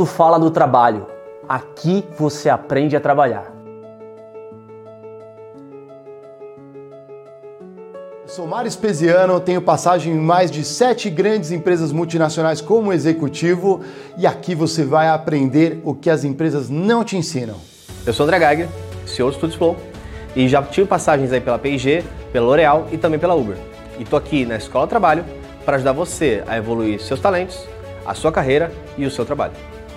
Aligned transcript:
mundo 0.00 0.06
fala 0.06 0.38
do 0.38 0.50
trabalho. 0.50 1.06
Aqui 1.46 2.04
você 2.18 2.48
aprende 2.48 2.96
a 2.96 3.00
trabalhar. 3.00 3.52
Sou 8.24 8.46
Mário 8.46 8.68
Espesiano, 8.68 9.40
tenho 9.40 9.60
passagem 9.60 10.14
em 10.14 10.18
mais 10.18 10.50
de 10.50 10.64
sete 10.64 11.10
grandes 11.10 11.50
empresas 11.50 11.92
multinacionais 11.92 12.60
como 12.60 12.92
executivo 12.92 13.82
e 14.16 14.26
aqui 14.26 14.54
você 14.54 14.84
vai 14.84 15.08
aprender 15.08 15.82
o 15.84 15.94
que 15.94 16.08
as 16.08 16.24
empresas 16.24 16.70
não 16.70 17.04
te 17.04 17.16
ensinam. 17.16 17.56
Eu 18.06 18.14
sou 18.14 18.24
André 18.24 18.38
Geiger, 18.38 18.68
CEO 19.04 19.28
do 19.28 19.34
Studios 19.34 19.56
Flow 19.56 19.76
e 20.34 20.48
já 20.48 20.62
tive 20.62 20.86
passagens 20.86 21.32
aí 21.32 21.40
pela 21.40 21.58
P&G, 21.58 22.04
pela 22.32 22.46
L'Oréal 22.46 22.86
e 22.92 22.96
também 22.96 23.18
pela 23.18 23.34
Uber. 23.34 23.56
E 23.98 24.04
tô 24.04 24.16
aqui 24.16 24.46
na 24.46 24.56
Escola 24.56 24.86
Trabalho 24.86 25.24
para 25.64 25.76
ajudar 25.76 25.92
você 25.92 26.42
a 26.46 26.56
evoluir 26.56 27.00
seus 27.00 27.20
talentos, 27.20 27.66
a 28.06 28.14
sua 28.14 28.32
carreira 28.32 28.72
e 28.96 29.04
o 29.04 29.10
seu 29.10 29.26
trabalho. 29.26 29.69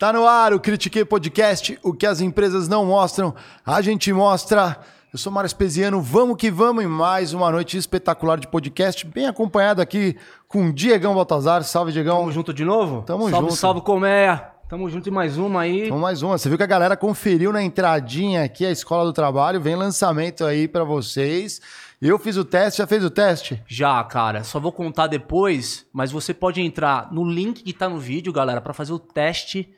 Tá 0.00 0.14
no 0.14 0.26
ar 0.26 0.54
o 0.54 0.58
Critiquei 0.58 1.04
Podcast, 1.04 1.78
o 1.82 1.92
que 1.92 2.06
as 2.06 2.22
empresas 2.22 2.66
não 2.66 2.86
mostram, 2.86 3.34
a 3.66 3.82
gente 3.82 4.10
mostra. 4.14 4.78
Eu 5.12 5.18
sou 5.18 5.30
Mário 5.30 5.46
Espesiano, 5.46 6.00
vamos 6.00 6.38
que 6.38 6.50
vamos 6.50 6.82
em 6.82 6.86
mais 6.86 7.34
uma 7.34 7.50
noite 7.50 7.76
espetacular 7.76 8.40
de 8.40 8.48
podcast, 8.48 9.06
bem 9.06 9.26
acompanhado 9.26 9.82
aqui 9.82 10.16
com 10.48 10.72
Diegão 10.72 11.14
Baltazar. 11.14 11.62
Salve, 11.64 11.92
Diegão. 11.92 12.20
Tamo 12.20 12.32
junto 12.32 12.54
de 12.54 12.64
novo? 12.64 13.02
Tamo 13.02 13.28
salve, 13.28 13.48
junto. 13.48 13.56
Salve, 13.56 13.80
Colmeia. 13.82 14.48
Tamo 14.70 14.88
junto 14.88 15.06
em 15.10 15.12
mais 15.12 15.36
uma 15.36 15.60
aí. 15.60 15.84
Então, 15.84 15.98
mais 15.98 16.22
uma. 16.22 16.38
Você 16.38 16.48
viu 16.48 16.56
que 16.56 16.64
a 16.64 16.66
galera 16.66 16.96
conferiu 16.96 17.52
na 17.52 17.62
entradinha 17.62 18.42
aqui 18.42 18.64
a 18.64 18.70
Escola 18.70 19.04
do 19.04 19.12
Trabalho, 19.12 19.60
vem 19.60 19.76
lançamento 19.76 20.46
aí 20.46 20.66
para 20.66 20.82
vocês. 20.82 21.60
Eu 22.00 22.18
fiz 22.18 22.38
o 22.38 22.44
teste, 22.46 22.78
já 22.78 22.86
fez 22.86 23.04
o 23.04 23.10
teste? 23.10 23.62
Já, 23.66 24.02
cara. 24.04 24.44
Só 24.44 24.58
vou 24.58 24.72
contar 24.72 25.08
depois, 25.08 25.84
mas 25.92 26.10
você 26.10 26.32
pode 26.32 26.62
entrar 26.62 27.12
no 27.12 27.22
link 27.22 27.62
que 27.62 27.74
tá 27.74 27.86
no 27.86 27.98
vídeo, 27.98 28.32
galera, 28.32 28.62
para 28.62 28.72
fazer 28.72 28.94
o 28.94 28.98
teste 28.98 29.68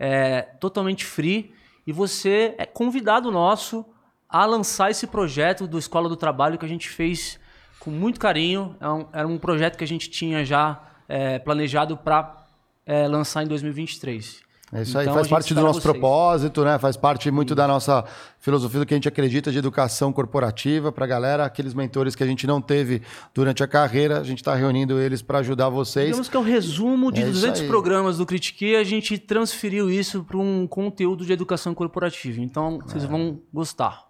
é, 0.00 0.40
totalmente 0.58 1.04
free 1.04 1.52
e 1.86 1.92
você 1.92 2.54
é 2.56 2.64
convidado 2.64 3.30
nosso 3.30 3.84
a 4.26 4.46
lançar 4.46 4.90
esse 4.90 5.06
projeto 5.06 5.66
do 5.66 5.78
Escola 5.78 6.08
do 6.08 6.16
Trabalho 6.16 6.58
que 6.58 6.64
a 6.64 6.68
gente 6.68 6.88
fez 6.88 7.38
com 7.78 7.90
muito 7.90 8.18
carinho. 8.18 8.76
É 8.80 8.88
um, 8.88 9.08
era 9.12 9.28
um 9.28 9.38
projeto 9.38 9.76
que 9.76 9.84
a 9.84 9.86
gente 9.86 10.08
tinha 10.08 10.44
já 10.44 10.80
é, 11.06 11.38
planejado 11.38 11.96
para 11.96 12.46
é, 12.86 13.06
lançar 13.06 13.42
em 13.42 13.46
2023. 13.46 14.42
É 14.72 14.82
isso 14.82 14.90
Então, 14.90 15.00
aí, 15.00 15.08
a 15.08 15.12
faz 15.14 15.28
parte 15.28 15.46
do 15.46 15.58
espera 15.58 15.66
nosso 15.66 15.80
vocês. 15.80 15.92
propósito, 15.92 16.64
né? 16.64 16.78
Faz 16.78 16.96
parte 16.96 17.30
muito 17.30 17.54
da 17.54 17.66
nossa 17.66 18.04
filosofia 18.38 18.80
do 18.80 18.86
que 18.86 18.94
a 18.94 18.96
gente 18.96 19.08
acredita 19.08 19.50
de 19.50 19.58
educação 19.58 20.12
corporativa 20.12 20.92
para 20.92 21.06
galera, 21.06 21.44
aqueles 21.44 21.74
mentores 21.74 22.14
que 22.14 22.22
a 22.22 22.26
gente 22.26 22.46
não 22.46 22.60
teve 22.60 23.02
durante 23.34 23.62
a 23.64 23.66
carreira, 23.66 24.20
a 24.20 24.24
gente 24.24 24.38
está 24.38 24.54
reunindo 24.54 25.00
eles 25.00 25.22
para 25.22 25.38
ajudar 25.40 25.68
vocês. 25.68 26.06
Digamos 26.06 26.28
que 26.28 26.36
é 26.36 26.40
um 26.40 26.44
resumo 26.44 27.10
de 27.10 27.20
É 27.20 27.24
isso 27.24 27.32
200 27.32 27.60
aí. 27.62 27.66
programas 27.66 28.18
do 28.18 28.26
Critique, 28.26 28.76
a 28.76 28.84
gente 28.84 29.18
transferiu 29.18 29.90
isso 29.90 30.22
para 30.22 30.38
um 30.38 30.66
conteúdo 30.66 31.24
de 31.26 31.32
educação 31.32 31.74
corporativa. 31.74 32.40
Então, 32.40 32.78
vocês 32.86 33.04
vão 33.04 33.40
gostar. 33.52 34.09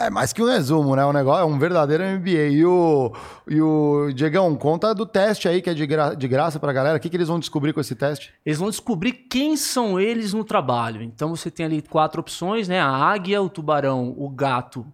É 0.00 0.08
mais 0.08 0.32
que 0.32 0.42
um 0.42 0.46
resumo, 0.46 0.96
né? 0.96 1.04
O 1.04 1.12
negócio 1.12 1.42
é 1.42 1.44
um 1.44 1.58
verdadeiro 1.58 2.02
MBA. 2.02 2.48
E 2.52 2.64
o, 2.64 3.12
e 3.46 3.60
o 3.60 4.10
Diegão, 4.14 4.56
conta 4.56 4.94
do 4.94 5.04
teste 5.04 5.46
aí, 5.46 5.60
que 5.60 5.68
é 5.68 5.74
de, 5.74 5.86
gra 5.86 6.14
de 6.14 6.26
graça 6.26 6.58
galera. 6.58 6.96
O 6.96 7.00
que, 7.00 7.10
que 7.10 7.18
eles 7.18 7.28
vão 7.28 7.38
descobrir 7.38 7.74
com 7.74 7.80
esse 7.82 7.94
teste? 7.94 8.32
Eles 8.44 8.58
vão 8.58 8.70
descobrir 8.70 9.12
quem 9.12 9.58
são 9.58 10.00
eles 10.00 10.32
no 10.32 10.42
trabalho. 10.42 11.02
Então 11.02 11.36
você 11.36 11.50
tem 11.50 11.66
ali 11.66 11.82
quatro 11.82 12.18
opções, 12.18 12.66
né? 12.66 12.80
A 12.80 12.88
águia, 12.88 13.42
o 13.42 13.50
tubarão, 13.50 14.14
o 14.16 14.30
gato 14.30 14.86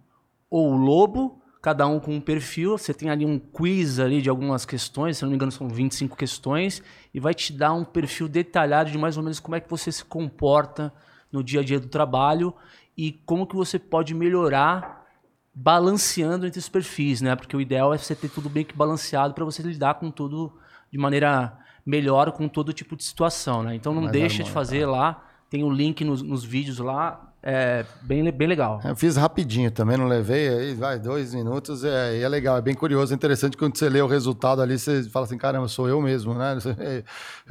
ou 0.49 0.73
o 0.73 0.75
lobo, 0.75 1.41
cada 1.61 1.87
um 1.87 2.01
com 2.01 2.13
um 2.13 2.19
perfil. 2.19 2.77
Você 2.77 2.93
tem 2.93 3.09
ali 3.09 3.25
um 3.25 3.39
quiz 3.39 4.01
ali 4.01 4.21
de 4.21 4.29
algumas 4.29 4.65
questões, 4.65 5.15
se 5.15 5.23
não 5.23 5.29
me 5.29 5.35
engano 5.35 5.53
são 5.53 5.69
25 5.69 6.17
questões, 6.17 6.83
e 7.13 7.19
vai 7.21 7.33
te 7.33 7.53
dar 7.53 7.71
um 7.71 7.85
perfil 7.85 8.27
detalhado 8.27 8.91
de 8.91 8.97
mais 8.97 9.15
ou 9.15 9.23
menos 9.23 9.39
como 9.39 9.55
é 9.55 9.61
que 9.61 9.69
você 9.69 9.89
se 9.89 10.03
comporta 10.03 10.91
no 11.31 11.41
dia 11.41 11.61
a 11.61 11.63
dia 11.63 11.79
do 11.79 11.87
trabalho 11.87 12.53
e 12.97 13.11
como 13.25 13.45
que 13.45 13.55
você 13.55 13.77
pode 13.77 14.13
melhorar 14.13 15.05
balanceando 15.53 16.45
entre 16.45 16.59
os 16.59 16.69
perfis, 16.69 17.21
né? 17.21 17.35
Porque 17.35 17.55
o 17.55 17.61
ideal 17.61 17.93
é 17.93 17.97
você 17.97 18.15
ter 18.15 18.29
tudo 18.29 18.49
bem 18.49 18.63
que 18.63 18.75
balanceado 18.75 19.33
para 19.33 19.45
você 19.45 19.61
lidar 19.63 19.95
com 19.95 20.11
tudo 20.11 20.53
de 20.91 20.97
maneira 20.97 21.57
melhor 21.85 22.31
com 22.31 22.47
todo 22.47 22.73
tipo 22.73 22.95
de 22.95 23.03
situação, 23.03 23.63
né? 23.63 23.75
Então 23.75 23.93
não 23.93 24.03
Mais 24.03 24.11
deixa 24.11 24.43
de 24.43 24.51
fazer 24.51 24.85
lá, 24.85 25.23
tem 25.49 25.63
o 25.63 25.69
link 25.69 26.03
nos, 26.03 26.21
nos 26.21 26.43
vídeos 26.43 26.79
lá, 26.79 27.26
é 27.43 27.85
bem, 28.01 28.29
bem 28.31 28.47
legal. 28.47 28.81
Eu 28.83 28.95
fiz 28.95 29.15
rapidinho 29.15 29.71
também, 29.71 29.95
não 29.95 30.07
levei 30.07 30.49
aí, 30.49 30.73
vai, 30.73 30.99
dois 30.99 31.33
minutos. 31.33 31.83
É, 31.83 32.17
e 32.17 32.21
é 32.23 32.27
legal, 32.27 32.57
é 32.57 32.61
bem 32.61 32.73
curioso, 32.73 33.13
é 33.13 33.15
interessante 33.15 33.55
quando 33.55 33.77
você 33.77 33.87
lê 33.87 34.01
o 34.01 34.07
resultado 34.07 34.61
ali, 34.61 34.77
você 34.77 35.03
fala 35.03 35.25
assim, 35.25 35.37
caramba, 35.37 35.67
sou 35.67 35.87
eu 35.87 36.01
mesmo, 36.01 36.33
né? 36.33 36.57
É, 36.79 37.03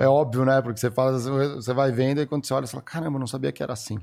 é 0.04 0.08
óbvio, 0.08 0.44
né? 0.44 0.60
Porque 0.60 0.78
você 0.78 0.90
fala, 0.90 1.18
você 1.18 1.72
vai 1.72 1.90
vendo 1.92 2.20
e 2.20 2.26
quando 2.26 2.44
você 2.44 2.52
olha, 2.52 2.66
você 2.66 2.72
fala, 2.72 2.82
caramba, 2.84 3.18
não 3.18 3.26
sabia 3.26 3.50
que 3.52 3.62
era 3.62 3.72
assim. 3.72 3.98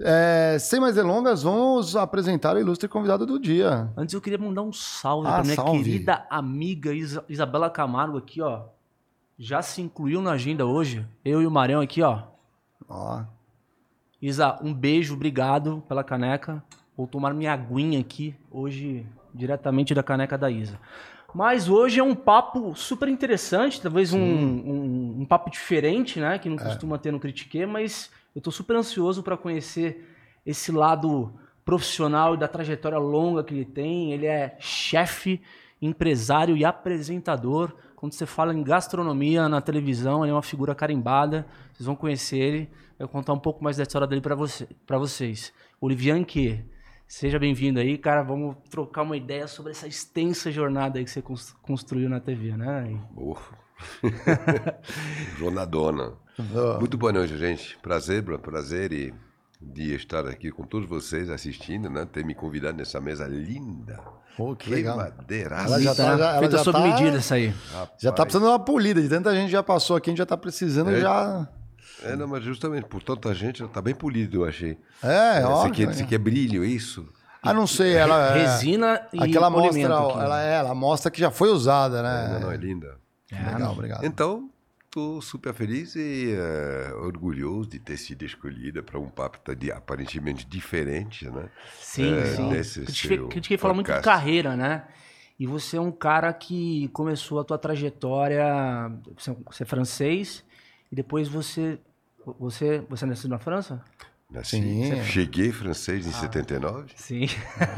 É, 0.00 0.56
sem 0.60 0.80
mais 0.80 0.94
delongas, 0.94 1.42
vamos 1.42 1.96
apresentar 1.96 2.56
o 2.56 2.60
ilustre 2.60 2.88
convidado 2.88 3.24
do 3.24 3.38
dia. 3.38 3.88
Antes 3.96 4.14
eu 4.14 4.20
queria 4.20 4.38
mandar 4.38 4.62
um 4.62 4.72
salve 4.72 5.28
Ah, 5.28 5.32
para 5.34 5.42
minha 5.44 5.54
salve. 5.56 5.82
querida 5.84 6.26
amiga 6.28 6.92
Isa- 6.92 7.24
Isabela 7.28 7.70
Camargo 7.70 8.18
aqui, 8.18 8.40
ó. 8.42 8.62
Já 9.38 9.62
se 9.62 9.80
incluiu 9.82 10.20
na 10.22 10.32
agenda 10.32 10.64
hoje. 10.66 11.04
Eu 11.24 11.40
e 11.42 11.46
o 11.46 11.50
Marião 11.50 11.80
aqui, 11.80 12.02
ó. 12.02 12.22
Ó, 12.88 13.22
Isa, 14.26 14.58
um 14.62 14.72
beijo, 14.72 15.12
obrigado 15.12 15.84
pela 15.86 16.02
caneca. 16.02 16.64
Vou 16.96 17.06
tomar 17.06 17.34
minha 17.34 17.52
aguinha 17.52 18.00
aqui 18.00 18.34
hoje, 18.50 19.04
diretamente 19.34 19.92
da 19.92 20.02
caneca 20.02 20.38
da 20.38 20.50
Isa. 20.50 20.80
Mas 21.34 21.68
hoje 21.68 22.00
é 22.00 22.02
um 22.02 22.14
papo 22.14 22.74
super 22.74 23.06
interessante, 23.08 23.82
talvez 23.82 24.14
um, 24.14 24.18
um, 24.18 25.16
um 25.20 25.24
papo 25.26 25.50
diferente, 25.50 26.18
né? 26.20 26.38
Que 26.38 26.48
não 26.48 26.56
costuma 26.56 26.96
ter 26.96 27.12
no 27.12 27.20
Critique, 27.20 27.66
mas 27.66 28.10
eu 28.34 28.40
tô 28.40 28.50
super 28.50 28.76
ansioso 28.76 29.22
para 29.22 29.36
conhecer 29.36 30.08
esse 30.46 30.72
lado 30.72 31.30
profissional 31.62 32.34
e 32.34 32.38
da 32.38 32.48
trajetória 32.48 32.96
longa 32.96 33.44
que 33.44 33.52
ele 33.52 33.66
tem. 33.66 34.14
Ele 34.14 34.24
é 34.24 34.56
chefe, 34.58 35.42
empresário 35.82 36.56
e 36.56 36.64
apresentador. 36.64 37.74
Quando 38.04 38.12
você 38.12 38.26
fala 38.26 38.52
em 38.52 38.62
gastronomia 38.62 39.48
na 39.48 39.62
televisão, 39.62 40.22
ele 40.22 40.30
é 40.30 40.34
uma 40.34 40.42
figura 40.42 40.74
carimbada. 40.74 41.46
Vocês 41.72 41.86
vão 41.86 41.96
conhecer 41.96 42.36
ele. 42.36 42.70
Eu 42.98 43.06
vou 43.06 43.08
contar 43.08 43.32
um 43.32 43.38
pouco 43.38 43.64
mais 43.64 43.78
da 43.78 43.82
história 43.82 44.06
dele 44.06 44.20
para 44.20 44.34
você, 44.34 44.68
pra 44.86 44.98
vocês. 44.98 45.54
Olivier 45.80 46.14
Anque, 46.14 46.62
seja 47.08 47.38
bem-vindo 47.38 47.80
aí, 47.80 47.96
cara. 47.96 48.22
Vamos 48.22 48.56
trocar 48.68 49.00
uma 49.04 49.16
ideia 49.16 49.48
sobre 49.48 49.72
essa 49.72 49.86
extensa 49.88 50.52
jornada 50.52 50.98
aí 50.98 51.04
que 51.06 51.10
você 51.10 51.22
cons- 51.22 51.56
construiu 51.62 52.10
na 52.10 52.20
TV, 52.20 52.54
né? 52.58 52.94
Jornadona. 55.38 56.12
Muito 56.78 56.98
boa 56.98 57.10
noite, 57.10 57.38
gente. 57.38 57.78
Prazer, 57.78 58.22
prazer 58.22 58.92
e 58.92 59.14
de 59.72 59.94
estar 59.94 60.26
aqui 60.26 60.50
com 60.50 60.64
todos 60.64 60.88
vocês 60.88 61.30
assistindo, 61.30 61.88
né? 61.90 62.06
Ter 62.10 62.24
me 62.24 62.34
convidado 62.34 62.76
nessa 62.76 63.00
mesa 63.00 63.26
linda. 63.26 63.98
Pô, 64.36 64.54
que 64.56 64.66
Que 64.68 64.74
legal. 64.74 64.96
madeiraça. 64.96 65.66
Ela 65.66 65.80
já 65.80 65.94
tá, 65.94 66.16
já, 66.16 66.30
ela 66.30 66.38
Feita 66.40 66.56
já 66.58 66.64
sob 66.64 66.78
tá- 66.78 66.84
medida 66.84 67.16
essa 67.18 67.34
aí. 67.36 67.54
Já 67.98 68.10
tá 68.12 68.24
precisando 68.24 68.44
de 68.46 68.50
uma 68.52 68.58
polida, 68.58 69.00
de 69.00 69.08
tanta 69.08 69.34
gente 69.34 69.50
já 69.50 69.62
passou 69.62 69.96
aqui, 69.96 70.10
a 70.10 70.12
gente 70.12 70.18
já 70.18 70.26
tá 70.26 70.36
precisando 70.36 70.90
É. 70.90 71.00
já. 71.00 71.48
É, 72.02 72.16
não, 72.16 72.26
mas 72.26 72.42
justamente 72.42 72.86
por 72.86 73.02
tanta 73.02 73.32
gente, 73.34 73.62
ela 73.62 73.70
tá 73.70 73.80
bem 73.80 73.94
polido, 73.94 74.38
eu 74.38 74.44
achei. 74.44 74.76
É, 75.02 75.40
Você 75.40 75.46
óbvio. 75.46 75.72
quer, 75.74 75.86
né? 75.86 75.92
você 75.94 76.04
quer 76.04 76.18
brilho, 76.18 76.64
isso? 76.64 77.06
Ah, 77.42 77.52
não 77.54 77.66
sei, 77.66 77.94
ela 77.94 78.34
é- 78.36 78.42
Resina 78.42 79.06
e 79.12 79.22
Aquela 79.22 79.50
polimento 79.50 79.88
mostra, 79.88 80.08
aqui. 80.14 80.24
ela 80.24 80.42
é, 80.42 80.54
ela 80.56 80.74
mostra 80.74 81.10
que 81.10 81.20
já 81.20 81.30
foi 81.30 81.50
usada, 81.50 82.02
né? 82.02 82.30
Não, 82.34 82.40
não, 82.40 82.52
é 82.52 82.56
linda. 82.56 82.96
Legal, 83.30 83.72
obrigado. 83.72 84.04
Então, 84.04 84.50
estou 84.94 85.20
super 85.20 85.52
feliz 85.52 85.96
e 85.96 86.32
eh, 86.32 86.92
orgulhoso 86.94 87.70
de 87.70 87.80
ter 87.80 87.96
sido 87.96 88.24
escolhida 88.24 88.80
para 88.80 88.96
um 88.98 89.08
papo 89.08 89.52
de- 89.56 89.72
aparentemente 89.72 90.46
diferente, 90.46 91.28
né? 91.28 91.50
Sim, 91.80 92.14
É, 92.16 92.24
sim. 92.26 92.48
nesse 92.48 92.82
Critiquei, 92.84 93.16
seu 93.16 93.28
critiquei 93.28 93.58
falar 93.58 93.74
muito 93.74 93.92
de 93.92 94.00
carreira, 94.00 94.56
né? 94.56 94.86
E 95.36 95.48
você 95.48 95.78
é 95.78 95.80
um 95.80 95.90
cara 95.90 96.32
que 96.32 96.86
começou 96.92 97.40
a 97.40 97.44
tua 97.44 97.58
trajetória, 97.58 98.46
você 99.18 99.32
é- 99.32 99.36
você 99.50 99.62
é 99.64 99.66
francês, 99.66 100.44
e 100.92 100.94
depois 100.94 101.26
você. 101.28 101.80
Você, 102.38 102.78
você 102.88 103.04
nasceu 103.04 103.28
na 103.28 103.38
França? 103.38 103.84
Nasci, 104.30 104.56
Sim. 104.56 105.04
Cheguei 105.04 105.52
francês 105.52 106.06
em 106.06 106.10
79, 106.12 106.92
Sim. 106.96 107.26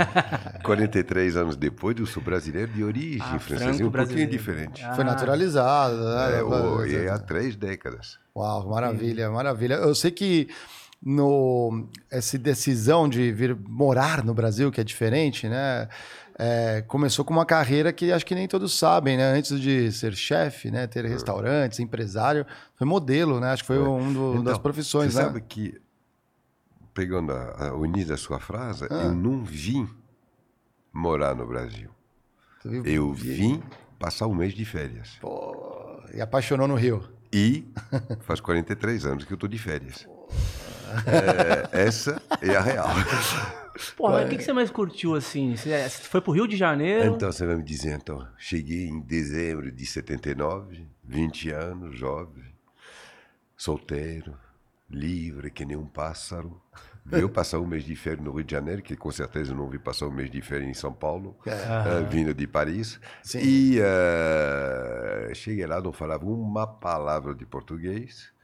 43 0.63 1.37
anos 1.37 1.57
depois 1.57 1.97
eu 1.99 2.07
sou 2.07 2.23
brasileiro 2.23 2.73
de 2.73 2.83
origem 2.85 3.21
Ah, 3.21 3.39
francesa, 3.39 3.85
um 3.85 3.91
pouquinho 3.91 4.29
diferente. 4.31 4.83
Ah. 4.85 4.95
Foi 4.95 5.05
naturalizado, 5.05 5.97
né? 5.97 6.39
É, 6.39 6.43
o- 6.43 6.87
e 6.87 7.09
há 7.09 7.19
três 7.19 7.57
décadas. 7.57 8.19
Uau, 8.35 8.69
maravilha, 8.71 9.31
maravilha. 9.31 9.75
Eu 9.75 9.95
sei 9.95 10.11
que 10.11 10.49
no 11.05 11.89
essa 12.11 12.39
decisão 12.39 13.09
de 13.09 13.33
vir 13.33 13.55
morar 13.69 14.25
no 14.25 14.33
Brasil, 14.33 14.71
que 14.71 14.81
é 14.81 14.85
diferente, 14.85 15.49
né? 15.49 15.89
é, 16.39 16.83
começou 16.87 17.25
com 17.25 17.33
uma 17.33 17.47
carreira 17.47 17.91
que 17.95 18.13
acho 18.13 18.25
que 18.27 18.35
nem 18.35 18.47
todos 18.47 18.79
sabem, 18.79 19.17
né? 19.17 19.25
Antes 19.33 19.59
de 19.59 19.91
ser 19.91 20.15
chefe, 20.15 20.71
né? 20.71 20.87
Ter 20.87 21.03
restaurantes, 21.07 21.81
empresário, 21.81 22.45
foi 22.77 22.87
modelo, 22.87 23.41
né? 23.41 23.53
Acho 23.53 23.63
que 23.63 23.67
foi 23.69 23.79
um 23.79 24.13
do- 24.13 24.33
das 24.35 24.41
Então, 24.43 24.59
profissões, 24.61 25.13
Você 25.15 25.19
né? 25.19 25.25
sabe 25.25 25.41
que, 25.41 25.75
pegando 26.97 27.31
a, 27.31 27.67
a, 27.69 27.75
o 27.77 27.85
início 27.85 28.09
da 28.09 28.17
sua 28.17 28.41
frase, 28.41 28.87
Ah. 28.91 29.05
eu 29.05 29.15
não 29.15 29.45
vim 29.45 29.87
morar 30.91 31.35
no 31.35 31.47
Brasil. 31.47 31.91
Eu 32.85 33.13
vim 33.13 33.63
passar 33.99 34.27
um 34.27 34.35
mês 34.35 34.55
de 34.55 34.65
férias. 34.65 35.19
Pô, 35.21 36.01
e 36.13 36.21
apaixonou 36.23 36.67
no 36.67 36.75
Rio. 36.75 37.05
E 37.33 37.71
faz 38.25 38.41
43 38.41 39.05
anos 39.05 39.25
que 39.25 39.33
eu 39.33 39.37
estou 39.37 39.49
de 39.49 39.59
férias. 39.59 40.09
É, 41.07 41.83
essa 41.87 42.21
é 42.41 42.57
a 42.57 42.61
real. 42.61 42.89
Porra, 43.97 44.15
mas 44.15 44.27
o 44.27 44.29
que, 44.31 44.37
que 44.39 44.45
você 44.45 44.53
mais 44.55 44.71
curtiu 44.71 45.15
assim? 45.15 45.55
Você, 45.55 45.69
você 45.89 46.03
foi 46.05 46.21
pro 46.23 46.33
Rio 46.33 46.49
de 46.49 46.57
Janeiro? 46.57 47.15
Então 47.15 47.31
você 47.31 47.45
vai 47.45 47.57
me 47.57 47.63
dizer, 47.63 47.95
então, 47.97 48.27
cheguei 48.39 48.87
em 48.87 49.01
dezembro 49.01 49.71
de 49.71 49.85
79, 49.85 50.87
20 51.05 51.51
anos, 51.51 51.99
jovem, 51.99 52.45
solteiro, 53.57 54.35
livre 54.89 55.51
que 55.51 55.65
nem 55.65 55.77
um 55.77 55.87
pássaro. 55.87 56.61
Veio 57.09 57.29
passar 57.29 57.61
um 57.61 57.67
mês 57.67 57.85
de 57.85 57.95
férias 57.95 58.25
no 58.25 58.33
Rio 58.33 58.43
de 58.43 58.53
Janeiro, 58.53 58.83
que 58.83 58.97
com 58.97 59.13
certeza 59.13 59.53
eu 59.53 59.57
não 59.57 59.69
vi 59.69 59.79
passar 59.79 60.07
um 60.07 60.11
mês 60.11 60.29
de 60.29 60.43
férias 60.43 60.69
em 60.69 60.75
São 60.75 60.93
Paulo, 60.93 61.37
eh, 61.47 62.05
vindo 62.11 62.35
de 62.35 62.47
Paris. 62.49 62.99
Sim. 63.23 63.39
E 63.43 63.79
eh, 63.81 65.31
cheguei 65.33 65.67
lá, 65.67 65.81
não 65.81 65.93
falava 65.93 66.27
uma 66.27 66.67
palavra 66.67 67.33
de 67.33 67.47
português. 67.47 68.35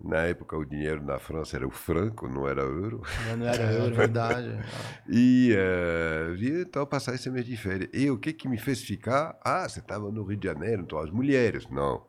Na 0.00 0.18
época 0.18 0.56
o 0.56 0.64
dinheiro 0.64 1.04
na 1.04 1.18
França 1.18 1.56
era 1.56 1.66
o 1.66 1.72
franco, 1.72 2.28
não 2.28 2.46
era 2.46 2.62
euro. 2.62 3.02
Não 3.36 3.48
era 3.48 3.72
euro. 3.72 3.92
verdade. 3.96 4.56
E 5.08 5.52
uh, 5.56 6.34
vi 6.36 6.60
então 6.60 6.86
passar 6.86 7.16
esse 7.16 7.28
mês 7.28 7.44
de 7.44 7.56
férias. 7.56 7.90
E 7.92 8.08
o 8.08 8.16
que 8.16 8.32
que 8.32 8.46
me 8.46 8.58
fez 8.58 8.80
ficar? 8.80 9.36
Ah, 9.44 9.68
você 9.68 9.80
estava 9.80 10.08
no 10.12 10.22
Rio 10.22 10.36
de 10.36 10.46
Janeiro, 10.46 10.82
então 10.82 11.00
as 11.00 11.10
mulheres, 11.10 11.66
não. 11.68 12.06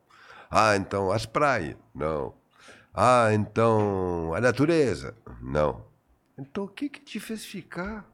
Ah, 0.51 0.75
então 0.75 1.11
as 1.11 1.25
praias, 1.25 1.77
não. 1.95 2.38
Ah, 3.01 3.33
então 3.33 4.33
a 4.33 4.41
natureza, 4.41 5.15
não. 5.41 5.85
Então 6.37 6.65
o 6.65 6.67
que 6.67 6.89
que 6.89 6.99
te 6.99 7.17
fez 7.17 7.45
ficar? 7.45 8.05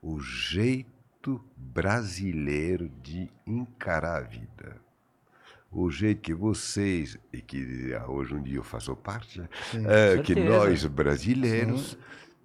O 0.00 0.18
jeito 0.18 1.44
brasileiro 1.54 2.88
de 3.02 3.30
encarar 3.46 4.16
a 4.16 4.20
vida. 4.26 4.80
O 5.70 5.90
jeito 5.90 6.22
que 6.22 6.32
vocês, 6.32 7.18
e 7.30 7.42
que 7.42 7.92
ah, 7.92 8.10
hoje 8.10 8.34
um 8.34 8.42
dia 8.42 8.56
eu 8.56 8.64
faço 8.64 8.96
parte, 8.96 9.42
né? 9.42 9.48
Eh, 9.74 10.22
que 10.22 10.32
certeza. 10.32 10.48
nós 10.48 10.84
brasileiros 10.86 11.98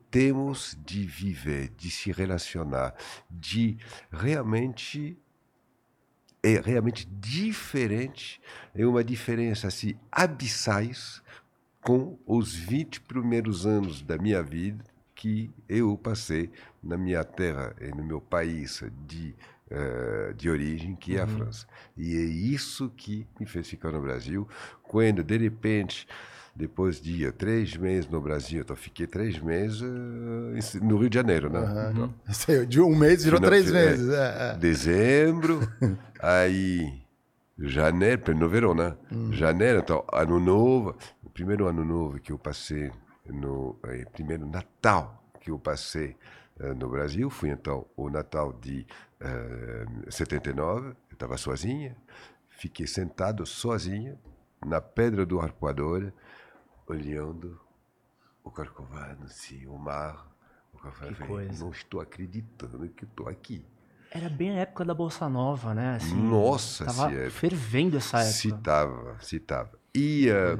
temos 0.10 0.78
de 0.86 1.06
viver, 1.06 1.70
de 1.78 1.90
se 1.90 2.12
relacionar, 2.12 2.94
de 3.30 3.78
realmente 4.12 5.18
é 6.44 6.60
realmente 6.60 7.06
diferente, 7.06 8.42
é 8.74 8.86
uma 8.86 9.04
diferença 9.04 9.68
assim 9.68 9.96
abissais 10.12 11.21
com 11.82 12.18
os 12.26 12.56
20 12.56 13.02
primeiros 13.02 13.66
anos 13.66 14.02
da 14.02 14.18
minha 14.18 14.42
vida 14.44 14.84
que 15.16 15.52
eu 15.70 15.98
passei 15.98 16.50
na 16.82 16.98
minha 16.98 17.24
terra 17.24 17.76
e 17.80 17.90
no 17.90 18.04
meu 18.04 18.20
país 18.22 18.84
de 19.08 19.36
eh, 19.70 20.34
de 20.36 20.50
origem, 20.50 20.96
que 20.96 21.16
é 21.18 21.22
a 21.22 21.28
França. 21.28 21.66
E 21.96 22.16
é 22.18 22.22
isso 22.22 22.90
que 22.98 23.26
me 23.40 23.46
fez 23.46 23.70
ficar 23.70 23.92
no 23.92 24.02
Brasil, 24.02 24.46
quando 24.84 25.24
de 25.24 25.38
repente 25.38 26.06
depois 26.54 27.00
de 27.00 27.32
três 27.32 27.78
meses 27.78 28.10
no 28.10 28.20
Brasil, 28.20 28.62
então 28.62 28.76
fiquei 28.76 29.08
três 29.08 29.40
meses 29.40 29.82
em- 29.82 30.86
no 30.86 30.98
Rio 30.98 31.10
de 31.10 31.16
Janeiro, 31.16 31.50
né? 31.50 31.90
Então, 31.92 32.14
Isso 32.28 32.52
aí, 32.52 32.66
De 32.66 32.82
um 32.82 32.94
mês 32.94 33.24
virou 33.24 33.40
três 33.40 33.70
é, 33.70 33.74
meses. 33.74 34.10
É, 34.10 34.52
é. 34.52 34.58
Dezembro, 34.58 35.62
aí 36.20 36.94
janeiro, 37.58 38.36
no 38.36 38.50
verão, 38.50 38.74
né? 38.76 38.96
Janeiro, 39.32 39.80
então, 39.80 40.04
ano 40.12 40.40
novo. 40.40 40.96
Primeiro 41.34 41.68
ano 41.68 41.84
novo 41.86 42.20
que 42.20 42.32
eu 42.32 42.38
passei, 42.38 42.92
no 43.26 43.78
eh, 43.84 44.06
primeiro 44.12 44.46
Natal 44.46 45.24
que 45.40 45.50
eu 45.52 45.58
passei 45.58 46.16
eh, 46.60 46.74
no 46.74 46.90
Brasil, 46.90 47.30
foi 47.30 47.50
então 47.50 47.86
o 47.96 48.10
Natal 48.10 48.52
de 48.54 48.86
eh, 49.20 49.86
79, 50.10 50.90
eu 50.90 50.96
estava 51.14 51.38
sozinha, 51.38 51.96
fiquei 52.50 52.86
sentado 52.86 53.46
sozinha 53.46 54.20
na 54.66 54.82
pedra 54.82 55.26
do 55.26 55.40
arpoador, 55.40 56.12
olhando 56.86 57.60
o 58.44 58.52
Corcovado, 58.52 59.24
assim, 59.26 59.66
o 59.68 59.78
mar. 59.78 60.28
O 60.74 60.78
Corcovado, 60.78 61.14
Que 61.14 61.20
falei, 61.20 61.48
coisa. 61.48 61.64
não 61.64 61.72
estou 61.72 62.02
acreditando 62.02 62.88
que 62.90 63.06
estou 63.06 63.28
aqui. 63.30 63.66
Era 64.12 64.28
bem 64.30 64.52
a 64.52 64.62
época 64.62 64.84
da 64.84 64.94
Bolsa 64.94 65.30
Nova, 65.30 65.74
né? 65.74 65.96
Assim, 65.96 66.14
Nossa, 66.16 66.86
Tava 66.86 67.10
se 67.10 67.16
é- 67.18 67.30
fervendo 67.30 67.96
essa 67.98 68.22
Se 68.24 68.50
época. 68.50 68.62
tava, 68.64 69.18
se 69.22 69.40
tava. 69.40 69.80
E, 69.96 70.28
eh, 70.30 70.58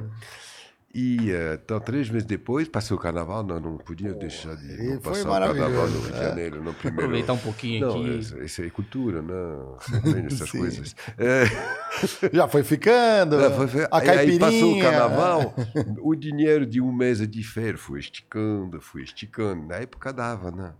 e 0.94 1.30
eh, 1.32 1.58
então, 1.62 1.80
três 1.80 2.10
meses 2.10 2.26
depois, 2.26 2.68
passei 2.68 2.94
o 2.94 2.98
carnaval, 2.98 3.42
não, 3.42 3.58
não 3.58 3.76
podia 3.78 4.12
deixar 4.12 4.54
de 4.56 4.76
não 4.82 5.00
foi 5.00 5.12
passar 5.12 5.28
o 5.28 5.32
carnaval 5.32 5.54
no 5.54 5.60
maravilhoso, 5.60 6.00
Rio 6.02 6.12
de 6.12 6.18
é. 6.18 6.22
Janeiro, 6.28 6.62
no 6.62 6.74
primeiro... 6.74 7.04
Aproveitar 7.04 7.32
um 7.32 7.38
pouquinho 7.38 7.86
não, 7.86 7.90
aqui. 8.00 8.18
Isso, 8.18 8.42
isso 8.42 8.62
é 8.62 8.70
cultura, 8.70 9.22
não, 9.22 9.76
você 9.80 9.96
aprende 9.96 10.34
essas 10.34 10.50
Sim. 10.50 10.58
coisas. 10.58 10.96
É, 11.16 11.44
Já 12.32 12.46
foi 12.48 12.62
ficando. 12.62 13.40
é, 13.40 13.50
foi- 13.50 13.68
foi- 13.68 13.84
a 13.84 13.98
aí- 13.98 14.06
caipirinha. 14.06 14.46
Aí 14.46 14.52
passou 14.52 14.76
o 14.76 14.80
carnaval, 14.80 15.54
o 16.02 16.14
dinheiro 16.14 16.66
de 16.66 16.80
um 16.80 16.92
mês 16.92 17.26
de 17.26 17.42
férias 17.42 17.80
foi 17.80 18.00
esticando, 18.00 18.80
foi 18.80 19.02
esticando. 19.02 19.66
Na 19.66 19.76
época 19.76 20.12
dava, 20.12 20.50
né? 20.50 20.72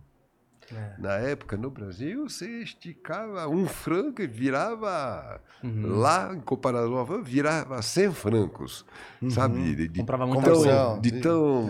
É. 0.71 0.93
Na 0.97 1.13
época, 1.15 1.57
no 1.57 1.69
Brasil, 1.69 2.27
você 2.29 2.61
esticava 2.61 3.47
um 3.47 3.65
franco 3.67 4.21
e 4.21 4.27
virava. 4.27 5.41
Uhum. 5.63 5.97
Lá, 5.99 6.33
em 6.33 6.39
comparação 6.39 6.97
à 6.99 7.05
França, 7.05 7.23
virava 7.23 7.81
100 7.81 8.11
francos. 8.13 8.85
Sabe? 9.29 9.75
De, 9.75 9.87
de, 9.87 9.99
Comprava 9.99 10.25
muita 10.27 10.43
tão- 10.43 10.55
coisa. 10.55 10.99
De 11.01 11.11
tão. 11.21 11.69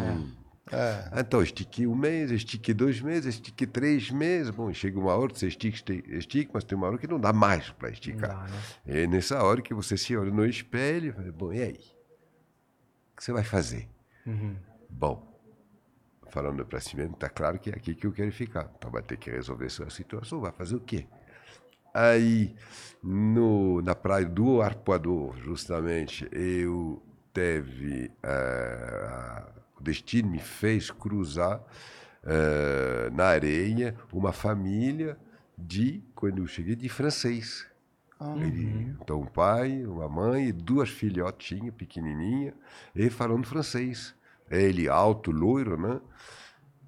É. 0.72 1.20
Então, 1.20 1.44
estiquei 1.44 1.86
um 1.86 1.94
mês, 1.94 2.32
estiquei 2.32 2.74
dois 2.74 3.00
meses, 3.02 3.36
estiquei 3.36 3.68
três 3.68 4.10
meses. 4.10 4.50
Bom, 4.50 4.72
chega 4.74 4.98
uma 5.00 5.14
hora 5.16 5.32
que 5.32 5.38
você 5.40 5.48
estica, 5.48 5.94
estica, 6.16 6.52
mas 6.54 6.64
tem 6.64 6.78
uma 6.78 6.88
hora 6.88 6.98
que 6.98 7.06
não 7.08 7.20
dá 7.20 7.34
mais 7.34 7.70
para 7.72 7.90
esticar. 7.90 8.30
dá, 8.30 8.44
né? 8.52 8.60
É 9.04 9.08
nessa 9.08 9.44
hora 9.44 9.62
que 9.62 9.74
você 9.74 9.98
se 9.98 10.16
olha 10.16 10.32
no 10.32 10.46
espelho 10.46 11.10
e 11.10 11.12
fala, 11.12 11.32
bom, 11.32 11.54
e 11.54 11.62
aí? 11.62 11.80
O 13.12 13.16
que 13.18 13.24
você 13.24 13.32
vai 13.34 13.44
fazer? 13.44 13.88
Uhum. 14.26 14.56
Bom, 14.90 15.33
falando 16.34 16.66
para 16.66 16.80
si 16.80 16.98
mesmo, 16.98 17.14
está 17.14 17.30
claro 17.30 17.60
que 17.60 17.70
é 17.70 17.74
aqui 17.74 17.94
que 17.94 18.08
eu 18.08 18.12
quero 18.12 18.32
ficar. 18.32 18.68
Então 18.76 18.90
vai 18.90 19.04
ter 19.04 19.18
que 19.18 19.30
resolver 19.30 19.68
essa 19.68 19.88
situação, 19.92 20.42
vai 20.42 20.52
fazer 20.52 20.76
o 20.76 20.80
quê? 20.80 21.06
Aí, 21.94 22.56
no, 23.04 23.80
na 23.84 23.94
praia 23.94 24.26
do 24.26 24.60
Arpoador, 24.60 25.38
justamente, 25.38 26.28
eu 26.32 27.04
teve... 27.32 28.12
eh, 28.24 29.44
o 29.80 29.84
destino 29.84 30.30
me 30.32 30.40
fez 30.40 30.90
cruzar 30.90 31.62
eh, 32.24 33.12
na 33.12 33.26
areia 33.26 33.96
uma 34.12 34.34
família 34.34 35.16
de, 35.56 36.04
quando 36.16 36.40
eu 36.40 36.48
cheguei, 36.48 36.76
de 36.76 36.90
francês. 36.90 37.68
Ele, 38.38 38.96
então, 39.00 39.22
um 39.22 39.26
pai, 39.28 39.86
uma 39.86 40.10
mãe 40.10 40.48
e 40.48 40.52
duas 40.52 40.90
filhotinhas 40.90 41.76
pequenininhas, 41.76 42.56
e 42.96 43.08
falando 43.10 43.46
francês. 43.46 44.16
Ele 44.56 44.88
alto, 44.90 45.32
loiro, 45.32 45.78
né? 45.78 46.00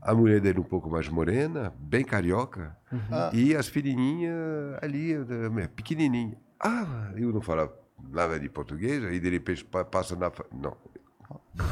A 0.01 0.13
mulher 0.13 0.39
dele 0.39 0.59
um 0.59 0.63
pouco 0.63 0.89
mais 0.89 1.07
morena, 1.09 1.73
bem 1.79 2.03
carioca. 2.05 2.75
Ah. 3.11 3.31
E 3.33 3.55
as 3.55 3.67
filhinhas 3.67 4.33
ali, 4.81 5.13
eh, 5.13 5.67
pequenininha. 5.75 6.37
Ah, 6.59 7.11
eu 7.15 7.33
não 7.33 7.41
falava 7.41 7.73
nada 8.11 8.39
de 8.39 8.47
português, 8.47 9.03
aí 9.03 9.19
de 9.19 9.29
repente 9.29 9.65
pa- 9.65 9.83
passa 9.83 10.15
na... 10.15 10.31
Não, 10.53 10.77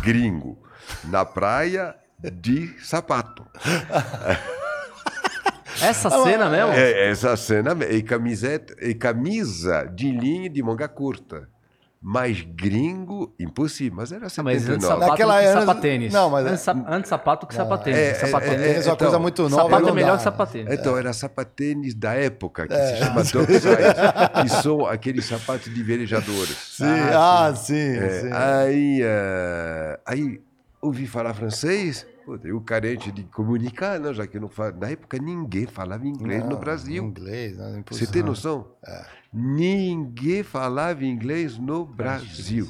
gringo. 0.02 0.58
Na 1.06 1.24
praia 1.24 1.96
de 2.20 2.68
sapato. 2.84 3.46
Essa 5.82 6.10
cena 6.10 6.50
mesmo? 6.50 6.72
É, 6.72 7.10
essa 7.10 7.36
cena, 7.36 7.74
e 7.90 8.02
camiseta, 8.02 8.74
e 8.86 8.94
camisa 8.94 9.84
de 9.86 10.12
linha 10.12 10.50
de 10.50 10.62
manga 10.64 10.88
curta. 10.88 11.50
Mas 12.06 12.42
gringo, 12.42 13.34
impossível. 13.40 13.96
Mas 13.96 14.12
era 14.12 14.26
Ah, 14.28 14.44
mas 14.44 14.56
antes 14.58 14.66
79. 14.66 14.88
sapato 14.88 15.12
Naquela 15.12 15.42
era- 15.42 15.60
sapatênis. 15.62 16.12
não, 16.12 16.30
mas- 16.30 16.46
antes, 16.46 16.68
antes 16.86 17.10
sapato 17.10 17.48
que 17.48 17.56
sapatênis. 17.56 17.98
é, 17.98 18.10
é, 18.10 18.14
sapatênis. 18.16 18.60
é, 18.60 18.64
Tênis 18.74 18.88
é 18.88 18.90
uma 18.90 18.98
coisa 18.98 19.12
então, 19.12 19.22
muito 19.22 19.44
nova. 19.44 19.64
sapato 19.64 19.82
não 19.84 19.90
é 19.90 19.94
melhor 19.94 20.18
que 20.18 20.24
sapatênis. 20.24 20.74
Então, 20.74 20.98
era 20.98 21.14
sapatênis 21.14 21.94
da 21.96 22.14
época, 22.14 22.68
que 22.68 22.76
se 22.76 22.98
chama 22.98 23.24
Dockside, 23.24 23.32
que 24.42 24.50
são 24.62 24.86
aqueles 24.86 25.24
sapatos 25.24 25.74
de 25.74 25.82
velejadores. 25.82 26.58
Sim, 26.76 26.84
ah, 27.14 27.54
sim, 27.56 27.96
É, 27.98 28.10
sim. 28.20 28.30
aí, 28.34 29.00
eh, 29.02 30.00
aí 30.06 30.42
ouvi 30.82 31.08
falar 31.08 31.34
francês, 31.34 32.06
puta, 32.26 32.48
eu 32.48 32.60
carente 32.62 33.12
de 33.12 33.24
comunicar, 33.24 34.00
não, 34.00 34.14
já 34.14 34.26
que 34.26 34.40
não 34.40 34.50
falo. 34.50 34.78
Na 34.78 34.90
época 34.90 35.18
ninguém 35.18 35.66
falava 35.66 36.08
inglês 36.08 36.44
no 36.44 36.52
Não, 36.52 36.60
Brasil. 36.60 37.04
Inglês, 37.04 37.58
não, 37.58 37.78
é 37.78 37.84
Você 37.90 38.08
tem 38.08 38.24
noção? 38.24 38.68
É. 38.86 39.06
Ninguém 39.32 40.44
falava 40.44 41.04
inglês 41.06 41.58
no 41.58 41.86
Brasil. 41.86 42.70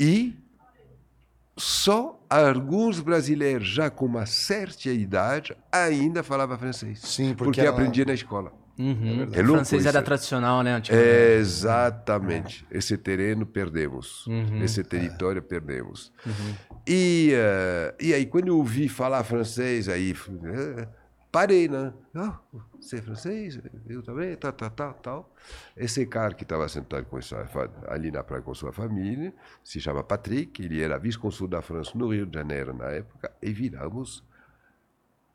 E 0.00 0.34
só 1.56 2.20
alguns 2.30 3.00
brasileiros, 3.00 3.66
já 3.66 3.90
com 3.90 4.06
uma 4.06 4.26
certa 4.26 4.90
idade, 4.90 5.56
ainda 5.72 6.22
falavam 6.22 6.58
francês. 6.58 7.00
Sim, 7.00 7.34
porque 7.34 7.44
porque 7.44 7.60
aprendia 7.62 8.04
na 8.04 8.14
escola. 8.14 8.52
Uhum. 8.78 9.28
É 9.32 9.40
o 9.40 9.42
louco 9.42 9.56
francês 9.56 9.86
era 9.86 10.00
tradicional, 10.02 10.62
né? 10.62 10.74
antigamente. 10.74 11.10
Exatamente. 11.38 12.66
Esse 12.70 12.96
terreno 12.96 13.44
perdemos. 13.44 14.26
Uhum. 14.26 14.62
Esse 14.62 14.84
território 14.84 15.42
perdemos. 15.42 16.12
E, 16.86 17.30
eh, 17.34 17.94
e 18.00 18.14
aí, 18.14 18.24
quando 18.26 18.48
eu 18.48 18.56
ouvi 18.56 18.88
falar 18.88 19.24
francês, 19.24 19.88
aí 19.88 20.14
eh, 20.44 20.88
parei, 21.30 21.68
né? 21.68 21.92
Ah, 22.14 22.38
você 22.80 22.96
é 22.98 23.02
francês? 23.02 23.58
Eu 23.88 24.02
também, 24.02 24.34
tal, 24.36 24.52
tal, 24.52 24.70
tal, 24.70 24.94
tal. 24.94 25.34
Esse 25.76 26.06
cara 26.06 26.32
que 26.34 26.42
estava 26.44 26.68
sentado 26.68 27.04
com 27.06 27.20
fa- 27.20 27.70
ali 27.88 28.10
na 28.10 28.22
praia 28.22 28.42
com 28.42 28.54
sua 28.54 28.72
família 28.72 29.34
se 29.62 29.80
chama 29.80 30.02
Patrick, 30.04 30.62
ele 30.64 30.80
era 30.82 30.98
vice-consul 30.98 31.48
da 31.48 31.60
França 31.60 31.92
no 31.94 32.08
Rio 32.12 32.24
de 32.26 32.34
Janeiro 32.38 32.72
na 32.74 32.86
época, 32.86 33.30
e 33.42 33.52
viramos 33.52 34.22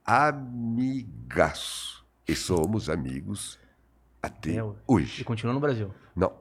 amigaços. 0.05 2.02
E 2.27 2.35
somos 2.35 2.89
amigos 2.89 3.59
até 4.21 4.55
É, 4.55 4.63
hoje. 4.87 5.21
E 5.21 5.23
continua 5.23 5.53
no 5.53 5.59
Brasil. 5.59 5.93
Não. 6.15 6.31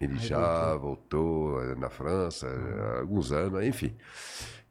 Ele 0.00 0.18
já 0.18 0.74
voltou 0.76 1.62
eh, 1.62 1.74
na 1.76 1.88
França 1.88 2.48
há 2.48 3.00
alguns 3.00 3.30
anos, 3.32 3.64
enfim. 3.64 3.94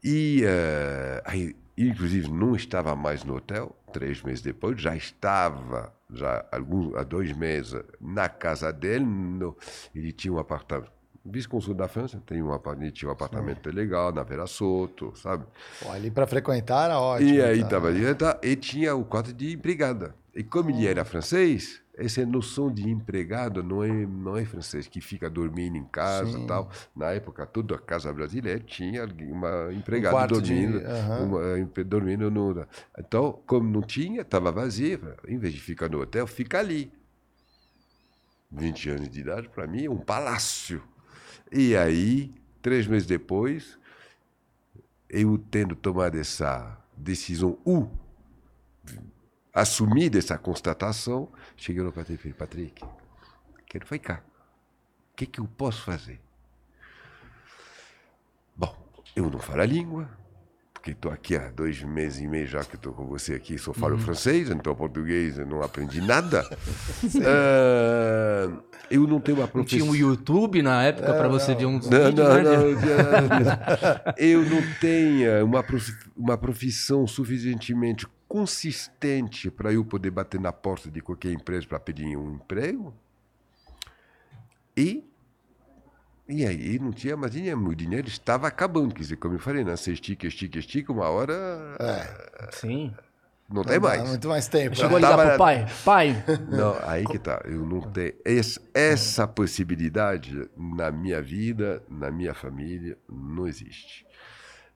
E 0.04 0.42
eh, 0.44 1.22
aí, 1.26 1.56
inclusive, 1.78 2.30
não 2.30 2.56
estava 2.56 2.96
mais 2.96 3.24
no 3.24 3.36
hotel. 3.38 3.76
Três 3.94 4.22
meses 4.22 4.42
depois, 4.42 4.82
já 4.82 4.96
estava, 4.96 5.94
já 6.12 6.46
alguns, 6.52 6.94
há 6.96 7.04
dois 7.04 7.32
meses, 7.32 7.80
na 8.02 8.28
casa 8.28 8.72
dele. 8.74 9.06
no- 9.06 9.56
ele 9.96 10.12
tinha 10.12 10.34
um 10.34 10.40
apartamento. 10.40 10.92
Vice-consul 11.26 11.74
da 11.74 11.88
França 11.88 12.22
tem 12.26 12.42
um, 12.44 12.52
apa- 12.52 12.74
ele 12.74 12.92
tinha 12.92 13.08
um 13.08 13.14
apartamento 13.14 13.70
legal 13.72 14.12
na 14.12 14.24
Vera 14.24 14.46
Soto, 14.46 15.14
sabe? 15.16 15.46
Pô, 15.82 15.90
ali 15.90 16.12
para 16.12 16.28
frequentar 16.28 16.86
era 16.86 17.00
ótimo. 17.00 17.30
E 17.30 17.42
aí 17.42 17.60
tá? 17.60 17.66
estava 17.66 17.88
ali, 17.88 18.14
tá, 18.16 18.38
e 18.44 18.56
tinha 18.58 18.94
o 18.94 19.06
quarto 19.06 19.32
de 19.32 19.54
empregada. 19.54 20.14
E 20.36 20.44
como 20.44 20.72
ele 20.72 20.88
era 20.88 21.06
francês, 21.06 21.82
essa 21.96 22.26
noção 22.26 22.74
de 22.74 22.90
empregado 22.90 23.62
não 23.62 23.84
é, 23.84 23.88
não 23.90 24.36
é 24.36 24.44
francês, 24.44 24.88
que 24.88 25.00
fica 25.00 25.30
dormindo 25.30 25.78
em 25.78 25.86
casa 25.86 26.40
Sim. 26.40 26.48
tal. 26.48 26.72
Na 26.96 27.12
época, 27.12 27.46
toda 27.46 27.76
a 27.76 27.80
casa 27.80 28.12
brasileira 28.12 28.60
tinha 28.60 29.06
uma 29.06 29.72
empregada 29.72 30.42
de- 30.42 30.56
dormindo, 30.56 30.88
aham. 30.88 31.24
uma, 31.26 31.60
empre- 31.60 31.84
dormindo 31.84 32.32
no... 32.32 32.66
Então, 32.98 33.44
como 33.46 33.70
não 33.70 33.82
tinha, 33.82 34.22
estava 34.22 34.52
vazia, 34.52 35.00
em 35.28 35.38
vez 35.38 35.54
de 35.54 35.60
ficar 35.60 35.88
no 35.88 36.02
hotel, 36.02 36.26
fica 36.26 36.58
ali. 36.58 36.92
20 38.52 38.90
anos 38.90 39.10
de 39.10 39.22
idade, 39.22 39.50
para 39.50 39.68
mim, 39.68 39.86
é 39.86 39.90
um 39.90 39.98
palácio. 39.98 40.82
E 41.52 41.76
aí, 41.76 42.34
três 42.62 42.88
meses 42.88 43.08
depois, 43.08 43.78
eu 45.08 45.38
tendo 45.38 45.76
tomado 45.76 46.18
essa 46.18 46.76
decisão, 46.98 47.60
ou 47.64 47.92
assumida 49.54 50.18
essa 50.18 50.38
constatação, 50.38 51.30
cheguei 51.56 51.84
no 51.84 51.92
Patrick 51.92 52.28
e 52.28 52.34
Patrick, 52.34 52.84
quero 53.68 53.86
ficar. 53.86 54.24
O 55.12 55.16
que, 55.16 55.26
que 55.28 55.40
eu 55.40 55.46
posso 55.58 55.84
fazer? 55.84 56.20
Bom, 58.56 58.76
eu 59.16 59.30
não 59.30 59.38
falo 59.40 59.62
a 59.62 59.66
língua, 59.66 60.10
porque 60.74 60.92
estou 60.92 61.12
aqui 61.12 61.36
há 61.36 61.50
dois 61.50 61.82
meses 61.84 62.20
e 62.22 62.28
meio 62.28 62.48
já 62.48 62.64
que 62.64 62.76
estou 62.76 62.94
com 62.94 63.06
você 63.06 63.36
aqui, 63.36 63.58
só 63.60 63.74
falo 63.74 63.98
francês, 63.98 64.50
então 64.50 64.76
português 64.76 65.38
eu 65.38 65.46
não 65.46 65.62
aprendi 65.62 66.02
nada. 66.02 66.44
Ah, 67.26 68.50
eu 68.90 69.08
não 69.08 69.20
tenho 69.20 69.38
uma 69.38 69.50
Não 69.54 69.64
tinha 69.64 69.84
profissão. 69.84 69.90
um 69.90 69.96
YouTube 69.96 70.62
na 70.62 70.84
época 70.84 71.14
pra 71.14 71.28
você 71.28 71.56
ver 71.56 71.66
uns 71.66 71.88
Não, 71.90 72.06
vídeos, 72.06 72.28
não, 72.28 72.36
né? 72.36 72.44
não, 72.44 72.60
não. 72.60 74.14
Eu 74.18 74.42
não 74.44 74.62
tenho 74.80 75.46
uma, 75.46 75.64
uma 76.16 76.38
profissão 76.38 77.08
suficientemente 77.08 78.06
consistente 78.34 79.52
para 79.52 79.72
eu 79.72 79.86
poder 79.86 80.10
bater 80.10 80.40
na 80.40 80.52
porta 80.52 80.90
de 80.90 81.02
qualquer 81.02 81.32
empresa 81.32 81.68
para 81.68 81.80
pedir 81.80 82.18
um 82.18 82.34
emprego. 82.34 82.92
E, 84.76 85.08
e 86.28 86.44
aí 86.44 86.80
não 86.80 86.92
tinha 86.92 87.16
mais 87.16 87.32
dinheiro, 87.32 87.60
meu 87.60 87.76
dinheiro 87.76 88.08
estava 88.08 88.48
acabando. 88.48 88.96
Quer 88.96 89.02
dizer, 89.02 89.18
como 89.18 89.36
eu 89.36 89.40
falei, 89.40 89.64
né? 89.64 89.76
você 89.76 89.94
estica, 89.94 90.26
estica, 90.26 90.58
estica, 90.58 90.92
uma 90.92 91.08
hora 91.12 91.36
Sim. 92.54 92.92
não 93.48 93.64
tem 93.64 93.80
mais. 93.80 94.02
Dá 94.02 94.10
muito 94.10 94.28
mais 94.28 94.48
tempo. 94.48 94.76
Chegou 94.78 94.98
a 94.98 95.00
né? 95.00 95.08
ligar 95.08 95.16
tava- 95.16 95.30
pro 95.30 95.38
pai. 95.38 95.68
Pai, 95.86 96.26
Não, 96.50 96.76
aí 96.90 97.06
que 97.06 97.20
tá. 97.20 97.40
Eu 97.46 97.64
não 97.64 97.82
tenho. 97.82 98.16
Essa, 98.26 98.60
essa 98.74 99.28
possibilidade 99.28 100.50
na 100.58 100.90
minha 100.90 101.22
vida, 101.22 101.84
na 101.88 102.10
minha 102.10 102.34
família, 102.34 102.98
não 103.08 103.48
existe. 103.48 104.08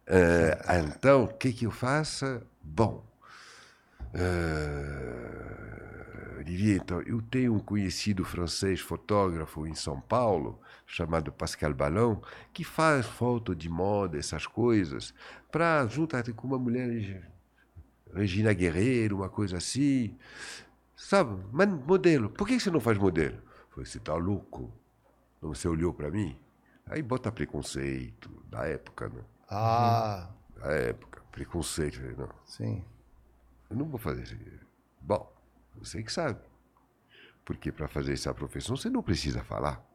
É, 0.06 0.60
então, 0.96 1.24
o 1.24 1.28
que, 1.28 1.52
que 1.52 1.66
eu 1.66 1.72
faço? 1.72 2.40
Bom. 2.62 3.17
É, 4.14 6.38
Olivier, 6.40 6.78
então, 6.78 7.02
eu 7.02 7.22
tenho 7.22 7.54
um 7.56 7.60
conhecido 7.60 8.24
francês 8.24 8.80
fotógrafo 8.80 9.68
em 9.68 9.76
São 9.76 10.00
Paulo, 10.00 10.60
chamado 10.86 11.32
Pascal 11.32 11.74
Ballon, 11.74 12.18
que 12.54 12.64
faz 12.64 13.06
foto 13.06 13.56
de 13.56 13.70
moda, 13.70 14.18
essas 14.18 14.48
coisas, 14.48 15.14
para 15.52 15.86
juntar 15.88 16.24
com 16.34 16.48
uma 16.48 16.60
mulher 16.60 17.30
Regina 18.14 18.54
Guerreiro, 18.54 19.18
uma 19.18 19.30
coisa 19.30 19.58
assim. 19.58 20.16
Sabe, 20.96 21.44
mas 21.52 21.68
modelo. 21.70 22.30
Por 22.30 22.48
que 22.48 22.60
você 22.60 22.72
não 22.72 22.80
faz 22.80 22.98
modelo? 22.98 23.38
Falei, 23.70 23.86
você 23.86 24.00
tá 24.00 24.16
louco? 24.16 24.72
Você 25.42 25.68
olhou 25.68 25.94
para 25.94 26.10
mim? 26.10 26.40
Aí 26.88 27.02
bota 27.02 27.32
preconceito, 27.32 28.30
da 28.50 28.66
época, 28.66 29.10
né? 29.10 29.22
Ah, 29.50 30.30
Da 30.56 30.72
época, 30.72 31.22
preconceito. 31.32 32.00
Não, 32.18 32.30
sim. 32.46 32.84
Eu 33.70 33.76
não 33.76 33.86
vou 33.86 34.00
fazer 34.00 34.24
isso. 34.24 34.66
Bom, 35.02 35.32
você 35.76 36.02
que 36.04 36.12
sabe. 36.12 36.40
Porque 37.46 37.72
para 37.72 37.88
fazer 37.88 38.14
essa 38.14 38.34
profissão 38.34 38.76
você 38.76 38.90
não 38.90 39.02
precisa 39.02 39.44
falar. 39.44 39.86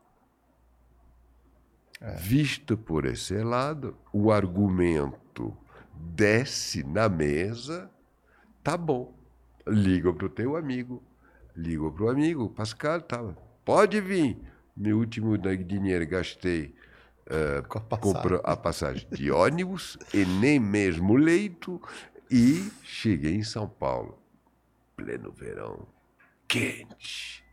Visto 2.18 2.76
por 2.76 3.04
esse 3.04 3.36
lado, 3.42 3.96
o 4.12 4.32
argumento 4.32 5.56
desce 5.94 6.82
na 6.82 7.08
mesa, 7.08 7.90
tá 8.62 8.76
bom. 8.76 9.16
Liga 9.66 10.12
pro 10.12 10.28
teu 10.28 10.56
amigo. 10.56 11.02
Liga 11.54 11.90
pro 11.92 12.08
amigo, 12.08 12.48
Pascal, 12.50 13.02
tá. 13.02 13.22
Pode 13.64 14.00
vir. 14.00 14.36
Meu 14.76 14.98
último 14.98 15.36
dinheiro 15.38 16.06
gastei 16.06 16.74
Com 17.68 17.78
a 17.78 17.80
passagem. 17.82 18.40
a 18.42 18.56
passagem 18.56 19.08
de 19.10 19.30
ônibus 19.30 19.96
e 20.12 20.24
nem 20.24 20.58
mesmo 20.58 21.14
leito 21.14 21.80
e 22.32 22.72
cheguei 22.82 23.34
em 23.34 23.44
São 23.44 23.68
Paulo. 23.68 24.18
Pleno 24.96 25.30
verão. 25.30 25.86
Quente. 26.48 27.44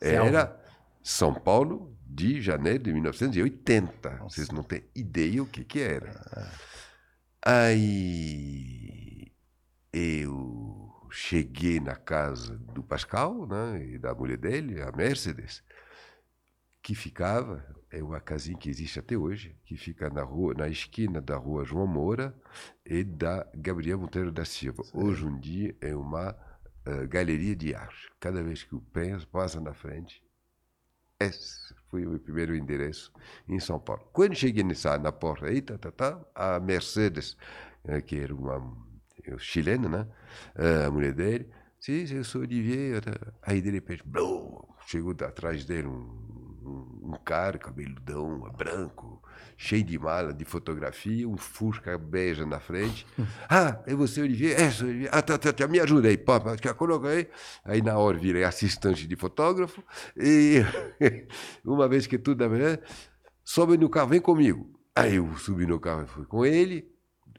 Era 0.00 0.58
São 1.02 1.34
Paulo 1.34 1.94
de 2.06 2.40
janeiro 2.40 2.84
de 2.84 2.92
1980. 2.92 4.16
Vocês 4.22 4.48
não 4.48 4.62
têm 4.62 4.84
ideia 4.94 5.42
o 5.42 5.46
que, 5.46 5.62
que 5.64 5.80
era. 5.80 6.18
Aí 7.44 9.30
eu 9.92 11.06
cheguei 11.10 11.78
na 11.78 11.94
casa 11.94 12.56
do 12.56 12.82
Pascal 12.82 13.46
né, 13.46 13.84
e 13.84 13.98
da 13.98 14.14
mulher 14.14 14.38
dele, 14.38 14.80
a 14.80 14.90
Mercedes. 14.92 15.62
Que 16.86 16.94
ficava, 16.94 17.66
é 17.90 18.00
uma 18.00 18.20
casinha 18.20 18.56
que 18.56 18.70
existe 18.70 19.00
até 19.00 19.16
hoje, 19.16 19.56
que 19.64 19.76
fica 19.76 20.08
na 20.08 20.22
rua, 20.22 20.54
na 20.54 20.68
esquina 20.68 21.20
da 21.20 21.36
rua 21.36 21.64
João 21.64 21.84
Moura 21.84 22.32
e 22.84 23.02
da 23.02 23.44
Gabriel 23.56 23.98
Monteiro 23.98 24.30
da 24.30 24.44
Silva. 24.44 24.84
Hoje 24.94 25.26
em 25.26 25.36
dia 25.40 25.76
é 25.80 25.96
uma 25.96 26.30
uh, 26.30 27.08
galeria 27.08 27.56
de 27.56 27.74
arte. 27.74 28.08
Cada 28.20 28.40
vez 28.40 28.62
que 28.62 28.76
o 28.76 28.80
penso, 28.80 29.26
passa 29.26 29.60
na 29.60 29.74
frente. 29.74 30.22
Esse 31.18 31.74
foi 31.90 32.06
o 32.06 32.10
meu 32.10 32.20
primeiro 32.20 32.54
endereço 32.54 33.12
em 33.48 33.58
São 33.58 33.80
Paulo. 33.80 34.08
Quando 34.12 34.36
cheguei 34.36 34.62
nessa, 34.62 34.96
na 34.96 35.10
porta 35.10 35.46
aí, 35.46 35.60
tá, 35.60 35.76
tá, 35.76 35.90
tá, 35.90 36.24
a 36.36 36.60
Mercedes, 36.60 37.36
uh, 37.84 38.00
que 38.00 38.14
era 38.14 38.32
uma 38.32 38.58
uh, 38.58 39.38
chilena, 39.40 39.88
né? 39.88 40.08
a 40.86 40.88
mulher 40.88 41.14
dele, 41.14 41.50
sim, 41.80 42.04
eu 42.14 42.22
sou 42.22 42.42
Olivier. 42.42 43.02
Aí 43.42 43.60
de 43.60 43.72
repente, 43.72 44.04
blum, 44.06 44.62
chegou 44.86 45.16
atrás 45.20 45.64
dele 45.64 45.88
um 45.88 46.35
um, 46.66 47.12
um 47.12 47.14
cara 47.24 47.58
cabeludão, 47.58 48.40
branco, 48.56 49.22
cheio 49.56 49.84
de 49.84 49.98
mala 49.98 50.34
de 50.34 50.44
fotografia, 50.44 51.28
um 51.28 51.36
Fusca 51.36 51.96
beija 51.96 52.44
na 52.44 52.58
frente. 52.58 53.06
ah, 53.48 53.80
é 53.86 53.94
você, 53.94 54.20
Olivier? 54.20 54.60
É, 54.60 54.70
sou 54.70 54.88
Olivier. 54.88 55.10
Ah, 55.12 55.22
tá, 55.22 55.38
tá, 55.38 55.52
tá, 55.52 55.68
me 55.68 55.78
ajuda 55.78 56.08
aí, 56.08 56.18
pá, 56.18 56.40
coloca 56.76 57.08
aí. 57.08 57.28
Aí 57.64 57.80
na 57.80 57.96
hora 57.96 58.18
virei 58.18 58.44
assistente 58.44 59.06
de 59.06 59.16
fotógrafo 59.16 59.82
e 60.16 60.62
uma 61.64 61.88
vez 61.88 62.06
que 62.06 62.18
tudo 62.18 62.38
da 62.38 62.48
manhã, 62.48 62.78
sobe 63.44 63.78
no 63.78 63.88
carro, 63.88 64.08
vem 64.08 64.20
comigo. 64.20 64.68
Aí 64.94 65.16
eu 65.16 65.36
subi 65.36 65.66
no 65.66 65.78
carro 65.78 66.04
e 66.04 66.06
fui 66.06 66.24
com 66.24 66.44
ele, 66.44 66.90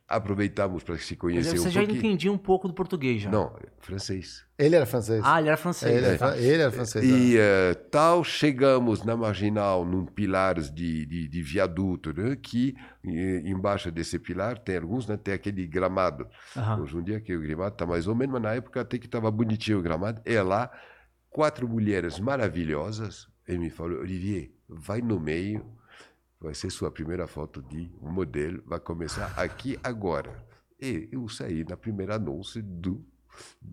aproveitamos 0.08 0.84
para 0.84 0.98
se 0.98 1.16
conhecer 1.16 1.52
Mas 1.52 1.60
um 1.60 1.64
você 1.64 1.70
já 1.70 1.82
pouquinho. 1.82 2.00
entendia 2.00 2.32
um 2.32 2.38
pouco 2.38 2.68
do 2.68 2.74
português 2.74 3.22
já? 3.22 3.30
Não, 3.30 3.54
francês. 3.80 4.46
Ele 4.58 4.76
era 4.76 4.86
francês. 4.86 5.22
Ah, 5.24 5.40
ele 5.40 5.50
era 5.50 5.58
francês. 5.58 5.96
ele, 5.96 6.06
era, 6.06 6.18
tá. 6.18 6.38
ele 6.38 6.62
era 6.62 6.72
francês. 6.72 7.04
E 7.04 7.38
eh, 7.38 7.74
tal, 7.92 8.24
chegamos 8.24 9.04
na 9.04 9.18
Marginal, 9.18 9.86
num 9.86 10.06
pilares 10.06 10.74
de, 10.74 11.06
de, 11.06 11.28
de 11.28 11.42
viaduto, 11.42 12.14
né, 12.14 12.36
que 12.36 12.74
embaixo 13.04 13.92
desse 13.92 14.18
pilar 14.18 14.58
tem 14.58 14.78
alguns, 14.78 15.06
né, 15.08 15.18
tem 15.18 15.34
aquele 15.34 15.68
gramado. 15.68 16.28
Aham. 16.56 16.82
Hoje 16.82 16.98
em 16.98 17.04
dia 17.04 17.20
que 17.20 17.36
o 17.36 17.42
gramado 17.42 17.74
está 17.74 17.86
mais 17.86 18.08
ou 18.08 18.16
menos, 18.16 18.34
mas 18.34 18.42
na 18.42 18.54
época 18.54 18.82
até 18.82 18.98
que 18.98 19.08
estava 19.08 19.30
bonitinho 19.30 19.80
o 19.80 19.82
gramado. 19.82 20.22
É 20.24 20.42
lá, 20.42 20.72
quatro 21.30 21.68
mulheres 21.68 22.18
maravilhosas. 22.18 23.28
Ele 23.46 23.60
me 23.60 23.70
falou, 23.70 24.00
Olivier, 24.00 24.52
vai 24.68 25.02
no 25.02 25.20
meio, 25.20 25.66
vai 26.40 26.54
ser 26.54 26.70
sua 26.70 26.92
primeira 26.92 27.28
foto 27.28 27.62
de 27.62 27.92
modelo, 28.02 28.64
vai 28.66 28.80
começar 28.80 29.34
aqui 29.38 29.80
agora. 29.84 30.46
E 30.80 31.10
eu 31.12 31.28
saí 31.28 31.64
na 31.64 31.76
primeira 31.76 32.16
anúncio 32.16 32.62
do 32.62 33.04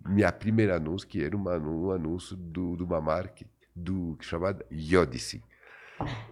minha 0.05 0.31
primeira 0.31 0.77
anúncio 0.77 1.09
que 1.09 1.23
era 1.23 1.37
uma, 1.37 1.57
um 1.57 1.91
anúncio 1.91 2.37
do, 2.37 2.77
de 2.77 2.83
uma 2.83 3.01
marca 3.01 3.47
do 3.75 4.17
chamada 4.21 4.65
Yodice. 4.71 5.43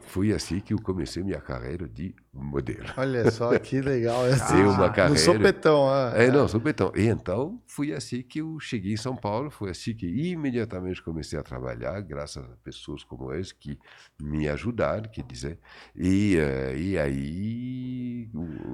Foi 0.06 0.30
assim 0.32 0.60
que 0.60 0.74
eu 0.74 0.78
comecei 0.80 1.22
minha 1.22 1.40
carreira 1.40 1.88
de 1.88 2.14
modelo. 2.34 2.84
Olha 2.98 3.30
só 3.30 3.58
que 3.58 3.80
legal. 3.80 4.24
Dei 4.52 4.62
uma 4.64 4.88
No 4.88 4.92
carreira. 4.92 5.18
sopetão. 5.18 5.88
ah, 5.88 6.12
É, 6.14 6.30
não, 6.30 6.46
sopetão. 6.46 6.92
E 6.94 7.06
então, 7.06 7.62
foi 7.66 7.92
assim 7.92 8.20
que 8.22 8.40
eu 8.40 8.60
cheguei 8.60 8.92
em 8.92 8.96
São 8.96 9.16
Paulo, 9.16 9.50
foi 9.50 9.70
assim 9.70 9.94
que 9.94 10.06
imediatamente 10.06 11.02
comecei 11.02 11.38
a 11.38 11.42
trabalhar, 11.42 11.98
graças 12.02 12.44
a 12.44 12.56
pessoas 12.62 13.02
como 13.04 13.32
esse 13.32 13.54
que 13.54 13.78
me 14.20 14.48
ajudaram, 14.48 15.08
quer 15.10 15.24
dizer. 15.24 15.58
E, 15.96 16.36
eh, 16.36 16.76
e 16.76 16.98
aí, 16.98 18.28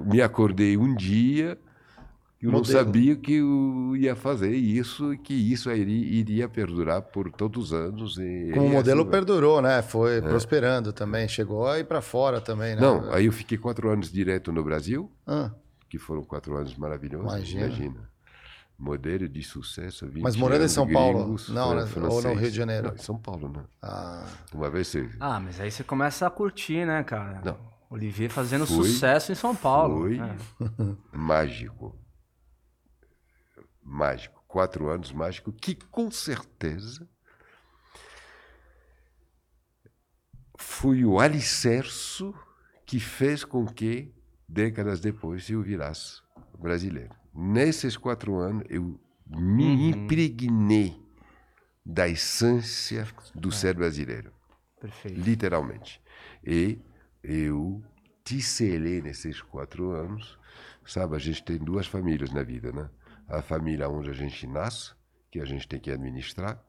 me 0.05 0.21
acordei 0.21 0.75
um 0.77 0.93
dia, 0.93 1.57
eu 2.41 2.51
não 2.51 2.59
Modelo. 2.59 2.77
sabia 2.79 3.15
que 3.15 3.33
eu 3.35 3.93
ia 3.97 4.15
fazer 4.15 4.55
isso, 4.55 5.13
e 5.13 5.17
que 5.17 5.33
isso 5.33 5.69
iria, 5.71 6.19
iria 6.19 6.47
perdurar 6.49 7.01
por 7.01 7.29
todos 7.31 7.65
os 7.65 7.73
anos. 7.73 8.17
E, 8.17 8.51
Como 8.53 8.67
e 8.67 8.71
modelo 8.71 9.01
assim 9.01 9.11
perdurou, 9.11 9.61
né? 9.61 9.81
Foi 9.81 10.21
prosperando 10.21 10.93
também. 10.93 11.27
Chegou 11.27 11.67
a 11.67 11.79
ir 11.79 11.85
para 11.85 12.01
fora 12.01 12.39
também, 12.39 12.75
né? 12.75 12.81
Não, 12.81 13.11
aí 13.13 13.25
eu 13.25 13.31
fiquei 13.33 13.57
quatro 13.57 13.89
anos 13.89 14.11
direto 14.11 14.51
no 14.51 14.63
Brasil, 14.63 15.11
Ah, 15.27 15.51
que 15.89 15.97
foram 15.97 16.23
quatro 16.23 16.55
anos 16.55 16.75
maravilhosos. 16.77 17.33
Imagina. 17.33 17.65
Imagina. 17.65 18.09
Modelo 18.81 19.27
de 19.27 19.43
sucesso. 19.43 20.07
20 20.07 20.23
Mas 20.23 20.37
morando 20.37 20.63
em 20.63 20.69
São 20.69 20.87
Paulo? 20.87 21.19
gringos, 21.23 21.49
Não, 21.49 21.75
né? 21.75 21.85
Ou 22.09 22.21
no. 22.21 22.33
Rio 22.33 22.49
de 22.49 22.55
Janeiro? 22.55 22.87
Não, 22.87 22.95
em 22.95 22.97
São 22.99 23.17
Paulo, 23.17 23.49
né? 23.49 23.61
ah, 23.81 24.25
Uma 24.53 24.69
vez 24.69 24.87
você. 24.87 25.09
Ah, 25.19 25.37
mas 25.41 25.59
aí 25.59 25.69
você 25.69 25.83
começa 25.83 26.25
a 26.25 26.29
curtir, 26.29 26.85
né, 26.85 27.03
cara? 27.03 27.41
Não. 27.43 27.57
Olivier 27.89 28.29
fazendo 28.29 28.65
Foi- 28.65 28.87
sucesso 28.87 29.33
em 29.33 29.35
São 29.35 29.53
Paulo. 29.53 29.97
Foi 30.03 30.17
É. 30.17 30.35
mágico. 31.11 31.93
Mágico. 33.89 34.43
Quatro 34.47 34.87
anos 34.89 35.11
mágico, 35.11 35.51
que 35.51 35.73
com 35.75 36.09
certeza 36.11 37.07
foi 40.57 41.03
o 41.05 41.19
alicerce 41.19 42.23
que 42.85 42.99
fez 42.99 43.43
com 43.43 43.65
que, 43.65 44.13
décadas 44.47 44.99
depois, 44.99 45.49
eu 45.49 45.61
virasse 45.61 46.21
brasileiro. 46.57 47.15
Nesses 47.33 47.95
quatro 47.97 48.35
anos, 48.37 48.63
eu 48.69 48.99
me 49.27 49.65
Uhum. 49.65 49.89
impregnei 49.89 50.99
da 51.85 52.07
essência 52.07 53.07
do 53.35 53.51
ser 53.51 53.75
brasileiro 53.75 54.31
Perfeito. 54.79 55.19
literalmente. 55.19 56.01
E 56.43 56.79
eu 57.23 57.83
ticelei 58.23 59.01
nesses 59.01 59.41
quatro 59.41 59.91
anos, 59.91 60.37
sabe, 60.85 61.15
a 61.15 61.19
gente 61.19 61.43
tem 61.43 61.57
duas 61.57 61.87
famílias 61.87 62.31
na 62.31 62.43
vida, 62.43 62.71
né? 62.71 62.89
A 63.29 63.41
família 63.41 63.87
onde 63.89 64.09
a 64.09 64.13
gente 64.13 64.45
nasce, 64.47 64.93
que 65.31 65.39
a 65.39 65.45
gente 65.45 65.67
tem 65.67 65.79
que 65.79 65.91
administrar, 65.91 66.61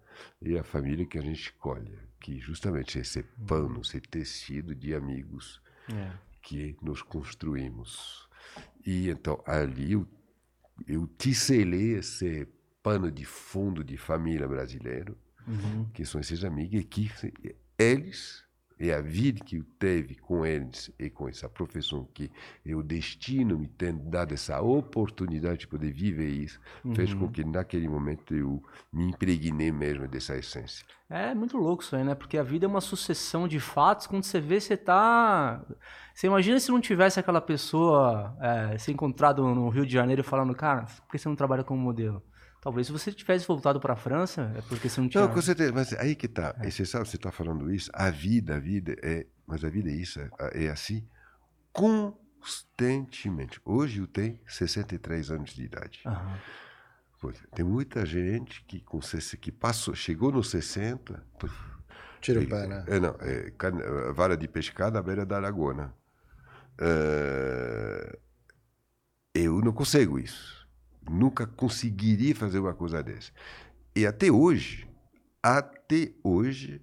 e 0.43 0.59
a 0.59 0.63
família 0.63 1.07
que 1.07 1.19
a 1.19 1.23
gente 1.23 1.53
colhe, 1.55 1.99
que 2.21 2.39
justamente 2.39 2.99
é 2.99 3.01
esse 3.01 3.23
pano, 3.47 3.81
esse 3.81 4.01
tecido 4.01 4.75
de 4.75 4.95
amigos 4.95 5.61
É. 5.89 6.13
que 6.43 6.77
nos 6.83 7.03
construímos. 7.03 8.29
E 8.85 9.09
então 9.09 9.43
ali 9.47 9.93
eu, 9.93 10.07
eu 10.87 11.07
ticelei 11.19 11.95
esse 11.95 12.47
pano 12.83 13.11
de 13.11 13.25
fundo 13.25 13.83
de 13.83 13.97
família 13.97 14.47
brasileiro, 14.47 15.17
Uhum. 15.47 15.87
que 15.95 16.05
são 16.05 16.21
esses 16.21 16.45
amigos, 16.45 16.81
e 16.81 16.85
que 16.85 17.11
eles, 17.79 18.45
e 18.81 18.91
a 18.91 19.01
vida 19.03 19.45
que 19.45 19.59
eu 19.59 19.65
teve 19.79 20.15
com 20.15 20.45
eles 20.47 20.91
e 20.99 21.11
com 21.11 21.29
essa 21.29 21.49
profissão 21.49 22.09
que 22.15 22.31
é 22.65 22.75
o 22.75 22.83
destino 22.83 23.59
me 23.59 23.69
tendo 23.69 24.01
dado 24.09 24.33
essa 24.33 24.61
oportunidade 24.63 25.61
de 25.61 25.69
poder 25.69 25.93
viver 25.93 26.31
isso, 26.31 26.59
fez 26.95 27.13
com 27.13 27.29
que 27.29 27.45
naquele 27.45 27.87
momento 27.87 28.35
eu 28.35 28.63
me 28.91 29.05
impregnei 29.11 29.71
mesmo 29.71 30.09
dessa 30.09 30.35
essência. 30.35 30.87
É 31.11 31.35
muito 31.35 31.59
louco 31.59 31.83
isso 31.83 31.95
aí, 31.95 32.05
né? 32.05 32.15
Porque 32.15 32.39
a 32.39 32.43
vida 32.43 32.65
é 32.65 32.69
uma 32.69 32.81
sucessão 32.81 33.49
de 33.49 33.59
fatos. 33.59 34.07
Quando 34.07 34.23
você 34.23 34.41
vê, 34.41 34.61
você 34.61 34.77
tá. 34.77 35.61
Você 36.15 36.29
imagina 36.29 36.61
se 36.61 36.71
não 36.71 36.81
tivesse 36.81 37.19
aquela 37.19 37.41
pessoa 37.41 38.37
é, 38.41 38.79
se 38.79 38.93
encontrado 38.93 39.43
no 39.43 39.69
Rio 39.71 39.85
de 39.85 39.93
Janeiro 39.93 40.23
falando, 40.23 40.55
cara, 40.55 40.85
por 40.85 41.11
que 41.11 41.19
você 41.19 41.29
não 41.29 41.35
trabalha 41.35 41.65
como 41.65 41.81
modelo? 41.83 42.23
Talvez 42.61 42.87
se 42.87 42.93
você 42.93 43.11
tivesse 43.13 43.47
voltado 43.47 43.81
para 43.81 43.95
a 43.95 43.97
França, 43.97 44.53
é 44.57 44.61
porque 44.63 44.89
você 44.89 45.01
não 45.01 45.09
tinha. 45.09 45.27
Não, 45.27 45.33
com 45.33 45.41
certeza, 45.41 45.73
mas 45.73 45.93
aí 45.95 46.15
que 46.15 46.29
tá. 46.29 46.55
E 46.63 46.71
você 46.71 46.85
sabe, 46.85 47.09
você 47.09 47.17
está 47.17 47.33
falando 47.33 47.73
isso, 47.73 47.91
a 47.95 48.11
vida, 48.11 48.57
a 48.57 48.59
vida 48.59 48.95
é. 49.03 49.27
Mas 49.47 49.65
a 49.65 49.71
vida 49.71 49.89
é 49.91 49.95
isso, 49.95 50.21
é, 50.21 50.31
é 50.67 50.69
assim, 50.69 51.05
constantemente. 51.73 53.61
Hoje 53.65 54.01
eu 54.01 54.07
tenho 54.07 54.39
63 54.47 55.31
anos 55.31 55.51
de 55.51 55.65
idade. 55.65 56.03
Aham. 56.07 56.39
Pois 57.21 57.37
é, 57.37 57.47
tem 57.55 57.65
muita 57.65 58.07
gente 58.07 58.63
que, 58.65 58.81
com, 58.81 59.01
60 59.03 59.37
que 59.39 59.51
passou, 59.53 59.95
chegou 59.95 60.31
nos 60.33 60.51
60. 60.51 61.23
puf, 61.39 61.55
tira 62.21 62.41
o 62.41 62.49
pé, 62.49 62.67
né? 62.67 62.85
É, 62.87 63.01
não, 63.01 63.15
é, 63.21 63.51
can- 63.59 63.79
é, 63.79 64.13
vara 64.13 64.37
de 64.37 64.47
pescar 64.49 64.91
na 64.93 65.03
beira 65.03 65.27
da 65.27 65.39
lagoa. 65.39 65.93
É, 66.79 68.19
eu 69.35 69.61
não 69.61 69.73
consigo 69.73 70.19
isso. 70.19 70.60
Nunca 71.11 71.47
conseguiria 71.47 72.35
fazer 72.35 72.61
uma 72.61 72.73
coisa 72.73 73.03
dessa. 73.03 73.33
E 73.97 74.07
até 74.07 74.31
hoje, 74.31 74.89
até 75.43 76.13
hoje, 76.23 76.81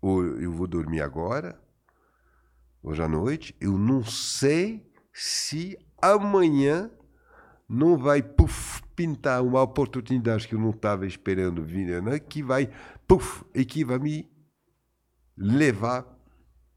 ou 0.00 0.24
eu 0.24 0.52
vou 0.52 0.68
dormir 0.68 1.00
agora, 1.00 1.60
hoje 2.80 3.02
à 3.02 3.08
noite, 3.08 3.56
eu 3.60 3.76
não 3.76 4.04
sei 4.04 4.88
se 5.12 5.76
amanhã 6.00 6.90
não 7.68 7.98
vai 7.98 8.22
puf, 8.22 8.82
pintar 8.94 9.42
uma 9.42 9.62
oportunidade 9.62 10.46
que 10.46 10.54
eu 10.54 10.60
não 10.60 10.70
estava 10.70 11.06
esperando 11.06 11.64
vir, 11.64 12.00
né? 12.02 12.18
que 12.18 12.42
vai 12.42 12.70
puf, 13.06 13.44
e 13.52 13.64
que 13.64 13.84
vai 13.84 13.98
me 13.98 14.30
levar 15.36 16.06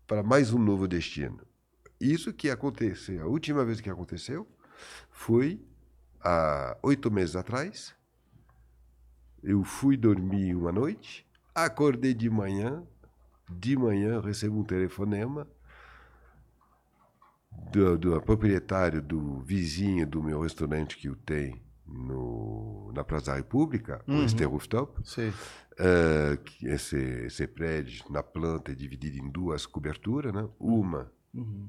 para 0.07 0.23
mais 0.23 0.51
um 0.51 0.59
novo 0.59 0.87
destino. 0.87 1.39
Isso 2.01 2.33
que 2.33 2.49
aconteceu, 2.49 3.23
a 3.23 3.27
última 3.27 3.63
vez 3.63 3.79
que 3.79 3.89
aconteceu 3.89 4.47
foi 5.09 5.63
há 6.23 6.77
oito 6.81 7.11
meses 7.11 7.35
atrás. 7.35 7.93
Eu 9.43 9.63
fui 9.63 9.97
dormir 9.97 10.55
uma 10.55 10.71
noite, 10.71 11.27
acordei 11.53 12.13
de 12.13 12.29
manhã, 12.29 12.83
de 13.49 13.75
manhã 13.75 14.21
recebo 14.21 14.59
um 14.59 14.63
telefonema 14.63 15.47
do, 17.71 17.97
do 17.97 18.21
proprietário 18.21 19.01
do 19.01 19.41
vizinho 19.41 20.07
do 20.07 20.23
meu 20.23 20.41
restaurante 20.41 20.97
que 20.97 21.09
eu 21.09 21.15
tenho 21.15 21.61
no, 21.85 22.91
na 22.93 23.03
Praça 23.03 23.31
da 23.31 23.37
República, 23.37 24.01
o 24.07 24.13
Uhum. 24.13 24.23
Este 24.25 24.43
Rooftop. 24.45 25.01
Uh, 25.73 26.67
esse, 26.67 26.97
esse 26.97 27.47
prédio 27.47 28.05
na 28.09 28.23
planta 28.23 28.71
é 28.71 28.75
dividido 28.75 29.17
em 29.17 29.29
duas 29.29 29.65
coberturas, 29.65 30.33
né? 30.33 30.47
Uma 30.59 31.11
Uhum. 31.33 31.67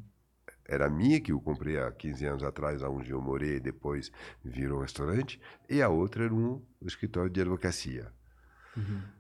Era 0.67 0.89
minha, 0.89 1.21
que 1.21 1.33
eu 1.33 1.41
comprei 1.41 1.79
há 1.79 1.91
15 1.93 2.25
anos 2.27 2.43
atrás, 2.43 2.83
onde 2.83 3.11
eu 3.11 3.21
morei, 3.21 3.61
depois 3.61 4.11
virou 4.43 4.81
restaurante, 4.81 5.41
e 5.69 5.83
a 5.83 5.89
outra 5.89 6.25
era 6.25 6.35
um 6.35 6.63
escritório 6.83 7.31
de 7.31 7.41
advocacia. 7.41 8.13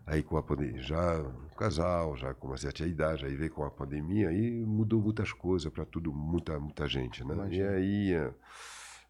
Aí 0.06 0.22
com 0.22 0.36
a 0.36 0.42
pandemia, 0.42 0.82
já 0.82 1.20
um 1.20 1.48
casal, 1.56 2.16
já 2.16 2.34
com 2.34 2.48
uma 2.48 2.56
certa 2.56 2.84
idade, 2.84 3.24
aí 3.24 3.36
veio 3.36 3.50
com 3.50 3.64
a 3.64 3.70
pandemia, 3.70 4.28
aí 4.28 4.50
mudou 4.64 5.00
muitas 5.00 5.32
coisas 5.32 5.72
para 5.72 5.84
tudo, 5.84 6.12
muita, 6.12 6.58
muita 6.58 6.88
gente, 6.88 7.24
né? 7.24 7.48
E 7.50 7.62
aí 7.62 8.12
eh, 8.14 8.34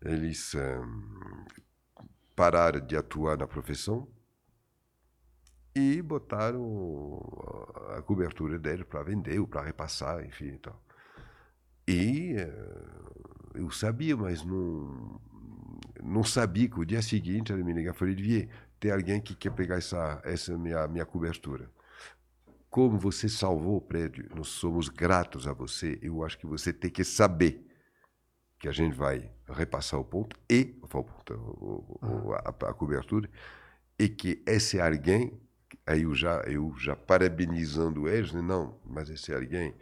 eles 0.02 0.54
eh, 0.54 0.80
pararam 2.36 2.80
de 2.84 2.96
atuar 2.96 3.38
na 3.38 3.46
profissão 3.46 4.06
e 5.74 6.00
botaram 6.02 7.20
a 7.96 8.02
cobertura 8.02 8.58
dele 8.58 8.84
para 8.84 9.02
vender 9.02 9.40
ou 9.40 9.48
para 9.48 9.62
repassar, 9.62 10.24
enfim, 10.24 10.54
e 10.54 10.58
tal. 10.58 10.83
E 11.86 12.34
eh, 12.36 12.52
eu 13.54 13.70
sabia, 13.70 14.16
mas 14.16 14.44
não, 14.44 15.20
não 16.02 16.24
sabia 16.24 16.68
que 16.68 16.80
o 16.80 16.84
dia 16.84 17.02
seguinte 17.02 17.52
ele 17.52 17.62
me 17.64 17.72
ligava 17.72 17.96
e 17.96 17.98
falou, 17.98 18.14
Olivier, 18.14 18.48
tem 18.80 18.90
alguém 18.90 19.20
que 19.20 19.34
quer 19.34 19.50
pegar 19.52 19.76
essa, 19.76 20.20
essa 20.24 20.56
minha, 20.58 20.86
minha 20.88 21.06
cobertura. 21.06 21.70
Como 22.70 22.98
você 22.98 23.28
salvou 23.28 23.76
o 23.76 23.80
prédio, 23.80 24.28
nós 24.34 24.48
somos 24.48 24.88
gratos 24.88 25.46
a 25.46 25.52
você. 25.52 25.98
Eu 26.02 26.24
acho 26.24 26.38
que 26.38 26.46
você 26.46 26.72
tem 26.72 26.90
que 26.90 27.04
saber 27.04 27.64
que 28.58 28.68
a 28.68 28.72
gente 28.72 28.94
vai 28.96 29.30
repassar 29.48 30.00
o 30.00 30.04
ponto 30.04 30.36
e 30.50 30.76
o- 31.30 32.32
a, 32.34 32.50
a 32.70 32.74
cobertura 32.74 33.28
e 33.98 34.08
que 34.08 34.42
esse 34.46 34.80
alguém, 34.80 35.32
aí 35.86 36.02
eu 36.02 36.14
já 36.14 36.38
eu 36.46 36.74
já 36.78 36.96
parabenizando 36.96 38.08
eles, 38.08 38.32
né? 38.32 38.42
não, 38.42 38.78
mas 38.86 39.10
esse 39.10 39.34
alguém 39.34 39.74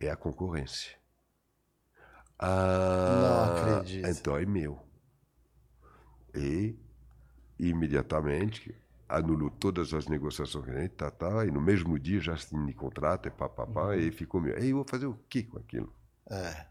é 0.00 0.10
a 0.10 0.16
concorrência. 0.16 0.97
Ah, 2.38 3.56
Não 3.56 3.72
acredito. 3.72 4.06
Então 4.08 4.36
é 4.36 4.46
meu. 4.46 4.80
E 6.34 6.78
imediatamente 7.58 8.74
anulou 9.08 9.50
todas 9.50 9.92
as 9.94 10.06
negociações 10.06 10.64
que 10.64 10.70
a 10.70 10.80
gente 10.80 10.90
tá, 10.90 11.10
tá, 11.10 11.46
e 11.46 11.50
no 11.50 11.60
mesmo 11.60 11.98
dia 11.98 12.20
já 12.20 12.34
assinei 12.34 12.74
contrato, 12.74 13.26
e 13.26 13.30
pá, 13.30 13.48
pá, 13.48 13.66
pá, 13.66 13.96
e 13.96 14.12
ficou 14.12 14.40
meu. 14.40 14.54
Aí 14.54 14.70
eu 14.70 14.76
vou 14.76 14.84
fazer 14.88 15.06
o 15.06 15.14
que 15.28 15.42
com 15.42 15.58
aquilo? 15.58 15.92
É. 16.30 16.66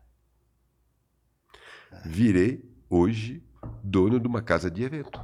Virei, 2.05 2.63
hoje, 2.89 3.43
dono 3.83 4.19
de 4.19 4.27
uma 4.27 4.41
casa 4.41 4.69
de 4.69 4.83
evento. 4.83 5.19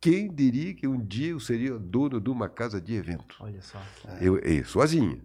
Quem 0.00 0.32
diria 0.34 0.74
que 0.74 0.88
um 0.88 0.98
dia 1.04 1.28
eu 1.28 1.38
seria 1.40 1.78
dono 1.78 2.20
de 2.20 2.30
uma 2.30 2.48
casa 2.48 2.80
de 2.80 2.94
evento? 2.94 3.36
Olha 3.38 3.60
só. 3.62 3.80
Eu, 4.20 4.38
eu 4.38 4.64
sozinho. 4.64 5.22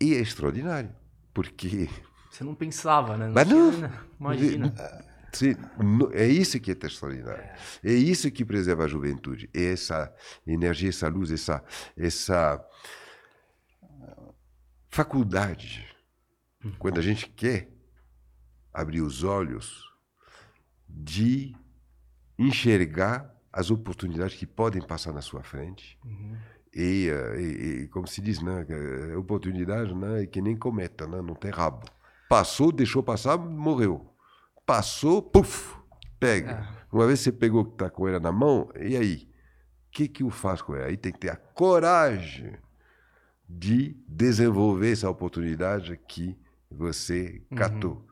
E 0.00 0.14
é 0.14 0.20
extraordinário, 0.20 0.94
porque 1.34 1.88
Você 2.30 2.44
não 2.44 2.54
pensava, 2.54 3.16
né? 3.16 3.30
Mas 3.34 3.48
tinha, 3.48 3.58
não. 3.58 3.78
né? 3.78 4.00
Imagina. 4.18 4.74
É 6.12 6.26
isso 6.26 6.58
que 6.58 6.70
é 6.72 6.76
extraordinário. 6.86 7.44
É 7.84 7.92
isso 7.92 8.30
que 8.30 8.44
preserva 8.44 8.84
a 8.84 8.88
juventude. 8.88 9.48
É 9.54 9.72
essa 9.72 10.12
energia, 10.46 10.88
essa 10.88 11.08
luz, 11.08 11.30
essa, 11.30 11.62
essa 11.96 12.64
faculdade. 14.90 15.86
Quando 16.78 16.98
a 16.98 17.02
gente 17.02 17.28
quer 17.28 17.70
abrir 18.72 19.00
os 19.00 19.24
olhos 19.24 19.84
de 20.88 21.54
enxergar 22.38 23.34
as 23.52 23.70
oportunidades 23.70 24.36
que 24.36 24.46
podem 24.46 24.82
passar 24.82 25.12
na 25.12 25.22
sua 25.22 25.42
frente. 25.42 25.98
E, 26.74 27.08
eh, 27.08 27.40
e- 27.40 27.82
e, 27.84 27.88
como 27.88 28.06
se 28.06 28.20
diz, 28.20 28.40
né, 28.40 28.64
eh, 28.68 29.16
oportunidade 29.16 29.92
né, 29.94 30.22
é 30.22 30.26
que 30.26 30.40
nem 30.40 30.56
cometa, 30.56 31.06
né, 31.06 31.20
não 31.20 31.34
tem 31.34 31.50
rabo. 31.50 31.84
Passou, 32.30 32.70
deixou 32.70 33.02
passar, 33.02 33.36
morreu. 33.36 34.14
Passou, 34.64 35.20
puf, 35.20 35.76
pega. 36.20 36.68
Uma 36.92 37.04
vez 37.08 37.18
você 37.18 37.32
pegou 37.32 37.64
que 37.64 37.72
está 37.72 37.90
com 37.90 38.06
ela 38.06 38.20
na 38.20 38.30
mão, 38.30 38.70
e 38.78 38.96
aí? 38.96 39.28
O 39.88 39.90
que, 39.90 40.06
que 40.06 40.22
eu 40.22 40.30
faço 40.30 40.64
com 40.64 40.76
ela? 40.76 40.86
Aí 40.86 40.96
tem 40.96 41.10
que 41.12 41.18
ter 41.18 41.30
a 41.30 41.34
coragem 41.34 42.56
de 43.48 43.96
desenvolver 44.06 44.92
essa 44.92 45.10
oportunidade 45.10 45.96
que 46.06 46.38
você 46.70 47.42
catou. 47.56 48.06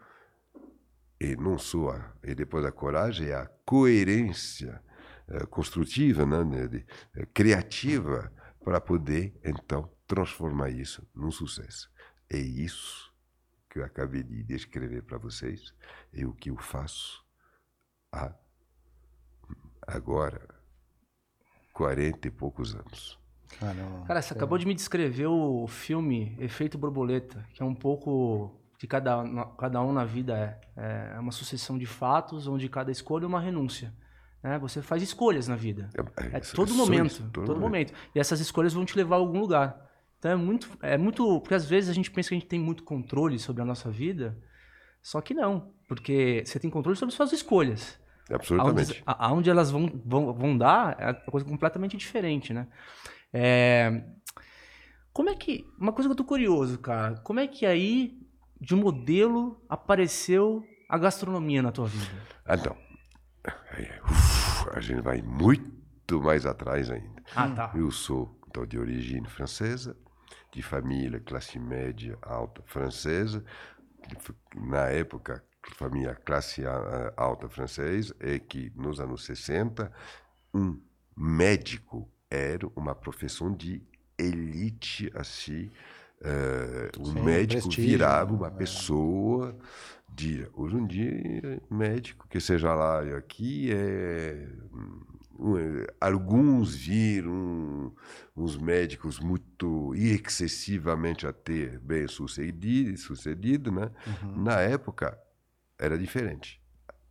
E 1.20 1.36
não 1.36 1.56
só, 1.56 1.90
a- 1.92 2.12
e 2.24 2.34
depois 2.34 2.64
a 2.64 2.72
coragem, 2.72 3.28
é 3.28 3.34
a 3.34 3.46
coerência 3.64 4.82
eh, 5.30 5.46
construtiva, 5.46 6.26
né, 6.26 6.42
né, 6.42 6.66
de- 6.66 6.86
eh, 7.14 7.26
criativa, 7.32 8.32
para 8.64 8.80
poder, 8.80 9.38
então, 9.44 9.88
transformar 10.08 10.70
isso 10.70 11.06
num 11.14 11.30
sucesso. 11.30 11.88
É 12.28 12.36
isso 12.38 13.07
que 13.70 13.78
eu 13.78 13.84
acabei 13.84 14.22
de 14.22 14.42
descrever 14.44 15.02
para 15.02 15.18
vocês, 15.18 15.74
é 16.12 16.24
o 16.24 16.32
que 16.32 16.50
eu 16.50 16.56
faço 16.56 17.24
há, 18.12 18.34
agora, 19.86 20.48
40 21.72 22.28
e 22.28 22.30
poucos 22.30 22.74
anos. 22.74 23.18
Caramba. 23.58 24.06
Cara, 24.06 24.22
você 24.22 24.34
acabou 24.34 24.58
de 24.58 24.66
me 24.66 24.74
descrever 24.74 25.26
o 25.26 25.66
filme 25.66 26.36
Efeito 26.38 26.76
Borboleta, 26.76 27.46
que 27.54 27.62
é 27.62 27.66
um 27.66 27.74
pouco 27.74 28.58
que 28.78 28.86
cada, 28.86 29.24
cada 29.58 29.82
um 29.82 29.92
na 29.92 30.04
vida 30.04 30.38
é. 30.38 30.60
É 31.14 31.18
uma 31.18 31.32
sucessão 31.32 31.76
de 31.76 31.86
fatos 31.86 32.46
onde 32.46 32.68
cada 32.68 32.92
escolha 32.92 33.24
é 33.24 33.26
uma 33.26 33.40
renúncia. 33.40 33.92
né? 34.42 34.58
Você 34.60 34.80
faz 34.80 35.02
escolhas 35.02 35.48
na 35.48 35.56
vida. 35.56 35.90
É 35.94 36.40
todo 36.40 36.70
é 36.70 36.74
só 36.74 36.84
momento, 36.86 37.06
isso, 37.06 37.30
todo, 37.30 37.58
momento. 37.58 37.92
E 38.14 38.20
essas 38.20 38.38
escolhas 38.38 38.72
vão 38.72 38.84
te 38.84 38.96
levar 38.96 39.16
a 39.16 39.18
algum 39.18 39.40
lugar. 39.40 39.87
Então 40.18 40.32
é 40.32 40.36
muito, 40.36 40.68
é 40.82 40.98
muito, 40.98 41.40
porque 41.40 41.54
às 41.54 41.66
vezes 41.66 41.88
a 41.90 41.92
gente 41.92 42.10
pensa 42.10 42.30
que 42.30 42.34
a 42.34 42.38
gente 42.38 42.48
tem 42.48 42.58
muito 42.58 42.82
controle 42.82 43.38
sobre 43.38 43.62
a 43.62 43.64
nossa 43.64 43.90
vida, 43.90 44.36
só 45.00 45.20
que 45.20 45.32
não, 45.32 45.72
porque 45.86 46.42
você 46.44 46.58
tem 46.58 46.68
controle 46.68 46.96
sobre 46.96 47.14
suas 47.14 47.32
escolhas. 47.32 47.98
Absolutamente. 48.30 49.02
Aonde, 49.06 49.48
elas 49.48 49.70
vão, 49.70 49.90
vão, 50.04 50.34
vão 50.34 50.58
dar 50.58 50.96
é 50.98 51.10
uma 51.12 51.30
coisa 51.30 51.46
completamente 51.46 51.96
diferente, 51.96 52.52
né? 52.52 52.66
É, 53.32 54.04
Como 55.12 55.30
é 55.30 55.34
que. 55.34 55.66
Uma 55.78 55.92
coisa 55.92 56.08
que 56.08 56.12
eu 56.12 56.16
tô 56.16 56.24
curioso, 56.24 56.78
cara. 56.78 57.16
Como 57.18 57.40
é 57.40 57.46
que 57.46 57.64
aí, 57.64 58.20
de 58.60 58.74
modelo, 58.74 59.64
apareceu 59.68 60.62
a 60.88 60.98
gastronomia 60.98 61.62
na 61.62 61.72
tua 61.72 61.86
vida? 61.86 62.06
Então, 62.50 62.76
a 64.74 64.80
gente 64.80 65.00
vai 65.00 65.22
muito 65.22 66.20
mais 66.20 66.44
atrás 66.44 66.90
ainda. 66.90 67.22
Ah, 67.34 67.48
tá. 67.48 67.72
Eu 67.74 67.90
sou 67.90 68.38
então, 68.48 68.66
de 68.66 68.78
origem 68.78 69.24
francesa, 69.24 69.96
de 70.52 70.62
família 70.62 71.20
classe 71.20 71.58
média 71.58 72.18
alta 72.22 72.62
francesa, 72.66 73.44
na 74.54 74.86
época 74.86 75.44
família 75.76 76.14
classe 76.14 76.62
alta 77.16 77.48
francesa, 77.48 78.14
é 78.20 78.38
que 78.38 78.72
nos 78.74 79.00
anos 79.00 79.24
60 79.24 79.92
um 80.54 80.80
médico 81.16 82.08
era 82.30 82.66
uma 82.76 82.94
profissão 82.94 83.52
de 83.52 83.82
elite 84.18 85.10
assim, 85.14 85.70
eh, 86.22 86.90
um 86.98 87.04
Sim, 87.04 87.22
médico 87.22 87.68
virava 87.70 88.32
uma 88.32 88.48
é. 88.48 88.50
pessoa 88.50 89.56
de 90.08 90.48
hoje 90.54 90.76
em 90.76 90.86
dia 90.86 91.62
médico 91.70 92.26
que 92.28 92.40
seja 92.40 92.74
lá 92.74 93.04
e 93.04 93.14
aqui 93.14 93.70
é 93.72 94.48
um, 94.72 95.00
é, 95.14 95.17
alguns 96.00 96.74
viram 96.74 97.94
uns 98.36 98.56
médicos 98.56 99.20
muito 99.20 99.94
excessivamente 99.94 101.26
até 101.26 101.78
bem 101.78 102.08
sucedido, 102.08 102.98
sucedido 102.98 103.70
né? 103.70 103.90
Na 104.36 104.60
época 104.60 105.18
era 105.78 105.98
diferente. 105.98 106.60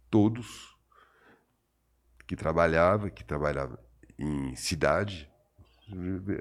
Todos 0.10 0.78
que 2.28 2.36
trabalhavam, 2.36 3.10
que 3.10 3.24
trabalhavam 3.24 3.78
em 4.18 4.56
cidade, 4.56 5.30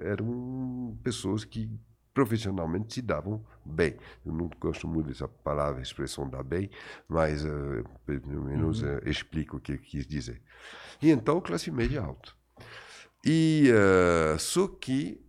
eram 0.03 0.99
pessoas 1.03 1.44
que 1.44 1.70
profissionalmente 2.17 2.95
se 2.95 3.03
davam 3.03 3.45
bem. 3.63 3.95
Eu 4.25 4.33
não 4.33 4.49
gosto 4.59 4.89
muito 4.89 5.09
dessa 5.09 5.29
palavra, 5.29 5.83
expressão 5.83 6.27
dar 6.27 6.43
bem, 6.43 6.71
mas 7.07 7.45
eh, 7.45 7.85
pelo 8.07 8.43
menos 8.43 8.83
eh, 8.83 9.03
explico 9.05 9.59
o 9.59 9.61
que 9.61 9.77
quis 9.77 10.07
dizer. 10.07 10.41
E 11.03 11.11
então, 11.11 11.43
classe 11.43 11.71
média 11.71 12.01
alta. 12.01 12.33
E 13.23 13.71
eh, 13.71 14.39
só 14.39 14.67
que 14.67 15.21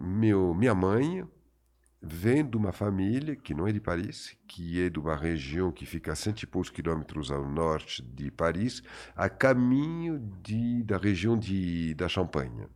meu, 0.00 0.54
minha 0.54 0.74
mãe 0.74 1.28
vem 2.00 2.42
de 2.42 2.56
uma 2.56 2.72
família 2.72 3.36
que 3.36 3.52
não 3.52 3.68
é 3.68 3.72
de 3.72 3.80
Paris, 3.80 4.34
que 4.48 4.82
é 4.82 4.88
de 4.88 4.98
uma 4.98 5.14
região 5.14 5.70
que 5.70 5.84
fica 5.84 6.12
a 6.12 6.16
cento 6.16 6.42
e 6.42 6.46
poucos 6.46 6.70
quilômetros 6.70 7.30
ao 7.30 7.46
norte 7.46 8.02
de 8.02 8.30
Paris, 8.30 8.82
a 9.14 9.28
caminho 9.28 10.18
de, 10.42 10.82
da 10.84 10.96
região 10.96 11.38
de, 11.38 11.92
da 11.96 12.08
Champagne. 12.08 12.66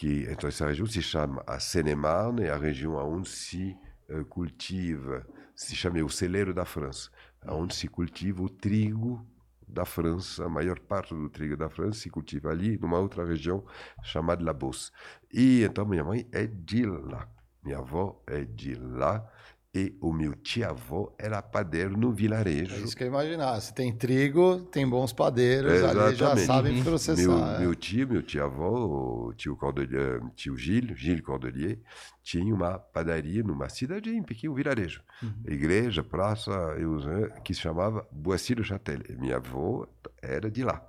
Que, 0.00 0.26
então, 0.30 0.48
essa 0.48 0.66
região 0.66 0.86
se 0.86 1.02
chama 1.02 1.44
a 1.46 1.60
Seine-Marne, 1.60 2.44
é 2.44 2.50
a 2.50 2.56
região 2.56 2.94
onde 2.94 3.28
se 3.28 3.76
eh, 4.08 4.24
cultiva, 4.30 5.26
se 5.54 5.76
chama 5.76 6.02
o 6.02 6.08
celeiro 6.08 6.54
da 6.54 6.64
França, 6.64 7.10
onde 7.46 7.74
se 7.74 7.86
cultiva 7.86 8.42
o 8.42 8.48
trigo 8.48 9.28
da 9.68 9.84
França, 9.84 10.46
a 10.46 10.48
maior 10.48 10.80
parte 10.80 11.12
do 11.12 11.28
trigo 11.28 11.54
da 11.54 11.68
França 11.68 12.00
se 12.00 12.08
cultiva 12.08 12.48
ali, 12.48 12.78
numa 12.78 12.98
outra 12.98 13.26
região 13.26 13.62
chamada 14.02 14.42
La 14.42 14.54
Beauce. 14.54 14.90
E 15.30 15.64
então 15.64 15.84
minha 15.84 16.02
mãe 16.02 16.26
é 16.32 16.46
de 16.46 16.86
lá, 16.86 17.28
minha 17.62 17.76
avó 17.76 18.24
é 18.26 18.42
de 18.42 18.74
lá, 18.76 19.30
e 19.72 19.96
o 20.00 20.12
meu 20.12 20.34
tio-avô 20.34 21.14
era 21.16 21.40
padeiro 21.40 21.96
no 21.96 22.12
vilarejo. 22.12 22.74
É 22.74 22.78
isso 22.78 22.96
que 22.96 23.04
eu 23.04 23.06
imaginava. 23.06 23.60
Se 23.60 23.72
tem 23.72 23.92
trigo, 23.92 24.62
tem 24.62 24.88
bons 24.88 25.12
padeiros, 25.12 25.72
ali 25.84 25.94
já 25.94 26.10
Exatamente. 26.10 26.46
sabem 26.46 26.82
processar. 26.82 27.22
Meu, 27.22 27.44
é. 27.44 27.58
meu 27.60 27.74
tio, 27.76 28.08
meu 28.08 28.22
tio-avô, 28.22 29.28
o 29.28 29.34
tio, 29.34 29.56
Cordelier, 29.56 30.20
tio 30.34 30.56
Gilles, 30.56 30.98
Gilles 30.98 31.20
Cordelier, 31.20 31.78
tinha 32.20 32.52
uma 32.52 32.80
padaria 32.80 33.44
numa 33.44 33.68
cidade 33.68 34.10
em 34.10 34.22
pequeno 34.24 34.54
vilarejo. 34.54 35.02
Igreja, 35.46 36.02
praça, 36.02 36.50
usei, 36.84 37.30
que 37.44 37.54
se 37.54 37.60
chamava 37.60 38.06
Boissy-le-Châtel. 38.10 39.02
E 39.08 39.14
minha 39.14 39.36
avó 39.36 39.86
era 40.20 40.50
de 40.50 40.64
lá. 40.64 40.84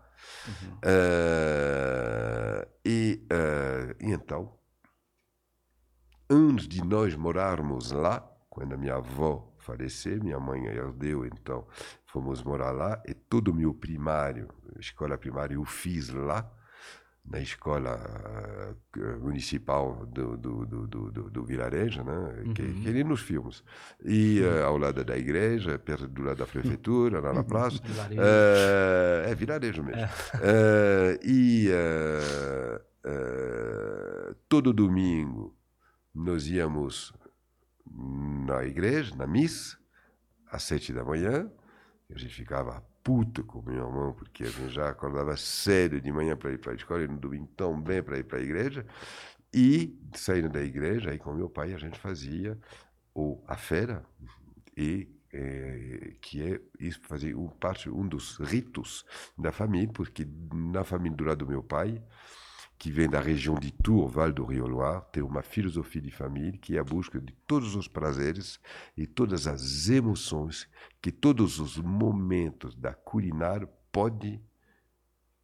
Eh, 0.83 2.67
e, 2.85 3.25
eh, 3.29 3.95
e 3.99 4.11
então, 4.11 4.53
antes 6.29 6.67
de 6.67 6.83
nós 6.83 7.15
morarmos 7.15 7.91
lá, 7.91 8.27
quando 8.51 8.73
a 8.73 8.77
minha 8.77 8.95
avó 8.95 9.47
faleceu, 9.57 10.21
minha 10.21 10.39
mãe 10.39 10.65
herdeu, 10.65 11.25
então 11.25 11.65
fomos 12.05 12.43
morar 12.43 12.71
lá, 12.71 13.01
e 13.07 13.13
todo 13.13 13.47
o 13.47 13.53
meu 13.53 13.73
primário, 13.73 14.49
escola 14.77 15.17
primária, 15.17 15.55
eu 15.55 15.63
fiz 15.63 16.09
lá, 16.09 16.51
na 17.23 17.39
escola 17.39 17.97
eh, 18.97 19.15
municipal 19.21 20.05
do, 20.07 20.35
do, 20.35 20.65
do, 20.65 20.87
do, 20.87 21.29
do, 21.29 21.43
vilarejo, 21.45 22.03
né? 22.03 22.43
que, 22.55 22.61
Uhum. 22.63 22.81
que 22.81 22.91
nem 22.91 23.03
nos 23.03 23.21
filmes. 23.21 23.63
E 24.03 24.41
eh, 24.41 24.63
ao 24.63 24.75
lado 24.77 25.05
da 25.05 25.15
igreja, 25.15 25.77
perto 25.79 26.07
do 26.07 26.23
lado 26.23 26.37
da 26.39 26.47
prefeitura, 26.47 27.19
lá 27.21 27.31
na 27.31 27.43
praça. 27.45 27.79
Vilarejo. 27.83 28.21
Eh, 28.21 29.25
é 29.29 29.35
vilarejo 29.35 29.83
mesmo. 29.83 30.01
Eh, 30.41 31.19
e 31.23 31.69
eh, 31.71 32.81
eh, 33.05 34.35
todo 34.49 34.73
domingo 34.73 35.55
nós 36.13 36.47
íamos 36.47 37.13
na 37.85 38.63
igreja, 38.63 39.15
na 39.15 39.27
missa, 39.27 39.77
às 40.49 40.63
sete 40.63 40.93
da 40.93 41.03
manhã. 41.03 41.49
A 42.13 42.17
gente 42.17 42.33
ficava 42.33 42.83
puto 43.03 43.43
com 43.43 43.61
meu 43.61 43.85
irmão, 43.85 44.13
porque 44.13 44.43
a 44.43 44.49
gente 44.49 44.73
já 44.73 44.89
acordava 44.89 45.35
cedo 45.37 45.99
de 45.99 46.11
manhã 46.11 46.35
para 46.35 46.51
ir 46.51 46.59
para 46.59 46.73
a 46.73 46.75
escola 46.75 47.03
e 47.03 47.07
no 47.07 47.17
domingo 47.17 47.47
tão 47.55 47.79
bem 47.81 48.03
para 48.03 48.17
ir 48.17 48.23
para 48.23 48.37
a 48.37 48.41
igreja. 48.41 48.85
E 49.53 49.99
saindo 50.13 50.49
da 50.49 50.61
igreja, 50.61 51.11
aí 51.11 51.17
com 51.17 51.33
meu 51.33 51.49
pai 51.49 51.73
a 51.73 51.77
gente 51.77 51.99
fazia 51.99 52.57
o, 53.13 53.43
a 53.47 53.57
feira, 53.57 54.05
e, 54.77 55.09
eh, 55.33 56.15
que 56.21 56.41
é 56.41 56.61
isso 56.79 57.01
fazer 57.01 57.35
um, 57.35 57.47
parte, 57.47 57.89
um 57.89 58.07
dos 58.07 58.37
ritos 58.37 59.05
da 59.37 59.51
família, 59.51 59.91
porque 59.93 60.25
na 60.53 60.83
família 60.83 61.17
do 61.17 61.23
lado 61.25 61.45
do 61.45 61.51
meu 61.51 61.61
pai, 61.61 62.01
que 62.81 62.89
vem 62.89 63.07
da 63.07 63.21
região 63.21 63.53
de 63.53 63.71
Tours, 63.71 64.11
Val 64.11 64.31
do 64.31 64.43
Rio 64.43 64.65
Loire, 64.65 65.05
tem 65.11 65.21
uma 65.21 65.43
filosofia 65.43 66.01
de 66.01 66.09
família 66.09 66.57
que 66.57 66.77
é 66.77 66.79
a 66.79 66.83
busca 66.83 67.21
de 67.21 67.31
todos 67.45 67.75
os 67.75 67.87
prazeres 67.87 68.59
e 68.97 69.05
todas 69.05 69.45
as 69.45 69.87
emoções 69.87 70.67
que 70.99 71.11
todos 71.11 71.59
os 71.59 71.77
momentos 71.77 72.75
da 72.75 72.91
culinária 72.91 73.69
pode 73.91 74.41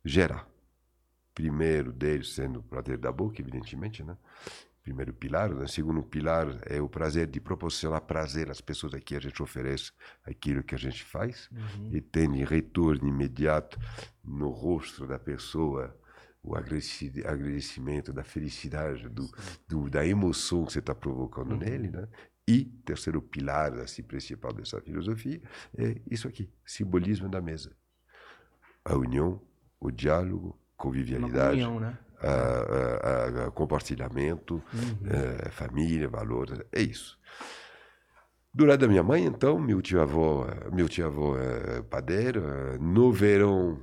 gerar. 0.04 0.50
Primeiro 1.36 1.91
deles 1.91 2.34
sendo 2.34 2.58
o 2.58 2.63
prazer 2.63 2.97
da 2.97 3.12
boca, 3.12 3.39
evidentemente, 3.39 4.02
né? 4.02 4.17
Primeiro 4.82 5.13
pilar, 5.13 5.54
né? 5.54 5.67
segundo 5.67 6.02
pilar 6.02 6.47
é 6.65 6.82
o 6.82 6.89
prazer 6.89 7.28
de 7.28 7.39
proporcionar 7.39 8.02
prazer 8.02 8.50
às 8.50 8.62
pessoas 8.62 8.95
a 8.95 9.00
que 9.00 9.15
a 9.15 9.19
gente 9.19 9.43
oferece 9.43 9.91
aquilo 10.26 10.63
que 10.63 10.73
a 10.73 10.80
gente 10.80 11.04
faz 11.04 11.52
e 11.91 12.02
tem 12.02 12.43
retorno 12.43 13.08
imediato 13.08 13.78
no 14.23 14.50
rosto 14.50 15.06
da 15.06 15.19
pessoa 15.19 15.95
o 16.48 16.56
agradeci- 16.56 17.24
agradecimento 17.26 18.14
da 18.14 18.24
felicidade, 18.24 19.10
do, 19.10 19.30
do- 19.68 19.90
da 19.90 20.06
emoção 20.06 20.66
que 20.66 20.74
você 20.74 20.80
está 20.80 20.96
provocando 20.96 21.56
nele, 21.58 21.90
né? 21.90 22.08
E 22.48 22.64
terceiro 22.86 23.22
pilar 23.22 23.74
assim, 23.80 24.02
principal 24.04 24.54
dessa 24.54 24.80
filosofia 24.82 25.42
é 25.78 25.98
isso 26.10 26.28
aqui, 26.28 26.50
simbolismo 26.66 27.28
da 27.28 27.42
mesa. 27.42 27.72
A 28.86 28.96
união, 28.96 29.42
o 29.80 29.92
diálogo, 29.92 30.48
Uma 30.48 30.56
convivialidade, 30.78 31.62
comunhão, 31.62 31.80
né? 31.80 31.98
a, 32.22 32.28
a- 32.30 33.44
a- 33.44 33.48
a 33.48 33.52
compartilhamento, 33.52 34.64
Uhum. 34.74 34.98
eh, 35.46 35.50
família, 35.52 36.08
valores, 36.08 36.60
é 36.72 36.82
isso. 36.82 37.20
Do 38.54 38.66
lado 38.66 38.80
da 38.80 38.88
minha 38.88 39.04
mãe, 39.04 39.26
então, 39.26 39.60
meu 39.60 39.82
tio-avô, 39.82 40.46
meu 40.72 40.88
tio-avô 40.88 41.38
é 41.38 41.82
padeiro, 41.84 42.44
eh, 42.48 42.78
no 42.80 43.12
verão, 43.12 43.80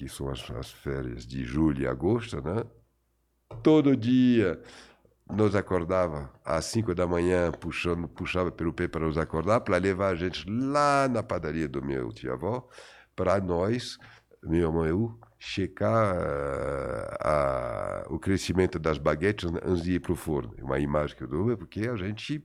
que 0.00 0.08
são 0.08 0.30
as, 0.30 0.50
as 0.52 0.70
férias 0.72 1.26
de 1.26 1.44
julho 1.44 1.82
e 1.82 1.86
agosto, 1.86 2.40
né? 2.40 2.64
Todo 3.62 3.94
dia 3.96 4.58
nos 5.30 5.54
acordava 5.54 6.32
às 6.44 6.64
5 6.66 6.94
da 6.94 7.06
manhã, 7.06 7.52
puxando, 7.52 8.08
puxava 8.08 8.50
pelo 8.50 8.72
pé 8.72 8.88
para 8.88 9.06
nos 9.06 9.18
acordar, 9.18 9.60
para 9.60 9.76
levar 9.76 10.08
a 10.08 10.14
gente 10.14 10.48
lá 10.50 11.06
na 11.08 11.22
padaria 11.22 11.68
do 11.68 11.84
meu 11.84 12.08
tio-avô, 12.12 12.68
para 13.14 13.40
nós, 13.40 13.98
meu 14.42 14.68
irmão 14.68 14.86
e 14.86 14.90
eu, 14.90 15.18
checar 15.38 16.16
eh, 16.16 17.16
a- 17.20 18.06
o 18.10 18.18
crescimento 18.18 18.78
das 18.78 18.98
baguetes 18.98 19.50
antes 19.62 19.82
de 19.82 19.92
ir 19.94 20.00
para 20.00 20.12
o 20.12 20.16
forno. 20.16 20.54
É 20.58 20.64
uma 20.64 20.78
imagem 20.78 21.16
que 21.16 21.24
eu 21.24 21.28
dou, 21.28 21.50
é 21.52 21.56
porque 21.56 21.88
a 21.88 21.96
gente 21.96 22.42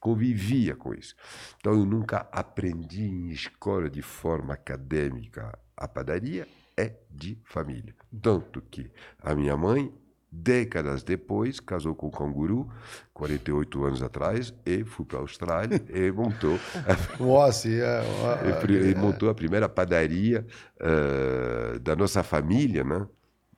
convivia 0.00 0.76
com 0.76 0.94
isso. 0.94 1.14
Então, 1.58 1.72
eu 1.72 1.86
nunca 1.86 2.28
aprendi 2.32 3.02
em 3.04 3.30
escola 3.30 3.88
de 3.90 4.02
forma 4.02 4.54
acadêmica 4.54 5.58
a 5.76 5.88
padaria, 5.88 6.46
é 6.78 6.94
de 7.10 7.38
família. 7.44 7.94
Tanto 8.22 8.60
que 8.62 8.90
a 9.22 9.34
minha 9.34 9.56
mãe, 9.56 9.92
décadas 10.30 11.02
depois, 11.02 11.58
casou 11.60 11.94
com 11.94 12.08
um 12.08 12.10
canguru, 12.10 12.70
48 13.12 13.84
anos 13.84 14.02
atrás, 14.02 14.54
e 14.64 14.84
foi 14.84 15.04
para 15.06 15.18
a 15.18 15.20
Austrália 15.22 15.82
e 15.92 16.12
montou 16.12 16.52
a 16.86 16.94
O 17.22 17.30
Ossi, 17.30 17.80
é, 17.80 18.00
o- 18.00 18.60
pri- 18.60 18.74
ele 18.76 18.94
montou 18.94 19.28
a 19.30 19.34
primeira 19.34 19.68
padaria 19.68 20.46
eh, 20.80 21.78
da 21.80 21.96
nossa 21.96 22.22
família, 22.22 22.84
né? 22.84 23.06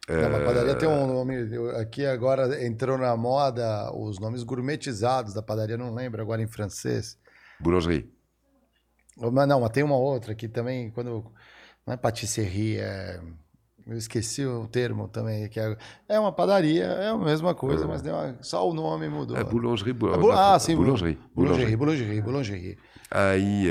Não, 0.09 0.31
mas 0.31 0.43
padaria 0.45 0.75
tem 0.75 0.89
um 0.89 1.07
nome. 1.07 1.35
Aqui 1.81 2.05
agora 2.05 2.65
entrou 2.65 2.99
na 2.99 3.17
moda 3.17 3.93
os 3.95 4.19
nomes 4.19 4.43
gourmetizados 4.43 5.33
da 5.35 5.43
padaria, 5.43 5.77
não 5.79 5.95
lembro 5.95 6.21
agora 6.21 6.43
em 6.43 6.49
francês. 6.49 7.19
Boulangerie. 7.61 8.11
Mas 9.17 9.47
não, 9.49 9.61
mas 9.61 9.71
tem 9.71 9.83
uma 9.83 9.97
outra 9.97 10.35
que 10.35 10.49
também, 10.49 10.91
quando. 10.91 11.33
Não 11.87 11.95
é 11.95 11.97
patisserie, 11.97 12.79
é. 12.79 13.21
Eu 13.87 13.97
esqueci 13.97 14.45
o 14.45 14.69
termo 14.69 15.09
também, 15.09 15.49
que 15.49 15.59
é, 15.59 15.77
é 16.09 16.21
uma 16.21 16.31
padaria, 16.31 16.85
é 16.85 17.09
a 17.09 17.17
mesma 17.17 17.55
coisa, 17.55 17.87
mas 17.89 18.03
deu 18.03 18.15
uma- 18.15 18.37
só 18.41 18.69
o 18.69 18.73
nome 18.73 19.09
mudou. 19.09 19.37
É 19.37 19.43
boulangerie. 19.43 19.91
Ah, 19.93 19.95
bou- 19.95 20.21
bu- 20.21 20.31
ah, 20.33 20.59
sim, 20.59 20.77
boulangerie. 20.77 21.19
Boulangerie, 21.35 21.77
boulangerie, 21.77 22.21
boulangerie. 22.23 22.79
Aí, 23.11 23.67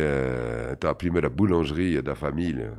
então, 0.74 0.90
a 0.90 0.96
primeira 0.96 1.30
boulangerie 1.30 2.02
da 2.02 2.16
família, 2.16 2.78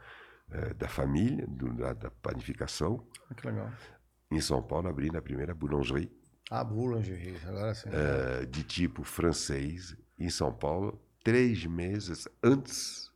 eh, 0.52 0.74
da 0.74 0.88
família, 0.88 1.46
do, 1.48 1.74
da, 1.74 1.94
da 1.94 2.10
panificação. 2.12 3.06
Ah, 3.30 3.34
Que 3.36 3.48
legal. 3.48 3.70
Em 4.32 4.42
São 4.42 4.62
Paulo, 4.62 4.90
abri 4.90 5.10
na 5.12 5.22
primeira 5.22 5.54
boulangerie 5.54 6.12
Ah, 6.52 6.64
boulangerie, 6.64 7.38
agora 7.48 7.74
sim. 7.74 7.90
eh, 7.92 8.46
de 8.46 8.64
tipo 8.64 9.04
francês 9.04 9.96
em 10.20 10.30
São 10.30 10.52
Paulo, 10.54 11.00
três 11.24 11.66
meses 11.66 12.28
antes 12.44 13.10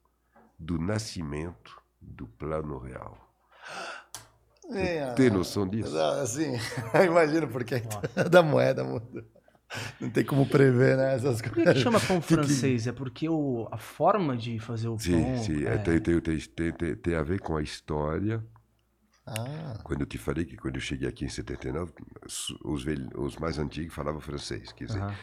do 0.58 0.78
nascimento 0.80 1.82
do 2.00 2.28
Plano 2.28 2.78
Real. 2.80 3.18
É, 4.74 5.14
Tem 5.16 5.30
noção 5.30 5.68
disso? 5.68 5.98
Assim, 5.98 6.54
imagino 7.06 7.48
porque 7.50 7.82
da 8.32 8.42
moeda 8.42 8.84
muda. 8.84 9.26
Não 10.00 10.10
tem 10.10 10.26
como 10.26 10.46
prever, 10.48 10.98
né? 10.98 11.16
Essas 11.16 11.42
Por 11.44 11.54
coisas. 11.54 11.56
que, 11.56 11.68
que 11.68 11.78
chama 11.78 12.00
pão 12.02 12.22
francês? 12.22 12.88
É 12.88 12.92
porque 12.92 13.28
o, 13.30 13.68
a 13.72 13.78
forma 13.78 14.36
de 14.38 14.60
fazer 14.60 14.88
o 14.88 14.98
Sim, 14.98 15.10
pão. 15.10 15.36
sim. 15.36 15.66
é- 15.66 15.78
é, 15.78 15.78
Tem, 15.78 16.00
tem, 16.02 16.22
tem, 16.22 16.40
tem, 16.40 16.72
tem, 16.74 16.96
tem 16.96 17.16
a 17.16 17.24
ver 17.24 17.40
com 17.42 17.58
a 17.58 17.62
história. 17.62 18.42
Ah, 19.26 19.84
Quando 19.84 20.02
eu 20.02 20.06
te 20.08 20.18
falei 20.18 20.46
que 20.46 20.56
quando 20.58 20.76
eu 20.76 20.82
cheguei 20.82 21.08
aqui 21.08 21.26
em 21.26 21.30
79, 21.30 21.94
os, 22.26 22.50
os, 22.64 22.84
velhos, 22.84 23.10
os 23.16 23.36
mais 23.38 23.58
antigos 23.60 23.94
falavam 23.94 24.22
francês. 24.22 24.72
Quer 24.72 24.86
dizer, 24.86 25.06
Aham. 25.06 25.20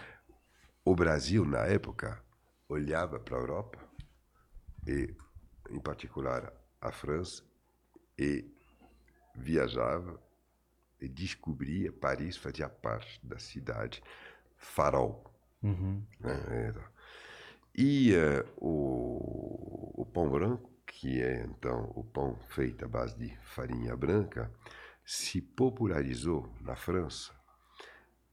o 0.84 0.94
Brasil, 0.94 1.44
na 1.44 1.60
época, 1.66 2.22
olhava 2.68 3.18
para 3.20 3.36
a 3.36 3.40
Europa, 3.40 3.78
e, 4.86 5.14
em 5.70 5.80
particular, 5.80 6.52
a 6.80 6.92
França, 6.92 7.42
e 8.18 8.46
viajava 9.34 10.20
e 11.00 11.08
descobria 11.08 11.92
Paris 11.92 12.36
fazia 12.36 12.68
parte 12.68 13.20
da 13.24 13.38
cidade 13.38 14.02
farol. 14.58 15.24
Uhum. 15.62 16.02
né? 16.20 16.68
Então, 16.70 16.82
E 17.74 18.12
eh, 18.14 18.44
o, 18.56 20.02
o 20.02 20.06
pão 20.06 20.28
branco, 20.30 20.70
que 20.86 21.22
é 21.22 21.44
então 21.44 21.92
o 21.94 22.02
pão 22.04 22.36
feito 22.48 22.84
à 22.84 22.88
base 22.88 23.16
de 23.16 23.36
farinha 23.42 23.96
branca, 23.96 24.50
se 25.04 25.40
popularizou 25.40 26.52
na 26.60 26.74
França 26.76 27.32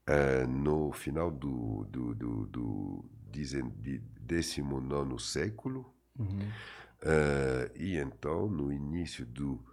eh, 0.08 0.46
no 0.48 0.92
final 0.94 1.32
do, 1.32 1.86
do, 1.86 2.16
do, 2.16 2.46
do 2.48 3.06
dizen- 3.32 3.70
de 3.82 4.00
19 4.20 5.20
século 5.20 5.94
Uhum. 6.18 6.56
eh, 7.02 7.72
e 7.76 7.98
então, 7.98 8.48
no 8.50 8.72
início 8.72 9.26
do 9.26 9.64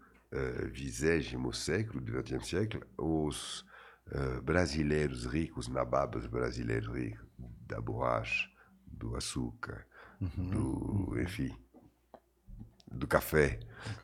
vigésimo 0.73 1.53
século, 1.53 2.01
do 2.01 2.11
XXe 2.27 2.49
século, 2.49 2.85
os 2.97 3.65
eh, 4.11 4.41
brasileiros 4.41 5.27
ricos, 5.27 5.69
nababas 5.69 6.27
brasileiros 6.27 6.95
ricos, 6.95 7.27
da 7.67 7.81
borracha, 7.81 8.49
do 8.87 9.17
açúcar, 9.17 9.87
do, 10.21 11.21
enfim, 11.21 11.55
do 12.91 13.07
café, 13.07 13.59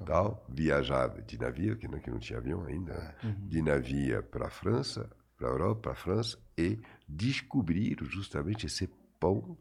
tal, 0.04 0.44
viajava 0.48 1.22
de 1.22 1.38
navio, 1.38 1.76
que 1.76 1.86
não, 1.86 1.98
que 2.00 2.10
não 2.10 2.18
tinha 2.18 2.38
avião 2.38 2.64
ainda, 2.64 2.94
né? 2.94 3.36
de 3.46 3.62
navio 3.62 4.22
para 4.24 4.46
a 4.46 4.50
França, 4.50 5.08
para 5.36 5.48
a 5.48 5.50
Europa, 5.50 5.80
para 5.82 5.92
a 5.92 5.96
França, 5.96 6.38
e 6.56 6.80
descobriram 7.06 8.06
justamente 8.06 8.66
esse 8.66 8.88
pão 9.20 9.56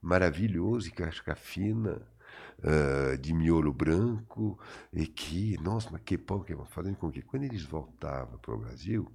maravilhoso 0.00 0.88
e 0.88 0.92
casca 0.92 1.34
fina, 1.34 2.00
ah, 2.62 3.16
de 3.16 3.32
miolo 3.32 3.72
branco, 3.72 4.58
e 4.92 5.06
que, 5.06 5.56
nossa, 5.62 5.90
mas 5.92 6.02
que 6.02 6.18
pão 6.18 6.40
que 6.40 6.56
fazendo 6.70 6.96
com 6.96 7.10
que 7.10 7.22
quando 7.22 7.44
eles 7.44 7.62
voltavam 7.62 8.38
para 8.38 8.54
o 8.54 8.58
Brasil, 8.58 9.12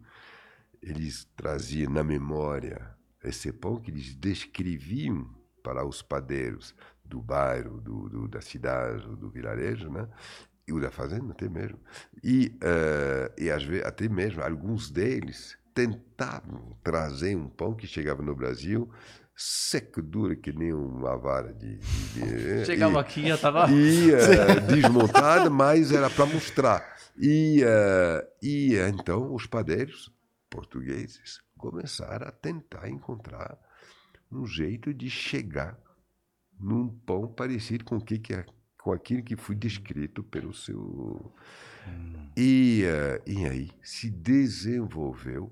eles 0.84 1.26
traziam 1.36 1.92
na 1.92 2.04
memória 2.04 2.96
esse 3.24 3.52
pão 3.52 3.80
que 3.80 3.90
eles 3.92 4.14
descreviam 4.16 5.28
para 5.64 5.86
os 5.86 6.02
padeiros 6.02 6.76
do 7.06 7.22
bairro, 7.22 7.80
do, 7.80 8.10
do- 8.10 8.28
da 8.28 8.42
cidade, 8.42 9.04
do 9.16 9.30
vilarejo, 9.30 9.90
né? 9.90 10.08
E 10.68 10.74
o 10.74 10.80
da 10.80 10.92
fazenda 10.92 11.32
até 11.32 11.48
mesmo. 11.50 11.80
E, 12.24 12.58
eh, 12.62 13.32
e 13.38 13.50
às 13.52 13.64
vezes, 13.64 13.86
até 13.86 14.08
mesmo, 14.10 14.42
alguns 14.44 14.90
deles 14.90 15.58
tentavam 15.74 16.78
trazer 16.84 17.36
um 17.36 17.48
pão 17.50 17.74
que 17.74 17.88
chegava 17.88 18.22
no 18.22 18.36
Brasil 18.36 18.90
seco, 19.36 20.02
duro, 20.02 20.36
que 20.38 20.54
nem 20.54 20.72
uma 20.74 21.18
vara 21.18 21.52
de... 21.54 21.78
de- 21.78 22.60
de- 22.60 22.66
Chegava 22.68 22.98
e- 22.98 23.02
aqui 23.02 23.28
já 23.28 23.38
tava. 23.38 23.68
e 23.72 24.12
eh, 24.12 24.60
desmontada, 24.68 25.50
mas 25.50 25.92
era 25.92 26.10
para 26.10 26.26
mostrar. 26.28 26.94
E, 27.18 27.62
eh, 27.64 28.28
e 28.42 28.76
então 28.90 29.34
os 29.34 29.46
padeiros 29.48 30.13
portugueses 30.54 31.42
começaram 31.58 32.28
a 32.28 32.32
tentar 32.32 32.88
encontrar 32.88 33.58
um 34.32 34.46
jeito 34.46 34.94
de 34.94 35.10
chegar 35.10 35.76
num 36.60 36.88
pão 36.88 37.28
parecido 37.28 37.84
com 37.84 37.98
o 37.98 38.06
que, 38.06 38.20
que 38.20 38.34
é, 38.36 38.46
com 38.80 38.94
aquilo 38.94 39.24
que 39.24 39.36
foi 39.36 39.56
descrito 39.56 40.24
pelo 40.24 40.54
seu 40.54 41.34
e, 42.38 42.84
eh, 42.86 43.22
e 43.26 43.46
aí 43.46 43.72
se 43.82 44.12
desenvolveu 44.12 45.52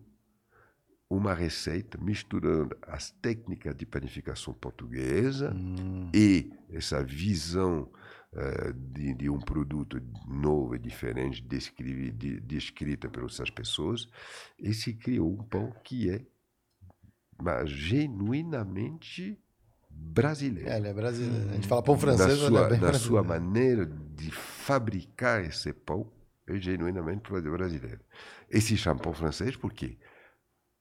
uma 1.09 1.33
receita 1.33 1.97
misturando 1.97 2.77
as 2.83 3.09
técnicas 3.09 3.75
de 3.75 3.85
panificação 3.85 4.53
portuguesa 4.53 5.53
e 6.13 6.53
essa 6.69 7.03
visão 7.03 7.91
eh, 8.33 8.71
de, 8.73 9.13
de 9.13 9.29
um 9.29 9.39
produto 9.39 10.01
novo 10.27 10.75
e 10.75 10.79
diferente 10.79 11.41
descrevi- 11.41 12.11
de- 12.11 12.39
descrita 12.39 13.09
pelas 13.09 13.33
essas 13.33 13.49
pessoas 13.49 14.07
e 14.57 14.73
se 14.73 14.93
criou 14.93 15.31
um 15.33 15.43
pão 15.43 15.73
que 15.83 16.09
é 16.09 16.25
mas, 17.37 17.69
genuinamente 17.69 19.37
brasileiro 19.89 20.69
é, 20.69 20.77
ele 20.77 20.87
é 20.87 20.93
brasileiro. 20.93 21.49
A 21.49 21.53
gente 21.55 21.67
fala 21.67 21.83
pão 21.83 21.97
francês, 21.97 22.27
na 22.27 22.35
mas 22.35 22.47
sua, 22.47 22.67
é 22.67 22.77
na 22.79 22.93
sua 22.93 23.23
maneira 23.23 23.85
de 23.85 24.31
fabricar 24.31 25.43
esse 25.43 25.73
pão 25.73 26.11
é 26.47 26.57
genuinamente 26.59 27.29
brasileiro. 27.29 27.99
Esse 28.49 28.77
chama 28.77 28.99
pão 28.99 29.13
francês 29.13 29.55
por 29.55 29.73
quê? 29.73 29.97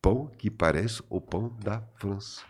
Pão 0.02 0.26
que 0.38 0.50
parece 0.50 1.02
o 1.08 1.20
pão 1.20 1.48
da 1.62 1.80
França. 1.96 2.42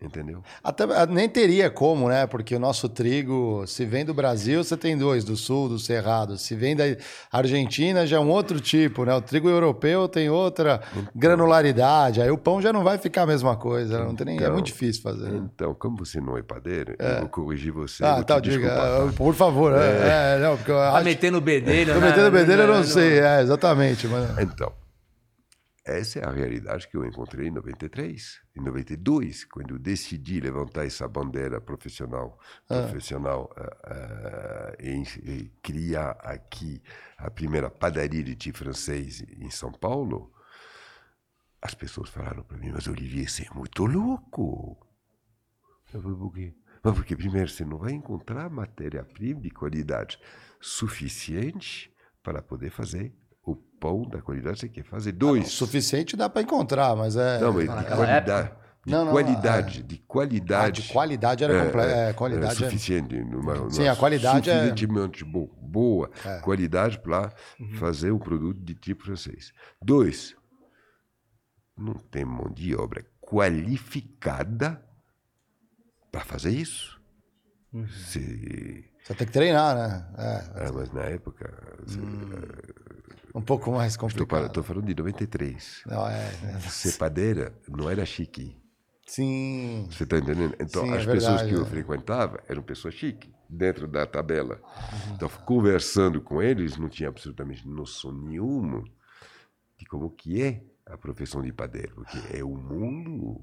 Entendeu? 0.00 0.40
Até, 0.62 0.84
ah, 0.84 1.06
nem 1.06 1.28
teria 1.28 1.68
como, 1.68 2.08
né? 2.08 2.24
Porque 2.24 2.54
o 2.54 2.58
nosso 2.60 2.88
trigo, 2.88 3.64
se 3.66 3.84
vem 3.84 4.04
do 4.04 4.14
Brasil, 4.14 4.62
você 4.62 4.76
tem 4.76 4.96
dois, 4.96 5.24
do 5.24 5.36
sul, 5.36 5.68
do 5.68 5.76
cerrado. 5.76 6.38
Se 6.38 6.54
vem 6.54 6.76
da 6.76 6.84
Argentina, 7.32 8.06
já 8.06 8.16
é 8.18 8.20
um 8.20 8.28
outro 8.30 8.60
tipo, 8.60 9.04
né? 9.04 9.12
O 9.14 9.20
trigo 9.20 9.48
europeu 9.48 10.08
tem 10.08 10.30
outra 10.30 10.80
granularidade. 11.16 12.20
Aí 12.22 12.30
o 12.30 12.38
pão 12.38 12.62
já 12.62 12.72
não 12.72 12.82
vai 12.84 12.96
ficar 12.98 13.22
a 13.22 13.26
mesma 13.26 13.56
coisa. 13.56 14.04
Não 14.04 14.14
tem 14.14 14.24
nem, 14.26 14.36
é 14.36 14.42
Então, 14.42 14.52
muito 14.52 14.66
difícil 14.66 15.02
fazer. 15.02 15.30
né? 15.30 15.48
Então, 15.54 15.74
como 15.74 15.96
você 16.04 16.20
não 16.20 16.36
é 16.38 16.42
padeiro, 16.42 16.94
eu 16.98 17.18
vou 17.20 17.28
corrigir 17.28 17.72
você. 17.72 18.04
Ah, 18.04 18.22
tá, 18.22 18.38
diga. 18.40 18.72
ah, 18.72 19.12
Por 19.16 19.34
favor. 19.34 19.72
É, 19.76 20.36
é, 20.36 20.38
não, 20.40 20.56
porque 20.56 20.70
eu 20.70 20.76
Tá 20.76 20.92
acho... 20.96 21.04
metendo 21.04 21.40
bedelho, 21.40 21.94
Tô 21.94 22.00
né? 22.00 22.08
metendo 22.08 22.30
bedelho, 22.30 22.62
eu 22.62 22.68
não 22.68 22.76
Não- 22.76 22.84
sei. 22.84 23.18
É, 23.18 23.40
exatamente. 23.42 24.06
Mas... 24.06 24.38
Então, 24.38 24.72
essa 25.96 26.18
é 26.18 26.24
a 26.24 26.30
realidade 26.30 26.88
que 26.88 26.96
eu 26.96 27.04
encontrei 27.04 27.48
em 27.48 27.50
93, 27.50 28.40
em 28.56 28.60
92, 28.60 29.44
quando 29.44 29.74
eu 29.74 29.78
decidi 29.78 30.40
levantar 30.40 30.86
essa 30.86 31.08
bandeira 31.08 31.60
profissional, 31.60 32.38
profissional 32.66 33.52
ah, 33.56 33.76
ah, 33.84 34.76
e, 34.80 35.02
e 35.30 35.48
criar 35.62 36.10
aqui 36.22 36.82
a 37.16 37.30
primeira 37.30 37.70
padaria 37.70 38.22
de 38.22 38.34
tipo 38.34 38.58
francês 38.58 39.24
em 39.38 39.50
São 39.50 39.72
Paulo. 39.72 40.32
As 41.60 41.74
pessoas 41.74 42.08
falaram 42.10 42.42
para 42.44 42.58
mim, 42.58 42.70
mas 42.72 42.86
Olivier, 42.86 43.28
você 43.28 43.46
é 43.50 43.54
muito 43.54 43.84
louco. 43.84 44.78
Eu 45.92 46.02
falei, 46.02 46.16
por 46.16 46.32
quê? 46.32 46.54
Mas 46.82 46.94
porque, 46.94 47.16
primeiro, 47.16 47.48
você 47.48 47.64
não 47.64 47.78
vai 47.78 47.92
encontrar 47.92 48.48
matéria-prima 48.48 49.40
de 49.40 49.50
qualidade 49.50 50.18
suficiente 50.60 51.92
para 52.22 52.42
poder 52.42 52.70
fazer 52.70 53.12
pão 53.80 54.02
da 54.02 54.20
qualidade 54.20 54.54
que 54.56 54.60
você 54.60 54.68
quer 54.68 54.84
fazer. 54.84 55.12
Dois. 55.12 55.48
Suficiente 55.48 56.16
dá 56.16 56.28
para 56.28 56.42
encontrar, 56.42 56.94
mas 56.96 57.16
é. 57.16 57.38
Não, 57.40 57.52
mas 57.52 57.62
de 57.68 57.84
qualidade. 57.96 58.52
De 58.86 58.92
Não, 58.92 59.04
não, 59.04 59.12
qualidade, 59.12 59.82
de 59.82 59.96
Ah, 59.96 60.04
qualidade. 60.06 60.82
de 60.82 60.92
qualidade 60.92 61.44
era 61.44 61.64
comple... 61.66 61.80
é, 61.82 62.12
qualidade 62.14 62.62
é 62.62 62.66
é- 62.66 62.70
suficiente. 62.70 63.20
Numa, 63.22 63.68
Sim, 63.70 63.86
a 63.88 63.94
qualidade 63.96 64.48
é- 64.48 64.54
suficientemente 64.54 65.24
bo- 65.24 65.52
boa 65.60 66.10
É. 66.24 66.38
qualidade 66.38 66.98
para 67.00 67.30
fazer 67.78 68.12
um 68.12 68.18
produto 68.18 68.58
de 68.60 68.74
tipo 68.74 69.04
francês. 69.04 69.52
Dois, 69.82 70.34
não 71.76 71.94
tem 71.94 72.24
mão 72.24 72.50
de 72.50 72.74
obra 72.74 73.04
qualificada 73.20 74.82
para 76.10 76.22
fazer 76.22 76.50
isso. 76.50 76.98
Se, 78.06 78.88
Você 79.04 79.14
tem 79.14 79.26
que 79.26 79.32
treinar, 79.32 79.76
né? 79.76 80.08
É. 80.16 80.66
ah, 80.66 80.72
mas 80.72 80.90
na 80.92 81.02
época, 81.02 81.76
se- 81.86 81.98
Hum. 81.98 82.30
Um 83.34 83.42
pouco 83.42 83.70
mais 83.72 83.96
complicado. 83.96 84.46
estou 84.46 84.62
falando 84.62 84.86
de 84.86 84.94
93. 84.94 85.82
Não, 85.86 86.08
é, 86.08 86.30
é. 86.44 86.60
Ser 86.60 86.96
padeira 86.96 87.52
não 87.68 87.90
era 87.90 88.04
chique. 88.04 88.56
Sim. 89.06 89.86
Você 89.90 90.04
está 90.04 90.18
entendendo? 90.18 90.54
Então, 90.60 90.84
Sim, 90.84 90.92
é 90.92 90.96
as 90.98 91.06
pessoas 91.06 91.22
verdade, 91.22 91.48
que 91.48 91.54
eu 91.54 91.62
é. 91.62 91.66
frequentava 91.66 92.42
eram 92.46 92.62
pessoas 92.62 92.94
chiques, 92.94 93.30
dentro 93.48 93.88
da 93.88 94.06
tabela. 94.06 94.60
Então, 95.14 95.28
conversando 95.46 96.20
com 96.20 96.42
eles, 96.42 96.76
não 96.76 96.88
tinha 96.88 97.08
absolutamente 97.08 97.66
noção 97.66 98.12
nenhuma 98.12 98.84
de 99.78 99.86
como 99.86 100.10
que 100.10 100.42
é 100.42 100.62
a 100.84 100.96
profissão 100.98 101.42
de 101.42 101.52
padeiro, 101.52 101.94
porque 101.94 102.36
é 102.36 102.44
um 102.44 102.56
mundo 102.56 103.42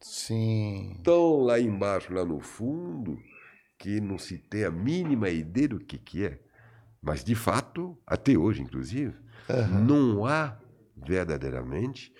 Sim. 0.00 1.00
tão 1.04 1.42
lá 1.42 1.60
embaixo, 1.60 2.12
lá 2.12 2.24
no 2.24 2.40
fundo, 2.40 3.18
que 3.78 4.00
não 4.00 4.18
se 4.18 4.38
tem 4.38 4.64
a 4.64 4.70
mínima 4.70 5.28
ideia 5.28 5.68
do 5.68 5.78
que, 5.78 5.98
que 5.98 6.24
é. 6.24 6.40
Mas, 7.06 7.22
de 7.22 7.36
fato, 7.36 7.96
até 8.04 8.36
hoje, 8.36 8.60
inclusive, 8.60 9.14
não 9.80 10.26
há 10.26 10.58
verdadeiramente 10.96 12.12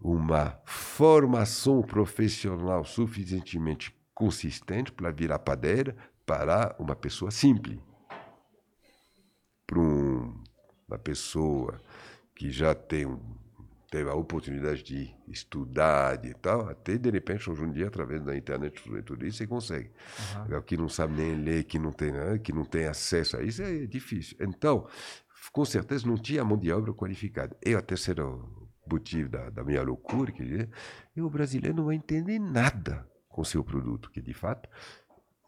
uma 0.00 0.58
formação 0.64 1.82
profissional 1.82 2.82
suficientemente 2.82 3.94
consistente 4.14 4.90
para 4.90 5.10
virar 5.10 5.38
padeira 5.40 5.94
para 6.24 6.74
uma 6.78 6.96
pessoa 6.96 7.30
simples. 7.30 7.78
Para 9.66 9.78
um- 9.78 10.42
uma 10.88 10.98
pessoa 10.98 11.78
que 12.34 12.50
já 12.50 12.74
tem 12.74 13.04
um- 13.04 13.36
teve 13.90 14.08
a 14.08 14.14
oportunidade 14.14 14.84
de 14.84 15.12
estudar 15.26 16.24
e 16.24 16.32
tal, 16.34 16.68
até 16.68 16.96
de 16.96 17.10
repente, 17.10 17.50
hoje 17.50 17.62
em 17.64 17.72
dia, 17.72 17.88
através 17.88 18.22
da 18.22 18.36
internet 18.36 18.82
tudo 19.04 19.26
isso, 19.26 19.38
você 19.38 19.46
consegue. 19.46 19.90
Agora, 20.36 20.62
que 20.62 20.76
não 20.76 20.88
sabe 20.88 21.14
nem 21.14 21.34
ler, 21.34 21.64
que 21.64 21.78
não 21.78 21.92
tem, 21.92 22.12
né, 22.12 22.38
que 22.38 22.52
não 22.52 22.64
tem 22.64 22.86
acesso 22.86 23.36
a 23.36 23.42
isso, 23.42 23.62
é 23.62 23.86
difícil. 23.86 24.36
Então, 24.40 24.86
com 25.52 25.64
certeza 25.64 26.06
não 26.06 26.16
tinha 26.16 26.44
mão 26.44 26.56
de 26.56 26.70
obra 26.70 26.94
qualificada. 26.94 27.56
E 27.64 27.74
o 27.74 27.82
terceiro 27.82 28.70
motivo 28.88 29.28
da, 29.28 29.50
da 29.50 29.64
minha 29.64 29.82
loucura, 29.82 30.30
que 30.30 30.42
é, 30.42 30.68
e 31.16 31.20
o 31.20 31.28
brasileiro 31.28 31.76
não 31.76 31.86
vai 31.86 31.96
entender 31.96 32.38
nada 32.38 33.08
com 33.28 33.42
seu 33.44 33.64
produto, 33.64 34.10
que 34.10 34.20
de 34.20 34.34
fato, 34.34 34.68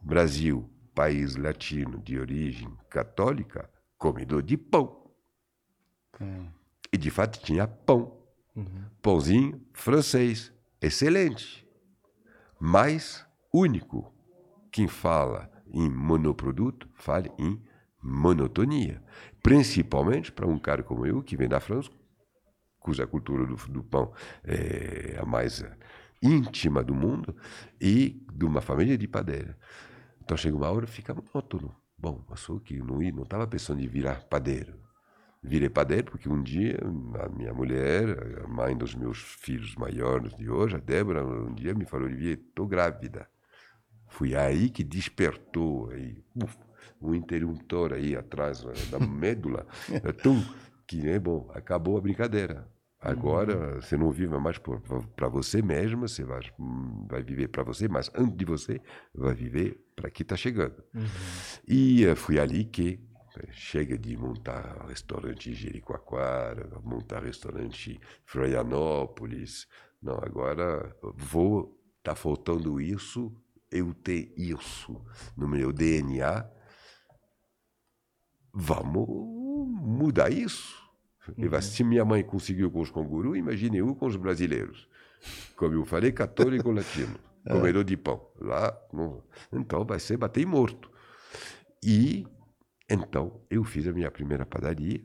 Brasil, 0.01 0.69
país 0.95 1.37
latino 1.37 2.01
de 2.01 2.19
origem 2.19 2.77
católica, 2.91 3.71
comedor 3.97 4.43
de 4.43 4.57
pão. 4.57 5.11
E 6.93 6.99
de 6.99 7.11
fato 7.11 7.41
tinha 7.41 7.67
pão. 7.67 8.22
Pãozinho 9.01 9.61
francês, 9.73 10.53
excelente, 10.81 11.67
mas 12.61 13.27
único. 13.53 14.13
Quem 14.71 14.89
fala 14.89 15.51
em 15.67 15.91
monoproduto, 15.91 16.89
fale 16.95 17.31
em 17.39 17.63
monotonia. 18.03 19.03
Principalmente 19.43 20.31
para 20.31 20.47
um 20.47 20.59
cara 20.59 20.83
como 20.83 21.07
eu, 21.07 21.23
que 21.23 21.37
vem 21.37 21.49
da 21.49 21.61
França, 21.61 21.91
cuja 22.79 23.07
cultura 23.07 23.47
do, 23.47 23.57
do 23.69 23.83
pão 23.83 24.13
é 24.45 25.19
a 25.19 25.25
mais 25.25 25.65
íntima 26.23 26.83
do 26.83 26.95
mundo, 26.95 27.37
e 27.81 28.25
de 28.33 28.45
uma 28.45 28.61
família 28.61 28.97
de 28.97 29.09
padeira. 29.09 29.59
Então 30.21 30.37
chega 30.37 30.57
uma 30.57 30.71
hora 30.71 30.87
fica 30.87 31.15
monótono. 31.15 31.75
Bom, 31.99 32.25
eu 32.29 32.37
sou 32.37 32.61
que 32.61 32.79
não 32.79 33.01
estava 33.23 33.47
pensando 33.47 33.81
em 33.81 33.89
virar 33.89 34.25
padeiro. 34.25 34.82
Virei 35.43 35.69
padeiro 35.69 36.13
porque 36.13 36.29
um 36.29 36.41
dia 36.41 36.79
a 37.21 37.29
minha 37.29 37.53
mulher, 37.53 38.43
a 38.45 38.47
mãe 38.47 38.77
dos 38.77 38.95
meus 38.95 39.19
filhos 39.19 39.75
maiores 39.75 40.35
de 40.37 40.49
hoje, 40.49 40.77
a 40.77 40.79
Débora, 40.79 41.25
um 41.27 41.53
dia 41.53 41.75
me 41.75 41.85
falou, 41.85 42.07
Olivier, 42.07 42.39
estou 42.39 42.67
grávida. 42.67 43.29
Foi 44.09 44.37
aí 44.37 44.71
que 44.71 44.85
despertou 44.85 45.91
aí, 45.91 46.23
uf, 46.37 46.57
um 47.01 47.15
interruptor 47.15 47.93
aí 47.93 48.15
atrás 48.15 48.63
né, 48.63 48.73
da 48.91 49.01
médula. 49.05 49.67
Tum, 50.23 50.41
que 50.87 51.09
é 51.09 51.19
bom, 51.19 51.51
acabou 51.55 51.99
a 51.99 52.01
brincadeira. 52.01 52.71
Agora 53.01 53.81
você 53.81 53.97
não 53.97 54.13
vive 54.13 54.39
mais 54.39 54.59
para 54.59 55.29
você 55.29 55.61
mesmo, 55.61 56.07
você 56.07 56.23
vai, 56.23 56.41
hum, 56.57 57.05
vai 57.11 57.21
viver 57.21 57.49
para 57.49 57.65
você, 57.65 57.89
mas 57.89 58.09
antes 58.15 58.37
de 58.37 58.45
você, 58.45 58.81
vai 59.13 59.35
viver 59.35 59.77
para 59.97 60.09
quem 60.09 60.23
está 60.23 60.37
chegando. 60.37 60.81
E 61.67 62.05
eh, 62.05 62.15
foi 62.15 62.39
ali 62.39 62.65
que 62.65 63.01
eh, 63.01 63.12
chega 63.51 63.97
de 63.99 64.17
montar 64.17 64.85
restaurante 64.89 65.53
Jericoacoara, 65.55 66.69
montar 66.83 67.23
restaurante 67.23 68.01
Florianópolis. 68.25 69.67
Não, 70.03 70.15
agora 70.15 70.95
vou, 71.15 71.79
está 71.99 72.15
faltando 72.15 72.81
isso, 72.81 73.35
eu 73.71 73.95
ter 73.95 74.33
isso 74.37 75.01
no 75.37 75.47
meu 75.49 75.73
DNA. 75.73 76.47
Vamos 78.53 79.07
mudar 79.81 80.31
isso. 80.31 80.81
Vai- 81.49 81.63
Se 81.63 81.85
minha 81.85 82.05
mãe 82.05 82.23
conseguiu 82.23 82.71
com 82.71 82.81
os 82.81 82.91
cangurus, 82.91 83.39
imagine 83.39 83.79
eu 83.79 83.95
com 83.95 84.07
os 84.07 84.17
brasileiros. 84.17 84.89
Como 85.57 85.75
eu 85.75 85.85
falei, 85.85 86.11
católico 86.13 86.71
latino, 86.73 87.17
comedor 87.49 87.85
de 87.85 87.97
pão. 87.97 88.29
Lá, 88.41 88.77
não- 88.93 89.23
então 89.53 89.85
vai 89.85 90.01
ser 90.01 90.17
bater 90.17 90.45
morto. 90.47 90.91
E 91.83 92.27
então 92.95 93.41
eu 93.51 93.65
fiz 93.65 93.87
a 93.87 93.93
minha 93.93 94.11
primeira 94.11 94.45
padaria 94.47 95.01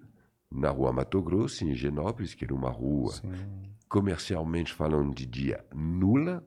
na 0.52 0.70
rua 0.70 0.92
Mato 0.94 1.22
Grosso, 1.22 1.66
em 1.66 1.74
Genópolis, 1.76 2.34
que 2.34 2.46
era 2.46 2.54
uma 2.54 2.70
rua 2.70 3.14
comercialmente 3.90 4.74
falando 4.74 5.14
de 5.14 5.26
dia 5.26 5.66
nula, 5.74 6.44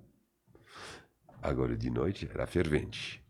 agora 1.43 1.77
de 1.77 1.91
noite 1.91 2.29
era 2.33 2.47
fervente. 2.47 3.23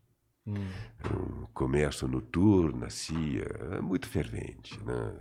Um 0.46 1.46
comércio 1.54 2.08
noturno, 2.08 2.84
assim, 2.86 3.38
é 3.38 3.80
muito 3.80 4.08
fervente. 4.08 4.78
Né? 4.84 5.12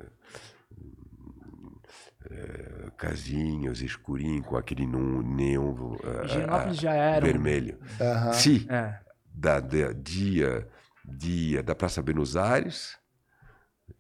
É, 2.31 2.91
casinhos 2.97 3.81
escurinhos 3.81 4.45
com 4.45 4.55
aquele 4.57 4.85
neon 4.85 5.95
Higienópolis 6.25 6.77
já 6.77 6.93
era 6.93 7.23
um- 7.25 7.27
vermelho. 7.27 7.79
Aham. 7.99 8.33
Sim, 8.33 8.65
É. 8.69 8.99
da, 9.33 9.59
da- 9.59 9.93
dia, 9.93 10.67
dia 11.09 11.63
da 11.63 11.75
Praça 11.75 12.01
Buenos 12.01 12.37
Aires, 12.37 12.97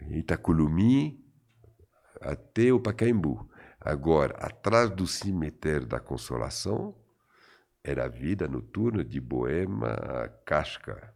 Itaculumi, 0.09 1.19
até 2.21 2.71
o 2.71 2.79
Pacaembu. 2.79 3.49
Agora, 3.79 4.35
atrás 4.37 4.89
do 4.89 5.07
cemitério 5.07 5.87
da 5.87 5.99
Consolação, 5.99 6.95
era 7.83 8.05
a 8.05 8.09
vida 8.09 8.47
noturna 8.47 9.03
de 9.03 9.19
Boema 9.19 10.31
Casca. 10.45 11.13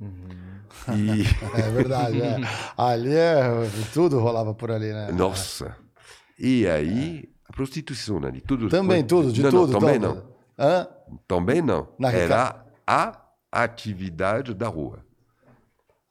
E, 0.00 1.24
É 1.58 1.70
verdade, 1.70 2.20
é. 2.20 2.36
Ali 2.76 3.14
é, 3.14 3.42
tudo 3.92 4.18
rolava 4.18 4.54
por 4.54 4.70
ali, 4.70 4.92
né? 4.92 5.10
nossa, 5.12 5.76
e 6.38 6.66
aí, 6.66 7.30
a 7.48 7.52
prostituição 7.52 8.18
ali, 8.18 8.40
tudo... 8.40 8.68
Também 8.68 9.04
tudo, 9.04 9.32
de 9.32 9.42
não, 9.42 9.50
tudo. 9.50 9.72
Não, 9.72 9.80
também 9.80 10.00
tudo. 10.00 10.14
não. 10.14 10.36
Hã? 10.58 10.88
Também 11.26 11.62
não. 11.62 11.88
Na 11.98 12.10
Era 12.10 12.64
a 12.86 13.25
atividade 13.64 14.54
da 14.54 14.68
rua. 14.68 15.04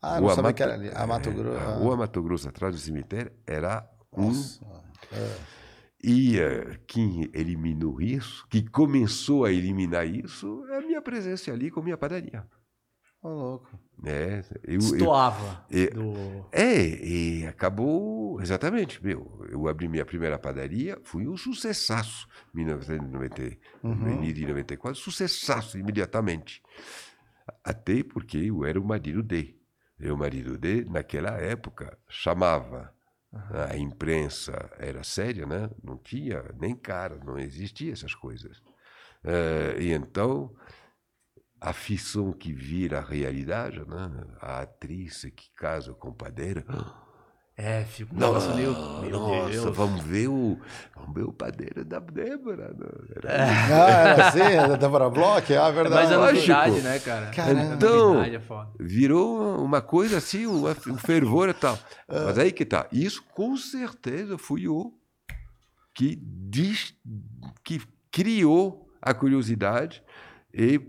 Ah, 0.02 0.22
não 0.22 0.30
sabia 0.30 0.44
Mato- 0.44 0.56
que 0.56 0.64
era 0.64 0.74
ali. 0.76 0.92
A 0.94 1.08
Mato 1.08 1.30
é, 1.30 1.34
Grosso. 1.34 1.58
A 1.58 1.62
ah. 1.64 1.76
Rua 1.78 1.98
Mato 1.98 2.22
Grosso, 2.22 2.50
atrás 2.50 2.76
do 2.76 2.82
cemitério, 2.82 3.32
era 3.46 3.90
um. 4.16 4.28
Nossa. 4.28 4.66
E 6.04 6.40
eh, 6.40 6.80
quem 6.86 7.30
eliminou 7.34 8.00
isso, 8.00 8.46
que 8.48 8.62
começou 8.70 9.46
a 9.46 9.52
eliminar 9.52 10.06
isso, 10.06 10.64
é 10.70 10.78
a 10.78 10.82
minha 10.82 11.02
presença 11.02 11.52
ali 11.52 11.72
com 11.72 11.80
a 11.80 11.84
minha 11.84 11.98
padaria. 11.98 12.46
Ô, 13.24 13.30
louco. 13.30 13.80
É, 14.06 14.44
eu, 14.64 14.74
eu, 14.74 14.78
Destoava. 14.80 15.66
é, 15.72 15.88
do- 15.88 16.46
é, 16.52 16.86
e 17.04 17.48
acabou. 17.48 18.40
Exatamente, 18.40 19.04
meu. 19.04 19.44
Eu 19.50 19.68
abri 19.68 19.88
minha 19.88 20.06
primeira 20.06 20.38
padaria, 20.38 21.00
fui 21.04 21.28
um 21.28 21.36
sucessaço. 21.36 22.28
1990, 22.54 23.58
no 23.82 24.12
início 24.12 24.36
de 24.36 24.46
94, 24.48 25.00
sucessaço 25.00 25.80
imediatamente. 25.80 26.62
Até 27.64 28.04
porque 28.04 28.38
eu 28.38 28.66
era 28.66 28.80
o 28.80 28.86
marido 28.86 29.22
de. 29.24 29.56
Eu, 30.00 30.16
o 30.16 30.18
marido 30.18 30.58
de, 30.58 30.86
naquela 30.86 31.38
época, 31.38 31.98
chamava. 32.08 32.94
A 33.70 33.76
imprensa 33.78 34.72
era 34.80 35.04
séria, 35.04 35.46
né? 35.46 35.70
Não 35.84 35.98
tinha 35.98 36.42
nem 36.58 36.74
cara, 36.74 37.18
não 37.18 37.38
existia 37.38 37.92
essas 37.92 38.16
coisas. 38.16 38.62
Eh, 39.26 39.76
e 39.82 39.92
então, 39.92 40.56
a 41.60 41.74
ficção 41.74 42.32
que 42.32 42.54
vira 42.54 43.02
realidade, 43.02 43.80
né? 43.80 44.10
A 44.40 44.62
atriz 44.62 45.26
que 45.36 45.52
casa 45.56 45.94
com 45.94 46.10
o 46.10 46.14
padeiro. 46.16 46.64
É, 47.58 47.86
fica 47.86 48.14
um 48.14 48.18
Não, 48.20 48.28
negócio 48.28 48.54
meio. 48.54 48.74
Meu 49.02 49.10
nossa, 49.12 49.50
Deus. 49.50 49.78
vamos 49.78 50.04
ver 50.04 50.28
o, 50.28 50.60
vamos 50.94 51.14
ver 51.16 51.24
o 51.24 51.32
padeiro 51.32 51.86
da 51.86 52.00
Débora. 52.00 52.68
né? 52.74 52.86
Era 53.16 53.30
Ah, 53.32 54.10
era 54.10 54.28
assim, 54.28 54.40
da 54.70 54.76
Débora 54.76 55.10
Bloch? 55.10 55.54
Ah, 55.56 55.68
É 55.70 55.72
verdade. 55.72 56.14
a 56.14 56.18
lógico. 56.18 56.36
novidade, 56.36 56.82
né, 56.82 57.00
cara? 57.00 57.28
Caramba. 57.28 57.76
Então, 57.76 58.22
é 58.22 58.42
virou 58.78 59.64
uma 59.64 59.82
coisa 59.82 60.18
assim, 60.18 60.46
uma, 60.46 60.72
um 60.88 60.98
fervor 60.98 61.48
e 61.48 61.54
tal. 61.54 61.80
Mas 62.10 62.38
aí 62.38 62.52
que 62.52 62.66
tá. 62.66 62.88
Isso 62.92 63.24
com 63.34 63.56
certeza 63.56 64.38
fui 64.38 64.68
eu 64.68 64.94
que, 65.94 66.18
dis, 66.22 66.94
que 67.64 67.82
criou 68.12 68.86
a 69.02 69.14
curiosidade 69.14 70.04
e 70.54 70.82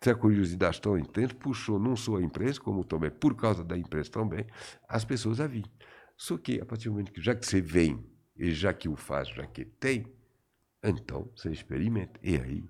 essa 0.00 0.14
curiosidade 0.14 0.80
tão 0.80 0.98
intensa 0.98 1.34
puxou 1.34 1.78
não 1.78 1.94
só 1.94 2.16
a 2.16 2.22
imprensa, 2.22 2.58
como 2.60 2.82
também, 2.82 3.10
por 3.10 3.36
causa 3.36 3.62
da 3.62 3.76
imprensa 3.76 4.10
também, 4.10 4.44
as 4.88 5.04
pessoas 5.04 5.38
a 5.38 5.46
vir. 5.46 5.64
Só 6.16 6.38
que 6.38 6.60
a 6.60 6.64
partir 6.64 6.84
do 6.84 6.92
momento 6.92 7.12
que 7.12 7.20
já 7.20 7.34
que 7.34 7.46
você 7.46 7.60
vem 7.60 8.04
e 8.36 8.52
já 8.52 8.72
que 8.72 8.88
o 8.88 8.96
faz, 8.96 9.28
já 9.28 9.46
que 9.46 9.64
tem, 9.64 10.06
então 10.82 11.30
você 11.36 11.50
experimenta. 11.50 12.18
E 12.22 12.36
aí? 12.36 12.64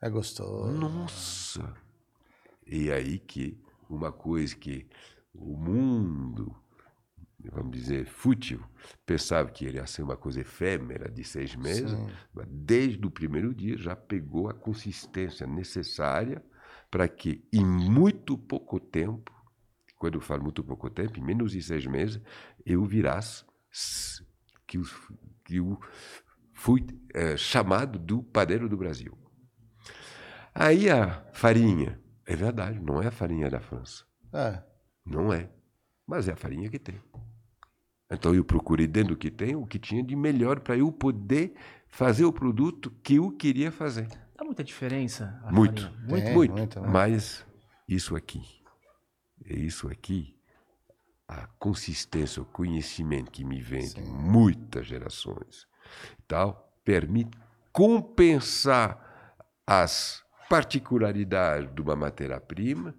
É 0.00 0.10
gostoso. 0.10 0.72
Nossa! 0.72 1.74
E 2.66 2.90
aí 2.90 3.18
que 3.18 3.60
uma 3.88 4.12
coisa 4.12 4.54
que 4.56 4.88
o 5.34 5.56
mundo, 5.56 6.54
vamos 7.50 7.72
dizer, 7.72 8.06
fútil, 8.06 8.62
pensava 9.04 9.50
que 9.50 9.68
ia 9.68 9.86
ser 9.86 10.02
uma 10.02 10.16
coisa 10.16 10.40
efêmera 10.40 11.10
de 11.10 11.24
seis 11.24 11.54
meses, 11.56 11.90
Sim. 11.90 12.06
mas 12.32 12.46
desde 12.48 13.04
o 13.06 13.10
primeiro 13.10 13.54
dia 13.54 13.76
já 13.76 13.96
pegou 13.96 14.48
a 14.48 14.54
consistência 14.54 15.46
necessária 15.46 16.44
para 16.90 17.08
que 17.08 17.42
em 17.52 17.64
muito 17.64 18.36
pouco 18.36 18.78
tempo, 18.78 19.32
quando 20.02 20.16
eu 20.16 20.20
falo 20.20 20.42
muito 20.42 20.64
pouco 20.64 20.90
tempo, 20.90 21.16
em 21.16 21.22
menos 21.22 21.52
de 21.52 21.62
seis 21.62 21.86
meses, 21.86 22.20
eu 22.66 22.84
virasse 22.84 23.44
s- 23.70 24.26
que 24.66 24.76
eu, 24.78 24.82
que 25.44 25.56
eu 25.58 25.78
fui 26.52 26.84
eh, 27.14 27.36
chamado 27.36 28.00
do 28.00 28.20
padeiro 28.20 28.68
do 28.68 28.76
Brasil. 28.76 29.16
Aí 30.52 30.90
a 30.90 31.22
farinha, 31.32 32.00
é 32.26 32.34
verdade, 32.34 32.80
não 32.80 33.00
é 33.00 33.06
a 33.06 33.10
farinha 33.12 33.48
da 33.48 33.60
França. 33.60 34.04
É. 34.32 34.60
Não 35.06 35.32
é. 35.32 35.48
Mas 36.04 36.26
é 36.26 36.32
a 36.32 36.36
farinha 36.36 36.68
que 36.68 36.80
tem. 36.80 37.00
Então 38.10 38.34
eu 38.34 38.44
procurei 38.44 38.88
dentro 38.88 39.14
do 39.14 39.16
que 39.16 39.30
tem 39.30 39.54
o 39.54 39.64
que 39.64 39.78
tinha 39.78 40.02
de 40.02 40.16
melhor 40.16 40.58
para 40.58 40.76
eu 40.76 40.90
poder 40.90 41.54
fazer 41.86 42.24
o 42.24 42.32
produto 42.32 42.90
que 43.04 43.14
eu 43.14 43.30
queria 43.30 43.70
fazer. 43.70 44.08
Dá 44.36 44.44
muita 44.44 44.64
diferença? 44.64 45.40
a 45.44 45.52
Muito, 45.52 45.82
muito, 46.02 46.30
muito. 46.32 46.52
muito, 46.52 46.80
né? 46.80 46.88
Mas 46.88 47.46
isso 47.88 48.16
aqui, 48.16 48.42
é 49.48 49.54
isso 49.54 49.88
aqui, 49.88 50.36
a 51.26 51.46
consistência, 51.58 52.42
o 52.42 52.46
conhecimento 52.46 53.30
que 53.30 53.44
me 53.44 53.60
vem 53.60 53.88
de 53.88 54.02
muitas 54.02 54.86
gerações, 54.86 55.66
tal, 56.28 56.78
permite 56.84 57.38
compensar 57.72 59.34
as 59.66 60.22
particularidades 60.48 61.74
de 61.74 61.80
uma 61.80 61.96
matéria-prima 61.96 62.94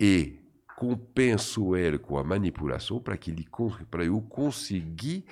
e 0.00 0.40
compenso 0.76 1.76
ele 1.76 1.98
com 1.98 2.18
a 2.18 2.24
manipulação 2.24 3.00
para 3.00 3.16
que 3.16 3.30
ele 3.30 3.46
para 3.90 4.04
eu 4.04 4.20
conseguir 4.22 5.24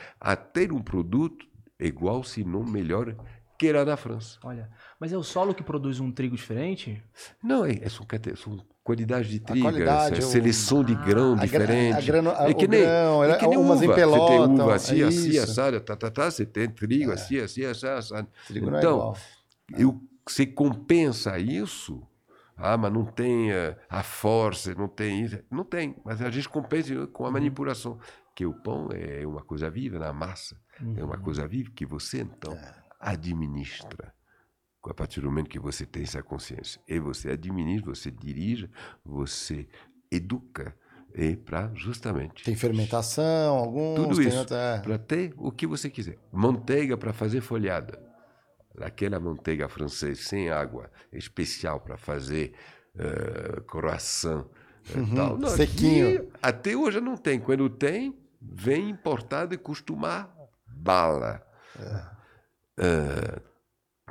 ter 0.53 0.73
um 0.73 0.83
produto 0.83 1.47
igual, 1.79 2.23
se 2.23 2.45
não 2.45 2.65
melhor, 2.65 3.15
que 3.59 3.69
era 3.69 3.85
da 3.85 3.97
França. 3.97 4.39
Olha, 4.43 4.71
mas 4.99 5.13
é 5.13 5.17
o 5.17 5.23
solo 5.23 5.55
que 5.55 5.63
produz 5.63 6.01
um 6.01 6.11
trigo 6.11 6.37
diferente? 6.37 7.03
Não, 7.43 7.65
é, 7.65 7.73
é 7.81 7.89
são, 7.89 8.07
são 8.37 8.65
qualidades 8.85 9.29
de 9.31 9.39
trigo, 9.41 9.63
qualidade, 9.67 10.21
é 10.21 10.25
o- 10.25 10.29
seleção 10.29 10.83
de 10.85 10.95
grão 10.95 11.33
a 11.35 11.37
gra- 11.37 11.47
diferente. 11.47 11.97
a 11.97 12.01
grano- 12.01 12.31
a- 12.31 12.51
é 12.51 12.55
que 12.55 12.67
nem, 12.67 12.81
grão, 12.83 13.25
é 13.25 13.37
que 13.37 13.47
nem 13.47 13.59
uva. 13.59 13.77
Você 13.77 13.85
empelotam, 13.87 14.27
tem 14.27 14.61
uva 14.65 14.75
assim, 14.75 15.01
é 15.03 15.05
assim, 15.05 15.39
assada, 15.39 15.81
tá, 15.81 15.97
tá, 15.97 16.11
tá, 16.11 16.31
você 16.31 16.45
tem 16.45 16.69
trigo 16.69 17.13
assim, 17.13 17.39
assim, 17.39 17.65
assado, 17.65 17.99
assado. 17.99 18.29
Trigo 18.49 18.67
não 18.71 18.77
é 18.77 18.81
Então, 18.81 18.93
igual. 18.95 19.17
eu, 19.79 20.01
você 20.27 20.47
compensa 20.47 21.39
isso. 21.39 22.03
Ah, 22.57 22.77
mas 22.77 22.93
não 22.93 23.05
tem 23.05 23.51
eh, 23.51 23.77
a 23.89 24.03
força, 24.03 24.75
não 24.75 24.87
tem 24.87 25.23
isso. 25.25 25.39
Não 25.51 25.65
tem, 25.65 25.97
mas 26.05 26.21
a 26.23 26.31
gente 26.31 26.49
compensa 26.49 27.07
com 27.09 27.25
a 27.25 27.27
Uhum. 27.29 27.33
manipulação. 27.33 27.99
Que 28.35 28.47
o 28.47 28.53
pão 28.53 28.89
é 28.93 29.27
uma 29.27 29.43
coisa 29.43 29.69
viva 29.69 29.99
na 29.99 30.13
massa, 30.13 30.57
é 30.97 31.03
uma 31.05 31.19
coisa 31.19 31.47
viva 31.47 31.71
que 31.75 31.85
você, 31.85 32.21
então, 32.21 32.53
É. 32.53 32.75
administra. 33.01 34.13
A 34.89 34.95
partir 34.95 35.21
do 35.21 35.27
momento 35.27 35.49
que 35.49 35.59
você 35.61 35.87
tem 35.87 36.03
essa 36.03 36.23
consciência. 36.23 36.81
E 36.89 36.99
você 36.99 37.31
administra, 37.31 37.95
você 37.95 38.11
dirige, 38.11 38.69
você 39.05 39.69
educa. 40.11 40.75
E 41.15 41.37
para 41.37 41.71
justamente 41.75 42.43
Tem 42.43 42.55
fermentação, 42.57 43.55
alguns. 43.57 43.97
tudo 43.97 44.23
isso 44.23 44.39
outra- 44.39 44.57
é. 44.57 44.79
para 44.81 44.99
ter 44.99 45.35
o 45.37 45.53
que 45.53 45.67
você 45.67 45.91
quiser. 45.91 46.17
Manteiga 46.33 46.97
para 46.97 47.13
fazer 47.13 47.41
folhada. 47.43 48.03
Aquela 48.81 49.21
manteiga 49.21 49.69
francesa 49.69 50.21
sem 50.23 50.49
água, 50.49 50.91
especial 51.13 51.79
para 51.81 51.99
fazer 51.99 52.55
uh, 52.97 53.61
croissant 53.65 54.47
eh, 54.95 54.99
Uhum, 54.99 55.15
tal. 55.15 55.39
Não, 55.39 55.49
sequinho. 55.51 56.19
aqui, 56.21 56.29
até 56.43 56.75
hoje 56.75 56.99
não 57.01 57.17
tem. 57.19 57.39
Quando 57.39 57.69
tem, 57.69 58.19
vem 58.41 58.89
importado 58.89 59.55
e 59.55 59.59
costuma 59.59 60.29
bala. 60.67 61.47
Eh, 62.79 63.41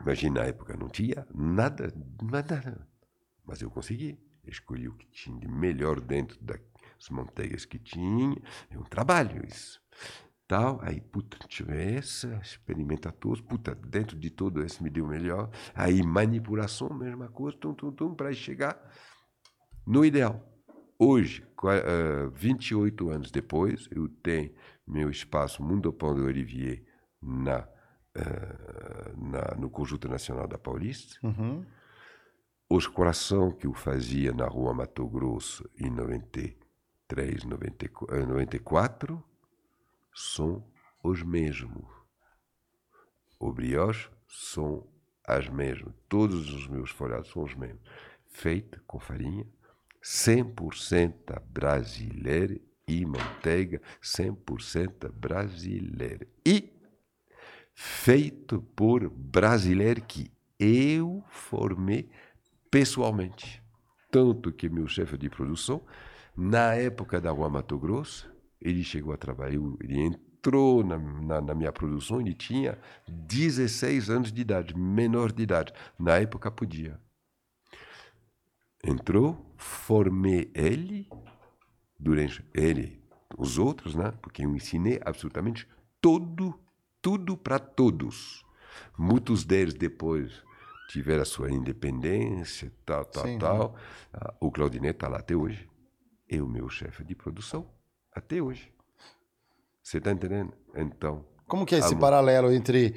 imagina 0.02 0.42
na 0.42 0.48
época, 0.48 0.76
não 0.78 0.90
tinha 0.90 1.26
nada, 1.34 1.94
nada. 2.22 2.88
Mas 3.46 3.62
eu 3.62 3.70
consegui. 3.70 4.20
Escolhi 4.44 4.88
o 4.88 4.94
que 4.96 5.06
tinha 5.08 5.40
de 5.40 5.48
melhor 5.48 6.02
dentro 6.02 6.38
das 6.44 6.60
manteigas 7.12 7.64
que 7.64 7.78
tinha. 7.78 8.36
É 8.70 8.78
um 8.78 8.84
trabalho 8.84 9.46
isso. 9.48 9.80
Tal, 10.48 10.80
aí, 10.82 11.00
puta, 11.00 11.38
tive 11.48 11.74
essa, 11.96 12.40
experimenta 12.44 13.12
todos, 13.12 13.40
puta, 13.40 13.74
dentro 13.74 14.18
de 14.18 14.30
todo 14.30 14.62
esse 14.64 14.84
me 14.84 14.90
deu 14.90 15.08
melhor. 15.08 15.50
Aí, 15.74 16.04
manipulação, 16.04 16.90
mesma 16.90 17.30
coisa, 17.30 17.58
tum, 17.58 17.74
tum, 17.74 17.92
tum, 17.92 18.14
para 18.16 18.34
chegar 18.34 18.78
no 19.86 20.04
ideal. 20.04 20.46
Hoje, 21.00 21.42
qua- 21.56 21.78
eh, 21.78 22.28
28 22.34 23.10
anos 23.10 23.32
depois, 23.32 23.88
eu 23.92 24.10
tenho 24.10 24.54
meu 24.86 25.10
espaço 25.10 25.64
Mundo 25.64 25.94
Pão 25.94 26.14
de 26.14 26.22
Olivier 26.22 26.84
na, 27.22 27.68
eh, 28.14 29.14
na, 29.18 29.56
no 29.58 29.70
Conjunto 29.70 30.10
Nacional 30.10 30.48
da 30.48 30.58
Paulista. 30.58 31.16
Uhum. 31.26 31.66
Os 32.70 32.88
coração 32.88 33.52
que 33.52 33.68
eu 33.68 33.74
fazia 33.74 34.32
na 34.34 34.48
rua 34.48 34.74
Mato 34.74 35.08
Grosso 35.08 35.70
em 35.78 35.90
93, 35.90 37.44
94, 37.44 38.16
eh, 38.18 38.26
94 38.26 39.24
são 40.14 40.66
os 41.04 41.24
mesmos. 41.24 41.86
O 43.40 43.52
brioche 43.52 44.10
são 44.28 44.88
as 45.24 45.50
mesmas. 45.50 45.94
Todos 46.08 46.54
os 46.54 46.68
meus 46.68 46.92
folhados 46.92 47.32
são 47.32 47.44
os 47.44 47.56
mesmos. 47.56 47.82
Feito 48.28 48.82
com 48.86 49.00
farinha 49.00 49.46
100% 50.04 51.42
brasileira 51.50 52.60
e 52.88 53.06
manteiga 53.06 53.82
100% 54.02 55.12
brasileira. 55.12 56.28
E 56.46 56.81
feito 57.74 58.62
por 58.76 59.10
brasileiro 59.10 60.02
que 60.02 60.32
eu 60.60 61.24
formei 61.30 62.10
pessoalmente. 62.70 63.62
Tanto 64.12 64.52
que 64.52 64.70
meu 64.70 64.88
chefe 64.88 65.18
de 65.18 65.30
produção, 65.30 65.82
na 66.36 66.74
época 66.76 67.20
da 67.20 67.32
Rua 67.32 67.50
Mato 67.50 67.78
Grosso, 67.80 68.32
ele 68.60 68.84
chegou 68.84 69.14
a 69.14 69.18
trabalhar, 69.18 69.60
ele 69.82 70.00
entrou 70.00 70.84
na, 70.84 70.98
na, 70.98 71.42
na 71.42 71.56
minha 71.56 71.72
produção, 71.72 72.22
ele 72.22 72.34
tinha 72.34 72.78
16 73.08 74.10
anos 74.10 74.32
de 74.32 74.42
idade, 74.42 74.78
menor 74.78 75.32
de 75.32 75.44
idade. 75.44 75.74
Na 75.98 76.18
época 76.18 76.52
podia. 76.52 77.00
Entrou, 78.84 79.54
formei 79.58 80.52
ele, 80.54 81.08
durante 82.00 82.44
ele, 82.54 83.02
os 83.38 83.58
outros, 83.58 83.96
né? 83.96 84.12
Porque 84.22 84.44
eu 84.44 84.56
ensinei 84.56 85.00
absolutamente 85.06 85.68
todo, 86.02 86.60
tudo 87.02 87.36
para 87.38 87.60
todos. 87.60 88.46
Muitos 88.98 89.44
deles 89.44 89.74
depois 89.74 90.32
tiveram 90.90 91.22
a 91.22 91.26
sua 91.26 91.50
independência, 91.52 92.72
tal, 92.86 93.06
tal, 93.06 93.26
Sim, 93.26 93.40
tal. 93.40 93.76
Ah, 94.14 94.34
O 94.40 94.52
Claudinei 94.52 94.92
está 94.92 95.08
lá 95.08 95.18
até 95.20 95.36
hoje. 95.36 95.68
É 96.30 96.42
o 96.42 96.48
meu 96.48 96.70
chefe 96.70 97.04
de 97.04 97.16
produção 97.16 97.68
até 98.14 98.42
hoje. 98.42 98.72
Você 99.82 99.98
está 99.98 100.12
entendendo? 100.12 100.54
Então, 100.76 101.26
Como 101.48 101.66
que 101.66 101.76
é 101.76 101.80
esse 101.80 101.90
Amor. 101.90 102.00
paralelo 102.02 102.52
entre 102.54 102.96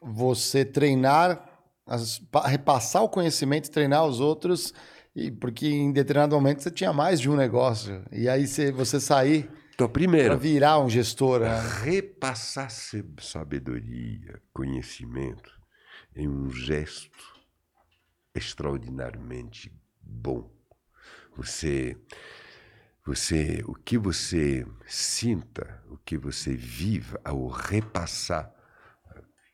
você 0.00 0.64
treinar, 0.64 1.46
as- 1.86 2.18
pa- 2.18 2.46
repassar 2.46 3.02
o 3.02 3.08
conhecimento, 3.08 3.66
e 3.66 3.70
treinar 3.70 4.06
os 4.06 4.20
outros, 4.20 4.72
e 5.14 5.30
porque 5.30 5.66
em 5.68 5.92
determinado 5.92 6.34
momento 6.34 6.62
você 6.62 6.70
tinha 6.70 6.92
mais 6.92 7.20
de 7.20 7.28
um 7.28 7.36
negócio, 7.36 8.02
e 8.10 8.26
aí 8.28 8.46
você, 8.46 8.72
você 8.72 8.98
sair 9.00 9.50
então 9.80 9.88
para 9.88 10.00
primeiro, 10.00 10.38
virar 10.38 10.78
um 10.78 10.88
gestor. 10.88 11.40
né? 11.40 11.60
repassar 11.82 12.70
sabedoria, 12.70 14.40
conhecimento 14.52 15.50
é 16.14 16.22
um 16.22 16.50
gesto 16.50 17.10
extraordinariamente 18.34 19.72
bom. 20.00 20.50
Você, 21.36 21.96
você, 23.04 23.62
o 23.66 23.74
que 23.74 23.96
você 23.96 24.66
sinta, 24.86 25.82
o 25.88 25.96
que 25.96 26.18
você 26.18 26.54
viva 26.54 27.20
ao 27.24 27.48
repassar 27.48 28.54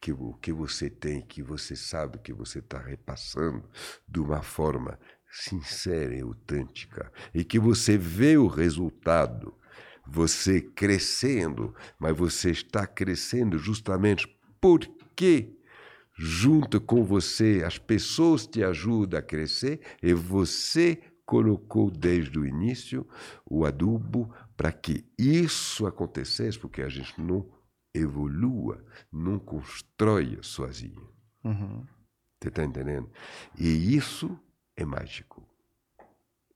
que 0.01 0.13
o 0.13 0.35
que 0.35 0.53
você 0.53 0.89
tem, 0.89 1.21
que 1.21 1.43
você 1.43 1.75
sabe 1.75 2.19
que 2.19 2.33
você 2.33 2.61
está 2.61 2.79
repassando 2.79 3.69
de 4.07 4.21
uma 4.21 4.41
forma 4.41 5.01
sincera 5.29 6.15
e 6.15 6.21
autêntica 6.21 7.13
e 7.35 7.43
que 7.43 7.59
você 7.59 7.99
vê 7.99 8.37
o 8.37 8.47
resultado, 8.47 9.53
você 10.07 10.61
crescendo, 10.61 11.75
mas 11.99 12.17
você 12.17 12.51
está 12.51 12.87
crescendo 12.87 13.59
justamente 13.59 14.27
porque 14.61 15.57
junto 16.15 16.81
com 16.81 17.05
você 17.05 17.63
as 17.65 17.79
pessoas 17.79 18.47
te 18.47 18.63
ajudam 18.63 19.21
a 19.21 19.23
crescer 19.23 19.81
e 20.03 20.15
você 20.15 21.01
colocou 21.27 21.91
desde 21.91 22.39
o 22.39 22.47
início 22.47 23.07
o 23.45 23.67
adubo 23.67 24.33
para 24.57 24.73
que 24.73 25.05
isso 25.19 25.87
acontecesse, 25.87 26.59
porque 26.59 26.81
a 26.81 26.89
gente 26.89 27.21
não 27.21 27.47
evolua, 27.93 28.85
não 29.13 29.39
constrói 29.39 30.39
sozinho. 30.41 31.09
Uhum. 31.45 31.85
Você 32.41 32.49
está 32.49 32.65
entendendo? 32.65 33.11
E 33.59 33.97
isso 33.97 34.39
é 34.77 34.85
mágico. 34.85 35.43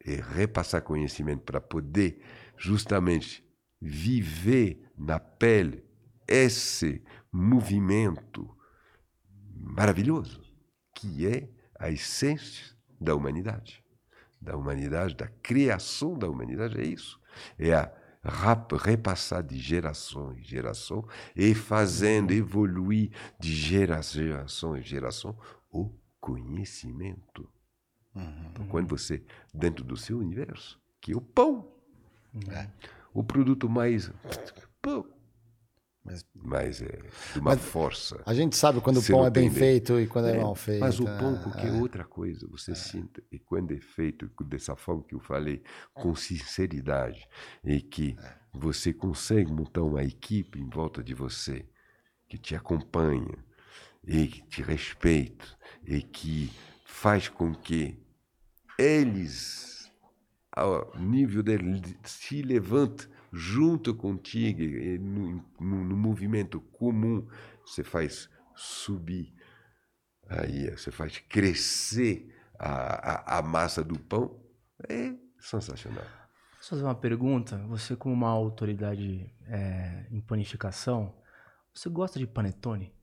É 0.05 0.15
repassar 0.15 0.83
conhecimento 0.83 1.43
para 1.43 1.61
poder 1.61 2.23
justamente 2.61 3.43
viver 3.81 4.93
na 4.97 5.19
pele 5.19 5.83
esse 6.29 7.03
movimento 7.33 8.55
maravilhoso 9.57 10.43
que 10.95 11.27
é 11.27 11.49
a 11.79 11.91
essência 11.91 12.77
da 13.01 13.15
humanidade. 13.15 13.83
Da 14.39 14.57
humanidade, 14.57 15.17
da 15.17 15.27
criação 15.27 16.19
da 16.19 16.29
humanidade, 16.29 16.79
é 16.79 16.85
isso. 16.85 17.19
É 17.59 17.73
a 17.73 17.91
repassar 18.85 19.43
de 19.43 19.59
geração 19.59 20.35
em 20.35 20.43
geração 20.43 21.09
e 21.35 21.55
fazendo 21.55 22.33
evoluir 22.33 23.11
de 23.39 23.55
geração, 23.55 24.77
em 24.77 24.83
geração 24.83 25.39
o 25.71 25.91
conhecimento. 26.21 27.51
Então, 28.51 28.67
quando 28.69 28.89
você, 28.89 29.25
dentro 29.55 29.83
do 29.83 29.97
seu 29.97 30.19
universo, 30.19 30.79
que 31.01 31.13
é 31.13 31.17
o 31.17 31.21
pão, 31.21 31.80
é, 32.51 32.69
o 33.13 33.23
produto 33.25 33.69
mais. 33.69 34.11
Pão, 34.83 35.07
Mas- 36.03 36.25
mas 36.35 36.81
é 36.81 36.97
de 37.35 37.39
uma 37.39 37.51
Mas 37.55 37.61
força. 37.61 38.23
A 38.25 38.33
gente 38.33 38.57
sabe 38.57 38.81
quando 38.81 38.99
o 38.99 39.07
pão 39.07 39.27
é 39.27 39.31
bem 39.31 39.51
feito 39.51 40.01
e 40.01 40.07
quando 40.07 40.29
é, 40.29 40.37
É, 40.37 40.41
mal 40.41 40.55
feito. 40.55 40.81
Mas 40.81 40.99
o 40.99 41.05
né? 41.05 41.19
pão, 41.19 41.37
qualquer 41.43 41.73
outra 41.73 42.05
coisa, 42.05 42.49
você 42.49 42.75
sinta. 42.75 43.23
E 43.31 43.39
quando 43.39 43.73
é 43.75 43.81
feito 43.81 44.27
dessa 44.45 44.75
forma 44.75 45.03
que 45.05 45.15
eu 45.15 45.21
falei, 45.21 45.63
com 45.93 46.15
sinceridade, 46.15 47.29
e 47.63 47.83
que 47.83 48.17
você 48.53 48.95
consegue 48.95 49.53
montar 49.53 49.83
uma 49.83 50.03
equipe 50.03 50.59
em 50.59 50.69
volta 50.71 51.03
de 51.05 51.15
você, 51.15 51.67
que 52.27 52.39
te 52.39 52.55
acompanha, 52.57 53.37
e 54.03 54.27
que 54.27 54.43
te 54.49 54.63
respeita, 54.63 55.45
e 55.87 56.01
que 56.01 56.51
faz 56.87 57.29
com 57.29 57.55
que 57.55 57.99
eles, 58.79 59.80
ao 60.53 60.93
nível 60.99 61.43
deles, 61.43 61.81
se 62.05 62.43
levantem 62.43 63.09
junto 63.33 63.95
contigo, 63.95 64.61
e 64.63 64.99
no, 64.99 65.45
no- 65.61 65.85
no 65.85 65.97
movimento 65.97 66.61
comum, 66.61 67.27
você 67.65 67.85
faz 67.85 68.29
subir 68.55 69.33
Aí 70.29 70.71
você 70.71 70.91
faz 70.91 71.19
crescer 71.29 72.33
a, 72.59 73.37
a, 73.37 73.39
a 73.39 73.43
massa 73.43 73.83
do 73.83 73.99
pão. 73.99 74.41
É 74.89 75.13
sensacional. 75.41 76.05
Posso 76.57 76.71
fazer 76.71 76.85
uma 76.85 76.95
pergunta? 76.95 77.59
Você, 77.69 77.97
como 77.97 78.15
uma 78.15 78.29
autoridade 78.29 79.33
é, 79.47 80.07
em 80.11 80.21
panificação, 80.21 81.15
você 81.75 81.89
gosta 81.89 82.19
de 82.19 82.27
panetone? 82.27 82.95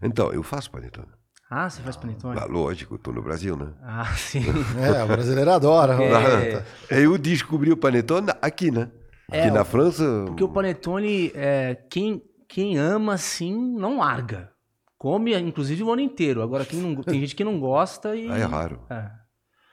Então, 0.00 0.32
eu 0.32 0.42
faço 0.42 0.70
panetone. 0.70 1.12
Ah, 1.54 1.68
você 1.68 1.82
faz 1.82 1.98
panetone? 1.98 2.38
Ah, 2.40 2.46
lógico, 2.46 2.94
estou 2.94 3.12
no 3.12 3.20
Brasil, 3.20 3.54
né? 3.56 3.68
Ah, 3.82 4.06
sim. 4.16 4.42
É, 4.80 5.04
o 5.04 5.06
brasileiro 5.06 5.50
adora. 5.50 5.98
É. 6.02 6.64
Eu 6.88 7.18
descobri 7.18 7.70
o 7.70 7.76
panetone 7.76 8.28
aqui, 8.40 8.70
né? 8.70 8.88
Aqui 9.28 9.48
É, 9.48 9.50
na 9.50 9.60
o- 9.60 9.64
França. 9.66 10.02
Porque 10.26 10.42
o 10.42 10.48
panetone, 10.48 11.30
é, 11.34 11.74
quem, 11.90 12.22
quem 12.48 12.78
ama, 12.78 13.12
assim, 13.14 13.54
não 13.54 13.98
larga. 13.98 14.50
Come, 14.96 15.38
inclusive, 15.38 15.82
o 15.82 15.92
ano 15.92 16.00
inteiro. 16.00 16.40
Agora, 16.42 16.64
quem 16.64 16.80
não, 16.80 17.02
tem 17.02 17.20
gente 17.20 17.36
que 17.36 17.44
não 17.44 17.60
gosta 17.60 18.16
e... 18.16 18.30
Ah, 18.30 18.38
é 18.38 18.44
raro. 18.44 18.80
É, 18.88 19.10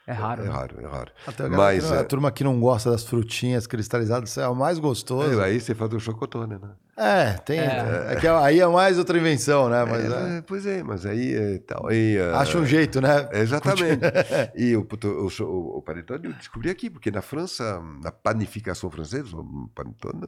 é 0.08 0.12
raro. 0.12 0.42
É 0.42 0.46
né? 0.46 0.52
raro, 0.52 0.82
é 0.82 0.86
raro. 0.86 1.12
Até 1.28 1.46
a, 1.46 1.50
Mas 1.50 1.84
que 1.86 1.90
não- 1.92 1.98
a 1.98 2.02
é, 2.02 2.04
turma 2.04 2.32
que 2.32 2.44
não 2.44 2.60
gosta 2.60 2.92
das 2.92 3.06
frutinhas 3.06 3.66
cristalizadas, 3.68 4.32
isso 4.32 4.42
é 4.42 4.48
o 4.50 4.56
mais 4.56 4.80
gostoso. 4.80 5.40
é, 5.40 5.46
aí 5.46 5.62
você 5.62 5.74
faz 5.74 5.94
o 5.94 6.00
chocotone, 6.00 6.56
né? 6.56 6.72
É, 7.02 7.34
tem. 7.46 7.60
É. 7.60 8.18
que 8.20 8.28
aí 8.28 8.60
é 8.60 8.68
mais 8.68 8.98
outra 8.98 9.18
invenção, 9.18 9.70
né? 9.70 9.86
Mas 9.86 10.12
é. 10.12 10.38
É, 10.38 10.42
pois 10.42 10.66
é, 10.66 10.84
mas 10.84 11.06
aí 11.06 11.34
é 11.34 11.58
tal. 11.60 11.88
Aí, 11.88 12.18
é, 12.18 12.32
acha 12.34 12.58
um 12.58 12.66
jeito, 12.66 13.00
né? 13.00 13.30
Exatamente. 13.32 14.02
e 14.54 14.76
o, 14.76 14.82
o, 14.82 15.44
o, 15.44 15.78
o 15.78 15.82
panetone 15.82 16.26
eu 16.26 16.34
descobri 16.34 16.70
aqui, 16.70 16.90
porque 16.90 17.10
na 17.10 17.22
França, 17.22 17.82
na 18.04 18.12
panificação 18.12 18.92
francesa, 18.92 19.36
o 19.38 19.70
panetone 19.74 20.26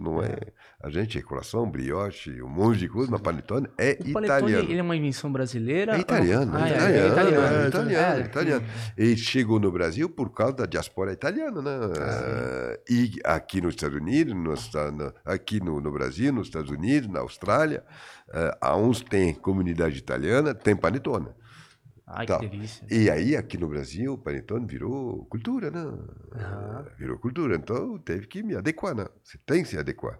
não 0.00 0.22
é. 0.22 0.36
A 0.82 0.90
gente 0.90 1.16
é 1.16 1.22
coração, 1.22 1.70
brioche, 1.70 2.42
um 2.42 2.48
monte 2.48 2.80
de 2.80 2.88
coisa, 2.88 3.10
mas 3.10 3.20
panetone 3.20 3.68
é 3.78 3.92
O 3.92 4.12
panetone, 4.12 4.24
italiano. 4.26 4.70
ele 4.70 4.78
é 4.78 4.82
uma 4.82 4.96
invenção 4.96 5.32
brasileira? 5.32 5.96
É 5.96 6.00
italiano, 6.00 6.52
Ah, 6.54 6.68
é 6.68 6.72
é, 6.72 6.76
italiano, 6.76 7.04
é 7.04 7.08
italiano. 7.08 7.46
é 7.64 7.68
italiano, 7.68 8.16
É, 8.18 8.20
é 8.20 8.24
italiano. 8.26 8.64
E 8.98 9.16
chegou 9.16 9.58
no 9.60 9.70
Brasil 9.72 10.10
por 10.10 10.30
causa 10.30 10.54
da 10.56 10.66
diaspora 10.66 11.12
italiana, 11.12 11.62
né? 11.62 11.70
Eh, 11.96 12.80
e 12.90 13.12
aqui 13.24 13.60
nos 13.60 13.74
Estados 13.74 13.96
Unidos, 13.96 14.34
nos 14.34 14.70
aqui 15.24 15.62
no, 15.62 15.80
no 15.80 15.90
Brasil, 15.92 16.01
nos 16.32 16.48
Estados 16.48 16.70
Unidos, 16.70 17.08
na 17.08 17.20
Austrália, 17.20 17.84
eh, 18.32 18.58
há 18.60 18.76
uns 18.76 19.00
tem 19.00 19.34
comunidade 19.34 19.98
italiana, 19.98 20.54
tem 20.54 20.76
panetone. 20.76 21.28
Ai, 22.06 22.26
que 22.26 22.48
delícia. 22.48 22.86
E 22.90 23.10
aí, 23.10 23.36
aqui 23.36 23.56
no 23.56 23.68
Brasil, 23.68 24.12
o 24.12 24.18
panetone 24.18 24.66
virou 24.66 25.24
cultura, 25.26 25.70
né? 25.70 25.82
Virou 26.98 27.18
cultura, 27.18 27.56
então 27.56 27.98
teve 27.98 28.26
que 28.26 28.42
me 28.42 28.54
adequar, 28.54 28.94
né? 28.94 29.06
Você 29.22 29.38
tem 29.46 29.62
que 29.62 29.68
se 29.68 29.78
adequar. 29.78 30.18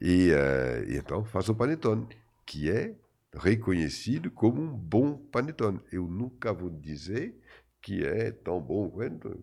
E, 0.00 0.30
eh, 0.30 0.84
e 0.88 0.96
então 0.96 1.24
faço 1.24 1.52
o 1.52 1.54
panetone, 1.54 2.06
que 2.46 2.70
é 2.70 2.94
reconhecido 3.34 4.30
como 4.30 4.62
um 4.62 4.72
bom 4.72 5.16
panetone. 5.16 5.80
Eu 5.90 6.06
nunca 6.06 6.52
vou 6.52 6.70
dizer 6.70 7.36
que 7.80 8.04
é 8.04 8.30
tão 8.30 8.60
bom 8.60 8.90
quanto... 8.90 9.36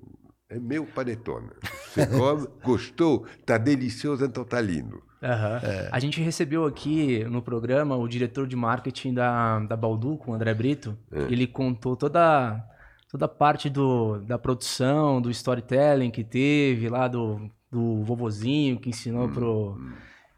É 0.48 0.58
meu 0.58 0.86
panetone. 0.86 1.52
Você 1.86 2.08
come, 2.18 2.48
gostou, 2.64 3.28
tá 3.46 3.58
delicioso, 3.58 4.26
então 4.26 4.44
tá 4.44 4.60
lindo. 4.60 5.04
Aham. 5.22 5.60
A 5.92 6.00
gente 6.00 6.22
recebeu 6.22 6.66
aqui 6.66 7.24
no 7.26 7.42
programa 7.42 7.96
o 7.98 8.08
diretor 8.08 8.48
de 8.48 8.56
marketing 8.56 9.14
da, 9.14 9.60
da 9.60 9.76
Balduco, 9.76 10.32
o 10.32 10.34
André 10.34 10.54
Brito. 10.54 10.98
Ele 11.12 11.46
contou 11.46 11.96
toda, 11.96 12.64
toda 13.12 13.26
a 13.26 13.30
parte 13.30 13.70
do, 13.70 14.20
da 14.20 14.38
produção, 14.38 15.22
do 15.22 15.30
storytelling 15.30 16.10
que 16.12 16.24
teve 16.24 16.88
lá 16.90 17.08
do, 17.08 17.50
do 17.72 18.04
vovozinho 18.04 18.80
que 18.80 18.90
ensinou 18.90 19.26
Hum, 19.26 19.34
pro. 19.34 19.82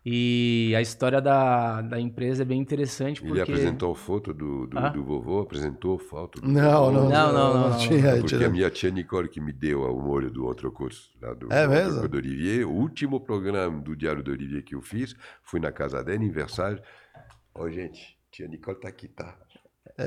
E 0.04 0.74
a 0.76 0.82
história 0.82 1.22
da, 1.22 1.80
da 1.84 2.00
empresa 2.00 2.42
é 2.42 2.46
bem 2.46 2.60
interessante 2.60 3.22
porque. 3.22 3.34
Ele 3.34 3.42
apresentou 3.42 3.94
foto 3.94 4.34
do, 4.34 4.66
do, 4.66 4.80
Ah? 4.80 4.90
do 4.90 5.04
vovô, 5.04 5.42
apresentou 5.42 6.00
foto 6.00 6.42
do 6.42 6.48
Não, 6.48 6.86
vovô. 6.86 6.92
não, 6.92 7.10
Não, 7.10 7.34
não, 7.34 7.54
não, 7.54 7.70
não, 7.70 7.78
tinha. 7.78 8.16
Porque 8.18 8.36
tinha- 8.36 8.48
a 8.48 8.50
minha 8.50 8.70
tia 8.72 8.90
Nicole 8.90 9.30
que 9.30 9.40
me 9.40 9.54
deu 9.54 9.82
o 9.84 10.02
molho 10.02 10.32
do 10.32 10.50
Entrecôte, 10.52 10.98
lá 11.22 11.36
do, 11.36 11.54
É 11.54 11.66
do 11.68 11.70
mesmo? 11.70 12.08
Do 12.08 12.18
Olivier. 12.18 12.68
O 12.68 12.72
último 12.72 13.20
programa 13.22 13.80
do 13.80 13.96
Diário 13.96 14.24
do 14.24 14.32
Olivier 14.32 14.64
que 14.64 14.74
eu 14.74 14.82
fiz, 14.82 15.16
fui 15.44 15.60
na 15.60 15.72
casa 15.72 16.04
dela, 16.04 16.18
aniversário. 16.18 16.82
Ó, 17.54 17.70
gente, 17.70 18.18
tia 18.32 18.48
Nicole 18.48 18.80
tá 18.80 18.88
aqui, 18.90 19.08
tá? 19.08 19.38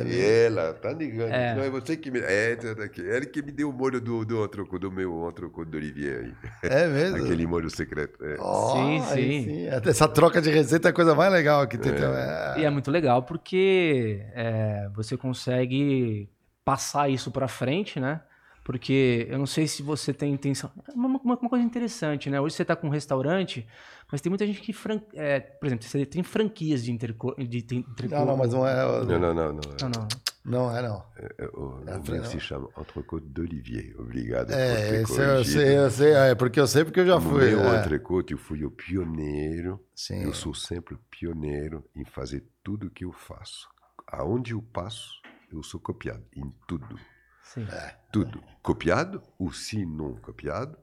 E 0.03 0.20
ela 0.20 0.74
tá 0.74 0.92
ligando. 0.92 1.32
É. 1.32 1.55
Não, 1.55 1.62
é 1.62 1.70
você 1.70 1.97
que 1.97 2.11
me... 2.11 2.20
É, 2.20 2.57
tá 2.57 2.84
aqui. 2.84 3.07
Ela 3.09 3.24
que 3.26 3.42
me 3.42 3.53
deu 3.53 3.70
o 3.70 3.72
molho 3.72 4.01
do, 4.01 4.24
do, 4.24 4.45
Entrecôte, 4.45 4.80
do 4.80 4.90
meu 4.90 5.28
Entrecôte 5.28 5.70
do 5.70 5.76
Olivier 5.76 6.24
aí. 6.24 6.70
É 6.70 6.86
mesmo? 6.86 7.24
Aquele 7.24 7.47
molho 7.47 7.70
secreto. 7.70 8.24
é. 8.24 8.36
Ó, 8.38 8.74
Sim, 8.74 9.03
aí 9.11 9.45
sim. 9.45 9.66
Essa 9.88 10.09
troca 10.09 10.40
de 10.40 10.51
receita 10.51 10.88
é 10.88 10.90
a 10.90 10.95
coisa 10.95 11.14
mais 11.14 11.32
legal 11.32 11.66
que 11.66 11.78
tem. 11.78 11.92
É. 11.92 12.61
E 12.61 12.64
é 12.64 12.70
muito 12.70 12.90
legal 12.90 13.22
porque 13.22 14.22
é, 14.34 14.88
você 14.95 15.16
consegue 15.16 16.28
passar 16.64 17.09
isso 17.09 17.30
pra 17.30 17.47
frente, 17.47 18.01
né? 18.01 18.20
Porque 18.64 19.26
eu 19.28 19.38
não 19.38 19.44
sei 19.46 19.68
se 19.68 19.82
você 19.82 20.12
tem 20.14 20.32
intenção. 20.32 20.70
É 20.88 20.92
Uma, 20.92 21.06
uma- 21.20 21.38
uma 21.38 21.50
coisa 21.50 21.62
interessante, 21.64 22.30
né? 22.30 22.40
Hoje 22.40 22.54
você 22.56 22.64
tá 22.64 22.74
com 22.74 22.86
um 22.86 22.90
restaurante, 22.90 23.66
mas 24.10 24.22
tem 24.22 24.30
muita 24.30 24.46
gente 24.46 24.60
que. 24.62 24.72
Fran... 24.72 25.00
é, 25.12 25.38
por 25.38 25.66
exemplo, 25.66 25.84
você 25.86 26.06
tem 26.06 26.22
franquias 26.22 26.82
de 26.82 26.90
interco... 26.90 27.34
de 27.36 27.60
te- 27.60 27.76
entrecô. 27.76 28.14
Não, 28.16 28.24
não, 28.24 28.36
mas 28.38 28.52
não 28.54 28.66
é. 28.66 28.74
Não, 29.04 29.18
não, 29.18 29.34
não. 29.34 29.52
não. 29.52 29.60
Não, 29.80 29.88
não. 29.90 30.08
Não 30.46 30.76
é, 30.76 30.82
não. 30.82 31.02
É, 31.16 31.44
o 31.54 31.80
É, 31.86 31.94
nome 31.96 32.18
não. 32.18 32.24
se 32.24 32.38
chama 32.40 32.68
Entrecôte 32.78 33.26
d'Olivier. 33.26 33.94
Obrigado 33.98 34.48
por 34.48 34.54
É, 34.56 34.90
ter 34.90 35.02
esse 35.02 35.18
eu 35.20 35.44
sei, 35.44 35.78
eu 35.78 35.90
sei. 35.90 36.12
É, 36.12 36.34
porque 36.34 36.60
eu 36.60 36.66
sei 36.66 36.84
porque 36.84 37.00
eu 37.00 37.06
já 37.06 37.14
No 37.14 37.20
fui. 37.22 37.46
meu 37.50 37.60
é. 37.60 37.80
Entrecôte, 37.80 38.32
eu 38.32 38.38
fui 38.38 38.62
o 38.64 38.70
pioneiro. 38.70 39.80
Sim. 39.94 40.22
Eu 40.22 40.32
sou 40.34 40.54
sempre 40.54 40.96
pioneiro 41.10 41.82
em 41.96 42.04
fazer 42.04 42.44
tudo 42.62 42.90
que 42.90 43.04
eu 43.04 43.12
faço. 43.12 43.68
Aonde 44.06 44.52
eu 44.52 44.60
passo, 44.62 45.12
eu 45.50 45.62
sou 45.62 45.80
copiado 45.80 46.24
em 46.36 46.52
tudo. 46.68 46.98
Sim. 47.45 47.66
Tudo. 48.12 48.42
Copiado 48.62 49.22
ou 49.38 49.53
se 49.53 49.84
não 49.86 50.16
copiado, 50.16 50.78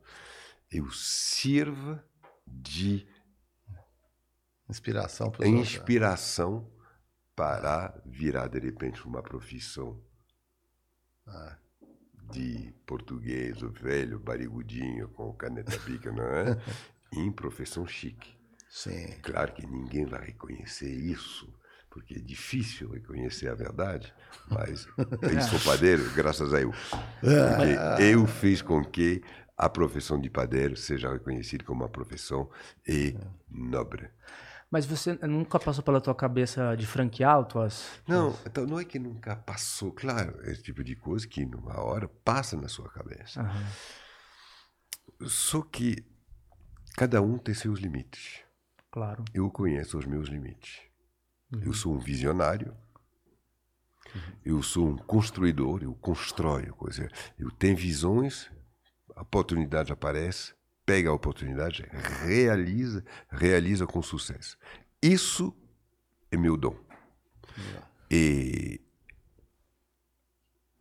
eu 0.71 0.89
sirvo 0.91 1.99
de 2.47 3.07
Inspiração 4.69 5.29
para 5.29 5.47
inspiração 5.47 6.71
para 7.35 8.01
virar 8.05 8.47
de 8.47 8.57
repente 8.59 9.05
uma 9.05 9.21
profissão 9.21 10.01
Ah. 11.27 11.57
de 12.31 12.73
português, 12.85 13.61
o 13.61 13.69
velho 13.69 14.17
barrigudinho 14.19 15.09
com 15.09 15.33
caneta 15.33 15.77
pica, 15.79 16.09
não 16.11 16.23
é? 16.23 16.45
em 17.11 17.29
profissão 17.31 17.85
chique. 17.85 18.37
Sim. 18.69 19.19
Claro 19.21 19.53
que 19.53 19.67
ninguém 19.67 20.05
vai 20.05 20.27
reconhecer 20.27 20.89
isso 20.89 21.53
porque 21.91 22.15
é 22.15 22.19
difícil 22.19 22.89
reconhecer 22.89 23.49
a 23.49 23.53
verdade, 23.53 24.11
mas 24.49 24.87
eu 25.21 25.41
sou 25.41 25.59
padeiro 25.59 26.09
graças 26.15 26.53
a 26.53 26.61
eu. 26.61 26.71
Porque 27.19 28.03
eu 28.03 28.25
fiz 28.25 28.61
com 28.61 28.83
que 28.83 29.21
a 29.57 29.69
profissão 29.69 30.19
de 30.19 30.29
padeiro 30.29 30.75
seja 30.75 31.11
reconhecida 31.11 31.63
como 31.63 31.83
uma 31.83 31.89
profissão 31.89 32.49
e 32.87 33.15
nobre. 33.47 34.09
Mas 34.71 34.85
você 34.85 35.15
nunca 35.27 35.59
passou 35.59 35.83
pela 35.83 35.99
tua 35.99 36.15
cabeça 36.15 36.75
de 36.75 36.87
franquear 36.87 37.43
tuas... 37.43 38.01
Não, 38.07 38.33
então 38.45 38.65
não 38.65 38.79
é 38.79 38.85
que 38.85 38.97
nunca 38.97 39.35
passou, 39.35 39.91
claro, 39.91 40.39
esse 40.49 40.63
tipo 40.63 40.81
de 40.81 40.95
coisa 40.95 41.27
que 41.27 41.45
numa 41.45 41.77
hora 41.81 42.07
passa 42.07 42.55
na 42.55 42.69
sua 42.69 42.89
cabeça. 42.89 43.41
Aham, 43.41 43.67
Só 45.27 45.61
que 45.61 46.05
cada 46.95 47.21
um 47.21 47.37
tem 47.37 47.53
seus 47.53 47.79
limites. 47.79 48.39
claro. 48.89 49.25
Eu 49.33 49.51
conheço 49.51 49.97
os 49.97 50.05
meus 50.05 50.29
limites. 50.29 50.90
Eu 51.59 51.73
sou 51.73 51.93
um 51.95 51.99
visionário. 51.99 52.75
Eu 54.43 54.61
sou 54.61 54.89
um 54.89 54.97
construidor, 54.97 55.83
eu 55.83 55.93
constrói 55.95 56.67
coisa. 56.67 57.09
Eu 57.37 57.51
tenho 57.51 57.77
visões, 57.77 58.49
a 59.15 59.21
oportunidade 59.21 59.91
aparece, 59.91 60.53
pega 60.85 61.09
a 61.09 61.13
oportunidade, 61.13 61.87
realiza, 62.25 63.03
realiza 63.29 63.85
com 63.87 64.01
sucesso. 64.01 64.57
Isso 65.01 65.55
é 66.29 66.37
meu 66.37 66.57
dom. 66.57 66.77
E 68.09 68.81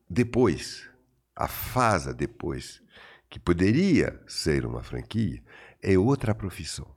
depois, 0.09 0.89
a 1.37 1.47
fase 1.47 2.13
depois, 2.13 2.83
que 3.29 3.39
poderia 3.39 4.21
ser 4.27 4.67
uma 4.67 4.83
franquia, 4.83 5.43
é 5.81 5.97
outra 5.97 6.35
profissão. 6.35 6.97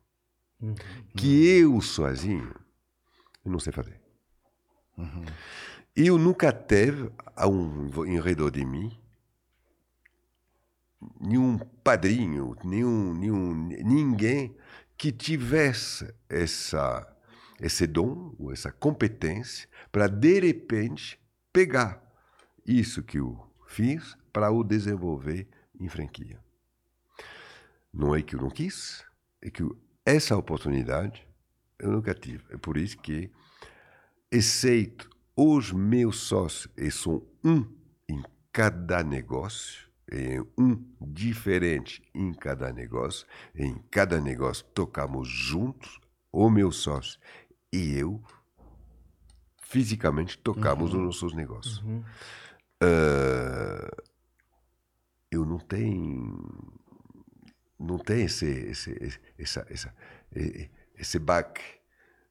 Que 1.15 1.59
eu 1.59 1.79
sozinho, 1.81 2.55
eu 3.43 3.51
não 3.51 3.59
sei 3.59 3.73
fazer. 3.73 3.99
Eu 5.95 6.17
nunca 6.17 6.51
teve, 6.51 7.11
a 7.35 7.47
um, 7.47 8.05
em 8.05 8.19
redor 8.19 8.49
de 8.49 8.65
mim, 8.65 8.99
nenhum 11.19 11.57
padrinho, 11.83 12.55
nenhum, 12.63 13.13
nenhum, 13.13 13.53
ninguém 13.83 14.55
que 14.97 15.11
tivesse 15.11 16.13
essa, 16.29 17.05
esse 17.59 17.85
dom, 17.85 18.35
ou 18.39 18.51
essa 18.51 18.71
competência, 18.71 19.67
para 19.91 20.07
de 20.07 20.39
repente 20.39 21.19
pegar 21.51 22.01
isso 22.65 23.03
que 23.03 23.19
eu 23.19 23.51
fiz 23.67 24.17
para 24.31 24.51
o 24.51 24.63
desenvolver 24.63 25.47
em 25.79 25.89
franquia. 25.89 26.39
Não 27.93 28.15
é 28.15 28.21
que 28.21 28.35
eu 28.35 28.41
não 28.41 28.49
quis, 28.49 29.05
é 29.41 29.49
que 29.49 29.63
essa 30.05 30.35
oportunidade 30.35 31.27
eu 31.83 31.91
nunca 31.91 32.13
tive. 32.13 32.43
É 32.49 32.57
por 32.57 32.77
isso 32.77 32.97
que, 32.97 33.29
exceto 34.31 35.09
os 35.35 35.71
meus 35.71 36.17
sócios, 36.17 36.71
e 36.77 36.89
são 36.89 37.25
um 37.43 37.65
em 38.07 38.23
cada 38.51 39.03
negócio, 39.03 39.89
é 40.09 40.39
um 40.57 40.81
diferente 41.01 42.01
em 42.13 42.33
cada 42.33 42.71
negócio, 42.71 43.27
em 43.55 43.75
cada 43.91 44.21
negócio 44.21 44.65
tocamos 44.73 45.27
juntos, 45.27 45.99
o 46.31 46.49
meu 46.49 46.71
sócio 46.71 47.19
e 47.71 47.97
eu, 47.97 48.21
fisicamente 49.61 50.37
tocamos 50.37 50.93
nos 50.93 51.03
nossos 51.03 51.33
negócios. 51.33 51.83
Ah, 52.81 53.89
eu 55.31 55.45
não 55.45 55.57
tenho 55.57 56.71
não 57.79 57.97
tem 57.97 58.25
esse 58.25 58.45
esse 58.45 59.19
essa, 59.37 59.65
essa 59.69 59.95
esse 61.03 61.19
back 61.19 61.61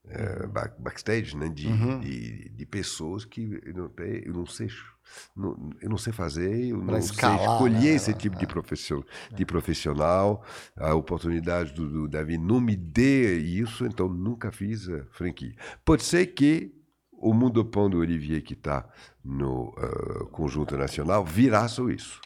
eh, 0.04 0.46
back- 0.48 0.80
backstage 0.80 1.36
né 1.36 1.48
de, 1.48 1.68
de, 2.00 2.48
de 2.50 2.66
pessoas 2.66 3.24
que 3.24 3.60
eu 3.64 3.74
não 3.74 3.90
eu 4.28 4.32
não 4.32 4.46
sei 4.46 4.68
não, 5.36 5.70
eu 5.80 5.88
não 5.90 5.98
sei 5.98 6.12
fazer 6.12 6.50
eu 6.72 6.78
Pra 6.82 6.92
não 6.92 6.98
escalar, 6.98 7.38
sei 7.38 7.46
escolher 7.52 7.90
né? 7.90 7.96
esse 7.98 8.14
tipo 8.14 8.36
de 8.36 8.46
profissão 8.46 9.04
de 9.36 9.44
profissional. 9.44 10.44
A 10.76 10.94
oportunidade 10.94 11.72
do, 11.74 11.88
do 11.88 12.08
Davi 12.08 12.36
não 12.38 12.60
me 12.60 12.74
dê 12.76 13.38
isso 13.38 13.84
então 13.86 14.08
nunca 14.08 14.50
fiz 14.50 14.88
a 14.88 15.04
franquia. 15.12 15.54
Pode 15.84 16.02
ser 16.02 16.26
que 16.28 16.72
o 17.12 17.32
mundo 17.34 17.64
pão 17.64 17.88
do 17.90 17.98
Olivier 17.98 18.42
que 18.42 18.54
está 18.54 18.88
no 19.24 19.72
ah, 19.78 20.24
conjunto 20.32 20.76
nacional 20.76 21.24
virá 21.24 21.68
só 21.68 21.88
isso 21.88 22.20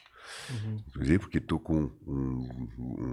Inclusive 0.89 1.19
porque 1.19 1.39
estou 1.39 1.59
com 1.61 1.91
um, 2.07 2.49
um- 2.79 3.07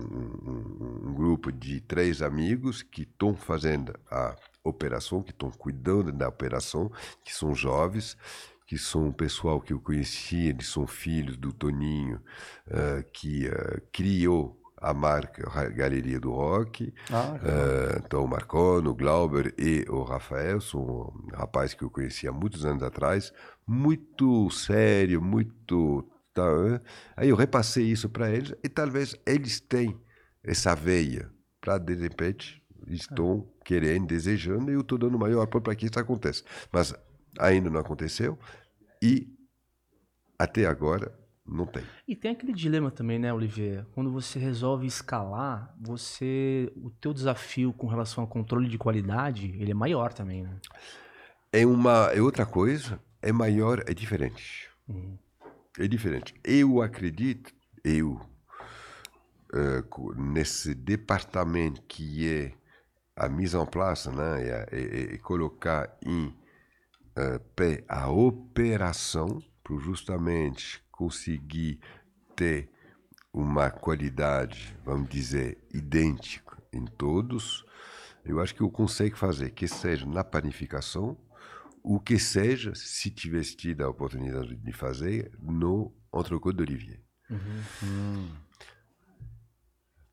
um- 0.46 1.10
um 1.10 1.14
grupo 1.14 1.52
de 1.52 1.82
três 1.82 2.22
amigos 2.22 2.82
que 2.82 3.02
estão 3.04 3.36
fazendo 3.36 3.94
a 4.10 4.36
operação, 4.64 5.22
que 5.22 5.32
estão 5.32 5.52
cuidando 5.52 6.12
da 6.12 6.28
operação, 6.30 6.92
que 7.24 7.34
são 7.34 7.54
jovens, 7.54 8.18
que 8.66 8.78
são 8.78 9.08
um 9.08 9.12
pessoal 9.12 9.60
que 9.60 9.74
eu 9.74 9.80
conhecia, 9.80 10.50
eles 10.50 10.68
são 10.68 10.88
filhos 10.88 11.36
do 11.38 11.52
Toninho, 11.52 12.22
ah, 12.72 13.04
que 13.12 13.48
ah, 13.48 13.82
criou 13.92 14.60
a 14.78 14.94
marca 14.94 15.50
Ra- 15.50 15.70
Galeria 15.70 16.20
do 16.20 16.32
Rock. 16.32 16.94
Ah, 17.12 17.38
Ah, 17.42 18.02
então, 18.06 18.24
o 18.24 18.28
Marconi, 18.28 18.88
o 18.88 18.96
Glauber 18.96 19.54
e 19.58 19.86
o 19.90 20.04
Rafael 20.04 20.62
são 20.62 20.82
um 20.82 21.36
rapaz 21.36 21.74
que 21.74 21.84
eu 21.84 21.90
conhecia 21.90 22.30
há 22.30 22.34
muitos 22.34 22.66
anos 22.66 22.84
atrás, 22.84 23.34
muito 23.68 24.50
sério, 24.52 25.22
muito. 25.22 26.08
Tá? 26.34 26.44
Aí 27.16 27.30
eu 27.30 27.36
repassei 27.36 27.86
isso 27.86 28.10
para 28.10 28.30
eles 28.32 28.54
e 28.64 28.70
talvez 28.70 29.16
eles 29.26 29.60
tenham 29.60 30.00
essa 30.44 30.76
veia 30.76 31.30
para, 31.62 31.78
de 31.78 31.94
repente, 31.96 32.62
estão 32.88 33.48
querendo, 33.64 34.08
desejando 34.08 34.70
e 34.70 34.74
eu 34.74 34.82
estou 34.82 34.98
dando 34.98 35.18
maior 35.18 35.44
apoio 35.44 35.64
para 35.64 35.76
que 35.76 35.86
isso 35.86 36.00
aconteça. 36.00 36.44
Mas 36.72 36.94
ainda 37.40 37.70
não 37.70 37.80
aconteceu 37.80 38.38
e 39.02 39.28
até 40.38 40.66
agora 40.66 41.18
não 41.46 41.66
tem. 41.66 41.84
E 42.08 42.16
tem 42.16 42.32
aquele 42.32 42.54
dilema 42.54 42.92
também, 42.92 43.20
né, 43.20 43.34
Olivier? 43.34 43.86
Quando 43.94 44.12
você 44.12 44.40
resolve 44.40 44.88
escalar, 44.88 45.74
você 45.80 46.72
o 46.76 46.90
teu 46.90 47.14
desafio 47.14 47.72
com 47.74 47.88
relação 47.88 48.24
ao 48.24 48.28
controle 48.28 48.68
de 48.68 48.78
qualidade, 48.78 49.56
ele 49.60 49.72
é 49.72 49.76
maior 49.76 50.14
também, 50.14 50.44
né? 50.44 50.60
é 51.54 51.66
uma 51.68 52.12
é 52.12 52.20
outra 52.20 52.48
coisa, 52.48 53.00
é 53.22 53.32
maior, 53.32 53.84
é 53.86 53.94
diferente. 53.94 54.68
É 55.80 55.88
diferente. 55.88 56.34
Eu 56.44 56.82
acredito, 56.82 57.54
eu 57.84 58.20
co- 59.90 60.14
nesse 60.16 60.74
departamento 60.74 61.82
que 61.84 62.28
é 62.30 62.54
a 63.16 63.30
mise 63.30 63.56
en 63.56 63.66
place, 63.66 64.10
né, 64.10 64.42
e 65.14 65.18
colocar 65.20 65.96
em 66.06 66.34
eh, 67.16 67.40
pé 67.56 67.84
a 67.88 68.10
operação 68.10 69.42
para 69.64 69.78
justamente 69.80 70.84
conseguir 70.92 71.80
ter 72.36 72.70
uma 73.34 73.70
qualidade, 73.72 74.76
vamos 74.86 75.10
dizer, 75.10 75.58
idêntica 75.74 76.58
em 76.74 76.86
todos, 76.86 77.66
eu 78.26 78.40
acho 78.42 78.56
que 78.56 78.62
eu 78.62 78.72
consigo 78.72 79.18
fazer, 79.18 79.52
que 79.52 79.68
seja 79.68 80.06
na 80.06 80.24
panificação, 80.24 81.18
o 81.84 82.00
que 82.00 82.18
seja, 82.18 82.74
se 82.74 83.12
tivesse 83.12 83.58
tido 83.58 83.82
a 83.84 83.90
oportunidade 83.90 84.56
de 84.56 84.72
fazer, 84.72 85.32
no 85.42 85.94
entrecôte 86.16 86.58
d'Olivier. 86.58 87.02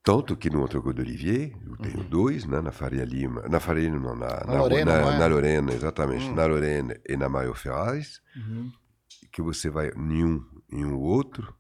Tanto 0.02 0.36
que 0.36 0.50
no 0.50 0.64
entrecôte 0.64 0.96
d'Olivier, 0.96 1.54
eu 1.64 1.76
tenho 1.76 2.02
dois, 2.02 2.44
né, 2.44 2.60
na 2.60 2.72
Faria 2.72 3.04
Lima, 3.04 3.42
na 3.48 3.60
Faria 3.60 3.88
Lima, 3.88 4.00
não, 4.00 4.16
na, 4.16 4.44
na, 4.44 4.60
Lorena, 4.60 5.00
na, 5.00 5.14
é? 5.14 5.18
na 5.18 5.26
Lorena, 5.26 5.72
exatamente, 5.72 6.28
na 6.30 6.44
Lorena 6.46 6.98
e 7.08 7.16
na 7.16 7.28
Maio 7.28 7.54
Ferraz, 7.54 8.20
que 9.30 9.40
você 9.40 9.70
vai 9.70 9.90
em 9.90 10.24
um 10.24 10.44
e 10.72 10.84
um 10.84 10.98
outro, 10.98 11.54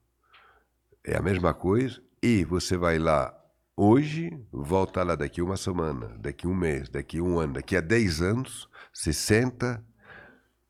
é 1.04 1.16
a 1.16 1.22
mesma 1.22 1.54
coisa, 1.54 2.02
e 2.22 2.44
você 2.44 2.76
vai 2.76 2.98
lá 2.98 3.32
hoje, 3.76 4.30
volta 4.52 5.02
lá 5.02 5.14
daqui 5.14 5.40
uma 5.40 5.56
semana, 5.56 6.08
daqui 6.18 6.46
um 6.46 6.54
mês, 6.54 6.88
daqui 6.88 7.20
um 7.20 7.38
ano, 7.38 7.54
daqui 7.54 7.76
a 7.76 7.80
10 7.80 8.22
anos, 8.22 8.68
60, 8.92 9.84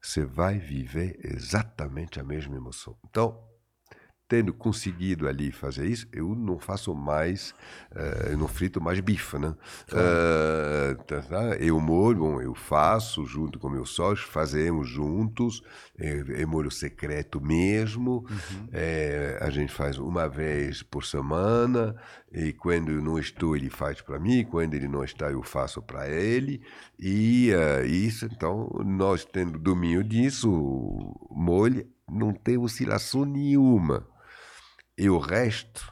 você 0.01 0.25
vai 0.25 0.59
viver 0.59 1.19
exatamente 1.23 2.19
a 2.19 2.25
mesma 2.25 2.57
emoção. 2.57 2.97
Então, 3.09 3.50
tendo 4.31 4.55
conseguido 4.55 5.27
ali 5.27 5.51
fazer 5.51 5.89
isso, 5.89 6.07
eu 6.13 6.37
não 6.37 6.57
faço 6.57 6.95
mais, 6.95 7.53
eh, 7.93 8.29
eu 8.31 8.39
não 8.39 8.47
frito 8.47 8.81
mais 8.81 9.01
bife, 9.01 9.37
né? 9.37 9.57
Eh, 9.93 10.97
tá, 11.05 11.21
tá? 11.23 11.57
Eu 11.57 11.81
molho, 11.81 12.21
bom, 12.21 12.41
eu 12.41 12.55
faço 12.55 13.27
junto 13.27 13.59
com 13.59 13.69
meu 13.69 13.85
sócio, 13.85 14.29
fazemos 14.29 14.89
juntos, 14.89 15.65
é, 15.99 16.43
é 16.43 16.47
molho 16.47 16.71
secreto 16.71 17.41
mesmo, 17.41 18.25
eh, 18.73 19.37
a 19.41 19.51
gente 19.51 19.73
faz 19.73 19.99
uma 19.99 20.29
vez 20.29 20.81
por 20.81 21.05
semana, 21.05 21.97
e 22.33 22.53
quando 22.53 22.93
eu 22.93 23.03
não 23.03 23.19
estou, 23.19 23.57
ele 23.57 23.69
faz 23.69 24.01
para 24.01 24.21
mim, 24.21 24.45
quando 24.45 24.75
ele 24.75 24.87
não 24.87 25.03
está, 25.03 25.29
eu 25.33 25.43
faço 25.43 25.83
para 25.83 26.09
ele, 26.09 26.63
e 26.97 27.51
eh, 27.51 27.85
isso, 27.85 28.27
então, 28.27 28.71
nós 28.87 29.25
tendo 29.25 29.59
domínio 29.59 30.05
disso, 30.05 30.49
molho 31.29 31.85
não 32.09 32.33
tem 32.33 32.57
oscilação 32.57 33.25
nenhuma. 33.25 34.07
E 35.01 35.09
o 35.09 35.19
resto, 35.19 35.91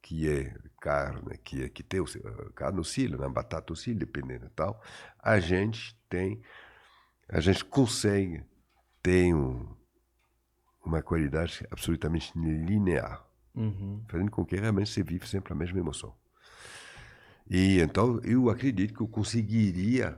que 0.00 0.30
é 0.30 0.56
carne, 0.80 1.36
que, 1.38 1.64
é, 1.64 1.68
que 1.68 1.82
tem 1.82 1.98
o, 1.98 2.06
carne 2.54 2.78
oscila, 2.78 3.16
na 3.16 3.28
batata 3.28 3.72
oscila, 3.72 3.98
dependendo 3.98 4.46
e 4.46 4.50
tal, 4.50 4.80
a 5.18 5.40
gente 5.40 5.98
tem 6.08 6.40
a 7.28 7.40
gente 7.40 7.64
consegue 7.64 8.44
ter 9.02 9.34
um, 9.34 9.66
uma 10.86 11.02
qualidade 11.02 11.66
absolutamente 11.72 12.32
linear, 12.38 13.26
Uhum. 13.52 14.04
fazendo 14.08 14.30
com 14.30 14.44
que 14.44 14.54
realmente 14.54 14.90
você 14.90 15.02
vive 15.02 15.26
sempre 15.26 15.52
a 15.52 15.56
mesma 15.56 15.80
emoção. 15.80 16.14
E 17.50 17.80
então 17.80 18.20
eu 18.22 18.48
acredito 18.48 18.94
que 18.94 19.00
eu 19.00 19.08
conseguiria 19.08 20.16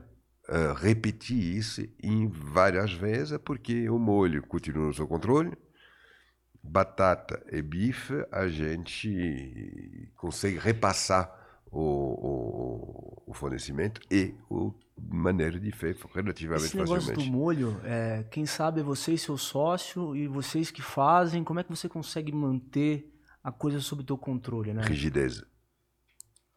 eh, 0.48 0.74
repetir 0.76 1.56
isso 1.56 1.82
em 2.02 2.28
várias 2.28 2.92
vezes, 2.92 3.38
porque 3.38 3.88
o 3.88 3.98
molho 3.98 4.46
continua 4.46 4.86
no 4.86 4.94
seu 4.94 5.08
controle, 5.08 5.56
batata 6.68 7.44
e 7.50 7.62
bife 7.62 8.14
a 8.30 8.48
gente 8.48 10.12
consegue 10.16 10.58
repassar 10.58 11.32
o, 11.70 11.80
o, 11.80 13.22
o 13.26 13.34
fornecimento 13.34 14.00
e 14.10 14.34
o 14.48 14.72
maneira 14.98 15.60
de 15.60 15.70
fer 15.70 15.96
relativamente 16.14 16.66
Esse 16.66 16.76
negócio 16.76 17.08
facilmente. 17.08 17.30
do 17.30 17.32
molho, 17.32 17.80
é, 17.84 18.24
quem 18.30 18.46
sabe 18.46 18.80
é 18.80 18.82
você 18.82 19.12
e 19.12 19.18
seu 19.18 19.36
sócio 19.36 20.16
e 20.16 20.26
vocês 20.26 20.70
que 20.70 20.80
fazem. 20.80 21.44
Como 21.44 21.60
é 21.60 21.62
que 21.62 21.68
você 21.70 21.88
consegue 21.88 22.32
manter 22.32 23.12
a 23.42 23.52
coisa 23.52 23.78
sob 23.80 24.02
teu 24.02 24.16
controle, 24.16 24.72
né? 24.72 24.82
Rigidez. 24.82 25.44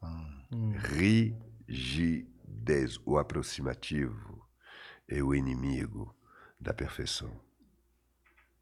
Hum. 0.01 0.71
Rigidez. 1.67 2.97
O 3.05 3.17
aproximativo 3.17 4.47
é 5.07 5.21
o 5.21 5.35
inimigo 5.35 6.15
da 6.59 6.73
perfeição. 6.73 7.31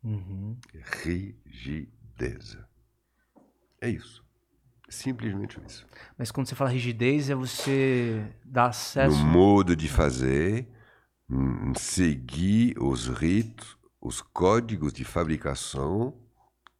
Uhum. 0.07 0.57
Rigidez. 1.03 2.57
É 3.81 3.89
isso. 3.89 4.25
Simplesmente 4.87 5.59
isso. 5.67 5.85
Mas 6.17 6.31
quando 6.31 6.47
você 6.47 6.55
fala 6.55 6.69
rigidez, 6.69 7.29
é 7.29 7.35
você 7.35 8.33
dar 8.45 8.67
acesso. 8.67 9.17
No 9.17 9.25
modo 9.25 9.75
de 9.75 9.89
fazer, 9.89 10.65
hum, 11.29 11.73
seguir 11.75 12.81
os 12.81 13.07
ritos, 13.07 13.77
os 13.99 14.21
códigos 14.21 14.93
de 14.93 15.03
fabricação, 15.03 16.17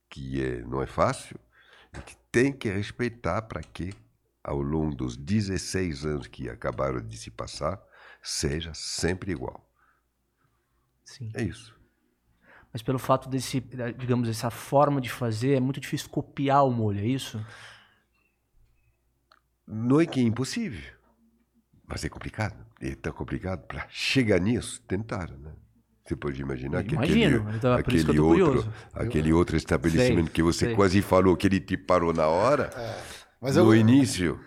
que 0.10 0.42
é, 0.42 0.62
não 0.62 0.82
é 0.82 0.88
fácil, 0.88 1.38
e 1.94 2.00
que 2.00 2.16
tem 2.32 2.54
que 2.54 2.70
respeitar 2.70 3.42
para 3.42 3.62
que, 3.62 3.94
ao 4.42 4.62
longo 4.62 4.96
dos 4.96 5.18
16 5.18 6.06
anos 6.06 6.28
que 6.28 6.48
acabaram 6.50 7.06
de 7.06 7.18
se 7.18 7.30
passar, 7.30 7.78
seja 8.24 8.74
sempre 8.74 9.34
igual. 9.34 9.70
Sim. 11.04 11.30
É 11.34 11.44
isso. 11.44 11.77
Mas 12.78 12.84
pelo 12.84 13.00
fato 13.00 13.28
desse, 13.28 13.60
digamos, 13.98 14.30
essa 14.30 14.52
forma 14.52 15.02
de 15.02 15.10
fazer, 15.10 15.56
é 15.56 15.60
muito 15.60 15.80
difícil 15.80 16.08
copiar 16.10 16.64
o 16.64 16.70
molho, 16.70 17.00
é 17.00 17.08
isso? 17.08 17.44
Não 19.66 20.00
é 20.00 20.06
que 20.06 20.20
é 20.20 20.24
impossível, 20.24 20.94
mas 21.88 22.06
é 22.06 22.10
complicado. 22.10 22.56
É 22.80 22.94
tão 22.94 23.12
complicado 23.12 23.66
para 23.66 23.88
chegar 23.90 24.40
nisso, 24.40 24.80
tentaram, 24.88 25.36
né? 25.40 25.54
Você 26.06 26.16
pode 26.16 26.40
imaginar 26.40 26.84
que 26.84 26.94
Imagino, 26.94 27.38
aquele, 27.42 27.58
então 27.58 27.74
é 27.74 27.80
aquele, 27.80 28.20
outro, 28.20 28.46
curioso. 28.46 28.74
aquele 28.94 29.34
outro 29.34 29.58
estabelecimento 29.58 30.26
Sei, 30.26 30.34
que 30.34 30.44
você 30.44 30.66
sei. 30.68 30.76
quase 30.76 31.02
falou 31.02 31.36
que 31.36 31.48
ele 31.48 31.60
te 31.60 31.76
parou 31.76 32.14
na 32.14 32.28
hora, 32.28 32.70
Mas 33.42 33.56
no 33.56 33.74
eu- 33.74 33.76
início, 33.76 34.40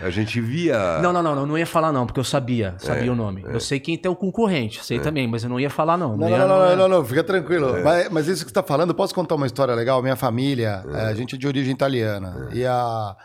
a 0.00 0.08
gente 0.10 0.40
via... 0.40 1.00
Não, 1.02 1.12
não, 1.12 1.22
não, 1.22 1.34
não, 1.34 1.46
não 1.46 1.58
ia 1.58 1.66
falar 1.66 1.90
não, 1.92 2.06
porque 2.06 2.20
eu 2.20 2.24
sabia, 2.24 2.76
sabia 2.78 3.08
É, 3.08 3.10
o 3.10 3.14
nome. 3.16 3.42
Eu 3.46 3.58
sei 3.58 3.80
quem 3.80 3.96
tem 3.98 4.10
o 4.10 4.14
concorrente, 4.14 4.84
sei 4.84 5.00
também, 5.00 5.26
mas 5.26 5.42
eu 5.42 5.50
não 5.50 5.58
ia 5.58 5.68
falar 5.70 5.96
não. 5.96 6.16
Não, 6.16 6.28
ia- 6.28 6.38
não, 6.38 6.48
não, 6.48 6.58
não, 6.60 6.68
ia- 6.70 6.76
não, 6.76 6.88
não, 6.88 7.04
fica 7.04 7.24
tranquilo. 7.24 7.82
Mas, 7.82 8.08
mas 8.10 8.28
isso 8.28 8.44
que 8.44 8.50
você 8.50 8.58
está 8.58 8.62
falando, 8.62 8.94
posso 8.94 9.14
contar 9.14 9.34
uma 9.34 9.46
história 9.46 9.74
legal? 9.74 10.00
Minha 10.02 10.16
família, 10.16 10.84
eh, 10.92 11.00
a 11.06 11.14
gente 11.14 11.34
é 11.34 11.38
de 11.38 11.46
origem 11.46 11.72
italiana. 11.72 12.48
E 12.52 12.64
a 12.64 13.16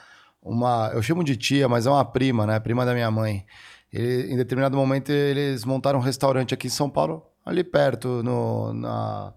uma, 0.41 0.89
eu 0.93 1.01
chamo 1.03 1.23
de 1.23 1.35
tia, 1.37 1.69
mas 1.69 1.85
é 1.85 1.89
uma 1.91 2.03
prima, 2.03 2.47
né? 2.47 2.59
Prima 2.59 2.83
da 2.83 2.93
minha 2.93 3.11
mãe. 3.11 3.45
Ele- 3.93 4.33
em 4.33 4.37
determinado 4.37 4.75
momento 4.75 5.11
eles 5.11 5.63
montaram 5.65 5.99
um 5.99 6.01
restaurante 6.01 6.53
aqui 6.53 6.65
em 6.67 6.71
São 6.71 6.89
Paulo, 6.89 7.21
ali 7.45 7.63
perto, 7.63 8.23
no, 8.23 8.73
na 8.73 9.33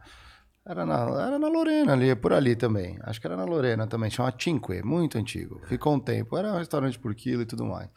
era 0.66 0.86
na, 0.86 1.00
era 1.20 1.38
na 1.38 1.48
Lorena 1.48 1.92
ali, 1.92 2.14
por 2.16 2.32
ali 2.32 2.56
também. 2.56 2.98
Acho 3.02 3.20
que 3.20 3.26
era 3.26 3.36
na 3.36 3.44
Lorena 3.44 3.86
também, 3.86 4.10
chama 4.10 4.32
Cinque, 4.38 4.82
muito 4.82 5.18
antigo. 5.18 5.60
Ficou 5.66 5.94
um 5.94 6.00
tempo, 6.00 6.36
era 6.36 6.52
um 6.52 6.56
restaurante 6.56 6.98
por 6.98 7.14
quilo 7.14 7.42
e 7.42 7.46
tudo 7.46 7.64
mais. 7.64 7.88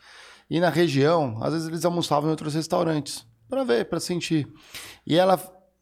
E 0.50 0.60
na 0.60 0.70
região, 0.70 1.38
às 1.42 1.54
vezes 1.54 1.68
eles 1.68 1.86
almoçavam 1.86 2.30
em 2.30 2.32
outros 2.32 2.56
restaurantes, 2.56 3.26
para 3.50 3.64
ver, 3.64 3.86
para 3.86 4.00
sentir. 4.00 4.48
E 5.06 5.18
ela 5.18 5.38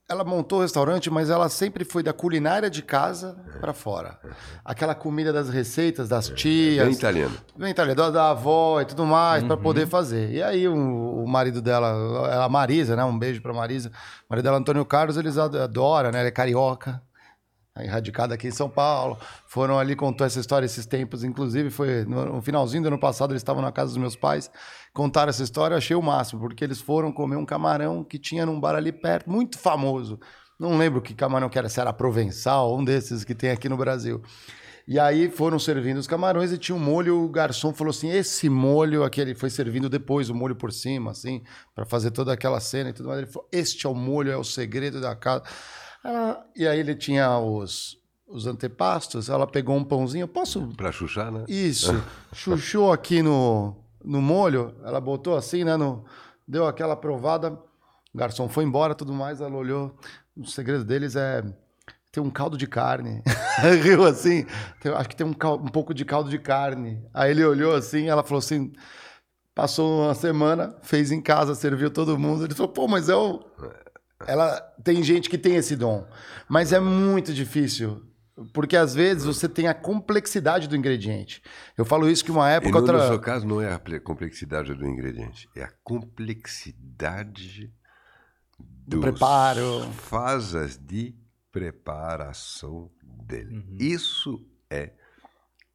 ela 0.08 0.24
montou 0.24 0.60
o 0.60 0.62
restaurante, 0.62 1.10
mas 1.10 1.30
ela 1.32 1.50
sempre 1.50 1.84
foi 1.84 2.04
da 2.04 2.14
culinária 2.14 2.70
de 2.70 2.82
casa 2.84 3.36
para 3.60 3.74
fora. 3.74 4.20
Aquela 4.64 4.94
comida 4.94 5.34
das 5.34 5.50
receitas 5.50 6.08
das 6.08 6.30
tias, 6.30 6.86
Bem 6.86 6.94
italiano. 6.96 7.36
Bem 7.58 7.72
italiano, 7.72 8.12
da, 8.12 8.30
avó 8.30 8.80
e 8.82 8.86
tudo 8.86 9.04
mais, 9.06 9.44
pra 9.44 9.58
poder 9.58 9.88
fazer. 9.88 10.30
E 10.32 10.44
aí 10.44 10.68
o, 10.68 11.24
o 11.24 11.28
marido 11.28 11.60
dela, 11.62 12.44
a 12.46 12.48
Marisa, 12.48 12.96
né? 12.96 13.04
Um 13.04 13.18
beijo 13.18 13.42
pra 13.42 13.52
Marisa. 13.54 13.90
O 13.90 13.94
marido 14.30 14.46
dela, 14.46 14.58
Antônio 14.58 14.86
Carlos, 14.86 15.18
eles 15.18 15.38
ad- 15.40 15.58
adoram, 15.58 16.12
né? 16.12 16.20
Ele 16.20 16.28
é 16.28 16.32
carioca, 16.32 17.02
é 17.78 17.88
radicado 17.88 18.34
aqui 18.34 18.48
em 18.48 18.52
São 18.52 18.70
Paulo. 18.70 19.18
Foram 19.48 19.78
ali, 19.78 19.96
contou 19.96 20.26
essa 20.26 20.40
história 20.40 20.66
esses 20.66 20.86
tempos. 20.86 21.24
Inclusive, 21.24 21.70
foi 21.70 22.06
no, 22.06 22.26
no 22.26 22.42
finalzinho 22.42 22.84
do 22.84 22.88
ano 22.88 23.00
passado, 23.00 23.32
eles 23.32 23.42
estavam 23.42 23.62
na 23.62 23.72
casa 23.72 23.90
dos 23.90 23.98
meus 23.98 24.16
pais. 24.16 24.50
Contaram 24.94 25.30
essa 25.30 25.44
história, 25.44 25.74
eu 25.74 25.78
achei 25.78 25.96
o 25.96 26.02
máximo, 26.02 26.40
porque 26.40 26.64
eles 26.64 26.80
foram 26.80 27.12
comer 27.12 27.36
um 27.36 27.46
camarão 27.46 28.04
que 28.04 28.18
tinha 28.18 28.46
num 28.46 28.60
bar 28.60 28.76
ali 28.76 28.94
perto, 28.94 29.30
muito 29.30 29.60
famoso. 29.60 30.18
Não 30.58 30.78
lembro 30.78 31.02
que 31.02 31.14
camarão 31.14 31.50
que 31.50 31.58
era, 31.58 31.68
se 31.68 31.82
era 31.82 31.92
provençal, 31.92 32.78
um 32.78 32.84
desses 32.84 33.26
que 33.26 33.36
tem 33.36 33.52
aqui 33.52 33.68
no 33.68 33.76
Brasil. 33.76 34.22
E 34.88 34.98
aí 34.98 35.30
foram 35.30 35.60
servindo 35.60 35.98
os 35.98 36.08
camarões 36.08 36.54
e 36.54 36.58
tinha 36.58 36.76
um 36.76 36.80
molho, 36.80 37.26
o 37.26 37.28
garçom 37.28 37.74
falou 37.74 37.90
assim: 37.90 38.10
esse 38.10 38.48
molho 38.48 39.04
aqui, 39.04 39.20
ele 39.20 39.36
foi 39.36 39.50
servindo 39.50 39.90
depois 39.90 40.30
o 40.30 40.36
molho 40.36 40.56
por 40.56 40.72
cima, 40.72 41.12
assim, 41.12 41.44
para 41.74 41.86
fazer 41.86 42.12
toda 42.12 42.32
aquela 42.32 42.62
cena 42.62 42.92
e 42.92 42.94
tudo 42.94 43.10
mais. 43.10 43.20
Ele 43.20 43.32
falou: 43.32 43.50
este 43.52 43.86
é 43.86 43.90
o 43.90 43.96
molho, 43.96 44.32
é 44.32 44.38
o 44.38 44.44
segredo 44.44 45.02
da 45.02 45.14
casa. 45.14 45.44
Ela- 46.06 46.46
e 46.56 46.68
aí 46.68 46.80
ele 46.80 46.96
tinha 46.96 47.38
os, 47.40 47.98
os 48.28 48.46
antepastos, 48.46 49.28
ela 49.30 49.48
pegou 49.48 49.76
um 49.76 49.84
pãozinho, 49.84 50.28
posso. 50.28 50.68
Para 50.78 50.92
chuchar, 50.92 51.32
né? 51.32 51.46
Isso, 51.48 51.94
chuchou 52.34 52.92
aqui 52.94 53.22
no, 53.22 53.76
no 54.04 54.22
molho, 54.22 54.76
ela 54.84 55.02
botou 55.02 55.36
assim, 55.36 55.64
né? 55.64 55.76
No, 55.76 56.06
deu 56.48 56.68
aquela 56.68 56.96
provada, 56.96 57.52
o 58.14 58.18
garçom 58.18 58.48
foi 58.48 58.64
embora 58.64 58.94
tudo 58.94 59.14
mais, 59.14 59.42
ela 59.42 59.56
olhou. 59.56 59.96
O 60.38 60.46
segredo 60.46 60.84
deles 60.84 61.16
é 61.16 61.44
ter 62.12 62.20
um 62.20 62.30
caldo 62.30 62.58
de 62.58 62.68
carne. 62.68 63.22
Riu 63.84 64.06
assim, 64.06 64.46
"Tem- 64.82 64.92
acho 64.94 65.10
que 65.10 65.16
tem 65.16 65.26
um, 65.26 65.34
cal- 65.34 65.56
um 65.58 65.68
pouco 65.68 65.94
de 65.94 66.06
caldo 66.06 66.30
de 66.30 66.38
carne. 66.40 67.02
Aí 67.14 67.32
ele 67.32 67.44
olhou 67.44 67.74
assim, 67.74 68.08
ela 68.08 68.24
falou 68.24 68.40
assim. 68.40 68.72
Passou 69.54 70.02
uma 70.04 70.14
semana, 70.14 70.76
fez 70.82 71.14
em 71.14 71.22
casa, 71.22 71.56
serviu 71.56 71.90
todo 71.90 72.20
mundo. 72.20 72.44
Ele 72.44 72.54
falou, 72.54 72.72
pô, 72.74 72.90
mas 72.90 73.08
é 73.08 73.16
o. 73.16 73.42
Ela 74.28 74.60
tem 74.84 75.02
gente 75.04 75.30
que 75.30 75.38
tem 75.38 75.56
esse 75.56 75.76
dom, 75.76 76.08
mas 76.50 76.72
é 76.74 76.80
muito 76.80 77.34
difícil. 77.34 78.02
Porque 78.52 78.76
às 78.76 78.94
vezes 78.94 79.24
você 79.24 79.48
tem 79.48 79.68
a 79.70 79.74
complexidade 79.74 80.68
do 80.68 80.76
ingrediente. 80.76 81.42
Eu 81.78 81.86
falo 81.86 82.10
isso 82.10 82.24
que 82.26 82.32
uma 82.32 82.50
época. 82.50 82.72
no, 82.74 82.78
outra... 82.80 82.98
no 82.98 83.08
seu 83.08 83.20
caso, 83.20 83.48
não 83.48 83.62
é 83.62 83.72
a 83.74 83.80
ple- 83.80 84.02
complexidade 84.02 84.74
do 84.74 84.86
ingrediente, 84.86 85.48
é 85.56 85.64
a 85.64 85.72
complexidade 85.84 87.72
Do 88.60 89.00
preparo. 89.00 89.90
fases 89.94 90.78
de 90.78 91.16
preparação 91.52 92.90
dele. 93.04 93.56
Uhum. 93.56 93.78
Isso 93.80 94.46
é 94.70 94.92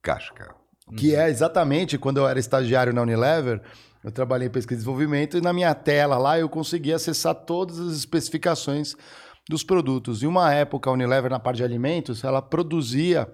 casca. 0.03 0.55
Que 0.97 1.15
é 1.15 1.29
exatamente 1.31 1.97
quando 1.97 2.19
eu 2.19 2.27
era 2.29 2.39
estagiário 2.39 2.93
na 2.93 3.01
Unilever, 3.03 3.63
eu 4.03 4.11
trabalhei 4.11 4.49
em 4.49 4.51
pesquisa 4.51 4.77
e 4.77 4.81
desenvolvimento 4.81 5.37
e 5.37 5.41
na 5.41 5.53
minha 5.53 5.75
tela 5.75 6.17
lá 6.19 6.39
eu 6.39 6.49
conseguia 6.49 6.97
acessar 6.97 7.35
todas 7.35 7.79
as 7.79 7.97
especificações 7.97 8.95
dos 9.49 9.63
produtos. 9.63 10.23
E 10.23 10.27
uma 10.27 10.53
época 10.55 10.89
a 10.89 10.93
Unilever 10.93 11.31
na 11.31 11.41
parte 11.41 11.59
de 11.59 11.65
alimentos, 11.65 12.23
ela 12.25 12.41
produzia 12.41 13.29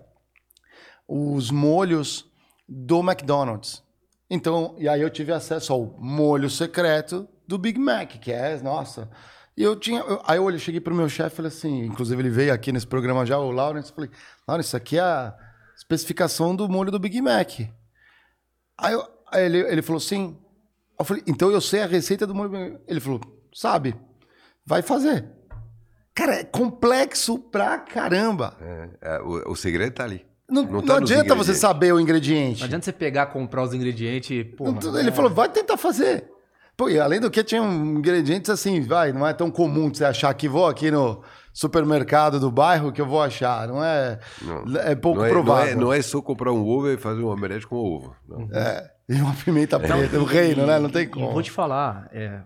os 1.06 1.50
molhos 1.50 2.26
do 2.68 3.00
McDonald's. 3.00 3.82
Então, 4.28 4.74
e 4.78 4.88
aí 4.88 5.00
eu 5.00 5.10
tive 5.10 5.32
acesso 5.32 5.72
ao 5.72 5.96
molho 5.98 6.50
secreto 6.50 7.28
do 7.46 7.56
Big 7.58 7.78
Mac, 7.78 8.10
que 8.18 8.32
é, 8.32 8.60
nossa. 8.60 9.08
E 9.56 9.62
eu 9.62 9.76
tinha, 9.76 10.00
eu- 10.00 10.20
aí 10.26 10.36
eu 10.38 10.58
cheguei 10.58 10.80
pro 10.80 10.94
meu 10.94 11.08
chefe 11.08 11.36
falei 11.36 11.48
assim, 11.48 11.84
inclusive 11.84 12.20
ele 12.20 12.30
veio 12.30 12.52
aqui 12.52 12.72
nesse 12.72 12.86
programa 12.86 13.24
já, 13.24 13.38
o 13.38 13.50
Lawrence, 13.52 13.92
falei, 13.92 14.10
Lawrence, 14.48 14.68
isso 14.68 14.76
aqui 14.76 14.98
é 14.98 15.00
a 15.02 15.34
especificação 15.76 16.56
do 16.56 16.68
molho 16.68 16.90
do 16.90 16.98
Big 16.98 17.20
Mac. 17.22 17.60
Aí, 18.76 18.92
eu- 18.92 19.06
aí 19.30 19.44
ele, 19.44 19.58
ele 19.58 19.82
falou 19.82 19.98
assim, 19.98 20.36
eu 20.98 21.04
falei, 21.04 21.22
então 21.26 21.50
eu 21.50 21.60
sei 21.60 21.82
a 21.82 21.86
receita 21.86 22.26
do 22.26 22.34
molho 22.34 22.50
Mac. 22.50 22.80
Ele 22.86 23.00
falou, 23.00 23.20
sabe, 23.52 23.94
vai 24.64 24.82
fazer. 24.82 25.24
Cara, 26.14 26.36
é 26.36 26.44
complexo 26.44 27.38
pra 27.38 27.78
caramba. 27.78 28.56
É, 28.60 28.88
é, 29.02 29.20
o, 29.20 29.52
o 29.52 29.56
segredo 29.56 29.90
está 29.90 30.04
ali. 30.04 30.24
Não, 30.48 30.62
Não 30.62 30.72
não 30.74 30.82
tá 30.82 31.00
nos 31.00 31.10
adianta 31.10 31.34
você 31.34 31.52
saber 31.54 31.92
o 31.92 32.00
ingrediente. 32.00 32.60
Não 32.60 32.66
adianta 32.66 32.84
você 32.84 32.92
pegar, 32.92 33.26
comprar 33.26 33.62
os 33.62 33.74
ingredientes 33.74 34.30
e. 34.30 34.44
Pô, 34.44 34.70
Não, 34.70 34.98
ele 34.98 35.08
é- 35.10 35.12
falou, 35.12 35.30
vai 35.30 35.48
tentar 35.48 35.76
fazer. 35.76 36.30
Pô, 36.76 36.88
e 36.88 37.00
além 37.00 37.18
do 37.20 37.30
que, 37.30 37.42
tinha 37.42 37.62
um 37.62 37.98
ingredientes 37.98 38.50
assim, 38.50 38.80
vai, 38.82 39.12
não 39.12 39.26
é 39.26 39.32
tão 39.32 39.50
comum 39.50 39.92
você 39.92 40.04
achar 40.04 40.32
que 40.34 40.48
vou 40.48 40.66
aqui 40.66 40.90
no 40.90 41.22
supermercado 41.60 42.38
do 42.38 42.50
bairro 42.50 42.92
que 42.92 43.00
eu 43.00 43.06
vou 43.06 43.22
achar. 43.22 43.66
Não 43.66 43.82
é. 43.82 44.18
Não. 44.42 44.76
É 44.80 44.94
pouco 44.94 45.20
não 45.20 45.24
é, 45.26 45.28
não, 45.28 45.34
provável. 45.42 45.72
é, 45.72 45.74
não 45.74 45.92
é 45.92 46.02
só 46.02 46.20
comprar 46.20 46.52
um 46.52 46.62
ovo 46.66 46.88
e 46.90 46.96
fazer 46.98 47.22
um 47.22 47.28
omelete 47.28 47.66
com 47.66 47.76
ovo. 47.76 48.14
Não. 48.28 48.46
É, 48.52 48.90
E 49.08 49.14
uma 49.20 49.32
pimenta 49.34 49.78
preta, 49.80 50.18
o 50.18 50.24
reino, 50.24 50.66
né? 50.66 50.78
Não 50.78 50.90
tem 50.90 51.04
E 51.04 51.06
como. 51.06 51.32
vou 51.32 51.42
te 51.42 51.50
falar, 51.50 52.08
é, 52.12 52.40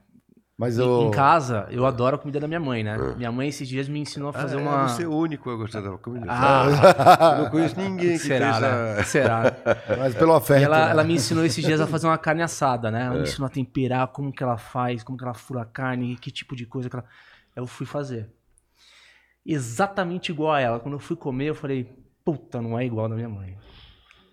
Mas 0.56 0.78
Em- 0.78 0.82
eu... 0.82 1.06
Em 1.08 1.10
casa, 1.10 1.66
eu 1.70 1.86
adoro 1.86 2.16
a 2.16 2.18
comida 2.18 2.38
da 2.38 2.46
minha 2.46 2.60
mãe, 2.60 2.84
né? 2.84 2.94
Minha 3.16 3.32
mãe 3.32 3.48
esses 3.48 3.66
dias 3.66 3.88
me 3.88 3.98
ensinou 3.98 4.28
a 4.28 4.32
fazer 4.34 4.58
Ah, 4.58 4.60
uma. 4.60 4.88
Você 4.88 5.04
é 5.04 5.06
o 5.08 5.12
único 5.16 5.48
a 5.50 5.56
gostar 5.56 5.80
da 5.80 5.90
comida. 5.96 6.26
Ah. 6.28 7.34
Eu 7.38 7.44
não 7.44 7.50
conheço 7.50 7.80
ninguém 7.80 8.10
que 8.12 8.18
Será, 8.18 8.60
né? 8.60 8.68
a... 9.00 9.04
Será? 9.04 9.56
Mas 9.98 10.14
pelo 10.14 10.34
afeto. 10.34 10.60
E 10.60 10.64
ela, 10.64 10.84
né? 10.84 10.90
ela 10.90 11.02
me 11.02 11.14
ensinou 11.14 11.44
esses 11.46 11.64
dias 11.64 11.80
a 11.80 11.86
fazer 11.86 12.06
uma 12.06 12.18
carne 12.18 12.42
assada, 12.42 12.90
né? 12.90 13.06
Ela 13.06 13.14
É. 13.14 13.18
me 13.18 13.22
ensinou 13.24 13.46
a 13.46 13.50
temperar, 13.50 14.06
como 14.08 14.30
que 14.30 14.42
ela 14.42 14.58
faz, 14.58 15.02
como 15.02 15.16
que 15.16 15.24
ela 15.24 15.32
fura 15.34 15.62
a 15.62 15.64
carne, 15.64 16.14
que 16.16 16.30
tipo 16.30 16.54
de 16.54 16.66
coisa 16.66 16.88
que 16.90 16.94
ela... 16.96 17.04
Eu 17.56 17.66
fui 17.66 17.86
fazer. 17.86 18.28
Exatamente 19.44 20.30
igual 20.32 20.52
a 20.52 20.60
ela. 20.60 20.80
Quando 20.80 20.94
eu 20.94 20.98
fui 21.00 21.16
comer, 21.16 21.46
eu 21.46 21.54
falei, 21.54 21.84
puta, 22.24 22.60
não 22.60 22.78
é 22.78 22.84
igual 22.84 23.08
da 23.08 23.14
minha 23.14 23.28
mãe. 23.28 23.56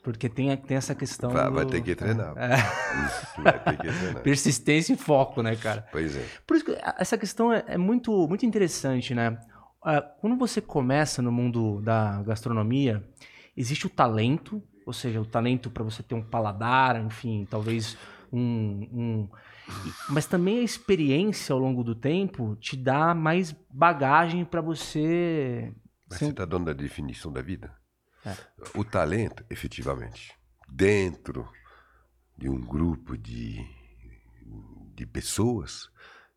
Porque 0.03 0.29
tem, 0.29 0.55
tem 0.55 0.77
essa 0.77 0.95
questão 0.95 1.29
Vai, 1.31 1.49
vai 1.49 1.65
do- 1.65 1.71
ter 1.71 1.81
que 1.81 1.95
treinar. 1.95 2.33
É. 2.37 3.41
Vai 3.41 3.59
ter 3.63 3.77
que 3.77 3.91
treinar. 3.91 4.23
Persistência 4.23 4.93
e 4.93 4.97
foco, 4.97 5.41
né, 5.41 5.55
cara? 5.55 5.85
Pois 5.91 6.15
é. 6.15 6.25
Por 6.45 6.55
isso 6.55 6.65
que 6.65 6.77
essa 6.97 7.17
questão 7.17 7.51
é, 7.51 7.63
é 7.67 7.77
muito, 7.77 8.27
muito 8.27 8.45
interessante, 8.45 9.13
né? 9.13 9.37
Ah, 9.83 10.01
Quando 10.01 10.37
você 10.37 10.61
começa 10.61 11.21
no 11.21 11.31
mundo 11.31 11.81
da 11.81 12.21
gastronomia, 12.23 13.03
existe 13.55 13.85
o 13.85 13.89
talento, 13.89 14.61
ou 14.85 14.93
seja, 14.93 15.19
o 15.19 15.25
talento 15.25 15.69
para 15.69 15.83
você 15.83 16.01
ter 16.01 16.15
um 16.15 16.21
paladar, 16.23 16.99
enfim, 17.03 17.45
talvez 17.49 17.97
um, 18.31 18.39
um- 18.39 19.29
Mas 20.09 20.25
também 20.25 20.59
a 20.59 20.63
experiência 20.63 21.53
ao 21.53 21.59
longo 21.59 21.83
do 21.83 21.93
tempo 21.93 22.55
te 22.55 22.75
dá 22.75 23.13
mais 23.13 23.51
bagagem 23.69 24.45
para 24.45 24.61
você. 24.61 25.73
Mas 26.09 26.19
você 26.19 26.29
está 26.29 26.45
dando 26.45 26.69
a 26.69 26.73
definição 26.73 27.31
da 27.31 27.41
vida? 27.41 27.75
É. 28.25 28.35
O 28.75 28.83
talento, 28.83 29.45
efetivamente, 29.49 30.33
dentro 30.67 31.47
de 32.37 32.49
um 32.49 32.59
grupo 32.59 33.17
de, 33.17 33.65
de 34.95 35.05
pessoas 35.05 35.89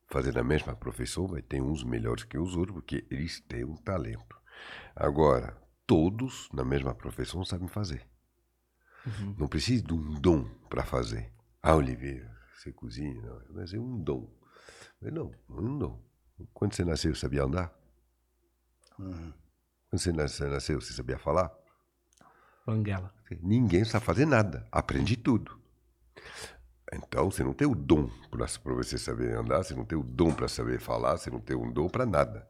fazendo 0.08 0.38
a 0.38 0.44
mesma 0.44 0.74
profissão, 0.74 1.28
vai 1.28 1.40
ter 1.40 1.62
uns 1.62 1.84
melhores 1.84 2.24
que 2.24 2.36
os 2.36 2.56
outros, 2.56 2.74
porque 2.74 3.06
eles 3.10 3.40
têm 3.40 3.64
um 3.64 3.76
talento. 3.76 4.36
Agora, 4.94 5.56
todos 5.86 6.48
na 6.52 6.64
mesma 6.64 6.94
profissão 6.94 7.44
sabem 7.44 7.68
fazer. 7.68 8.04
Uhum. 9.06 9.36
Não 9.38 9.48
precisa 9.48 9.82
de 9.82 9.94
um 9.94 10.20
dom 10.20 10.44
para 10.68 10.84
fazer. 10.84 11.32
Ah, 11.62 11.76
Oliveira, 11.76 12.30
você 12.60 12.72
cozinha, 12.72 13.22
não, 13.22 13.40
mas 13.50 13.72
é 13.72 13.78
um 13.78 13.98
dom. 13.98 14.30
Mas 15.00 15.12
não, 15.12 15.32
um 15.48 15.78
dom. 15.78 16.02
Quando 16.52 16.74
você 16.74 16.84
nasceu, 16.84 17.14
sabia 17.14 17.44
andar? 17.44 17.74
Quando 18.96 19.98
você 19.98 20.12
nasceu, 20.12 20.80
você 20.80 20.92
sabia 20.92 21.18
falar? 21.18 21.50
Banguela. 22.66 23.14
Ninguém 23.42 23.84
sabe 23.84 24.04
fazer 24.04 24.26
nada. 24.26 24.68
Aprende 24.70 25.16
tudo. 25.16 25.58
Então, 26.92 27.30
você 27.30 27.42
não 27.42 27.54
tem 27.54 27.66
o 27.66 27.74
dom 27.74 28.10
para 28.30 28.74
você 28.74 28.98
saber 28.98 29.34
andar, 29.34 29.64
você 29.64 29.74
não 29.74 29.84
tem 29.84 29.96
o 29.96 30.02
dom 30.02 30.34
para 30.34 30.48
saber 30.48 30.78
falar, 30.80 31.16
você 31.16 31.30
não 31.30 31.40
tem 31.40 31.56
um 31.56 31.72
dom 31.72 31.88
para 31.88 32.04
nada. 32.04 32.46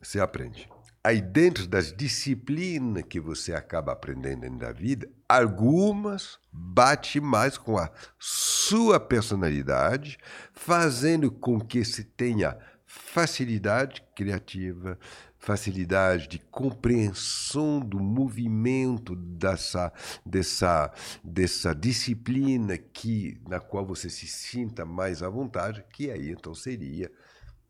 Você 0.00 0.20
aprende. 0.20 0.68
Aí, 1.02 1.22
dentro 1.22 1.66
das 1.66 1.94
disciplinas 1.94 3.04
que 3.08 3.18
você 3.18 3.54
acaba 3.54 3.92
aprendendo 3.92 4.58
da 4.58 4.70
vida, 4.70 5.08
algumas 5.26 6.38
bate 6.52 7.18
mais 7.20 7.56
com 7.56 7.78
a 7.78 7.90
sua 8.18 9.00
personalidade, 9.00 10.18
fazendo 10.52 11.30
com 11.30 11.58
que 11.58 11.86
se 11.86 12.04
tenha 12.04 12.58
facilidade 12.84 14.04
criativa, 14.14 14.98
facilidade 15.38 16.28
de 16.28 16.38
compreensão 16.38 17.80
do 17.80 17.98
movimento 17.98 19.16
dessa, 19.16 19.90
dessa, 20.26 20.92
dessa 21.24 21.74
disciplina 21.74 22.76
que 22.76 23.40
na 23.48 23.58
qual 23.58 23.86
você 23.86 24.10
se 24.10 24.26
sinta 24.26 24.84
mais 24.84 25.22
à 25.22 25.30
vontade, 25.30 25.82
que 25.94 26.10
aí 26.10 26.30
então 26.30 26.54
seria 26.54 27.10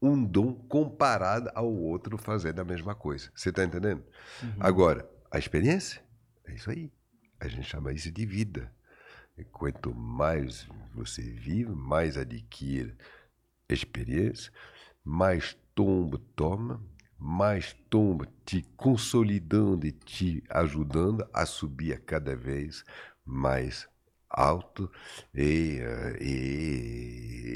um 0.00 0.24
dom 0.24 0.54
comparado 0.54 1.50
ao 1.54 1.70
outro 1.70 2.16
fazendo 2.16 2.60
a 2.60 2.64
mesma 2.64 2.94
coisa. 2.94 3.30
Você 3.34 3.50
está 3.50 3.64
entendendo? 3.64 4.02
Agora, 4.58 5.08
a 5.30 5.38
experiência 5.38 6.02
é 6.46 6.54
isso 6.54 6.70
aí. 6.70 6.90
A 7.38 7.48
gente 7.48 7.64
chama 7.64 7.92
isso 7.92 8.10
de 8.10 8.24
vida. 8.24 8.72
E 9.36 9.44
quanto 9.44 9.94
mais 9.94 10.66
você 10.94 11.22
vive, 11.22 11.70
mais 11.70 12.16
adquire 12.16 12.94
experiência, 13.68 14.52
mais 15.04 15.56
tombo 15.74 16.18
toma, 16.18 16.82
mais 17.18 17.74
tombo 17.88 18.26
te 18.44 18.62
consolidando 18.76 19.86
e 19.86 19.92
te 19.92 20.42
ajudando 20.48 21.26
a 21.32 21.46
subir 21.46 21.92
a 21.92 21.98
cada 21.98 22.34
vez 22.34 22.84
mais 23.24 23.88
alto 24.30 24.90
e, 25.34 25.78
eh, 25.80 26.18
e, 26.20 27.50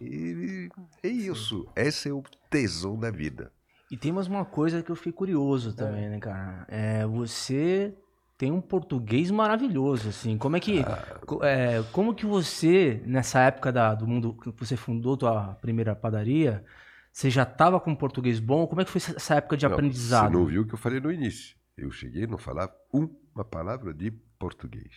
e- 0.00 0.66
e- 0.66 0.70
é 1.02 1.08
isso. 1.08 1.66
Esse 1.76 2.08
é 2.08 2.12
o 2.12 2.22
tesão 2.50 2.98
da 2.98 3.10
vida. 3.10 3.52
E 3.90 3.96
tem 3.96 4.12
mais 4.12 4.26
uma 4.26 4.44
coisa 4.44 4.82
que 4.82 4.90
eu 4.90 4.96
fiquei 4.96 5.12
curioso 5.12 5.72
também, 5.74 6.08
né, 6.08 6.18
cara? 6.18 6.66
É, 6.68 7.06
você 7.06 7.94
tem 8.36 8.50
um 8.52 8.60
português 8.60 9.30
maravilhoso, 9.30 10.08
assim. 10.08 10.36
Como 10.36 10.56
é 10.56 10.60
que, 10.60 10.82
co- 11.24 11.42
é, 11.44 11.82
como 11.92 12.14
que 12.14 12.26
você 12.26 13.00
nessa 13.06 13.40
época 13.40 13.72
da- 13.72 13.94
do 13.94 14.06
mundo 14.06 14.34
que 14.34 14.50
você 14.58 14.76
fundou 14.76 15.16
tua 15.16 15.54
primeira 15.54 15.94
padaria, 15.94 16.64
você 17.12 17.30
já 17.30 17.44
estava 17.44 17.78
com 17.80 17.94
português 17.94 18.40
bom? 18.40 18.66
Como 18.66 18.80
é 18.80 18.84
que 18.84 18.90
foi 18.90 19.00
essa 19.16 19.36
época 19.36 19.56
de 19.56 19.66
Não, 19.66 19.72
aprendizado? 19.72 20.32
Você 20.32 20.38
não 20.38 20.46
viu 20.46 20.62
o 20.62 20.66
que 20.66 20.74
eu 20.74 20.78
falei 20.78 21.00
no 21.00 21.10
início. 21.12 21.56
Eu 21.76 21.90
cheguei 21.90 22.26
não 22.26 22.38
falar 22.38 22.74
uma 22.90 23.44
palavra 23.44 23.92
de 23.92 24.10
português. 24.38 24.92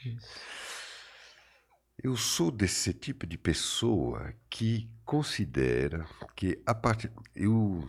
Eu 2.01 2.15
sou 2.15 2.49
desse 2.49 2.93
tipo 2.93 3.27
de 3.27 3.37
pessoa 3.37 4.33
que 4.49 4.89
considera 5.03 6.05
que 6.35 6.61
a 6.65 6.73
partir. 6.73 7.11
Eu, 7.35 7.85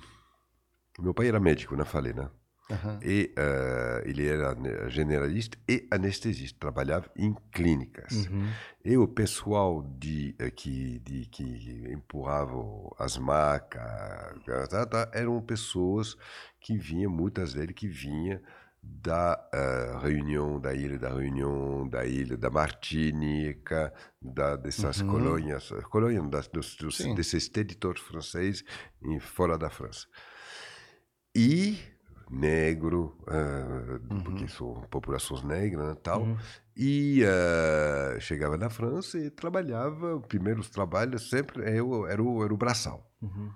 meu 0.98 1.14
pai 1.14 1.28
era 1.28 1.38
médico, 1.38 1.76
não 1.76 1.84
falei, 1.84 2.12
né? 2.12 2.28
Aham. 2.68 2.98
E 3.02 3.32
eh, 3.36 4.02
ele 4.06 4.26
era 4.26 4.54
né, 4.54 4.88
generalista 4.90 5.56
e 5.68 5.86
anestesista, 5.90 6.58
trabalhava 6.58 7.08
em 7.16 7.34
clínicas. 7.52 8.26
Uhum. 8.26 8.48
E 8.84 8.96
o 8.96 9.06
pessoal 9.06 9.82
de, 9.98 10.34
eh, 10.38 10.50
que, 10.50 10.98
de, 11.00 11.26
que 11.26 11.42
empurrava 11.92 12.56
as 12.98 13.18
macas 13.18 13.82
tá, 14.68 14.86
tá, 14.86 15.10
eram 15.12 15.40
pessoas 15.42 16.16
que 16.60 16.76
vinham, 16.76 17.10
muitas 17.10 17.52
vezes, 17.54 17.72
que 17.72 17.88
vinham 17.88 18.40
da 18.82 19.48
eh, 19.52 19.98
Reunião, 20.00 20.58
da 20.60 20.74
Ilha 20.74 20.98
da 20.98 21.10
Reunião, 21.10 21.86
da 21.88 22.04
Ilha 22.06 22.36
da 22.36 22.50
Martinica, 22.50 23.92
da, 24.20 24.56
dessas 24.56 25.00
Uhum. 25.00 25.06
colônias, 25.08 25.70
colônias 25.90 26.28
das, 26.30 26.48
dos, 26.48 26.76
dos, 26.76 26.98
desses 27.14 27.48
territórios 27.48 28.02
franceses 28.02 28.64
em, 29.02 29.18
fora 29.20 29.58
da 29.58 29.68
França. 29.70 30.06
E 31.34 31.78
negro, 32.30 33.16
eh, 33.28 34.00
porque 34.24 34.46
são 34.48 34.82
populações 34.90 35.42
negras 35.42 35.88
né, 35.88 35.96
tal, 36.02 36.22
Uhum. 36.22 36.36
e 36.76 37.22
eh, 37.24 38.18
chegava 38.20 38.56
na 38.56 38.70
França 38.70 39.18
e 39.18 39.30
trabalhava, 39.30 40.16
os 40.16 40.26
primeiros 40.26 40.70
trabalhos 40.70 41.28
sempre 41.28 41.76
eu, 41.76 42.06
era, 42.06 42.22
o, 42.22 42.44
era 42.44 42.54
o 42.54 42.56
braçal. 42.56 43.10
Uhum. 43.20 43.50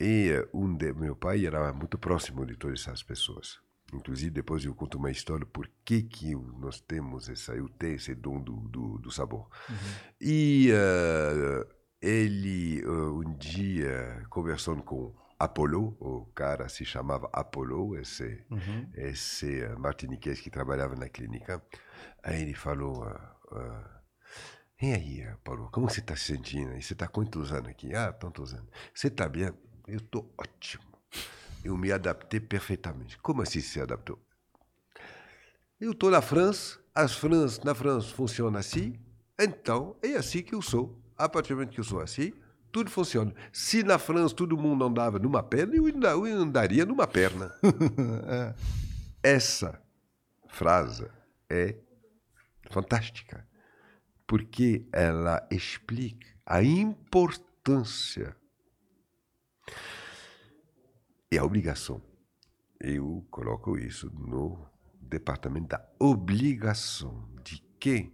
E 0.00 0.30
eh, 0.30 0.48
um 0.54 0.74
de, 0.74 0.92
meu 0.94 1.14
pai 1.14 1.44
era 1.46 1.72
muito 1.72 1.98
próximo 1.98 2.46
de 2.46 2.56
todas 2.56 2.80
essas 2.80 3.02
pessoas. 3.02 3.58
Inclusive, 3.92 4.30
depois 4.30 4.64
eu 4.64 4.74
conto 4.74 4.98
uma 4.98 5.10
história 5.10 5.44
por 5.46 5.68
que, 5.84 6.02
que 6.02 6.34
nós 6.34 6.80
temos 6.80 7.28
essa, 7.28 7.54
eu 7.54 7.68
tenho 7.68 7.96
esse 7.96 8.14
dom 8.14 8.40
do, 8.40 8.56
do, 8.68 8.98
do 8.98 9.10
sabor. 9.10 9.48
E 10.20 10.70
eh, 10.72 11.66
ele, 12.00 12.80
eh, 12.82 12.86
um 12.88 13.34
dia, 13.36 14.24
conversando 14.30 14.82
com 14.82 15.14
Apollo, 15.38 15.96
o 16.00 16.26
cara 16.34 16.68
se 16.68 16.84
chamava 16.84 17.28
Apollo, 17.32 17.96
esse, 17.98 18.44
Uhum. 18.50 18.90
esse 18.94 19.60
eh, 19.62 19.74
martiniquês 19.76 20.40
que 20.40 20.50
trabalhava 20.50 20.94
na 20.96 21.08
clínica, 21.08 21.62
aí 22.22 22.42
ele 22.42 22.54
falou... 22.54 23.04
e 24.80 24.92
aí, 24.92 25.26
Paulo, 25.44 25.68
como 25.72 25.88
você 25.90 26.00
está 26.00 26.16
se 26.16 26.24
sentindo? 26.24 26.74
E 26.76 26.82
você 26.82 26.92
está 26.94 27.06
quantos 27.08 27.52
anos 27.52 27.68
aqui? 27.68 27.94
Ah, 27.94 28.12
tantos 28.12 28.54
anos. 28.54 28.68
Você 28.94 29.08
está 29.08 29.28
bem? 29.28 29.52
Eu 29.86 29.98
estou 29.98 30.32
ótimo. 30.38 30.84
Eu 31.64 31.76
me 31.76 31.92
adaptei 31.92 32.40
perfeitamente. 32.40 33.18
Como 33.18 33.42
assim 33.42 33.60
se 33.60 33.80
adaptou? 33.80 34.18
Eu 35.80 35.92
estou 35.92 36.10
na 36.10 36.20
França, 36.20 36.78
as 36.94 37.14
França, 37.14 37.60
na 37.64 37.74
França 37.74 38.08
funciona 38.08 38.58
assim, 38.58 38.98
então 39.38 39.96
é 40.02 40.14
assim 40.16 40.42
que 40.42 40.54
eu 40.54 40.60
sou. 40.60 41.00
A 41.16 41.28
partir 41.28 41.50
do 41.50 41.56
momento 41.56 41.72
que 41.72 41.80
eu 41.80 41.84
sou 41.84 42.00
assim, 42.00 42.32
tudo 42.72 42.90
funciona. 42.90 43.34
Se 43.52 43.82
na 43.82 43.98
França 43.98 44.34
todo 44.34 44.56
mundo 44.56 44.84
andava 44.84 45.18
numa 45.18 45.42
perna, 45.42 45.74
eu 45.74 46.24
andaria 46.24 46.84
numa 46.84 47.06
perna. 47.06 47.52
É. 48.26 48.54
Essa 49.22 49.82
frase 50.48 51.06
é 51.48 51.76
fantástica, 52.70 53.46
porque 54.26 54.86
ela 54.92 55.46
explica 55.50 56.26
a 56.46 56.62
importância 56.62 58.34
e 61.30 61.38
a 61.38 61.44
obrigação. 61.44 62.02
Eu 62.80 63.26
coloco 63.30 63.78
isso 63.78 64.10
no 64.10 64.66
departamento 65.00 65.68
da 65.68 65.88
obrigação 65.98 67.28
de 67.42 67.60
quem 67.78 68.12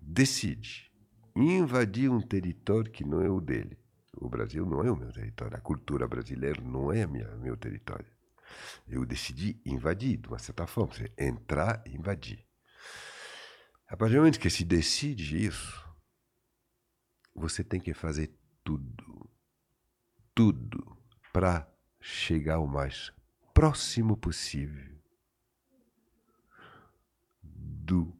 decide 0.00 0.92
invadir 1.34 2.10
um 2.10 2.20
território 2.20 2.90
que 2.90 3.04
não 3.04 3.20
é 3.20 3.28
o 3.28 3.40
dele. 3.40 3.78
O 4.16 4.28
Brasil 4.28 4.64
não 4.64 4.82
é 4.82 4.90
o 4.90 4.96
meu 4.96 5.12
território. 5.12 5.56
A 5.56 5.60
cultura 5.60 6.08
brasileira 6.08 6.60
não 6.62 6.90
é 6.90 7.06
minha, 7.06 7.28
meu 7.36 7.56
território. 7.56 8.06
Eu 8.88 9.04
decidi 9.04 9.60
invadir, 9.66 10.16
de 10.16 10.28
uma 10.28 10.38
certa 10.38 10.66
forma. 10.66 10.94
Entrar 11.18 11.82
e 11.84 11.94
invadir. 11.94 12.46
A 13.88 13.96
partir 13.96 14.14
do 14.14 14.20
momento 14.20 14.40
que 14.40 14.48
se 14.48 14.64
decide 14.64 15.44
isso, 15.44 15.84
você 17.34 17.62
tem 17.62 17.78
que 17.78 17.92
fazer 17.92 18.34
tudo, 18.64 19.30
tudo, 20.34 20.95
para 21.36 21.70
chegar 22.00 22.60
o 22.60 22.66
mais 22.66 23.12
próximo 23.52 24.16
possível 24.16 24.96
do, 27.42 28.10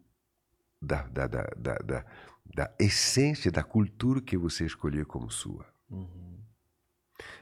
da, 0.82 1.04
da, 1.04 1.26
da, 1.26 1.44
da, 1.56 2.04
da, 2.44 2.74
essência 2.78 3.50
da 3.50 3.64
cultura 3.64 4.20
que 4.20 4.36
você 4.36 4.66
escolheu 4.66 5.06
como 5.06 5.30
sua. 5.30 5.64
Uhum. 5.88 6.44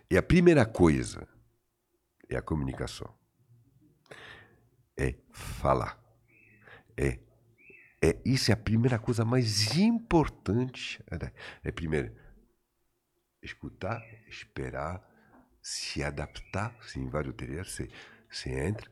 E 0.08 0.16
a 0.16 0.22
primeira 0.22 0.64
coisa 0.64 1.26
é 2.28 2.36
a 2.36 2.42
comunicação. 2.42 3.12
É 4.96 5.16
falar. 5.32 6.00
É, 6.96 7.18
é 8.00 8.22
isso 8.24 8.52
é 8.52 8.54
a 8.54 8.56
primeira 8.56 8.96
coisa 8.96 9.24
mais 9.24 9.76
importante. 9.76 11.02
É 11.64 11.72
primeiro 11.72 12.14
escutar, 13.42 14.00
esperar, 14.28 15.13
se 15.64 16.04
adaptar, 16.04 16.76
se 16.82 17.00
invadir 17.00 17.32
você, 17.64 17.88
você 18.30 18.50
entra, 18.50 18.90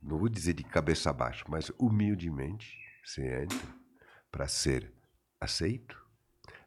não 0.00 0.16
vou 0.18 0.28
dizer 0.28 0.52
de 0.52 0.62
cabeça 0.62 1.10
abaixo, 1.10 1.44
mas 1.48 1.72
humildemente 1.80 2.78
você 3.04 3.42
entra 3.42 3.58
para 4.30 4.46
ser 4.46 4.92
aceito. 5.40 6.00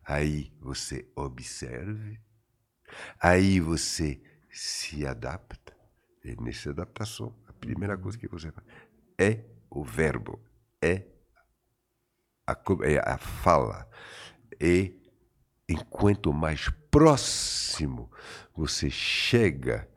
Aí 0.04 0.52
você 0.60 1.10
observe, 1.16 2.20
aí 3.18 3.62
você 3.62 4.22
se 4.52 5.08
adapta. 5.08 5.74
E 6.22 6.36
nessa 6.42 6.72
adaptação, 6.72 7.34
a 7.48 7.54
primeira 7.54 7.98
coisa 7.98 8.18
que 8.18 8.28
você 8.28 8.52
faz 8.52 8.68
é 9.18 9.46
o 9.70 9.86
verbo, 9.86 10.44
é 10.82 11.06
a, 12.46 12.58
é 12.84 13.00
a 13.10 13.18
fala. 13.18 13.90
E 14.60 14.99
enquanto 15.70 16.34
mais 16.34 16.68
próximo 16.90 18.12
você 18.56 18.90
chega 18.90 19.88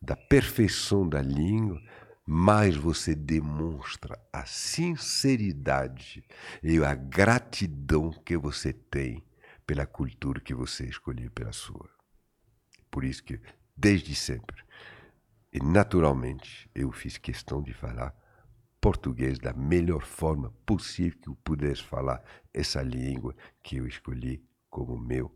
da 0.00 0.16
perfeição 0.16 1.06
da 1.06 1.20
língua, 1.20 1.80
mais 2.26 2.74
você 2.74 3.14
demonstra 3.14 4.18
a 4.32 4.46
sinceridade 4.46 6.24
e 6.62 6.82
a 6.82 6.94
gratidão 6.94 8.10
que 8.10 8.36
você 8.36 8.72
tem 8.72 9.22
pela 9.66 9.86
cultura 9.86 10.40
que 10.40 10.54
você 10.54 10.86
escolheu 10.86 11.30
pela 11.30 11.52
sua. 11.52 11.88
Por 12.90 13.04
isso 13.04 13.22
que, 13.22 13.38
desde 13.76 14.14
sempre, 14.14 14.62
e 15.52 15.58
naturalmente, 15.60 16.70
eu 16.74 16.90
fiz 16.90 17.18
questão 17.18 17.62
de 17.62 17.72
falar 17.74 18.14
português 18.80 19.38
da 19.38 19.52
melhor 19.52 20.02
forma 20.04 20.50
possível 20.64 21.18
que 21.20 21.28
eu 21.28 21.36
pudesse 21.36 21.82
falar 21.82 22.22
essa 22.52 22.80
língua 22.82 23.34
que 23.62 23.76
eu 23.76 23.86
escolhi 23.86 24.42
como 24.70 24.98
meu. 24.98 25.30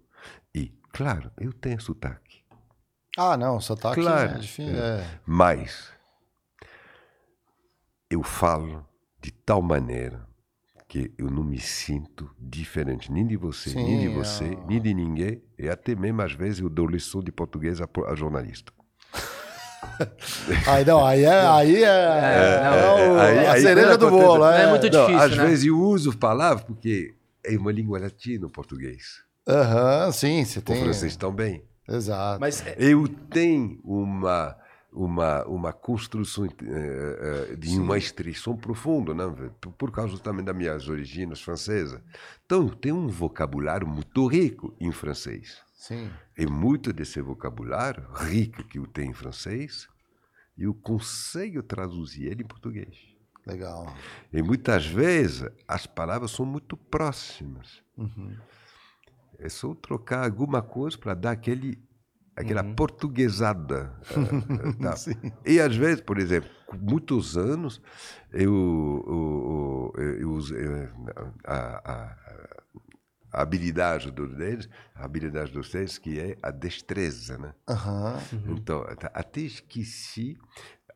E, 0.54 0.72
claro, 0.92 1.30
eu 1.38 1.52
tenho 1.52 1.80
sotaque. 1.80 2.42
Ah, 3.16 3.36
não, 3.36 3.60
sotaque 3.60 4.00
claro, 4.00 4.36
é 4.36 4.38
difícil. 4.38 4.74
É. 4.74 5.04
Mas 5.26 5.92
eu 8.10 8.22
falo 8.22 8.86
de 9.20 9.30
tal 9.30 9.62
maneira 9.62 10.26
que 10.88 11.12
eu 11.16 11.30
não 11.30 11.42
me 11.42 11.58
sinto 11.58 12.30
diferente 12.38 13.10
nem 13.10 13.26
de 13.26 13.36
você, 13.36 13.70
Sim, 13.70 13.84
nem 13.84 13.98
de 14.00 14.08
você, 14.08 14.44
é. 14.44 14.66
nem 14.66 14.80
de 14.80 14.92
ninguém. 14.92 15.42
E 15.58 15.68
até 15.68 15.94
mesmo, 15.94 16.20
às 16.20 16.32
vezes, 16.32 16.60
eu 16.60 16.68
dou 16.68 16.86
lição 16.86 17.22
de 17.22 17.32
português 17.32 17.80
a, 17.80 17.88
a 18.08 18.14
jornalista. 18.14 18.72
Aí 20.66 20.84
não, 20.84 21.04
aí 21.04 21.24
é, 21.24 21.46
aí 21.46 21.84
é, 21.84 21.88
é 21.88 22.70
o- 22.70 23.18
aí- 23.18 23.46
a 23.46 23.52
aí 23.52 23.62
cereja 23.62 23.88
quando 23.90 24.00
do 24.00 24.10
bolo. 24.10 24.38
Não 24.40 24.48
É, 24.52 24.62
é 24.64 24.66
muito 24.70 24.84
Não, 24.90 24.90
difícil, 25.06 25.18
às 25.20 25.36
né? 25.36 25.44
vezes 25.46 25.66
eu 25.66 25.78
uso 25.80 26.16
palavras 26.16 26.64
porque 26.64 27.14
é 27.44 27.56
uma 27.56 27.72
língua 27.72 27.98
latina 27.98 28.46
o 28.46 28.50
português. 28.50 29.22
Aham, 29.48 30.12
sim, 30.12 30.44
você 30.44 30.58
O 30.60 30.62
tem. 30.62 30.82
francês 30.82 31.16
também. 31.16 31.64
Exato. 31.88 32.40
Mas 32.40 32.64
é, 32.66 32.76
Eu 32.78 33.08
tenho 33.08 33.80
uma 33.84 34.56
uma 34.92 35.44
uma 35.46 35.72
construção 35.72 36.44
eh, 36.44 37.48
eh, 37.52 37.56
de 37.56 37.70
uma 37.78 37.96
extensão 37.96 38.54
profunda, 38.56 39.14
né? 39.14 39.24
por, 39.60 39.72
por 39.72 39.90
causa 39.90 40.18
também 40.18 40.44
das 40.44 40.54
minhas 40.54 40.86
origens 40.88 41.40
francesas. 41.40 42.00
Então, 42.44 42.68
eu 42.68 42.74
tenho 42.76 42.96
um 42.96 43.08
vocabulário 43.08 43.86
muito 43.86 44.26
rico 44.26 44.76
em 44.78 44.92
francês. 44.92 45.58
Sim. 45.74 46.10
E 46.38 46.46
muito 46.46 46.92
desse 46.92 47.20
vocabulário 47.20 48.06
rico 48.14 48.62
que 48.64 48.78
eu 48.78 48.86
tenho 48.86 49.10
em 49.10 49.14
francês, 49.14 49.88
eu 50.56 50.74
consigo 50.74 51.62
traduzir 51.62 52.26
ele 52.26 52.42
em 52.42 52.46
português. 52.46 52.94
Legal. 53.46 53.92
E 54.32 54.42
muitas 54.42 54.86
vezes 54.86 55.48
as 55.66 55.86
palavras 55.86 56.30
são 56.30 56.46
muito 56.46 56.76
próximas. 56.76 57.82
Uhum. 57.96 58.36
É 59.38 59.48
só 59.48 59.74
trocar 59.74 60.24
alguma 60.24 60.62
coisa 60.62 60.96
para 60.96 61.14
dar 61.14 61.32
aquele, 61.32 61.82
aquela 62.36 62.62
portuguesada. 62.62 63.92
eh, 64.10 64.82
tá? 64.82 64.94
E 65.44 65.60
às 65.60 65.74
vezes, 65.74 66.00
por 66.00 66.18
exemplo, 66.18 66.48
muitos 66.80 67.36
anos, 67.36 67.82
eu, 68.32 68.52
eu, 69.06 69.92
eu, 69.96 70.20
eu 70.20 70.56
eh, 70.56 70.92
a, 71.44 71.92
a, 71.92 72.16
a 73.32 73.42
habilidade 73.42 74.10
dos 74.10 74.36
deles, 74.36 74.68
a 74.94 75.04
habilidade 75.04 75.52
dos 75.52 75.72
deles, 75.72 75.98
que 75.98 76.20
é 76.20 76.38
a 76.42 76.50
destreza, 76.50 77.38
né? 77.38 77.54
Aham. 77.68 78.18
Então, 78.46 78.84
até 79.14 79.40
esqueci 79.40 80.38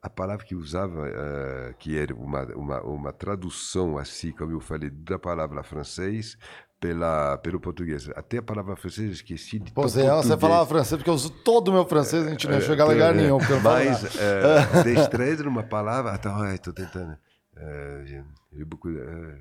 a 0.02 0.10
palavra 0.10 0.44
que 0.44 0.54
usava, 0.54 1.08
eh, 1.08 1.74
que 1.78 1.96
era 1.98 2.14
uma, 2.14 2.42
uma, 2.54 2.80
uma 2.82 3.12
tradução, 3.12 3.98
assim 3.98 4.32
como 4.32 4.52
eu 4.52 4.60
falei, 4.60 4.90
da 4.90 5.18
palavra 5.18 5.62
francês 5.62 6.36
pela, 6.80 7.38
pelo 7.38 7.58
português. 7.58 8.08
Até 8.14 8.38
a 8.38 8.42
palavra 8.42 8.76
francês 8.76 9.06
eu 9.06 9.12
esqueci 9.12 9.58
de 9.58 9.72
Pô, 9.72 9.82
tão 9.82 9.90
você, 9.90 10.38
falava 10.38 10.66
francês, 10.66 10.98
porque 10.98 11.10
eu 11.10 11.14
uso 11.14 11.30
todo 11.30 11.68
o 11.68 11.72
meu 11.72 11.86
francês, 11.86 12.26
a 12.26 12.30
gente 12.30 12.46
não 12.46 12.56
É, 12.56 12.60
chega 12.60 12.82
a 12.82 12.86
lugar 12.86 13.12
é, 13.14 13.16
nenhum. 13.16 13.38
Eu 13.38 13.60
Mas 13.60 14.04
eh, 14.20 14.82
destreza 14.84 15.44
numa 15.44 15.62
palavra. 15.62 16.14
Então, 16.14 16.46
estou 16.52 16.72
tentando. 16.72 17.16
eh, 17.56 18.02
j'ai 18.52 18.64
beaucoup 18.64 18.92
de- 18.92 19.00
eh, 19.00 19.38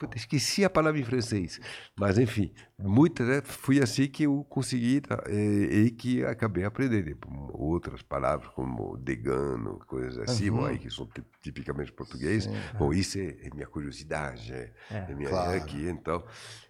puta, 0.00 0.16
esqueci 0.16 0.64
a 0.64 0.70
palavra 0.70 0.98
em 0.98 1.04
francês. 1.04 1.60
Mas, 1.98 2.18
enfim, 2.18 2.52
muitas, 2.78 3.28
né, 3.28 3.42
foi 3.44 3.78
assim 3.80 4.08
que 4.08 4.22
eu 4.24 4.42
consegui 4.48 5.02
tá, 5.02 5.22
e, 5.28 5.84
e 5.86 5.90
que 5.90 6.24
acabei 6.24 6.64
aprendendo. 6.64 7.18
Outras 7.52 8.00
palavras, 8.02 8.48
como 8.54 8.96
degano, 8.96 9.78
coisas 9.86 10.16
assim, 10.18 10.48
Uhum. 10.50 10.64
aí 10.64 10.78
que 10.78 10.90
são 10.90 11.06
tipicamente 11.42 11.92
português. 11.92 12.46
Bom, 12.78 12.92
isso 12.92 13.18
é, 13.18 13.36
é 13.46 13.50
minha 13.54 13.66
curiosidade. 13.66 14.52
É, 14.52 14.72
é 14.90 15.14
minha, 15.14 15.28
claro. 15.28 15.52
é 15.52 15.56
aqui, 15.56 15.88
então. 15.88 16.24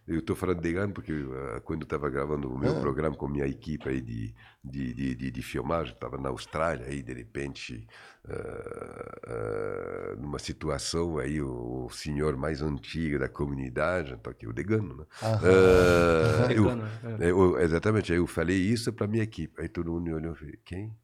Eu 0.08 0.18
estou 0.18 0.34
falando 0.34 0.60
degano 0.60 0.92
porque 0.92 1.12
ah, 1.12 1.60
quando 1.60 1.82
eu 1.82 1.84
estava 1.84 2.10
gravando 2.10 2.52
o 2.52 2.58
meu 2.58 2.76
Ah. 2.76 2.80
programa 2.80 3.14
com 3.16 3.28
minha 3.28 3.46
equipe 3.46 3.88
aí 3.88 4.00
de, 4.00 4.34
de, 4.64 4.92
de, 4.94 5.14
de, 5.14 5.30
de 5.30 5.42
filmagem, 5.42 5.92
estava 5.94 6.18
na 6.18 6.30
Austrália, 6.30 6.86
aí 6.86 7.00
de 7.00 7.12
repente, 7.12 7.86
ah, 8.28 9.20
ah, 9.26 10.16
numa 10.18 10.38
situação 10.38 11.18
aí, 11.18 11.40
o, 11.40 11.86
o 11.86 11.90
senhor 11.90 12.36
mais 12.36 12.60
antigo 12.62 13.18
da 13.18 13.28
comunidade, 13.28 14.12
então 14.14 14.32
aqui 14.32 14.46
o 14.48 14.52
degano, 14.52 14.96
né? 14.96 15.04
Eu- 16.54 16.64
Degano, 16.64 16.84
é. 17.22 17.30
eu- 17.30 17.58
exatamente, 17.60 18.12
aí 18.12 18.18
eu 18.18 18.26
falei 18.26 18.56
isso 18.56 18.92
para 18.92 19.06
minha 19.06 19.22
equipe, 19.22 19.60
aí 19.60 19.68
todo 19.68 19.92
mundo 19.92 20.12
olhou 20.14 20.32
e 20.32 20.36
falou, 20.36 20.54
quem? 20.64 20.96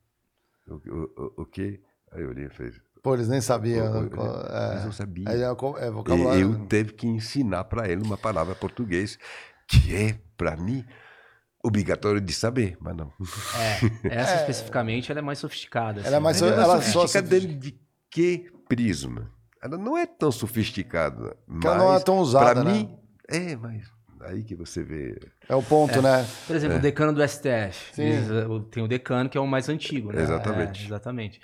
O, 0.66 0.74
o, 0.74 1.12
o, 1.16 1.43
o 1.43 1.47
quê? 1.47 1.80
Aí 2.10 2.22
eu 2.22 2.30
olhei 2.30 2.47
e 2.47 2.51
falei, 2.51 2.72
Pô, 3.02 3.14
eles 3.14 3.28
nem 3.28 3.40
sabiam. 3.40 3.93
né, 3.93 4.01
o- 4.06 4.10
qual- 4.10 4.36
eles 4.73 4.82
é. 4.82 4.85
não 4.85 4.93
sabiam. 4.93 5.31
Aí 5.32 5.43
é, 5.43 5.55
co- 5.55 5.78
é 5.78 5.86
E 5.89 5.90
vocabulário. 5.90 6.52
eu 6.52 6.66
teve 6.66 6.93
que 6.93 7.06
ensinar 7.06 7.64
para 7.64 7.89
ele 7.89 8.02
uma 8.02 8.16
palavra 8.16 8.55
português 8.55 9.18
que 9.68 9.94
é, 9.94 10.18
para 10.36 10.56
mim, 10.56 10.85
obrigatório 11.62 12.20
de 12.20 12.32
saber, 12.32 12.77
mas 12.81 12.97
não. 12.97 13.12
é, 14.09 14.10
essa 14.20 14.36
especificamente 14.36 15.10
ela 15.10 15.20
é 15.20 15.23
mais 15.23 15.39
sofisticada. 15.39 16.01
Ela 16.01 16.09
é 16.09 16.14
assim, 16.14 16.23
mais 16.23 16.40
né? 16.40 16.48
so- 16.48 16.55
ela 16.55 16.64
só 16.81 16.81
sofisticada 17.06 17.28
dentro 17.28 17.55
de 17.56 17.78
que 18.10 18.51
prisma? 18.68 19.31
Ela 19.62 19.77
não 19.78 19.97
é 19.97 20.06
tão 20.06 20.31
sofisticada, 20.31 21.36
mas 21.47 21.64
ela 21.64 21.78
não 21.78 21.94
é 21.94 22.01
tão 22.01 22.18
usada, 22.18 22.55
Para 22.55 22.64
né? 22.64 22.73
mim, 22.73 22.98
é, 23.28 23.56
mas 23.56 23.90
aí 24.20 24.43
que 24.44 24.55
você 24.55 24.82
vê. 24.82 25.18
É 25.48 25.55
o 25.55 25.62
ponto, 25.62 26.01
né? 26.02 26.27
Por 26.47 26.55
exemplo, 26.56 26.77
o 26.78 26.81
decano 26.81 27.12
do 27.12 27.23
STF. 27.23 27.94
Sim. 27.94 28.12
Tem 28.70 28.82
o 28.82 28.89
decano 28.89 29.28
que 29.28 29.36
é 29.36 29.40
o 29.40 29.47
mais 29.47 29.68
antigo, 29.68 30.12
né? 30.12 30.23
Exatamente. 30.23 30.82
É, 30.82 30.86
exatamente. 30.86 31.40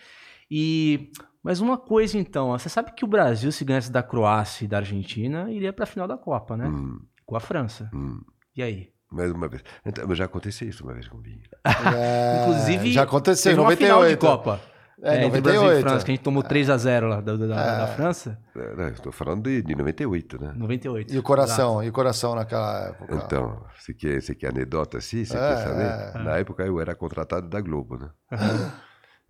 E 0.50 1.10
mas 1.42 1.60
uma 1.60 1.76
coisa 1.78 2.16
então, 2.18 2.48
ó, 2.48 2.58
você 2.58 2.68
sabe 2.68 2.92
que 2.92 3.04
o 3.04 3.08
Brasil 3.08 3.50
se 3.52 3.64
ganhasse 3.64 3.90
da 3.90 4.02
Croácia 4.02 4.64
e 4.64 4.68
da 4.68 4.78
Argentina 4.78 5.50
iria 5.50 5.72
para 5.72 5.84
a 5.84 5.86
final 5.86 6.06
da 6.08 6.16
Copa, 6.16 6.56
né? 6.56 6.66
Hum, 6.68 7.00
Com 7.26 7.36
a 7.36 7.40
França. 7.40 7.90
hum. 7.94 8.20
E 8.56 8.62
aí? 8.62 8.90
Mais 9.10 9.30
uma 9.30 9.46
vez. 9.48 9.62
Então, 9.84 10.06
mas 10.08 10.16
já 10.16 10.24
aconteceu 10.24 10.68
isso 10.68 10.84
uma 10.84 10.94
vez 10.94 11.06
comigo. 11.08 11.42
É, 11.64 12.40
Inclusive, 12.42 12.92
já 12.92 13.02
aconteceu 13.02 13.52
em 13.52 13.54
teve 13.56 13.66
uma 13.66 13.76
final 13.76 13.98
de 14.04 14.14
98. 14.16 14.18
Copa. 14.20 14.60
É, 15.04 15.24
entre 15.26 15.40
Brasil 15.40 15.60
e 15.62 15.64
98. 15.64 15.80
França, 15.88 16.04
que 16.04 16.10
a 16.12 16.14
gente 16.14 16.22
tomou 16.24 16.42
3x0 16.44 17.08
lá 17.08 17.20
da, 17.20 17.36
da- 17.36 17.46
da 17.78 17.86
França. 17.88 18.38
É, 18.54 18.76
não, 18.76 18.88
Estou 18.88 19.10
falando 19.10 19.42
de, 19.42 19.60
de 19.60 19.74
98, 19.74 20.40
né? 20.40 20.52
98. 20.56 21.12
E 21.12 21.18
o 21.18 21.22
coração, 21.22 21.82
e 21.82 21.88
o 21.88 21.92
coração 21.92 22.34
naquela 22.36 22.88
época. 22.88 23.14
Então, 23.16 23.64
você 23.76 23.92
quer, 23.92 24.22
você 24.22 24.34
quer 24.34 24.48
anedota 24.50 24.98
assim? 24.98 25.24
Você 25.24 25.36
É, 25.36 25.40
quer 25.40 25.56
saber? 25.56 26.18
é. 26.20 26.22
Na 26.24 26.36
época 26.38 26.62
eu 26.64 26.80
era 26.80 26.94
contratado 26.94 27.48
da 27.48 27.60
Globo, 27.60 27.98
né? 27.98 28.10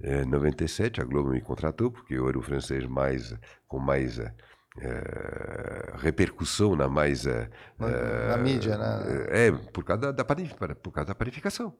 Em 0.03 0.24
97 0.27 1.01
a 1.01 1.05
Globo 1.05 1.31
me 1.31 1.41
contratou 1.41 1.91
porque 1.91 2.15
eu 2.15 2.29
era 2.29 2.39
o 2.39 2.43
francês 2.43 2.85
mais 2.87 3.35
com 3.69 3.79
mais 3.79 4.19
eh, 4.19 4.35
eh, 4.79 5.93
repercussão 5.99 6.74
na 6.77 6.89
mais 6.89 7.27
eh, 7.27 7.49
Na- 7.79 7.89
eh, 7.89 8.29
na 8.29 8.37
mídia, 8.39 8.77
né? 8.77 9.47
É, 9.47 9.53
por 9.53 9.85
causa 9.85 10.12
da, 10.12 10.24
da 10.24 10.74
por 10.74 10.93
causa 10.93 11.09
da 11.09 11.15
panificação. 11.15 11.74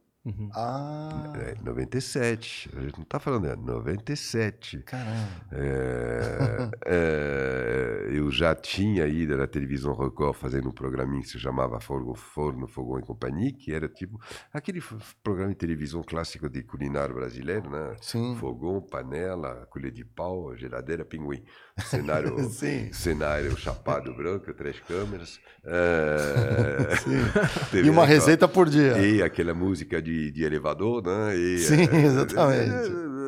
Ah, 0.55 1.33
É, 1.37 1.55
97, 1.65 2.71
a 2.77 2.81
gente 2.81 2.95
não 2.97 3.03
está 3.03 3.19
falando, 3.19 3.49
é 3.49 3.57
97. 3.57 4.79
caramba. 4.85 5.29
É, 5.51 6.71
é, 6.87 8.09
eu 8.11 8.31
já 8.31 8.55
tinha 8.55 9.07
ido 9.07 9.37
na 9.37 9.47
televisão 9.49 9.95
Record 9.95 10.37
fazendo 10.37 10.69
um 10.69 10.73
programinha 10.73 11.23
que 11.23 11.29
se 11.29 11.39
chamava 11.41 11.81
Forno, 11.81 12.15
Forno 12.15 12.69
Fogão 12.69 13.01
e 13.01 13.03
Companhia, 13.03 13.53
que 13.53 13.73
era 13.73 13.89
tipo 13.89 14.21
aquele 14.53 14.81
programa 15.25 15.51
de 15.51 15.57
televisão 15.57 16.03
clássico 16.03 16.49
de 16.49 16.63
culinário 16.63 17.15
brasileiro, 17.15 17.69
né? 17.69 17.97
Sim. 18.01 18.37
Fogão, 18.39 18.81
panela, 18.81 19.67
colher 19.71 19.91
de 19.91 20.05
pau, 20.05 20.57
geladeira, 20.57 21.05
pinguim. 21.05 21.43
Cenário, 21.79 22.39
Sim. 22.49 22.93
cenário 22.93 23.57
chapado 23.57 24.15
branco, 24.15 24.53
três 24.55 24.79
câmeras. 24.81 25.41
É, 25.65 26.97
TV 27.73 27.87
E 27.87 27.91
uma 27.91 28.05
receita 28.07 28.47
por 28.47 28.69
dia. 28.69 28.99
E 28.99 29.23
aquela 29.23 29.55
música 29.55 30.01
de, 30.01 30.12
de 30.31 30.45
elevador, 30.45 31.03
né? 31.05 31.37
E, 31.37 31.59
Sim, 31.59 31.83
eh, 31.93 33.22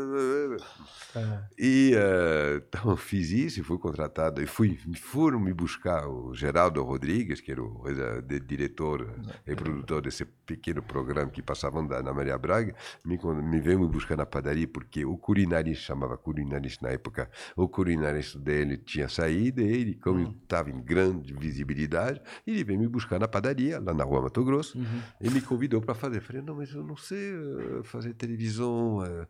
exatamente. 1.14 1.54
E 1.58 1.92
eh, 1.94 2.62
então 2.68 2.96
fiz 2.96 3.30
isso 3.30 3.60
e 3.60 3.62
fui 3.62 3.78
contratado. 3.78 4.42
E 4.42 4.46
fui, 4.46 4.78
foram 5.00 5.38
me 5.40 5.52
buscar 5.52 6.06
o 6.08 6.34
Geraldo 6.34 6.82
Rodrigues, 6.82 7.40
que 7.40 7.52
era 7.52 7.62
o 7.62 7.82
eh, 7.88 8.20
de- 8.22 8.40
diretor 8.40 9.14
e 9.46 9.54
produtor 9.54 10.02
desse 10.02 10.24
pequeno 10.24 10.82
programa 10.82 11.30
que 11.30 11.42
passava 11.42 11.82
na, 11.82 12.02
na 12.02 12.12
Maria 12.12 12.36
Braga, 12.38 12.74
me, 13.04 13.18
me 13.42 13.60
veio 13.60 13.80
me 13.80 13.88
buscar 13.88 14.16
na 14.16 14.26
padaria, 14.26 14.66
porque 14.68 15.04
o 15.04 15.16
culinarista, 15.16 15.84
chamava 15.84 16.16
culinarista 16.18 16.86
na 16.86 16.92
época, 16.92 17.30
o 17.56 17.68
culinarista 17.68 18.38
dele 18.38 18.76
tinha 18.76 19.08
saído, 19.08 19.60
e 19.62 19.64
ele, 19.64 19.94
como 19.94 20.20
estava 20.42 20.70
em 20.70 20.80
grande 20.82 21.32
visibilidade, 21.34 22.20
ele 22.46 22.62
veio 22.64 22.78
me 22.80 22.88
buscar 22.88 23.18
na 23.18 23.28
padaria, 23.28 23.80
lá 23.80 23.94
na 23.94 24.04
rua 24.04 24.22
Mato 24.22 24.44
Grosso, 24.44 24.76
e 25.20 25.30
me 25.30 25.40
convidou 25.40 25.80
para 25.80 25.94
fazer. 25.94 26.18
Eu 26.18 26.22
falei, 26.22 26.42
não, 26.42 26.56
mas 26.56 26.72
eu 26.72 26.82
não 26.84 26.96
sei 26.96 27.32
eh, 27.34 27.82
fazer 27.84 28.14
televisão. 28.14 29.04
eh, 29.04 29.26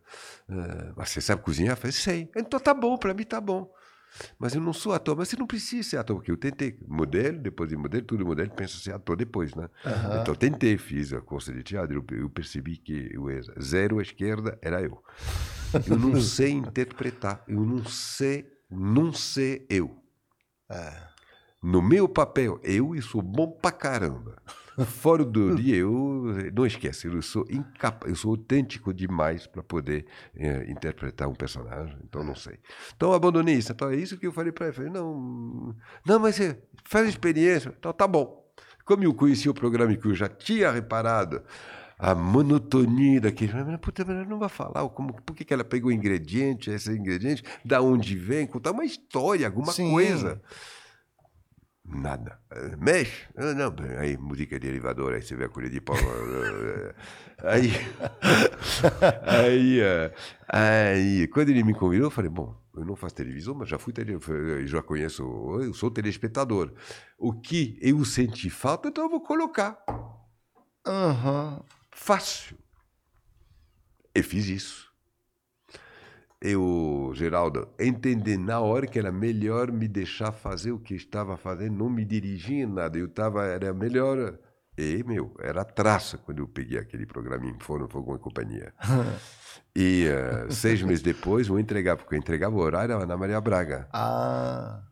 eh, 0.49 0.93
mas 0.95 1.09
você 1.09 1.21
sabe 1.21 1.41
cozinhar? 1.41 1.74
Eu 1.75 1.81
falei, 1.81 1.91
sei. 1.91 2.29
Então 2.35 2.59
tá 2.59 2.73
bom, 2.73 2.97
para 2.97 3.13
mim 3.13 3.23
tá 3.23 3.39
bom. 3.39 3.71
Mas 4.39 4.55
eu 4.55 4.61
não 4.61 4.73
sou 4.73 4.93
ator. 4.93 5.15
Mas 5.15 5.29
você 5.29 5.35
não 5.35 5.45
precisa 5.45 5.89
ser 5.89 5.97
ator, 5.97 6.15
porque 6.15 6.31
eu 6.31 6.37
tentei. 6.37 6.77
Modelo, 6.87 7.39
depois 7.39 7.69
de 7.69 7.75
modelo, 7.75 8.05
tudo 8.05 8.25
modelo, 8.25 8.49
pensa 8.51 8.77
ser 8.77 8.93
ator 8.93 9.17
depois, 9.17 9.53
né? 9.55 9.69
Então 10.21 10.33
eu 10.33 10.35
tentei, 10.35 10.77
fiz 10.77 11.13
a 11.13 11.21
curso 11.21 11.53
de 11.53 11.63
teatro, 11.63 12.05
eu, 12.09 12.17
eu 12.17 12.29
percebi 12.29 12.77
que 12.77 13.09
eu 13.13 13.29
era 13.29 13.43
zero 13.61 13.99
à 13.99 14.01
esquerda 14.01 14.57
era 14.61 14.81
eu. 14.81 15.03
Eu 15.87 15.97
não 15.97 16.19
sei 16.21 16.51
interpretar, 16.51 17.43
eu 17.47 17.59
não 17.59 17.83
sei, 17.85 18.49
não 18.69 19.11
sei 19.11 19.65
eu. 19.69 20.01
No 21.61 21.81
meu 21.81 22.07
papel, 22.07 22.59
eu 22.63 22.99
sou 23.01 23.21
bom 23.21 23.51
pra 23.51 23.71
caramba. 23.71 24.41
Fora 24.83 25.23
do 25.23 25.55
dia, 25.55 25.77
eu 25.77 26.25
não 26.53 26.65
esquece, 26.65 27.07
eu 27.07 27.21
sou 27.21 27.45
incapaz, 27.49 28.11
eu 28.11 28.15
sou 28.15 28.31
autêntico 28.31 28.93
demais 28.93 29.47
para 29.47 29.63
poder 29.63 30.05
eh, 30.35 30.65
interpretar 30.69 31.29
um 31.29 31.33
personagem, 31.33 31.95
então 32.03 32.23
não 32.23 32.35
sei. 32.35 32.59
Então 32.95 33.13
abandonei 33.13 33.55
isso. 33.55 33.71
Então 33.71 33.89
é 33.89 33.95
isso 33.95 34.17
que 34.17 34.27
eu 34.27 34.33
falei 34.33 34.51
para 34.51 34.67
ele. 34.67 34.75
Falei, 34.75 34.91
não, 34.91 35.73
não, 36.05 36.19
mas 36.19 36.35
você 36.35 36.59
faz 36.83 37.07
experiência. 37.07 37.73
Então 37.77 37.93
tá 37.93 38.05
bom. 38.07 38.43
Como 38.83 39.03
eu 39.03 39.13
conheci 39.13 39.49
o 39.49 39.53
programa 39.53 39.93
e 39.93 39.97
que 39.97 40.07
eu 40.07 40.13
já 40.13 40.27
tinha 40.27 40.69
reparado 40.71 41.41
a 41.97 42.13
monotonia 42.13 43.21
daquele. 43.21 43.53
Puta, 43.77 44.01
ela 44.01 44.25
não 44.25 44.39
vai 44.39 44.49
falar 44.49 44.87
como, 44.89 45.13
por 45.21 45.35
que, 45.35 45.45
que 45.45 45.53
ela 45.53 45.63
pegou 45.63 45.91
ingrediente, 45.91 46.69
esse 46.69 46.91
ingrediente, 46.91 47.43
da 47.63 47.81
onde 47.81 48.15
vem, 48.17 48.45
contar 48.45 48.71
uma 48.71 48.85
história, 48.85 49.47
alguma 49.47 49.71
Sim. 49.71 49.91
coisa. 49.91 50.41
Nada. 51.87 52.39
Mexe? 52.79 53.27
Ah, 53.37 53.53
Não, 53.53 53.73
aí 53.99 54.17
música 54.17 54.59
de 54.59 54.67
elevador, 54.67 55.13
aí 55.13 55.21
você 55.21 55.35
vê 55.35 55.45
a 55.45 55.49
colher 55.49 55.69
de 55.69 55.79
pau. 55.79 55.95
aí, 57.43 57.71
aí, 59.21 59.79
eh, 59.79 60.13
aí, 60.47 61.27
quando 61.27 61.49
ele 61.49 61.63
me 61.63 61.73
convidou, 61.75 62.07
eu 62.07 62.11
falei, 62.11 62.29
bom, 62.29 62.55
eu 62.75 62.83
não 62.83 62.95
faço 62.95 63.15
televisão, 63.15 63.53
mas 63.53 63.69
já 63.69 63.77
fui 63.77 63.93
tele, 63.93 64.13
eu 64.13 64.67
já 64.67 64.81
conheço, 64.81 65.21
eu 65.61 65.73
sou 65.73 65.91
telespectador. 65.91 66.73
O 67.17 67.33
que 67.33 67.77
eu 67.81 68.03
senti 68.03 68.49
falta, 68.49 68.87
então 68.89 69.03
eu 69.03 69.09
vou 69.09 69.21
colocar. 69.21 69.77
Aham. 70.85 71.63
Fácil. 71.91 72.57
Eu 74.13 74.23
fiz 74.23 74.47
isso. 74.47 74.94
Eu, 76.47 77.11
Geraldo, 77.15 77.67
entendi 77.79 78.37
na 78.37 78.59
hora 78.59 78.85
que 78.85 78.99
era 78.99 79.11
melhor 79.11 79.71
me 79.71 79.87
deixar 79.87 80.31
fazer 80.31 80.71
o 80.71 80.77
que 80.77 80.93
estava 80.93 81.35
fazendo, 81.37 81.75
não 81.75 81.89
me 81.89 82.05
dirigir 82.05 82.57
em 82.57 82.65
nada. 82.67 82.99
Eu 82.99 83.07
estava, 83.07 83.43
era 83.45 83.73
melhor. 83.73 84.37
E, 84.77 85.03
meu, 85.03 85.35
era 85.39 85.65
traça 85.65 86.19
quando 86.19 86.43
eu 86.43 86.47
peguei 86.47 86.77
aquele 86.77 87.07
programinha 87.07 87.57
Foram 87.61 87.87
Fogão 87.87 88.15
e 88.15 88.19
Companhia. 88.19 88.71
e 89.75 90.05
eh, 90.05 90.45
seis 90.51 90.83
meses 90.83 91.01
depois, 91.01 91.47
eu 91.47 91.57
entregava, 91.57 91.97
porque 91.97 92.13
eu 92.13 92.19
entregava 92.19 92.55
o 92.55 92.59
horário 92.59 93.03
na 93.07 93.17
Maria 93.17 93.41
Braga. 93.41 93.87
Ah, 93.91 94.83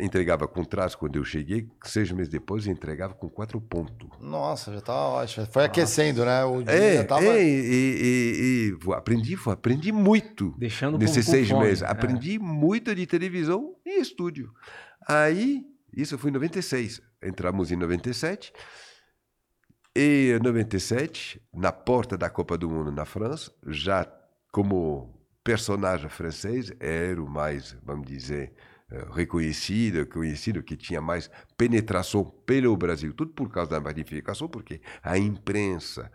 Entregava 0.00 0.46
com 0.48 0.64
traço 0.64 0.96
quando 0.98 1.16
eu 1.16 1.24
cheguei, 1.24 1.68
seis 1.84 2.10
meses 2.10 2.28
depois 2.32 2.66
entregava 2.66 3.14
com 3.14 3.28
quatro 3.28 3.60
pontos. 3.60 4.08
nossa, 4.20 4.72
já 4.72 4.80
tá 4.80 4.94
ótimo. 4.94 5.46
Foi 5.50 5.64
aquecendo, 5.64 6.24
né? 6.24 6.44
O 6.44 6.62
dia 6.62 6.72
É, 6.72 6.96
já 6.98 7.04
tava... 7.04 7.24
é, 7.24 7.42
e, 7.42 7.48
e- 7.48 8.76
e 8.88 8.92
aprendi, 8.94 9.36
aprendi 9.46 9.92
muito 9.92 10.54
Deixando 10.58 10.98
nesses 10.98 11.24
seis 11.26 11.48
fome, 11.48 11.64
meses. 11.66 11.82
é. 11.82 11.86
Aprendi 11.86 12.38
muito 12.38 12.94
de 12.94 13.06
televisão 13.06 13.74
e 13.84 14.00
estúdio. 14.00 14.50
Aí, 15.06 15.62
isso 15.96 16.16
foi 16.18 16.30
em 16.30 16.34
96. 16.34 17.00
Entramos 17.22 17.70
em 17.72 17.76
97. 17.76 18.52
E 19.96 20.32
em 20.36 20.42
97, 20.42 21.40
na 21.54 21.70
porta 21.70 22.18
da 22.18 22.28
Copa 22.28 22.58
do 22.58 22.68
Mundo 22.68 22.90
na 22.90 23.04
França, 23.04 23.52
já 23.66 24.06
como 24.52 25.14
personagem 25.44 26.08
francês, 26.08 26.72
era 26.80 27.22
o 27.22 27.28
mais, 27.30 27.76
vamos 27.82 28.06
dizer, 28.06 28.52
eh, 28.94 29.06
reconhecido, 29.12 30.06
conhecido, 30.06 30.62
que 30.62 30.76
tinha 30.76 31.00
mais 31.00 31.30
penetração 31.56 32.24
pelo 32.46 32.76
Brasil. 32.76 33.12
Tudo 33.12 33.32
por 33.32 33.50
causa 33.50 33.70
da 33.72 33.80
magnificação, 33.80 34.48
porque 34.48 34.80
a 35.02 35.18
imprensa, 35.18 36.10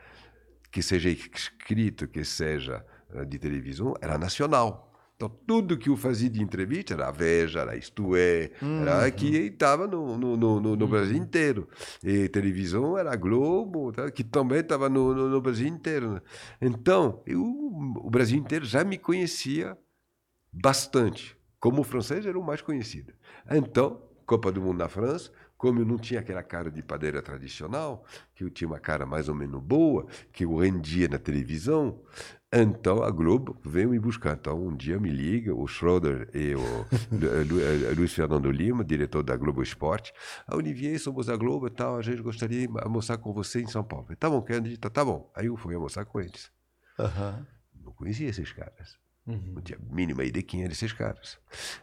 que 0.72 0.82
seja 0.82 1.10
escrito, 1.10 2.08
que 2.08 2.24
seja 2.24 2.86
eh, 3.14 3.26
de 3.26 3.40
televisão, 3.40 3.94
era 4.02 4.18
nacional. 4.18 4.86
Então, 5.16 5.28
tudo 5.46 5.78
que 5.78 5.90
eu 5.90 5.98
fazia 5.98 6.30
de 6.30 6.42
entrevista 6.42 6.94
era 6.94 7.10
a 7.10 7.12
Veja, 7.12 7.60
era 7.60 7.76
Isto 7.76 8.16
É, 8.16 8.52
era 8.78 9.06
aqui 9.06 9.28
e 9.36 9.48
estava 9.48 9.86
no, 9.86 10.18
no, 10.18 10.38
no, 10.38 10.62
no- 10.78 10.88
Brasil 10.88 11.18
inteiro. 11.18 11.68
E 12.02 12.30
televisão 12.30 12.98
era 12.98 13.12
a 13.12 13.18
Globo, 13.18 13.92
tá, 13.92 14.10
que 14.10 14.24
também 14.24 14.60
estava 14.62 14.88
no, 14.88 15.14
no, 15.14 15.28
no 15.28 15.42
Brasil 15.42 15.68
inteiro. 15.68 16.14
né? 16.14 16.22
Então, 16.62 17.22
eu, 17.26 17.42
o 17.44 18.10
Brasil 18.10 18.38
inteiro 18.40 18.64
já 18.64 18.82
me 18.86 18.98
conhecia 18.98 19.78
bastante. 20.54 21.39
Como 21.60 21.82
o 21.82 21.84
francês 21.84 22.26
era 22.26 22.38
o 22.38 22.44
mais 22.44 22.62
conhecido. 22.62 23.14
Então, 23.52 24.02
Copa 24.26 24.52
do 24.52 24.62
Mundo 24.62 24.78
na 24.78 24.88
França, 24.88 25.32
como 25.58 25.80
eu 25.80 25.86
não 25.86 25.98
tinha 25.98 26.20
aquela 26.20 26.44
cara 26.44 26.72
de 26.72 26.82
padeira 26.82 27.22
tradicional, 27.22 28.06
que 28.34 28.44
eu 28.44 28.50
tinha 28.50 28.68
uma 28.68 28.80
cara 28.80 29.06
mais 29.06 29.28
ou 29.28 29.36
menos 29.36 29.62
boa, 29.62 30.06
que 30.32 30.46
eu 30.46 30.56
rendia 30.56 31.08
na 31.08 31.18
televisão, 31.18 32.00
então 32.52 33.04
a 33.04 33.12
Globo 33.12 33.60
veio 33.64 33.90
me 33.90 34.00
buscar. 34.00 34.36
Então 34.36 34.68
um 34.68 34.76
dia 34.76 35.00
me 35.00 35.10
liga 35.10 35.54
o 35.54 35.68
Schroeder 35.68 36.30
e 36.34 36.56
o 36.56 36.62
eh, 37.14 37.94
Luiz 37.96 38.14
Fernando 38.14 38.50
Lima, 38.50 38.84
diretor 38.84 39.22
da 39.22 39.36
Globo 39.36 39.62
Esporte. 39.62 40.12
A 40.48 40.56
Olivier, 40.56 41.00
somos 41.00 41.28
da 41.28 41.36
Globo 41.36 41.68
e 41.68 41.70
tal, 41.70 41.98
a 41.98 42.02
gente 42.02 42.22
gostaria 42.22 42.68
de 42.68 42.74
almoçar 42.80 43.18
com 43.18 43.32
você 43.34 43.62
em 43.62 43.68
São 43.68 43.84
Paulo. 43.84 44.08
Tá 44.16 44.30
bom, 44.30 44.42
quer 44.42 44.60
onde? 44.60 44.78
Tá, 44.78 45.06
bom. 45.06 45.32
Aí 45.36 45.46
eu 45.46 45.58
fui 45.58 45.76
almoçar 45.76 46.06
com 46.06 46.20
eles. 46.20 46.52
Aham. 46.98 47.46
Não 47.84 47.92
conhecia 47.92 48.30
esses 48.30 48.52
caras. 48.52 48.98
Não 49.38 49.62
tinha 49.62 49.80
mínima 49.92 50.24
ideia 50.24 50.42
de 50.42 50.44
quem 50.44 50.62
eram 50.62 50.72
esses 50.72 50.94
caras. 50.94 51.38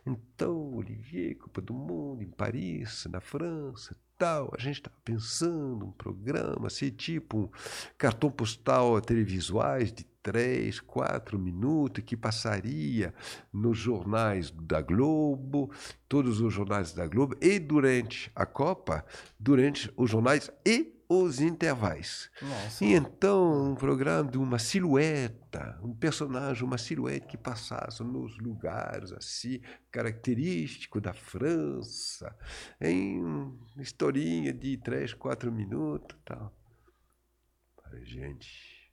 Então, 0.05 0.75
Olivier, 0.75 1.37
Copa 1.37 1.61
do 1.61 1.75
Mundo, 1.75 2.23
em 2.23 2.31
Paris, 2.31 3.07
na 3.11 3.21
França, 3.21 3.97
tal. 4.19 4.53
A 4.57 4.61
gente 4.61 4.77
estava 4.77 4.97
pensando 5.05 5.87
um 5.87 5.93
programa 5.93 6.67
assim, 6.67 6.91
tipo 6.91 7.39
um 7.39 7.51
cartão 7.97 8.31
postal 8.31 9.01
televisuais 9.01 9.93
de 9.93 10.05
três, 10.23 10.81
quatro 10.81 11.39
minutos 11.39 12.03
que 12.05 12.17
passaria 12.17 13.15
nos 13.53 13.79
jornais 13.79 14.51
da 14.51 14.81
Globo, 14.81 15.71
todos 16.09 16.41
os 16.41 16.53
jornais 16.53 16.93
da 16.93 17.07
Globo, 17.07 17.37
e 17.41 17.61
durante 17.61 18.31
a 18.35 18.45
Copa, 18.45 19.05
durante 19.39 19.93
os 19.97 20.11
jornais 20.11 20.51
e 20.65 20.96
os 21.09 21.41
intervalos. 21.41 22.31
Nossa. 22.43 22.85
E 22.85 22.95
então, 22.95 23.73
um 23.73 23.75
programa 23.75 24.31
de 24.31 24.39
uma 24.39 24.59
silhueta, 24.59 25.79
um 25.83 25.95
personagem, 25.95 26.65
uma 26.65 26.79
silhueta 26.79 27.27
que 27.27 27.37
passasse 27.37 28.03
nos 28.03 28.39
lugares 28.39 29.13
assim, 29.13 29.61
característico 29.91 31.01
da 31.01 31.13
França, 31.13 32.37
em 32.81 33.23
uma 33.23 33.83
historinha 33.83 34.53
de 34.53 34.77
três, 34.77 35.15
quatro 35.15 35.53
minutos 35.53 36.19
tal. 36.25 36.53
Falei, 37.83 38.05
gente, 38.05 38.93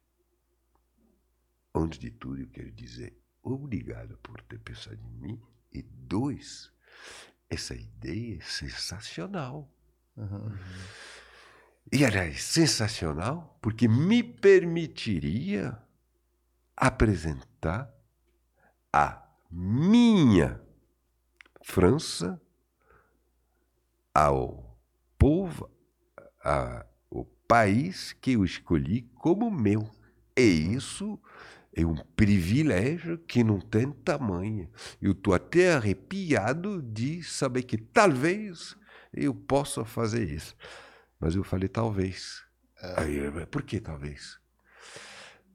antes 1.74 2.00
de 2.00 2.12
tudo 2.12 2.42
eu 2.42 2.50
quero 2.50 2.72
dizer 2.72 3.20
obrigado 3.44 4.18
por 4.24 4.42
ter 4.44 4.60
pensado 4.60 4.96
em 4.96 5.20
mim. 5.20 5.42
E 5.72 5.82
dois, 5.82 6.72
essa 7.50 7.76
ideia 7.76 8.38
é 8.38 8.42
sensacional. 8.42 9.70
E 11.92 12.04
era 12.04 12.32
sensacional 12.34 13.58
porque 13.62 13.88
me 13.88 14.24
permitiria 14.24 15.78
apresentar 16.76 17.94
a 18.92 19.22
minha 19.50 20.62
França 21.62 22.42
ao 24.14 24.78
povo, 25.18 25.70
a, 26.44 26.86
o 27.10 27.24
país 27.48 28.12
que 28.14 28.34
eu 28.34 28.44
escolhi 28.44 29.04
como 29.16 29.50
meu. 29.50 29.90
E 30.36 30.42
isso 30.42 31.20
é 31.76 31.86
um 31.86 31.96
privilégio 32.16 33.18
que 33.18 33.44
não 33.44 33.60
tem 33.60 33.92
tamanho. 33.92 34.70
Eu 35.02 35.14
estou 35.14 35.34
até 35.34 35.74
arrepiado 35.74 36.82
de 36.82 37.24
saber 37.24 37.64
que 37.64 37.78
talvez 37.78 38.76
eu 39.14 39.34
possa 39.34 39.86
fazer 39.86 40.30
isso. 40.30 40.56
Mas 41.24 41.36
eu 41.36 41.44
falei 41.46 41.70
talvez. 41.70 42.44
Aí, 42.98 43.16
eu, 43.16 43.48
por 43.48 43.64
que 43.64 43.80
talvez? 43.80 44.38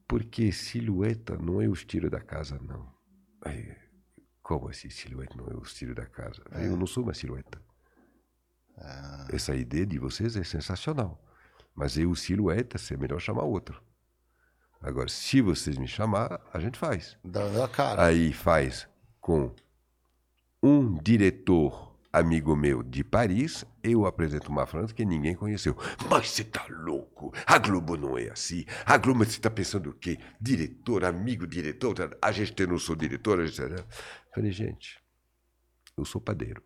Porque 0.07 0.51
silhueta 0.51 1.37
não 1.37 1.61
é 1.61 1.67
o 1.67 1.73
estilo 1.73 2.09
da 2.09 2.19
casa, 2.19 2.57
não. 2.59 2.91
Aí, 3.43 3.77
como 4.41 4.67
assim 4.67 4.89
silhueta 4.89 5.35
não 5.37 5.45
é 5.45 5.53
o 5.53 5.61
estilo 5.61 5.93
da 5.93 6.07
casa? 6.07 6.41
Eu 6.53 6.75
não 6.75 6.87
sou 6.87 7.03
uma 7.03 7.13
silhueta. 7.13 7.61
Essa 9.31 9.55
ideia 9.55 9.85
de 9.85 9.99
vocês 9.99 10.35
é 10.35 10.43
sensacional. 10.43 11.23
Mas 11.75 11.99
eu, 11.99 12.15
silhueta, 12.15 12.77
é 12.91 12.97
melhor 12.97 13.19
chamar 13.19 13.43
outro. 13.43 13.79
Agora, 14.81 15.07
se 15.07 15.39
vocês 15.39 15.77
me 15.77 15.87
chamar, 15.87 16.41
a 16.51 16.59
gente 16.59 16.79
faz. 16.79 17.15
Dando 17.23 17.61
a 17.61 17.69
cara. 17.69 18.05
Aí 18.07 18.33
faz 18.33 18.89
com 19.21 19.55
um 20.63 20.97
diretor 20.97 21.88
amigo 22.11 22.55
meu 22.55 22.81
de 22.81 23.03
Paris, 23.03 23.65
eu 23.83 24.05
apresento 24.05 24.51
uma 24.51 24.65
França 24.65 24.93
que 24.93 25.05
ninguém 25.05 25.35
conheceu. 25.35 25.75
Mas 26.09 26.29
você 26.29 26.43
tá 26.43 26.65
louco? 26.69 27.33
A 27.45 27.57
Globo 27.57 27.95
não 27.95 28.17
é 28.17 28.29
assim. 28.29 28.65
A 28.85 28.97
Globo, 28.97 29.23
você 29.23 29.39
tá 29.39 29.49
pensando 29.49 29.91
o 29.91 29.93
quê? 29.93 30.17
Diretor, 30.39 31.05
amigo, 31.05 31.45
diretor? 31.47 32.17
A 32.21 32.31
gente 32.31 32.65
não 32.65 32.79
sou 32.79 32.95
diretor. 32.95 33.39
A 33.39 33.45
gente... 33.45 33.61
Falei, 34.33 34.51
gente, 34.51 35.01
eu 35.97 36.05
sou 36.05 36.19
padeiro. 36.19 36.63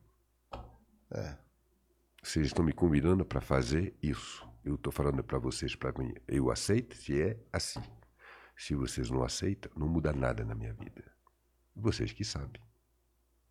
É. 1.12 1.38
Vocês 2.24 2.48
estão 2.48 2.64
me 2.64 2.74
convidando 2.74 3.26
para 3.26 3.42
fazer 3.42 3.96
isso. 4.02 4.48
Eu 4.64 4.76
estou 4.76 4.94
falando 4.94 5.22
para 5.22 5.38
vocês, 5.38 5.76
para 5.76 5.92
mim, 6.00 6.14
eu 6.26 6.50
aceito 6.50 6.96
se 6.96 7.22
é 7.22 7.38
assim. 7.52 7.82
Se 8.56 8.74
vocês 8.76 9.10
não 9.10 9.24
aceitam, 9.24 9.70
não 9.76 9.90
muda 9.90 10.14
nada 10.14 10.46
na 10.46 10.56
minha 10.56 10.74
vida. 10.74 11.04
Vocês 11.76 12.14
que 12.14 12.24
sabem. 12.24 12.62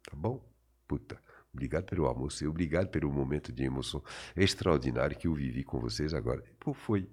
Tá 0.04 0.16
bom? 0.16 0.42
Puta, 0.88 1.20
obrigado 1.54 1.84
pelo 1.84 2.06
almoço 2.06 2.42
e 2.42 2.46
obrigado 2.46 2.88
pelo 2.88 3.10
momento 3.12 3.52
de 3.52 3.62
emoção 3.64 4.02
extraordinário 4.34 5.16
que 5.16 5.26
eu 5.26 5.34
vivi 5.34 5.62
com 5.62 5.78
vocês 5.80 6.14
agora. 6.14 6.42
Pô, 6.58 6.72
foi. 6.72 7.08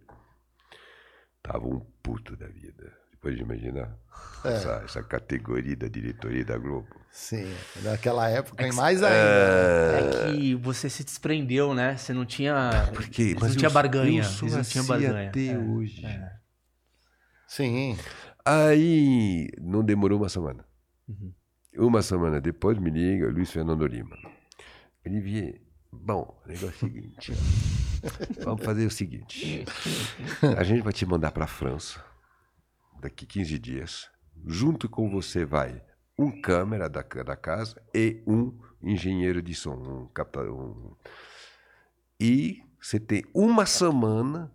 Tava 1.43 1.67
um 1.67 1.79
puto 2.01 2.35
da 2.35 2.47
vida. 2.47 2.93
Depois 3.11 3.35
de 3.35 3.41
imaginar 3.41 3.97
É. 4.45 4.53
essa, 4.53 4.81
essa 4.85 5.03
categoria 5.03 5.75
da 5.75 5.87
diretoria 5.89 6.45
da 6.45 6.57
Globo. 6.57 6.87
Sim, 7.11 7.53
naquela 7.83 8.29
época, 8.29 8.63
É 8.63 8.67
e 8.67 8.69
que- 8.69 8.75
mais 8.77 9.03
ainda. 9.03 9.17
É 9.17 10.33
que 10.35 10.55
você 10.55 10.89
se 10.89 11.03
desprendeu, 11.03 11.73
né? 11.73 11.97
Você 11.97 12.13
não 12.13 12.25
tinha. 12.25 12.69
Porque, 12.93 13.21
eles 13.23 13.33
mas 13.41 13.49
não 13.51 13.57
tinha 13.57 13.67
eu- 13.69 13.73
barganha. 13.73 14.23
eu 14.23 14.47
não 14.49 14.59
assim 14.59 14.85
barganha. 14.87 15.29
até 15.29 15.47
É, 15.47 15.57
hoje. 15.57 16.05
é. 16.05 16.31
Sim. 17.45 17.97
Aí 18.45 19.49
não 19.59 19.83
demorou 19.83 20.17
uma 20.19 20.29
semana. 20.29 20.63
Uhum. 21.07 21.33
Uma 21.79 22.01
semana 22.01 22.41
depois 22.41 22.77
me 22.77 22.89
liga 22.89 23.31
Luiz 23.31 23.49
Fernando 23.51 23.87
Lima. 23.87 24.17
Olivier, 25.05 25.61
bom, 25.89 26.37
negócio 26.45 26.67
é 26.67 26.89
o 26.89 26.91
seguinte. 26.91 27.33
Vamos 28.43 28.65
fazer 28.65 28.85
o 28.85 28.91
seguinte. 28.91 29.63
A 30.57 30.63
gente 30.65 30.81
vai 30.81 30.91
te 30.91 31.05
mandar 31.05 31.31
para 31.31 31.45
a 31.45 31.47
França 31.47 32.03
daqui 32.99 33.25
15 33.25 33.57
dias. 33.57 34.11
Junto 34.45 34.89
com 34.89 35.09
você 35.09 35.45
vai 35.45 35.81
um 36.17 36.41
câmera 36.41 36.89
da, 36.89 37.01
da 37.01 37.35
casa 37.37 37.81
e 37.95 38.21
um 38.27 38.59
engenheiro 38.83 39.41
de 39.41 39.55
som, 39.55 39.75
um 39.75 40.07
captador. 40.07 40.53
Um... 40.53 40.95
E 42.19 42.61
você 42.77 42.99
tem 42.99 43.23
uma 43.33 43.65
semana 43.65 44.53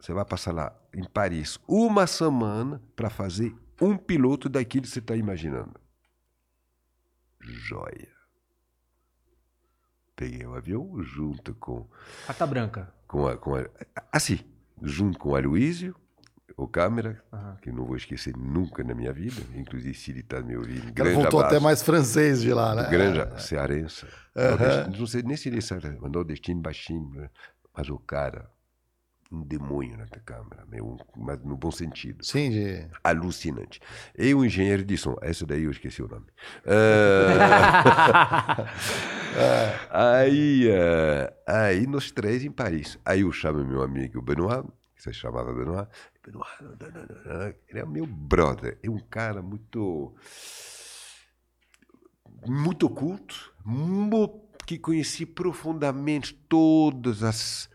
você 0.00 0.12
vai 0.12 0.24
passar 0.24 0.52
lá 0.52 0.72
em 0.94 1.02
Paris 1.02 1.58
uma 1.66 2.06
semana 2.06 2.80
para 2.94 3.10
fazer 3.10 3.52
um 3.80 3.96
piloto 3.96 4.48
daquilo 4.48 4.82
que 4.84 4.88
você 4.90 4.98
está 5.00 5.14
imaginando. 5.16 5.74
Joia. 7.40 8.08
Peguei 10.14 10.46
o 10.46 10.54
avião 10.54 11.02
junto 11.02 11.54
com, 11.54 11.86
Carta 12.26 12.46
branca. 12.46 12.94
com 13.06 13.26
a. 13.26 13.36
Com 13.36 13.54
a 13.56 13.66
assim, 14.10 14.40
junto 14.82 15.18
com 15.18 15.30
o 15.30 15.36
Aloysio, 15.36 15.94
o 16.56 16.66
câmera, 16.66 17.22
Aham. 17.30 17.56
que 17.60 17.70
não 17.70 17.84
vou 17.84 17.96
esquecer 17.96 18.34
nunca 18.34 18.82
na 18.82 18.94
minha 18.94 19.12
vida, 19.12 19.42
inclusive 19.54 19.92
se 19.94 20.10
ele 20.10 20.20
está 20.20 20.40
me 20.40 20.56
ouvindo. 20.56 20.90
Grande 20.92 21.14
voltou 21.16 21.40
abraço. 21.40 21.54
até 21.56 21.62
mais 21.62 21.82
francês 21.82 22.40
de 22.40 22.52
lá, 22.54 22.74
né? 22.74 22.88
Grande 22.88 23.42
cearense. 23.42 24.06
Aham. 24.34 24.50
Nordestino, 24.56 24.98
Não 24.98 25.06
sei 25.06 25.22
nem 25.22 25.36
se 25.36 25.48
ele 25.50 25.58
é 25.58 25.60
cearense, 25.60 25.98
mas 26.00 26.10
nordestino 26.10 26.60
baixinho. 26.62 27.10
né? 27.10 27.30
Mas 27.76 27.90
o 27.90 27.98
cara, 27.98 28.50
um 29.30 29.42
demônio 29.42 29.96
na 29.96 30.06
câmera, 30.06 30.64
meu, 30.66 30.96
mas 31.16 31.38
no 31.42 31.56
bom 31.56 31.70
sentido. 31.70 32.24
Sim, 32.24 32.50
de... 32.50 32.88
Alucinante. 33.02 33.80
E 34.16 34.34
o 34.34 34.44
engenheiro 34.44 34.84
de 34.84 34.96
som, 34.96 35.16
esse 35.22 35.44
daí 35.44 35.64
eu 35.64 35.70
esqueci 35.70 36.02
o 36.02 36.08
nome. 36.08 36.26
Ah, 39.38 39.88
aí, 40.20 40.68
ah, 41.46 41.64
aí 41.66 41.86
nós 41.86 42.10
três 42.10 42.44
em 42.44 42.50
Paris. 42.50 42.98
Aí 43.04 43.20
eu 43.22 43.32
chamo 43.32 43.64
meu 43.64 43.82
amigo 43.82 44.22
Benoit, 44.22 44.66
que 44.94 45.02
se 45.02 45.12
chamava 45.12 45.52
Benoit. 45.52 45.88
Benoit, 46.24 46.48
não, 46.60 46.70
não, 46.70 46.76
não, 46.78 47.06
não, 47.34 47.38
não. 47.40 47.54
ele 47.68 47.78
é 47.80 47.84
meu 47.84 48.06
brother. 48.06 48.78
É 48.82 48.88
um 48.90 48.98
cara 48.98 49.42
muito 49.42 50.14
muito 52.46 52.86
oculto, 52.86 53.52
mu- 53.64 54.48
que 54.66 54.78
conheci 54.78 55.26
profundamente 55.26 56.32
todas 56.48 57.22
as 57.22 57.68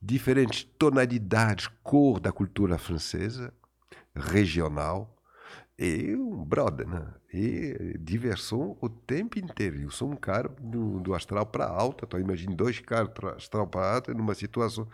diferentes 0.00 0.64
tonalidades, 0.78 1.68
cor 1.82 2.20
da 2.20 2.32
cultura 2.32 2.78
francesa, 2.78 3.52
regional. 4.14 5.14
E 5.78 6.12
um 6.16 6.44
brother, 6.44 6.88
né? 6.88 7.14
E 7.32 7.96
diversão 8.00 8.76
o 8.80 8.88
tempo 8.88 9.38
inteiro. 9.38 9.80
Eu 9.80 9.90
sou 9.90 10.10
um 10.10 10.16
cara 10.16 10.48
do, 10.48 10.98
do 10.98 11.14
astral 11.14 11.46
para 11.46 11.66
alta. 11.68 12.04
Então, 12.04 12.18
imagine 12.18 12.56
dois 12.56 12.80
caras 12.80 13.12
tra- 13.14 13.36
astral 13.36 13.66
para 13.68 13.94
alta 13.94 14.12
numa 14.12 14.34
situação. 14.34 14.88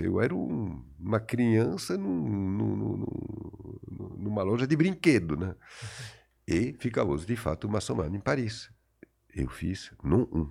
Eu 0.00 0.18
era 0.18 0.34
um- 0.34 0.82
uma 0.98 1.20
criança 1.20 1.98
num- 1.98 2.26
num- 2.26 2.76
num- 2.76 4.16
numa 4.16 4.42
loja 4.42 4.66
de 4.66 4.74
brinquedo, 4.76 5.36
né? 5.36 5.54
E 6.46 6.72
ficamos, 6.80 7.26
de 7.26 7.36
fato, 7.36 7.66
uma 7.66 7.80
semana 7.80 8.16
em 8.16 8.20
Paris. 8.20 8.70
Eu 9.34 9.48
fiz 9.48 9.92
num 10.02 10.22
um, 10.32 10.50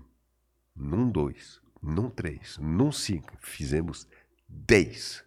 num 0.76 1.10
dois, 1.10 1.60
num 1.82 2.10
três, 2.10 2.58
num 2.58 2.92
cinco. 2.92 3.36
Fizemos 3.40 4.08
dez 4.48 5.24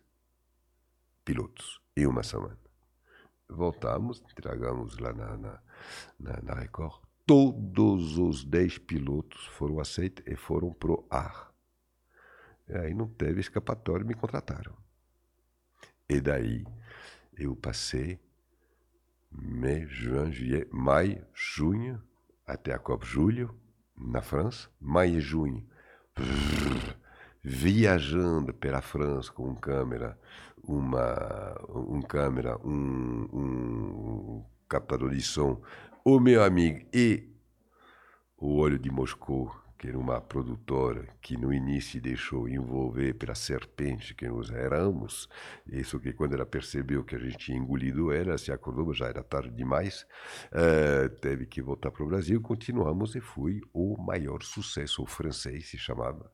pilotos 1.24 1.80
em 1.96 2.06
uma 2.06 2.22
semana. 2.22 2.58
Voltamos, 3.48 4.22
entregamos 4.30 4.98
lá 4.98 5.12
na, 5.12 5.36
na, 5.36 5.62
na, 6.18 6.42
na 6.42 6.54
Record. 6.54 7.02
Todos 7.26 8.18
os 8.18 8.44
dez 8.44 8.78
pilotos 8.78 9.46
foram 9.46 9.80
aceitos 9.80 10.24
e 10.26 10.36
foram 10.36 10.72
pro 10.72 11.06
ar. 11.10 11.52
E 12.68 12.74
aí 12.74 12.94
não 12.94 13.08
teve 13.08 13.40
escapatória, 13.40 14.04
me 14.04 14.14
contrataram. 14.14 14.76
E 16.08 16.20
daí 16.20 16.64
eu 17.36 17.54
passei 17.54 18.20
mai, 19.30 19.86
juin, 19.86 20.32
juillet, 20.32 20.68
maio, 20.72 21.24
junho, 21.32 22.02
até 22.46 22.72
a 22.74 22.78
Copa 22.78 23.04
Julho, 23.04 23.54
na 23.96 24.22
França, 24.22 24.68
maio 24.80 25.18
e 25.18 25.20
junho, 25.20 25.66
viajando 27.42 28.52
pela 28.54 28.80
França 28.80 29.32
com 29.32 29.54
câmera, 29.54 30.18
uma, 30.62 31.56
um 31.68 32.02
câmera, 32.02 32.58
um, 32.64 33.28
um 33.32 34.44
captador 34.68 35.10
de 35.10 35.22
som, 35.22 35.60
o 36.04 36.20
meu 36.20 36.42
amigo 36.42 36.86
e 36.92 37.28
o 38.36 38.56
olho 38.56 38.78
de 38.78 38.90
Moscou, 38.90 39.54
que 39.80 39.88
era 39.88 39.98
uma 39.98 40.20
produtora 40.20 41.08
que 41.22 41.38
no 41.38 41.54
início 41.54 41.98
deixou 42.02 42.46
envolver 42.46 43.14
pela 43.14 43.34
serpente 43.34 44.14
que 44.14 44.28
nós 44.28 44.50
éramos. 44.50 45.26
Isso 45.66 45.98
que 45.98 46.12
quando 46.12 46.34
ela 46.34 46.44
percebeu 46.44 47.02
que 47.02 47.16
a 47.16 47.18
gente 47.18 47.38
tinha 47.38 47.56
engolido 47.56 48.12
ela, 48.12 48.36
se 48.36 48.52
acordou, 48.52 48.92
já 48.92 49.06
era 49.06 49.22
tarde 49.22 49.48
demais, 49.48 50.06
uh, 50.52 51.08
teve 51.22 51.46
que 51.46 51.62
voltar 51.62 51.90
para 51.90 52.04
o 52.04 52.06
Brasil. 52.06 52.42
Continuamos 52.42 53.14
e 53.14 53.22
foi 53.22 53.62
o 53.72 53.96
maior 53.96 54.42
sucesso. 54.42 55.02
O 55.02 55.06
francês 55.06 55.70
se 55.70 55.78
chamava. 55.78 56.30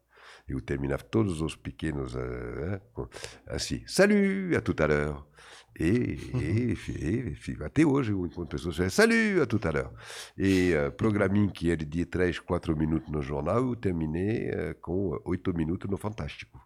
Eu 0.49 0.61
terminava 0.61 1.03
todos 1.03 1.41
os 1.41 1.57
pequenos 1.57 2.15
uh, 2.15 3.09
assim, 3.47 3.83
salut, 3.87 4.57
à 4.57 4.61
tout 4.61 4.77
à 4.83 4.87
l'heure. 4.87 5.25
E, 5.79 6.19
e, 6.35 7.37
e, 7.51 7.65
até 7.65 7.85
hoje 7.85 8.11
eu 8.13 8.25
encontro 8.25 8.57
pessoas 8.57 8.79
que 8.79 8.89
salut, 8.89 9.41
à 9.43 9.47
tout 9.47 9.61
à 9.63 9.71
l'heure. 9.73 9.91
E 10.39 10.75
uh, 10.75 10.93
programinho 10.97 11.51
que 11.51 11.71
era 11.71 11.85
de 11.85 12.05
3, 12.05 12.39
4 12.41 12.77
minutos 12.77 13.11
no 13.11 13.21
jornal, 13.23 13.59
eu 13.59 13.77
terminei 13.77 14.51
uh, 14.51 14.75
com 14.81 15.21
8 15.25 15.55
minutos 15.55 15.91
no 15.91 15.97
Fantástico. 15.97 16.61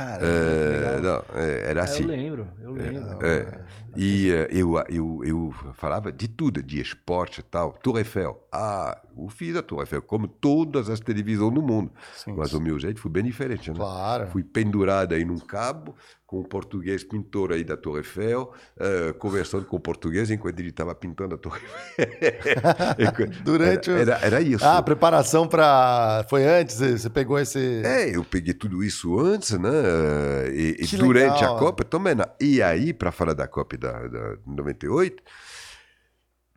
Cara, 0.00 0.22
uh, 0.24 1.02
não, 1.02 1.24
era 1.38 1.82
assim. 1.82 2.04
Eu 2.04 2.08
lembro, 2.08 2.48
eu 2.62 2.72
lembro. 2.72 3.26
É, 3.26 3.60
e 3.96 4.28
eu, 4.50 4.74
eu, 4.88 5.20
eu 5.24 5.54
falava 5.74 6.10
de 6.10 6.28
tudo, 6.28 6.62
de 6.62 6.80
esporte 6.80 7.40
e 7.40 7.42
tal. 7.42 7.72
Tour 7.82 7.98
Eiffel. 7.98 8.46
Ah, 8.52 8.98
eu 9.16 9.28
fiz 9.28 9.56
a 9.56 9.62
Tour 9.62 9.80
Eiffel, 9.80 10.00
como 10.02 10.26
todas 10.26 10.88
as 10.88 11.00
televisões 11.00 11.52
do 11.52 11.62
mundo. 11.62 11.92
Sim, 12.14 12.34
Mas 12.36 12.50
sim. 12.50 12.56
o 12.56 12.60
meu 12.60 12.78
jeito 12.78 13.00
foi 13.00 13.10
bem 13.10 13.24
diferente, 13.24 13.70
né? 13.70 13.76
Claro. 13.76 14.28
Fui 14.28 14.42
pendurado 14.42 15.14
aí 15.14 15.24
num 15.24 15.38
cabo, 15.38 15.94
com 16.26 16.40
o 16.40 16.44
português 16.44 17.02
pintor 17.02 17.52
aí 17.52 17.64
da 17.64 17.76
Torre 17.76 17.98
Eiffel, 17.98 18.52
uh, 18.76 19.14
conversando 19.14 19.64
com 19.64 19.76
o 19.76 19.80
português 19.80 20.30
enquanto 20.30 20.60
ele 20.60 20.70
estava 20.70 20.94
pintando 20.94 21.34
a 21.34 21.38
Torre 21.38 21.60
Eiffel. 21.98 23.30
Durante 23.44 23.90
era, 23.90 24.00
era, 24.00 24.26
era, 24.26 24.40
isso. 24.40 24.64
Ah, 24.64 24.78
a 24.78 24.82
preparação 24.82 25.48
para... 25.48 26.24
Foi 26.30 26.44
antes? 26.46 26.76
Você 26.76 27.10
pegou 27.10 27.38
esse... 27.38 27.82
É, 27.84 28.14
eu 28.14 28.24
peguei 28.24 28.54
tudo 28.54 28.82
isso 28.84 29.18
antes, 29.18 29.58
né? 29.58 29.70
E, 30.52 30.76
e 30.80 30.96
durante 30.96 31.40
legal. 31.40 31.56
a 31.56 31.58
Copa 31.58 31.84
também. 31.84 32.14
Né? 32.14 32.24
E 32.40 32.62
aí, 32.62 32.92
para 32.92 33.12
falar 33.12 33.34
da 33.34 33.46
Copa 33.46 33.76
da, 33.76 34.06
da 34.08 34.36
98 34.46 35.22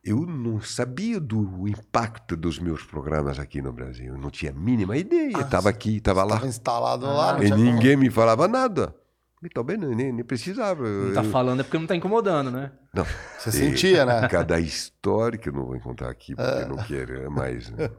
eu 0.04 0.26
não 0.26 0.60
sabia 0.60 1.18
do 1.18 1.66
impacto 1.66 2.36
dos 2.36 2.60
meus 2.60 2.84
programas 2.84 3.40
aqui 3.40 3.62
no 3.62 3.72
Brasil. 3.72 4.14
Eu 4.14 4.18
não 4.18 4.30
tinha 4.30 4.52
a 4.52 4.54
mínima 4.54 4.98
ideia. 4.98 5.40
Estava 5.40 5.70
ah, 5.70 5.72
aqui, 5.72 5.98
estava 5.98 6.26
lá. 6.26 6.46
instalado 6.46 7.06
lá. 7.06 7.42
E 7.42 7.50
ninguém 7.50 7.94
como... 7.94 8.04
me 8.04 8.10
falava 8.10 8.46
nada. 8.48 8.94
E 9.42 9.50
também 9.50 9.78
nem, 9.78 10.12
nem 10.12 10.24
precisava. 10.26 10.88
Não 10.88 11.14
tá 11.14 11.24
falando 11.24 11.62
é 11.62 11.64
porque 11.64 11.78
não 11.78 11.88
tá 11.88 11.96
incomodando, 11.96 12.52
né? 12.52 12.72
Não. 12.94 13.06
Você 13.40 13.52
sentia, 13.52 14.06
né? 14.06 14.28
Cada 14.30 14.60
história 14.60 15.38
que 15.38 15.50
eu 15.50 15.54
não 15.54 15.66
vou 15.66 15.80
contar 15.80 16.10
aqui, 16.10 16.36
porque 16.36 16.60
é. 16.60 16.64
eu 16.64 16.70
não 16.70 16.78
quero 16.78 17.24
é 17.24 17.30
mais. 17.30 17.70
Né? 17.70 17.90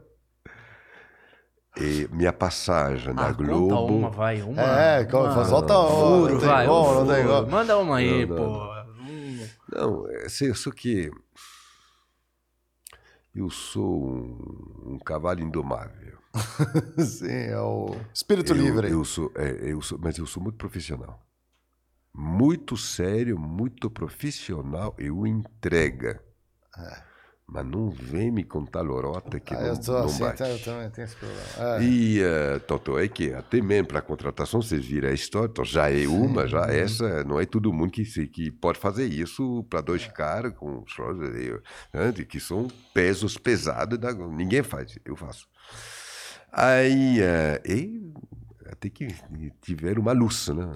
E 1.77 2.07
minha 2.11 2.31
passagem 2.31 3.13
na 3.13 3.27
ah, 3.27 3.31
Globo. 3.31 3.75
Conta 3.75 3.93
uma, 3.93 4.09
vai, 4.09 4.41
uma. 4.41 4.61
É, 4.61 5.03
uma, 5.03 5.45
solta 5.45 5.77
uma. 5.77 5.89
Furo, 5.89 6.39
vai. 6.39 6.65
Como, 6.67 7.03
não 7.03 7.47
Manda 7.47 7.77
uma 7.77 7.97
aí, 7.97 8.25
não, 8.25 8.35
pô. 8.35 8.75
Não, 9.71 10.09
é, 10.09 10.29
só 10.29 10.71
que 10.71 11.11
eu 13.33 13.49
sou 13.49 14.05
um, 14.05 14.93
um 14.93 14.99
cavalo 14.99 15.41
indomável. 15.41 16.17
Sim, 16.99 17.49
é 17.49 17.59
o 17.59 17.95
espírito 18.13 18.53
eu, 18.53 18.57
livre. 18.57 18.91
Eu 18.91 19.03
sou, 19.03 19.31
é, 19.35 19.71
eu 19.71 19.81
sou, 19.81 19.97
mas 20.01 20.17
eu 20.17 20.25
sou 20.25 20.41
muito 20.41 20.57
profissional 20.57 21.25
muito 22.15 22.77
sério, 22.77 23.37
muito 23.37 23.89
profissional 23.89 24.95
e 24.97 25.11
o 25.11 25.27
entrega. 25.27 26.23
É. 26.77 27.14
Mas 27.47 27.63
não 27.65 27.91
vem 27.91 28.31
me 28.31 28.43
contar 28.43 28.81
lorota 28.81 29.39
que 29.39 29.53
ah, 29.53 29.61
não, 29.61 29.67
eu 29.67 29.79
tô 29.79 29.91
não 29.91 30.05
assim, 30.05 30.23
bate. 30.23 30.41
Então 30.41 30.47
eu 30.47 30.63
também 30.63 30.89
tenho 30.89 31.05
esse 31.05 31.15
problema. 31.15 31.43
É. 31.57 31.83
E, 31.83 32.21
uh, 32.23 32.59
Toto, 32.61 32.97
é 32.97 33.07
que 33.07 33.33
até 33.33 33.61
mesmo 33.61 33.87
para 33.87 33.99
a 33.99 34.01
contratação, 34.01 34.61
vocês 34.61 34.83
viram 34.83 35.09
a 35.09 35.13
história, 35.13 35.47
então 35.51 35.63
já 35.63 35.91
é 35.91 36.07
uma, 36.07 36.47
já 36.47 36.65
é 36.71 36.79
essa, 36.79 37.23
não 37.23 37.39
é 37.39 37.45
todo 37.45 37.71
mundo 37.71 37.91
que, 37.91 38.03
que 38.27 38.51
pode 38.51 38.79
fazer 38.79 39.05
isso 39.05 39.63
para 39.69 39.81
dois 39.81 40.03
é. 40.03 40.07
caras 40.07 40.53
com 40.55 40.83
né, 41.93 42.11
que 42.27 42.39
são 42.39 42.67
pesos 42.93 43.37
pesados, 43.37 43.99
ninguém 44.31 44.63
faz, 44.63 44.97
eu 45.05 45.15
faço. 45.15 45.47
Aí, 46.51 47.19
uh, 47.19 47.71
e 47.71 48.11
até 48.65 48.89
que 48.89 49.07
tiveram 49.61 50.01
uma 50.01 50.13
luz, 50.13 50.47
né? 50.47 50.71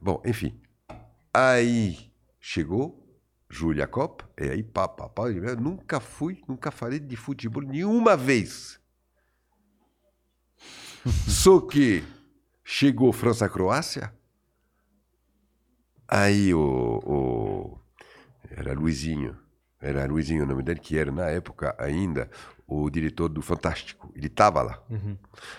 Bom, 0.00 0.22
enfim. 0.24 0.58
Aí 1.34 2.10
chegou 2.40 3.05
Júlia 3.56 3.86
Copa, 3.86 4.28
e 4.38 4.50
aí 4.50 4.62
pá, 4.62 4.86
pá, 4.86 5.08
pá, 5.08 5.30
eu 5.30 5.56
nunca 5.56 5.98
fui, 5.98 6.42
nunca 6.46 6.70
falei 6.70 6.98
de 6.98 7.16
futebol 7.16 7.62
nenhuma 7.62 8.14
vez. 8.14 8.78
Só 11.26 11.58
que 11.60 12.04
chegou 12.62 13.14
França-Croácia, 13.14 14.12
aí 16.06 16.52
o, 16.52 17.00
o, 17.02 17.78
era 18.50 18.74
Luizinho, 18.74 19.38
era 19.80 20.04
Luizinho 20.04 20.44
o 20.44 20.46
nome 20.46 20.62
dele, 20.62 20.80
que 20.80 20.98
era 20.98 21.10
na 21.10 21.28
época 21.30 21.74
ainda 21.78 22.28
o 22.66 22.90
diretor 22.90 23.30
do 23.30 23.40
Fantástico. 23.40 24.12
Ele 24.14 24.26
estava 24.26 24.60
lá. 24.60 24.82
Uhum. 24.90 25.16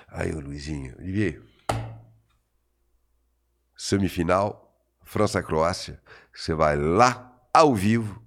Aí 0.10 0.32
o 0.34 0.40
Luizinho, 0.40 0.96
Olivier, 1.00 1.42
semifinal, 3.76 4.72
França-Croácia, 5.04 6.00
você 6.32 6.54
vai 6.54 6.76
lá, 6.76 7.37
ao 7.58 7.74
vivo, 7.74 8.22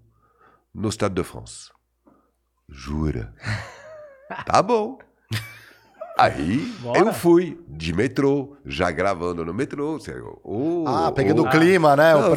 no 0.75 0.91
Stade 0.91 1.15
de 1.15 1.23
France. 1.23 1.71
Jura? 2.69 3.33
tá 4.45 4.61
bom. 4.61 4.99
Aí 6.19 6.59
Bora. 6.81 6.99
eu 6.99 7.13
fui 7.15 7.59
de 7.69 7.95
metrô, 7.95 8.57
já 8.67 8.91
gravando 8.91 9.45
no 9.45 9.55
metrô. 9.55 9.99
Oh, 10.43 10.85
ah, 10.87 11.13
pegando 11.13 11.43
oh, 11.43 11.47
o 11.47 11.51
clima, 11.51 11.97
né? 11.97 12.13
Não, 12.13 12.29
o 12.29 12.35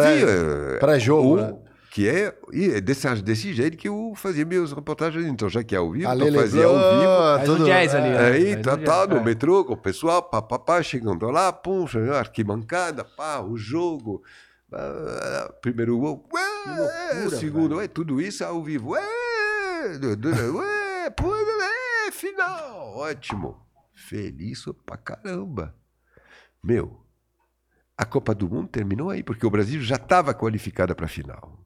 pré-jogo. 0.79 1.35
Pré 1.35 1.51
né? 1.51 1.57
que 1.91 2.07
é, 2.07 2.33
é 2.51 2.81
desse, 2.81 3.07
desse 3.21 3.53
jeito 3.53 3.77
que 3.77 3.87
eu 3.87 4.13
fazia 4.15 4.45
meus 4.45 4.71
reportagens. 4.71 5.25
Então, 5.25 5.49
já 5.49 5.63
que 5.63 5.75
é 5.75 5.77
ao 5.79 5.91
vivo, 5.91 6.11
então 6.11 6.33
fazia 6.33 6.65
ao 6.65 6.75
vivo. 6.75 7.45
Tudo 7.45 7.65
jazz 7.65 7.93
ali. 7.93 8.09
Né? 8.09 8.19
Aí, 8.19 8.55
tá, 8.55 8.77
tá, 8.77 9.05
no 9.05 9.17
é. 9.17 9.23
metrô, 9.23 9.65
com 9.65 9.73
o 9.73 9.77
pessoal, 9.77 10.23
pá, 10.23 10.41
pá, 10.41 10.57
pá, 10.57 10.81
chegando 10.81 11.29
lá, 11.29 11.51
pum, 11.51 11.85
arquibancada, 12.17 13.03
pá, 13.03 13.41
o 13.41 13.57
jogo. 13.57 14.23
Ah, 14.71 15.53
primeiro 15.61 15.99
gol, 15.99 16.25
ué, 16.33 16.52
segundo, 17.29 17.77
ué, 17.77 17.87
tudo 17.87 18.21
isso 18.21 18.43
ao 18.43 18.63
vivo. 18.63 18.91
Ué, 18.91 19.01
pô, 21.15 21.35
é, 21.35 22.11
final, 22.11 22.97
ótimo. 22.97 23.65
Feliz 23.93 24.65
pra 24.85 24.97
caramba. 24.97 25.75
Meu, 26.63 27.05
a 27.97 28.05
Copa 28.05 28.33
do 28.33 28.49
Mundo 28.49 28.67
terminou 28.69 29.09
aí, 29.09 29.23
porque 29.23 29.45
o 29.45 29.49
Brasil 29.49 29.81
já 29.81 29.95
estava 29.95 30.33
qualificada 30.33 30.95
para 30.95 31.05
a 31.05 31.09
final. 31.09 31.65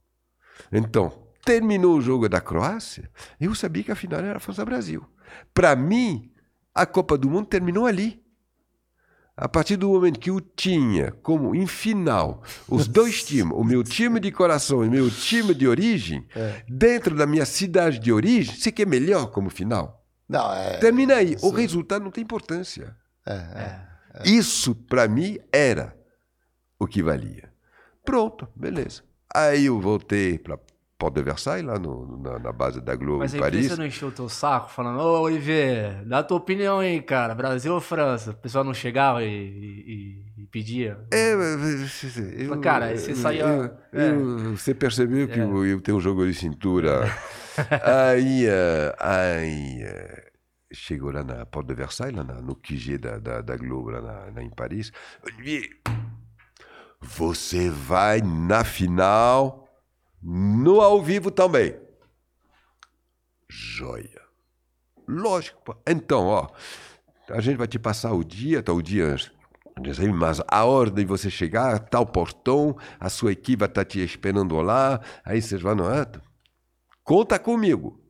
Então, 0.72 1.28
terminou 1.45 1.98
o 1.98 2.02
jogo 2.02 2.28
da 2.28 2.41
Croácia, 2.41 3.10
eu 3.40 3.56
sabia 3.56 3.84
que 3.84 3.91
a 3.91 3.95
final 3.95 4.19
era 4.19 4.40
França-Brasil. 4.40 5.07
Para 5.53 5.76
mim, 5.76 6.34
a 6.74 6.86
Copa 6.86 7.18
do 7.18 7.30
Mundo 7.30 7.48
terminou 7.48 7.86
ali. 7.86 8.24
A 9.38 9.47
partir 9.47 9.76
do 9.76 9.89
momento 9.89 10.19
que 10.19 10.31
eu 10.31 10.41
tinha 10.41 11.11
como 11.11 11.53
em 11.53 11.68
final 11.68 12.41
os 12.68 12.88
dois 12.88 13.22
times, 13.23 13.53
o 13.55 13.64
meu 13.64 13.84
time 13.84 14.19
de 14.19 14.31
coração 14.31 14.84
e 14.84 14.88
o 14.88 14.91
meu 14.91 15.11
time 15.11 15.53
de 15.53 15.68
origem, 15.68 16.26
é. 16.35 16.64
dentro 16.68 17.15
da 17.15 17.27
minha 17.27 17.45
cidade 17.45 17.99
de 17.99 18.11
origem, 18.11 18.55
você 18.55 18.72
quer 18.72 18.88
melhor 18.88 19.27
como 19.27 19.51
final? 19.51 20.03
Não, 20.27 20.51
é. 20.51 20.77
Termina 20.77 21.15
aí. 21.15 21.38
O 21.43 21.51
resultado 21.51 22.03
não 22.03 22.09
tem 22.09 22.23
importância. 22.23 22.95
É, 23.26 23.34
é, 23.34 23.81
é. 24.15 24.27
Isso, 24.27 24.73
para 24.73 25.07
mim, 25.07 25.38
era 25.51 25.95
o 26.80 26.88
que 26.88 27.03
valia. 27.03 27.53
Pronto, 28.03 28.47
beleza. 28.55 29.03
Aí 29.34 29.65
eu 29.65 29.80
voltei 29.80 30.39
para 30.39 30.57
Porte 30.98 31.15
de 31.15 31.24
Versailles, 31.24 31.65
lá 31.65 31.78
no, 31.78 32.18
na, 32.18 32.40
na, 32.40 32.52
base 32.52 32.82
da 32.82 32.95
Globo 32.95 33.19
Mas 33.19 33.34
aí 33.34 33.40
Paris. 33.40 33.68
você 33.68 33.76
não 33.76 33.86
encheu 33.86 34.07
o 34.07 34.11
teu 34.11 34.28
saco 34.28 34.72
falando, 34.72 34.99
ô 34.99 35.22
Olivier, 35.22 36.03
dá 36.06 36.19
a 36.19 36.24
tua 36.24 36.38
opinião 36.38 36.80
aí, 36.80 36.99
cara, 37.02 37.36
Brasil 37.36 37.72
ou 37.72 37.80
França? 37.80 38.32
O 38.32 38.34
pessoal 38.34 38.64
não 38.64 38.74
chegava 38.74 39.24
e, 39.24 39.28
e, 39.28 40.41
e 40.44 40.48
pedia? 40.48 40.98
É, 41.14 41.34
eu, 42.40 42.60
cara, 42.60 42.98
você 42.98 43.14
saía... 43.14 43.44
Eu, 43.44 43.65
é. 43.94 44.10
eu, 44.10 44.57
você 44.57 44.74
percebeu 44.74 45.28
que 45.28 45.40
é. 45.40 45.44
eu, 45.44 45.65
eu, 45.68 45.82
tenho 45.82 45.98
um 45.98 46.02
jogo 46.02 46.26
de 46.26 46.34
cintura. 46.34 47.02
aí, 47.84 48.48
aí 48.98 49.84
chegou 50.72 51.11
lá 51.11 51.24
na 51.24 51.45
Porte 51.45 51.68
de 51.68 51.76
Versailles, 51.76 52.18
lá 52.18 52.24
na, 52.24 52.41
no 52.41 52.56
QG 52.56 52.98
da, 52.98 53.19
da, 53.19 53.41
da 53.41 53.56
Globo, 53.56 53.91
lá, 53.91 54.32
na, 54.32 54.41
em 54.41 54.49
Paris. 54.49 54.91
Olivier, 55.24 55.69
você 57.02 57.69
vai 57.69 58.22
na 58.22 58.64
final, 58.64 59.66
no 60.29 60.81
ao 60.81 61.01
vivo 61.01 61.31
também. 61.31 61.73
Joia. 63.47 64.21
Lógico. 65.07 65.77
Então, 65.87 66.25
ó, 66.25 66.49
a 67.29 67.39
gente 67.39 67.55
vai 67.55 67.67
te 67.67 67.79
passar 67.79 68.11
o 68.11 68.25
dia, 68.25 68.61
tá 68.61 68.73
o 68.73 68.81
dia 68.81 69.15
mas 70.13 70.41
a 70.47 70.65
hora 70.65 70.89
de 70.89 71.05
você 71.05 71.29
chegar, 71.29 71.79
tal 71.79 72.05
portão, 72.05 72.75
a 72.99 73.09
sua 73.09 73.31
equipe 73.31 73.63
está 73.63 73.85
te 73.85 74.03
esperando 74.03 74.59
lá, 74.59 74.99
aí 75.23 75.39
vocês 75.39 75.61
vão, 75.61 75.77
ah, 75.87 76.07
conta 77.03 77.37
comigo. 77.37 78.01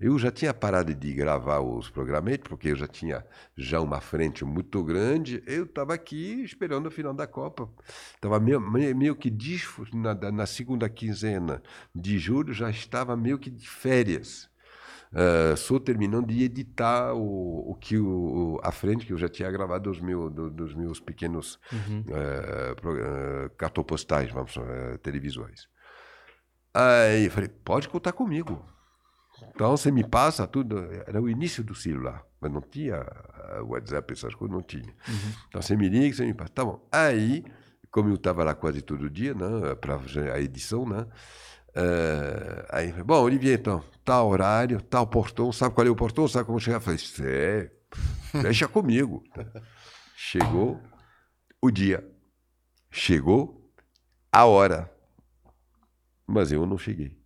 Eu 0.00 0.18
já 0.18 0.30
tinha 0.30 0.54
parado 0.54 0.94
de 0.94 1.12
gravar 1.12 1.60
os 1.60 1.90
programetes, 1.90 2.48
porque 2.48 2.68
eu 2.68 2.76
já 2.76 2.86
tinha 2.88 3.24
já 3.54 3.80
uma 3.80 4.00
frente 4.00 4.44
muito 4.46 4.82
grande. 4.82 5.42
Eu 5.46 5.64
estava 5.64 5.92
aqui 5.92 6.42
esperando 6.42 6.86
o 6.86 6.90
final 6.90 7.12
da 7.12 7.26
Copa. 7.26 7.68
Estava 8.14 8.40
meio, 8.40 8.58
meio, 8.60 9.14
que 9.14 9.30
na, 9.92 10.14
na 10.32 10.46
segunda 10.46 10.88
quinzena 10.88 11.62
de 11.94 12.18
julho, 12.18 12.54
já 12.54 12.70
estava 12.70 13.14
meio 13.16 13.38
que 13.38 13.50
de 13.50 13.68
férias. 13.68 14.48
Uh, 15.12 15.56
só 15.56 15.78
terminando 15.80 16.28
de 16.28 16.44
editar 16.44 17.12
o, 17.14 17.72
o 17.72 17.74
que 17.74 17.98
o, 17.98 18.60
a 18.62 18.70
frente 18.70 19.04
que 19.04 19.12
eu 19.12 19.18
já 19.18 19.28
tinha 19.28 19.50
gravado 19.50 19.90
dos, 19.90 20.00
meu, 20.00 20.30
do, 20.30 20.48
dos 20.48 20.72
meus 20.72 21.00
pequenos 21.00 21.58
Uhum. 21.72 22.04
uh, 22.06 22.76
pro- 22.76 22.94
uh, 22.94 23.50
cartopostais, 23.58 24.30
vamos 24.30 24.54
televisuais. 25.02 25.68
Aí 26.72 27.24
eu 27.24 27.30
falei, 27.30 27.48
pode 27.48 27.88
contar 27.88 28.12
comigo. 28.12 28.64
Então 29.54 29.76
você 29.76 29.90
me 29.90 30.04
passa 30.04 30.46
tudo. 30.46 30.88
Era 31.06 31.20
o 31.20 31.28
início 31.28 31.62
do 31.62 31.74
celular, 31.74 32.24
mas 32.40 32.52
não 32.52 32.60
tinha 32.60 33.00
uh, 33.60 33.64
WhatsApp, 33.64 34.12
essas 34.12 34.34
coisas, 34.34 34.54
não 34.54 34.62
tinha. 34.62 34.92
Então 35.48 35.60
você 35.60 35.76
me 35.76 35.88
liga, 35.88 36.14
você 36.14 36.24
me 36.24 36.34
passa. 36.34 36.52
Tá 36.52 36.64
bom. 36.64 36.86
Aí, 36.90 37.44
como 37.90 38.08
eu 38.08 38.14
estava 38.14 38.44
lá 38.44 38.54
quase 38.54 38.82
todo 38.82 39.10
dia, 39.10 39.34
né, 39.34 39.74
para 39.74 40.00
a 40.34 40.40
edição, 40.40 40.86
né? 40.86 41.06
eh, 41.74 42.66
aí, 42.70 42.92
bom, 43.04 43.22
Olivier, 43.22 43.58
então, 43.58 43.82
tal 44.04 44.28
horário, 44.28 44.80
tal 44.82 45.06
portão, 45.06 45.52
sabe 45.52 45.74
qual 45.74 45.86
é 45.86 45.90
o 45.90 45.96
portão? 45.96 46.26
Sabe 46.26 46.46
como 46.46 46.60
chegar? 46.60 46.78
Eu 46.78 46.80
falei, 46.80 46.98
sei, 46.98 47.70
deixa 48.42 48.66
comigo. 48.68 49.22
Chegou 50.16 50.80
o 51.60 51.70
dia, 51.70 52.06
chegou 52.90 53.70
a 54.32 54.44
hora, 54.44 54.90
mas 56.26 56.52
eu 56.52 56.66
não 56.66 56.78
cheguei. 56.78 57.19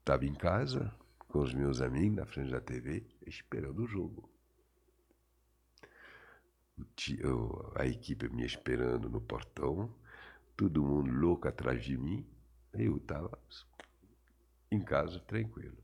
Estava 0.00 0.24
em 0.24 0.34
casa 0.34 0.92
com 1.28 1.40
os 1.40 1.54
meus 1.54 1.80
amigos 1.80 2.16
na 2.16 2.26
frente 2.26 2.50
da 2.50 2.60
TV, 2.60 3.06
esperando 3.26 3.84
o 3.84 3.86
jogo. 3.86 4.28
A 7.76 7.86
equipe 7.86 8.28
me 8.28 8.44
esperando 8.44 9.08
no 9.08 9.20
portão, 9.20 9.94
todo 10.56 10.82
mundo 10.82 11.10
louco 11.10 11.46
atrás 11.46 11.84
de 11.84 11.96
mim. 11.96 12.26
Eu 12.72 12.96
estava 12.96 13.38
em 14.70 14.80
casa, 14.80 15.20
tranquilo. 15.20 15.76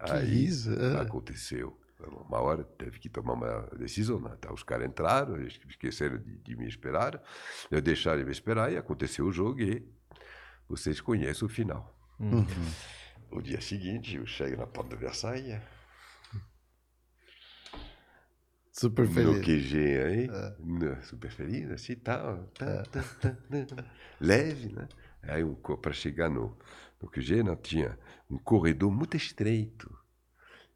Aí 0.00 0.46
isso, 0.46 0.72
é. 0.72 1.00
aconteceu. 1.00 1.78
Uma 2.00 2.40
hora 2.40 2.64
teve 2.64 2.98
que 2.98 3.08
tomar 3.08 3.34
uma 3.34 3.62
decisão. 3.76 4.20
Né? 4.20 4.36
Tá, 4.40 4.52
Os 4.52 4.62
caras 4.62 4.88
entraram, 4.88 5.36
eles 5.36 5.60
esqueceram 5.68 6.18
de, 6.18 6.38
de 6.38 6.56
me 6.56 6.66
esperar. 6.66 7.22
Eu 7.70 7.80
deixaram 7.80 8.18
de 8.18 8.24
me 8.24 8.32
esperar 8.32 8.72
e 8.72 8.76
aconteceu 8.76 9.26
o 9.26 9.32
jogo 9.32 9.60
e 9.60 9.86
vocês 10.68 11.00
conhecem 11.00 11.46
o 11.46 11.48
final. 11.48 11.94
Uhum. 12.18 12.46
O 13.34 13.42
dia 13.42 13.60
seguinte, 13.60 14.14
eu 14.16 14.24
chego 14.26 14.56
na 14.56 14.66
porta 14.66 14.90
da 14.90 14.96
Versailles, 14.96 15.60
Super 18.72 19.08
meu 19.08 19.34
feliz. 19.34 19.44
QG 19.44 20.02
aí, 20.02 20.28
né, 20.58 21.00
super 21.02 21.30
feliz, 21.30 21.70
assim, 21.70 21.94
tal, 21.96 22.44
tá, 22.54 22.82
tá, 22.84 23.02
tá, 23.20 23.84
leve, 24.20 24.72
né? 24.72 24.88
Aí 25.22 25.42
para 25.80 25.92
chegar 25.92 26.28
no, 26.28 26.56
no 27.00 27.08
QG, 27.08 27.42
não, 27.42 27.56
tinha 27.56 27.98
um 28.30 28.38
corredor 28.38 28.90
muito 28.90 29.16
estreito. 29.16 29.96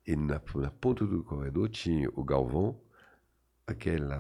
E 0.07 0.17
na, 0.17 0.41
na 0.57 0.71
ponta 0.71 1.07
do 1.07 1.23
corredor 1.25 1.69
tinha 1.69 2.09
o 2.11 2.25
Galvão, 2.25 2.81
aquele 3.67 4.13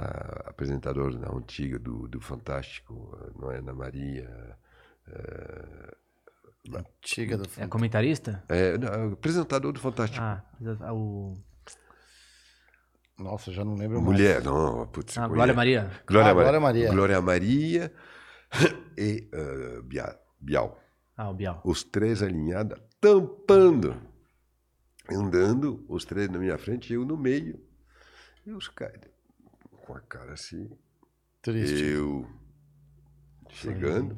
apresentador 0.44 1.16
da 1.16 1.32
antiga 1.32 1.78
do, 1.78 2.06
do 2.09 2.20
Fantástico, 2.20 3.16
não 3.36 3.51
é? 3.51 3.59
Ana 3.59 3.74
Maria. 3.74 4.59
eh, 5.09 5.97
Antiga 6.77 7.36
do 7.39 7.49
É 7.57 7.66
comentarista? 7.66 8.43
é, 8.49 8.77
não, 8.78 9.12
apresentador 9.12 9.73
do 9.73 9.81
Fantástico. 9.81 10.23
Ah, 10.23 10.45
o. 10.93 11.40
Nossa, 13.19 13.51
já 13.53 13.65
não 13.65 13.74
lembro 13.74 14.01
Mulher, 14.01 14.43
não, 14.45 14.86
putz. 14.86 15.19
Ah. 15.19 15.27
Glória 15.27 15.53
Maria. 15.53 15.90
Glória, 16.07 16.31
Ah, 16.31 16.35
Maria. 16.35 16.43
Glória 16.45 16.61
Maria. 16.61 16.90
Glória 16.93 17.20
Maria 17.23 17.93
e 18.97 19.28
Bia- 19.85 20.19
Bial. 20.40 20.81
Ah, 21.16 21.31
o 21.31 21.35
Bial. 21.35 21.61
Os 21.65 21.82
três 21.82 22.23
alinhados, 22.23 22.81
tampando. 23.01 24.01
Andando, 25.11 25.85
os 25.89 26.05
três 26.05 26.28
na 26.28 26.39
minha 26.39 26.57
frente, 26.59 26.93
eu 26.93 27.05
no 27.05 27.16
meio. 27.16 27.59
E 28.47 28.53
os 28.53 28.69
caras 28.69 29.01
com 29.85 29.95
a 29.95 30.01
cara 30.01 30.35
assim. 30.35 30.70
Triste. 31.43 31.82
Eu 31.82 32.28
chegando. 33.49 34.16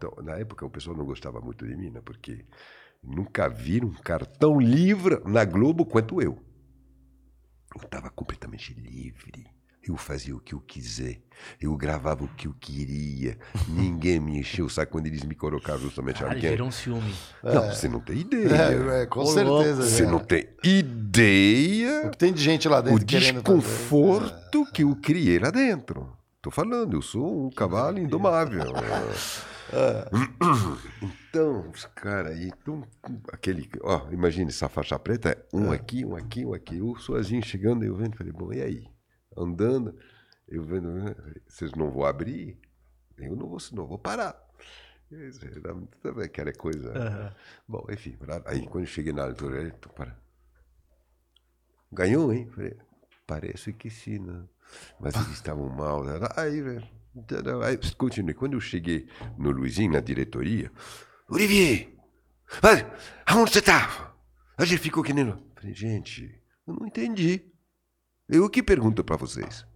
Então, 0.00 0.14
na 0.24 0.38
época 0.38 0.64
o 0.64 0.70
pessoal 0.70 0.96
não 0.96 1.04
gostava 1.04 1.42
muito 1.42 1.66
de 1.66 1.76
mim, 1.76 1.90
né? 1.90 2.00
Porque 2.02 2.46
nunca 3.04 3.48
viram 3.50 3.88
um 3.88 3.92
cara 3.92 4.24
tão 4.24 4.58
livre 4.58 5.20
na 5.26 5.44
Globo 5.44 5.84
quanto 5.84 6.22
eu. 6.22 6.38
Eu 7.76 7.82
estava 7.82 8.08
completamente 8.08 8.72
livre. 8.72 9.44
Eu 9.86 9.98
fazia 9.98 10.34
o 10.34 10.40
que 10.40 10.54
eu 10.54 10.60
quiser. 10.60 11.20
Eu 11.60 11.76
gravava 11.76 12.24
o 12.24 12.28
que 12.28 12.46
eu 12.48 12.54
queria. 12.58 13.38
Ninguém 13.68 14.18
me 14.18 14.38
encheu 14.38 14.64
o 14.64 14.70
saco 14.70 14.92
quando 14.92 15.06
eles 15.06 15.22
me 15.22 15.34
colocavam 15.34 15.82
justamente 15.82 16.20
Cara, 16.20 16.30
alguém. 16.30 16.50
gerou 16.50 16.68
um 16.68 16.70
ciúme. 16.70 17.14
Não, 17.42 17.68
você 17.68 17.86
não 17.86 18.00
tem 18.00 18.20
ideia. 18.20 18.48
É, 18.48 19.02
é, 19.02 19.06
com 19.06 19.26
certeza. 19.26 19.82
Você 19.82 20.06
né? 20.06 20.12
não 20.12 20.18
tem 20.18 20.48
ideia 20.64 22.06
O 22.06 22.10
que 22.10 22.16
Tem 22.18 22.32
de 22.32 22.42
gente 22.42 22.66
lá 22.68 22.78
o 22.78 22.82
dentro 22.82 23.00
fazer. 23.00 23.32
desconforto 23.32 24.64
que 24.72 24.82
eu 24.82 24.96
criei 24.96 25.38
lá 25.38 25.50
dentro. 25.50 26.10
Tô 26.40 26.50
falando, 26.50 26.96
eu 26.96 27.02
sou 27.02 27.48
um 27.48 27.50
cavalo 27.50 27.98
indomável. 27.98 28.64
Então, 31.28 31.70
os 31.70 31.84
caras 31.86 32.36
aí, 32.36 32.50
tum, 32.64 32.82
aquele, 33.32 33.68
ó, 33.82 34.10
imagine 34.10 34.50
essa 34.50 34.68
faixa 34.68 34.98
preta, 34.98 35.30
é 35.30 35.46
um 35.56 35.70
aqui, 35.70 36.04
um 36.04 36.16
aqui, 36.16 36.44
um 36.44 36.52
aqui, 36.52 36.78
eu 36.78 36.96
sozinho 36.96 37.42
chegando, 37.42 37.84
eu 37.84 37.94
vendo, 37.94 38.16
falei, 38.16 38.32
bom, 38.32 38.52
e 38.52 38.60
aí? 38.60 38.88
Andando, 39.36 39.96
eu 40.48 40.62
vendo, 40.64 40.90
né, 40.92 41.14
vocês 41.46 41.72
não 41.72 41.90
vão 41.90 42.04
abrir? 42.04 42.58
Eu 43.16 43.36
não 43.36 43.48
vou, 43.48 43.58
não 43.72 43.86
vou 43.86 43.98
parar. 43.98 44.34
Sabe 46.02 46.24
Aquela 46.24 46.52
coisa. 46.52 46.92
Aham. 46.96 47.34
Bom, 47.68 47.84
enfim, 47.90 48.16
aí 48.46 48.66
quando 48.66 48.84
eu 48.84 48.88
cheguei 48.90 49.12
na 49.12 49.24
altura, 49.24 49.60
ele, 49.60 49.72
"Tu 49.72 49.88
para. 49.90 50.16
Ganhou, 51.92 52.32
hein? 52.32 52.48
Falei, 52.54 52.76
parece 53.26 53.72
que 53.72 53.90
sim, 53.90 54.18
né? 54.20 54.44
Mas 55.00 55.14
eles 55.16 55.30
estavam 55.30 55.68
mal. 55.68 56.04
né? 56.04 56.12
Aí, 56.36 56.60
velho, 56.62 56.76
entendeu? 56.78 56.99
Aí 57.64 57.78
continuei. 57.96 58.34
Quando 58.34 58.54
eu 58.54 58.60
cheguei 58.60 59.08
no 59.36 59.50
Luizinho, 59.50 59.92
na 59.92 60.00
diretoria, 60.00 60.70
Olivier, 61.28 61.92
mas 62.62 62.84
aonde 63.26 63.52
você 63.52 63.58
estava? 63.60 64.14
A 64.56 64.64
gente 64.64 64.80
ficou 64.80 65.02
que 65.02 65.12
nem. 65.12 65.24
no-" 65.24 65.42
Falei, 65.54 65.74
gente, 65.74 66.40
eu 66.66 66.74
não 66.74 66.86
entendi. 66.86 67.44
Eu 68.28 68.48
que 68.48 68.62
pergunto 68.62 69.02
para 69.02 69.16
vocês. 69.16 69.66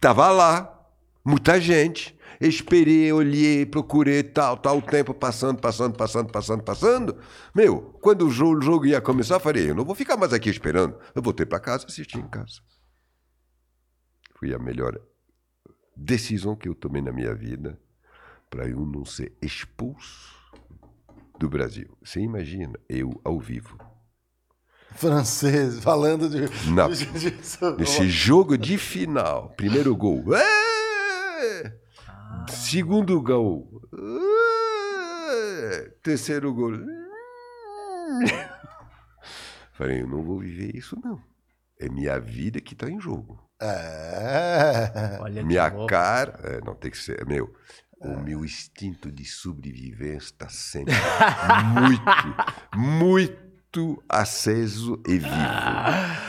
Tava 0.00 0.30
lá, 0.30 0.88
muita 1.24 1.60
gente. 1.60 2.18
Esperei, 2.40 3.12
olhei, 3.12 3.64
procurei, 3.64 4.22
tal, 4.22 4.56
tal, 4.56 4.78
o 4.78 4.82
tempo 4.82 5.14
passando, 5.14 5.60
passando, 5.60 5.96
passando, 5.96 6.32
passando, 6.32 6.62
passando. 6.62 7.18
Meu, 7.54 7.96
quando 8.00 8.26
o 8.26 8.30
jogo, 8.30 8.58
o 8.58 8.62
jogo 8.62 8.86
ia 8.86 9.00
começar, 9.00 9.36
eu 9.36 9.40
falei, 9.40 9.70
eu 9.70 9.74
não 9.74 9.84
vou 9.84 9.94
ficar 9.94 10.16
mais 10.16 10.32
aqui 10.32 10.50
esperando. 10.50 10.98
Eu 11.14 11.22
voltei 11.22 11.46
para 11.46 11.60
casa 11.60 11.86
assisti 11.86 12.18
em 12.18 12.28
casa. 12.28 12.60
Foi 14.38 14.52
a 14.52 14.58
melhor 14.58 15.00
decisão 15.96 16.54
que 16.56 16.68
eu 16.68 16.74
tomei 16.74 17.00
na 17.02 17.12
minha 17.12 17.34
vida 17.34 17.78
para 18.50 18.68
eu 18.68 18.84
não 18.86 19.04
ser 19.04 19.32
expulso 19.42 20.34
do 21.38 21.48
Brasil. 21.48 21.96
Você 22.02 22.20
imagina, 22.20 22.78
eu 22.88 23.20
ao 23.24 23.38
vivo. 23.40 23.76
Francês, 24.92 25.80
falando 25.80 26.28
de. 26.28 26.42
Na- 26.70 26.86
de- 26.88 27.04
de- 27.06 27.34
Nesse 27.78 28.08
jogo 28.08 28.56
de 28.56 28.78
final, 28.78 29.50
primeiro 29.56 29.94
gol. 29.96 30.24
É! 30.34 31.76
Segundo 32.48 33.20
gol. 33.20 33.82
É! 33.92 35.90
Terceiro 36.02 36.52
gol. 36.54 36.72
Falei, 39.72 40.02
eu 40.02 40.06
não 40.06 40.22
vou 40.22 40.38
viver 40.38 40.76
isso, 40.76 40.96
não. 41.02 41.20
É 41.80 41.88
minha 41.88 42.18
vida 42.20 42.60
que 42.60 42.74
está 42.74 42.88
em 42.88 43.00
jogo. 43.00 43.42
É. 43.60 45.18
Olha 45.20 45.42
Minha 45.44 45.70
cara. 45.86 46.38
é, 46.44 46.60
não 46.64 46.74
tem 46.74 46.90
que 46.90 46.98
ser. 46.98 47.24
Meu, 47.26 47.52
o 48.00 48.16
meu 48.18 48.44
instinto 48.44 49.10
de 49.10 49.24
sobrevivência 49.24 50.26
está 50.26 50.48
sempre 50.48 50.94
muito, 51.72 52.02
muito 52.74 54.02
aceso 54.08 55.00
e 55.06 55.18
vivo. 55.18 55.34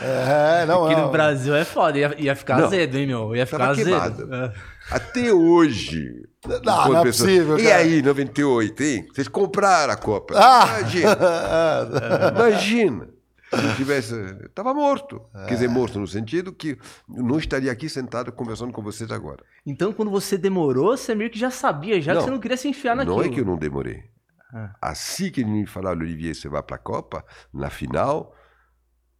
É, 0.02 0.64
não, 0.66 0.84
Aqui 0.86 0.94
não. 0.96 1.06
no 1.06 1.10
Brasil 1.12 1.54
é 1.54 1.64
foda. 1.64 1.98
Ia, 1.98 2.14
ia 2.18 2.34
ficar 2.36 2.58
Não. 2.58 2.66
azedo, 2.66 2.96
hein, 2.96 3.06
meu? 3.06 3.36
Ia 3.36 3.46
ficar 3.46 3.70
azedo. 3.70 3.84
queimado. 3.90 4.34
É. 4.34 4.52
Até 4.90 5.32
hoje. 5.32 6.22
Não, 6.46 6.88
não 6.88 6.98
é 6.98 7.02
pessoas- 7.02 7.28
possível, 7.30 7.58
E 7.58 7.64
cara. 7.64 7.76
aí, 7.76 8.02
98, 8.02 8.82
hein? 8.82 9.06
Vocês 9.12 9.28
compraram 9.28 9.92
a 9.92 9.96
Copa. 9.96 10.34
Ah! 10.36 10.78
Imagina. 10.80 11.16
Imagina. 12.36 13.08
Se 13.56 13.76
tivesse. 13.76 14.14
Eu 14.14 14.48
tava 14.50 14.72
morto. 14.74 15.20
Quer 15.46 15.54
dizer, 15.54 15.68
morto 15.68 15.98
no 15.98 16.06
sentido 16.06 16.52
que 16.52 16.78
não 17.08 17.38
estaria 17.38 17.70
aqui 17.70 17.88
sentado 17.88 18.32
conversando 18.32 18.72
com 18.72 18.82
vocês 18.82 19.10
agora. 19.10 19.44
Então, 19.64 19.92
quando 19.92 20.10
você 20.10 20.36
demorou, 20.38 20.96
você 20.96 21.14
meio 21.14 21.30
que 21.30 21.38
já 21.38 21.50
sabia, 21.50 22.00
já 22.00 22.14
Não. 22.14 22.20
que 22.20 22.24
você 22.26 22.30
não 22.30 22.40
queria 22.40 22.56
se 22.56 22.68
enfiar 22.68 22.94
naquilo. 22.96 23.16
Não 23.16 23.24
é 23.24 23.28
que 23.28 23.40
eu 23.40 23.44
não 23.44 23.56
demorei. 23.56 24.04
Ah. 24.52 24.74
Assim 24.80 25.30
que 25.30 25.40
ele 25.40 25.50
me 25.50 25.66
falou, 25.66 25.90
Olivier, 25.90 26.34
você 26.34 26.48
vai 26.48 26.62
para 26.62 26.76
a 26.76 26.78
Copa, 26.78 27.24
na 27.52 27.68
final, 27.70 28.34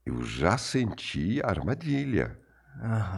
eu 0.04 0.22
já 0.22 0.56
senti 0.56 1.40
a 1.42 1.48
armadilha. 1.48 2.38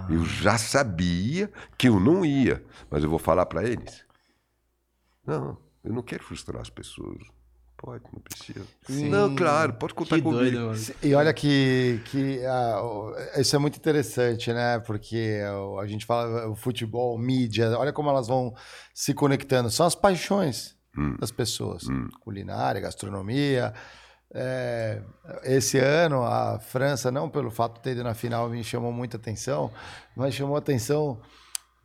Eu 0.08 0.24
já 0.24 0.56
sabia 0.56 1.50
que 1.76 1.88
eu 1.88 1.98
não 1.98 2.24
ia, 2.24 2.64
mas 2.88 3.02
eu 3.02 3.10
vou 3.10 3.18
falar 3.18 3.44
para 3.46 3.64
eles. 3.64 4.04
Não, 5.26 5.58
eu 5.84 5.92
não 5.92 6.02
quero 6.02 6.22
frustrar 6.22 6.62
as 6.62 6.70
pessoas. 6.70 7.18
Pode, 7.80 8.02
não 8.12 8.20
precisa. 8.20 8.66
Não, 8.88 9.36
claro, 9.36 9.74
pode 9.74 9.94
contar 9.94 10.16
Que 10.16 10.22
comigo. 10.22 10.56
doido. 10.56 10.72
E 11.00 11.14
olha 11.14 11.32
que, 11.32 12.00
que 12.06 12.44
ah, 12.44 12.80
isso 13.36 13.54
é 13.54 13.58
muito 13.58 13.76
interessante, 13.76 14.52
né? 14.52 14.80
Porque 14.80 15.40
o- 15.44 15.78
a 15.78 15.86
gente 15.86 16.04
fala 16.04 16.48
o 16.48 16.56
futebol, 16.56 17.16
mídia, 17.16 17.70
olha 17.78 17.92
como 17.92 18.10
elas 18.10 18.26
vão 18.26 18.52
se 18.92 19.14
conectando. 19.14 19.70
São 19.70 19.86
as 19.86 19.94
paixões 19.94 20.76
das 21.20 21.30
pessoas. 21.30 21.84
Culinária, 22.20 22.80
gastronomia. 22.80 23.72
É, 24.34 25.00
esse 25.44 25.78
ano, 25.78 26.22
a 26.24 26.58
França, 26.58 27.10
não 27.12 27.30
pelo 27.30 27.50
fato 27.50 27.76
de 27.76 27.82
ter 27.82 27.90
ido 27.92 28.02
na 28.04 28.12
final, 28.12 28.48
me 28.50 28.62
chamou 28.64 28.92
muita 28.92 29.16
atenção, 29.16 29.70
mas 30.16 30.34
chamou 30.34 30.56
a 30.56 30.58
atenção 30.58 31.20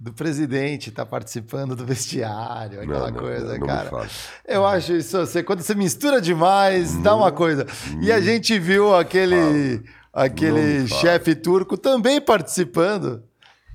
do 0.04 0.12
presidente 0.12 0.90
estar 0.90 1.06
participando 1.06 1.78
do 1.78 1.86
vestiário, 1.86 2.82
aquela 2.82 3.10
Não, 3.10 3.12
não, 3.12 3.20
coisa, 3.22 3.54
não, 3.54 3.58
não 3.60 3.68
cara. 3.68 3.90
fala. 3.90 4.08
Eu 4.46 4.68
acho 4.68 4.92
isso, 4.98 5.18
você, 5.18 5.42
quando 5.42 5.62
você 5.62 5.74
mistura 5.74 6.20
demais, 6.20 6.98
dá 7.02 7.16
uma 7.16 7.32
coisa. 7.32 7.66
E 8.02 8.12
a 8.12 8.20
gente 8.20 8.60
viu 8.60 8.94
aquele, 8.94 9.36
Não 9.78 9.84
aquele 10.12 10.86
chefe 10.90 11.34
turco 11.34 11.78
também 11.78 12.20
participando, 12.20 13.24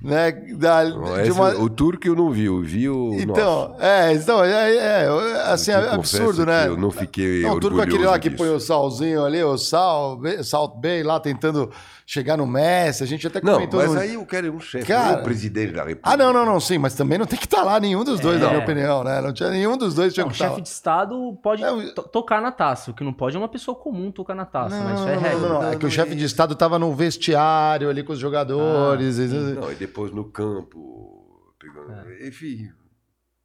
né? 0.01 0.31
Da, 0.31 0.83
Não, 0.85 1.33
uma... 1.33 1.49
O 1.55 1.69
turco 1.69 2.07
eu 2.07 2.15
não 2.15 2.29
vi, 2.31 2.45
eu 2.45 2.61
vi 2.61 2.89
o. 2.89 3.13
Então, 3.19 3.69
nosso. 3.69 3.81
é, 3.83 4.13
então, 4.13 4.43
é, 4.43 4.75
é, 4.75 5.07
assim, 5.51 5.71
Eu 5.71 5.79
é 5.79 5.89
absurdo, 5.93 6.45
né? 6.45 6.63
que 6.63 6.69
Eu 6.69 6.77
não 6.77 6.91
fiquei. 6.91 7.41
Não, 7.41 7.53
o 7.55 7.59
turco 7.59 7.79
é 7.79 7.83
aquele 7.83 8.05
lá 8.05 8.17
que 8.17 8.29
disso. 8.29 8.41
põe 8.43 8.53
o 8.53 8.59
salzinho 8.59 9.25
ali, 9.25 9.43
o 9.43 9.57
sal, 9.57 10.19
Salt 10.43 10.75
Bay 10.81 11.03
lá 11.03 11.19
tentando 11.19 11.69
chegar 12.05 12.37
no 12.37 12.47
Messi, 12.47 13.03
a 13.03 13.05
gente 13.05 13.27
até 13.27 13.39
Não, 13.43 13.53
comentou... 13.53 13.79
mas 13.81 13.93
no- 13.93 13.99
aí 13.99 14.13
eu 14.15 14.25
quero 14.25 14.51
um 14.51 14.59
chefe, 14.59 14.87
Cara- 14.87 15.11
não 15.13 15.19
o 15.19 15.23
presidente 15.23 15.73
da 15.73 15.81
República. 15.83 16.09
Ah, 16.09 16.17
não, 16.17 16.33
não, 16.33 16.43
não, 16.43 16.59
sim, 16.59 16.79
mas 16.79 16.95
também 16.95 17.19
não 17.19 17.25
tem 17.27 17.37
que 17.37 17.45
estar 17.45 17.61
lá 17.61 17.79
nenhum 17.79 18.03
dos 18.03 18.19
dois, 18.19 18.37
É. 18.37 18.45
na 18.45 18.49
minha 18.49 18.63
opinião, 18.63 19.03
né? 19.03 19.21
Não 19.21 19.31
tinha 19.31 19.51
nenhum 19.51 19.77
dos 19.77 19.93
dois 19.93 20.11
tinha 20.11 20.23
Não, 20.23 20.29
que 20.31 20.35
estar 20.35 20.45
chefe 20.45 20.57
lá. 20.57 20.63
de 20.63 20.69
Estado 20.69 21.37
pode 21.43 21.63
É, 21.63 21.71
o- 21.71 21.93
to- 21.93 22.01
tocar 22.01 22.41
na 22.41 22.51
taça. 22.51 22.89
O 22.89 22.95
que 22.95 23.03
não 23.03 23.13
pode 23.13 23.35
é 23.35 23.39
uma 23.39 23.47
pessoa 23.47 23.75
comum 23.77 24.11
tocar 24.11 24.33
na 24.33 24.43
taça. 24.45 24.75
Não, 24.75 24.85
mas 24.85 24.93
isso 24.95 25.03
não, 25.03 25.09
é 25.11 25.15
não, 25.17 25.21
regra. 25.21 25.39
não, 25.49 25.61
não, 25.61 25.71
É 25.71 25.75
que 25.75 25.85
o 25.85 25.91
chefe 25.91 26.15
de 26.15 26.25
Estado 26.25 26.53
estava 26.53 26.79
no 26.79 26.91
vestiário 26.95 27.87
ali 27.91 28.01
com 28.01 28.13
os 28.13 28.17
jogadores. 28.17 29.19
Ah, 29.19 29.23
e- 29.23 29.27
Não, 29.27 29.71
e 29.71 29.75
depois 29.89 30.11
no 30.11 30.31
campo. 30.31 31.53
Pegando... 31.59 32.13
Enfim. 32.25 32.71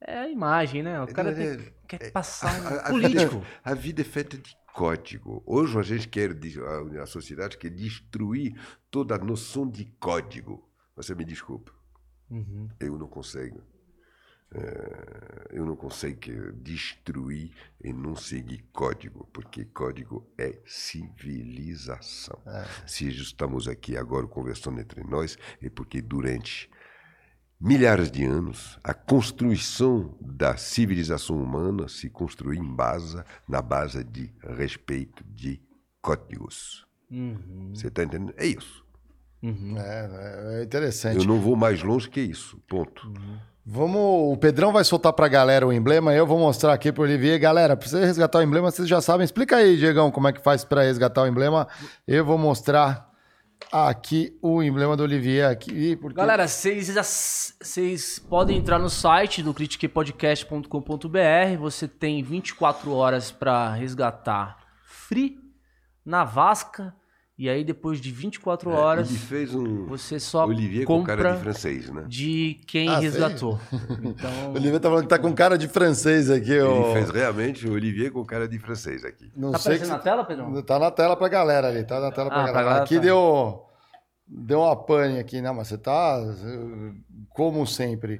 É 0.01 0.19
a 0.19 0.29
imagem, 0.29 0.83
né? 0.83 1.01
O 1.01 1.07
cara 1.07 1.31
É, 1.31 1.33
tem- 1.33 1.65
é, 1.67 1.73
quer 1.87 2.11
passar 2.11 2.61
um 2.61 2.67
a- 2.67 2.75
a 2.81 2.89
político. 2.89 3.39
vida- 3.39 3.47
A 3.63 3.73
vida 3.73 4.01
é 4.01 4.05
feita 4.05 4.37
de 4.37 4.55
código. 4.73 5.41
Hoje 5.45 5.77
a 5.79 5.81
gente 5.81 6.07
quer, 6.07 6.31
a 6.31 7.03
a 7.03 7.05
sociedade 7.05 7.57
quer 7.57 7.69
destruir 7.71 8.53
toda 8.91 9.15
a 9.15 9.17
noção 9.17 9.69
de 9.69 9.85
código. 9.99 10.69
Você 10.95 11.13
me 11.15 11.25
desculpa, 11.25 11.71
Uhum. 12.29 12.69
eu 12.79 12.97
não 12.97 13.07
consigo. 13.07 13.61
É, 14.57 15.47
eu 15.57 15.65
não 15.65 15.75
consigo 15.75 16.53
destruir 16.53 17.51
e 17.83 17.91
não 17.91 18.15
seguir 18.15 18.63
código, 18.71 19.27
porque 19.33 19.65
código 19.65 20.25
é 20.37 20.59
civilização. 20.65 22.39
Se 22.87 23.09
estamos 23.09 23.67
aqui 23.67 23.97
agora 23.97 24.25
conversando 24.27 24.79
entre 24.79 25.03
nós, 25.03 25.37
é 25.61 25.69
porque 25.69 26.01
durante 26.01 26.69
milhares 27.59 28.09
de 28.09 28.23
anos, 28.23 28.79
a 28.81 28.93
construção 28.93 30.17
da 30.21 30.55
civilização 30.55 31.41
humana 31.41 31.89
se 31.89 32.09
construiu 32.09 32.63
em 32.63 32.75
base, 32.75 33.21
na 33.47 33.61
base 33.61 34.03
de 34.05 34.31
respeito 34.57 35.21
de 35.25 35.61
códigos. 36.01 36.85
Uhum. 37.11 37.71
Você 37.73 37.87
está 37.87 38.03
entendendo? 38.03 38.33
É 38.37 38.45
isso. 38.45 38.85
Uhum. 39.41 39.77
É, 39.77 40.59
é 40.59 40.63
interessante. 40.63 41.17
Eu 41.17 41.25
não 41.25 41.41
vou 41.41 41.55
mais 41.55 41.83
longe 41.83 42.09
que 42.09 42.21
isso. 42.21 42.57
Ponto. 42.67 43.11
Vamos, 43.67 44.31
o 44.31 44.37
Pedrão 44.37 44.71
vai 44.71 44.83
soltar 44.83 45.11
pra 45.11 45.27
galera 45.27 45.65
o 45.65 45.73
emblema, 45.73 46.13
eu 46.13 46.27
vou 46.27 46.37
mostrar 46.37 46.71
aqui 46.71 46.91
pro 46.91 47.01
Olivier. 47.01 47.39
Galera, 47.39 47.75
pra 47.75 47.87
você 47.87 48.05
resgatar 48.05 48.37
o 48.37 48.43
emblema, 48.43 48.69
vocês 48.69 48.87
já 48.87 49.01
sabem. 49.01 49.25
Explica 49.25 49.57
aí, 49.57 49.75
Diegão, 49.75 50.11
como 50.11 50.27
é 50.27 50.33
que 50.33 50.39
faz 50.39 50.63
pra 50.63 50.83
resgatar 50.83 51.23
o 51.23 51.27
emblema. 51.27 51.67
Eu 52.07 52.23
vou 52.23 52.37
mostrar 52.37 53.09
aqui 53.71 54.37
o 54.39 54.61
emblema 54.61 54.95
do 54.95 55.01
Olivier 55.01 55.49
aqui, 55.49 55.95
porque 55.95 56.15
Galera, 56.15 56.47
vocês 56.47 58.19
podem 58.19 58.59
entrar 58.59 58.77
no 58.77 58.89
site 58.89 59.41
do 59.41 59.51
critiquepodcast.com.br. 59.51 61.57
Você 61.59 61.87
tem 61.87 62.21
24 62.21 62.93
horas 62.93 63.31
para 63.31 63.73
resgatar 63.73 64.59
free 64.83 65.39
na 66.05 66.23
Vasca. 66.23 66.93
E 67.37 67.49
aí, 67.49 67.65
depois 67.65 67.99
de 67.99 68.11
24 68.11 68.69
horas, 68.71 69.09
Ele 69.09 69.19
fez 69.19 69.53
um 69.53 69.85
você 69.87 70.19
só 70.21 70.45
Olivier 70.47 70.85
com 70.85 71.03
cara 71.03 71.17
compra 71.21 71.33
de 71.35 71.41
francês, 71.43 71.89
né? 71.89 72.05
de 72.07 72.61
quem 72.65 72.87
Ah, 72.87 72.97
resgatou. 72.97 73.59
Então, 74.01 74.51
o 74.51 74.53
Olivier 74.55 74.79
tá 74.79 74.87
falando 74.89 75.03
que 75.03 75.09
tá 75.09 75.19
com 75.19 75.33
cara 75.33 75.57
de 75.57 75.67
francês 75.67 76.29
aqui. 76.31 76.51
Ele 76.51 76.61
ó. 76.61 76.93
fez 76.93 77.09
realmente 77.09 77.67
o 77.67 77.73
Olivier 77.73 78.09
com 78.11 78.23
cara 78.23 78.47
de 78.47 78.57
francês 78.57 79.03
aqui. 79.03 79.29
Não 79.35 79.51
tá 79.51 79.59
sei 79.59 79.73
aparecendo 79.73 79.91
na 79.93 79.97
que... 79.97 80.03
tela, 80.05 80.23
Pedrão? 80.23 80.61
Tá 80.63 80.79
na 80.79 80.91
tela 80.91 81.17
pra 81.17 81.27
galera 81.27 81.67
ali, 81.67 81.83
tá 81.83 81.99
na 81.99 82.09
tela 82.11 82.29
pra 82.29 82.39
Ah, 82.39 82.43
pra 82.43 82.51
galera. 82.53 82.65
galera 82.69 82.83
aqui 82.85 82.95
tá. 82.95 83.01
deu 83.01 83.61
deu 84.27 84.61
uma 84.61 84.75
pane 84.75 85.19
aqui, 85.19 85.41
não, 85.41 85.53
mas 85.53 85.67
você 85.67 85.77
tá 85.77 86.17
como 87.29 87.67
sempre. 87.67 88.17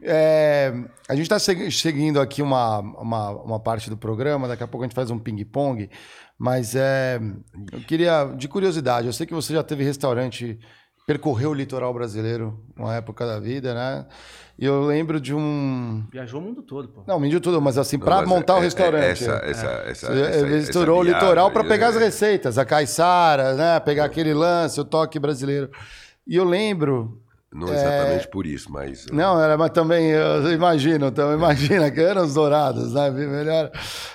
É, 0.00 0.72
a 1.08 1.14
gente 1.14 1.24
está 1.30 1.38
seguindo 1.38 2.20
aqui 2.20 2.40
uma, 2.40 2.78
uma, 2.78 3.30
uma 3.30 3.60
parte 3.60 3.90
do 3.90 3.96
programa, 3.96 4.46
daqui 4.46 4.62
a 4.62 4.68
pouco 4.68 4.84
a 4.84 4.86
gente 4.86 4.94
faz 4.94 5.10
um 5.10 5.18
ping-pong, 5.18 5.90
mas 6.38 6.74
é, 6.76 7.20
eu 7.72 7.80
queria, 7.80 8.24
de 8.36 8.46
curiosidade, 8.48 9.06
eu 9.06 9.12
sei 9.12 9.26
que 9.26 9.34
você 9.34 9.52
já 9.52 9.62
teve 9.62 9.82
restaurante, 9.82 10.58
percorreu 11.06 11.50
o 11.50 11.54
litoral 11.54 11.92
brasileiro 11.92 12.62
uma 12.76 12.94
época 12.94 13.26
da 13.26 13.40
vida, 13.40 13.74
né? 13.74 14.06
E 14.58 14.64
eu 14.64 14.84
lembro 14.84 15.20
de 15.20 15.32
um. 15.34 16.04
Viajou 16.10 16.40
o 16.40 16.44
mundo 16.44 16.62
todo, 16.62 16.88
pô. 16.88 17.04
Não, 17.06 17.20
mediu 17.20 17.40
tudo, 17.40 17.62
mas 17.62 17.78
assim, 17.78 17.98
para 17.98 18.16
mas 18.16 18.28
montar 18.28 18.54
o 18.54 18.56
é- 18.56 18.60
é- 18.60 18.64
restaurante. 18.64 19.22
Essa, 19.22 19.32
essa, 19.44 19.66
essa, 19.86 20.06
Você 20.14 20.20
essa, 20.20 20.46
misturou 20.46 20.98
o 20.98 21.02
essa 21.02 21.12
litoral 21.14 21.50
para 21.50 21.62
viagem, 21.62 21.78
pegar 21.78 21.88
as 21.90 21.96
é- 21.96 22.04
receitas, 22.04 22.58
a 22.58 22.64
caiçara, 22.64 23.54
né? 23.54 23.80
Pegar 23.80 24.04
aquele 24.04 24.34
lance, 24.34 24.80
o 24.80 24.84
toque 24.84 25.18
brasileiro. 25.18 25.70
E 26.26 26.34
eu 26.36 26.44
lembro. 26.44 27.22
Não 27.52 27.72
exatamente 27.72 28.28
por 28.28 28.46
isso, 28.46 28.70
mas. 28.70 29.06
Não, 29.06 29.40
era, 29.40 29.56
mas 29.56 29.70
também, 29.70 30.10
eu 30.10 30.52
imagino, 30.52 31.06
então, 31.06 31.32
imagina 31.32 31.90
que 31.90 32.00
eram 32.00 32.22
os 32.24 32.34
dourados, 32.34 32.92
né? 32.92 33.10
Melhor. 33.10 33.70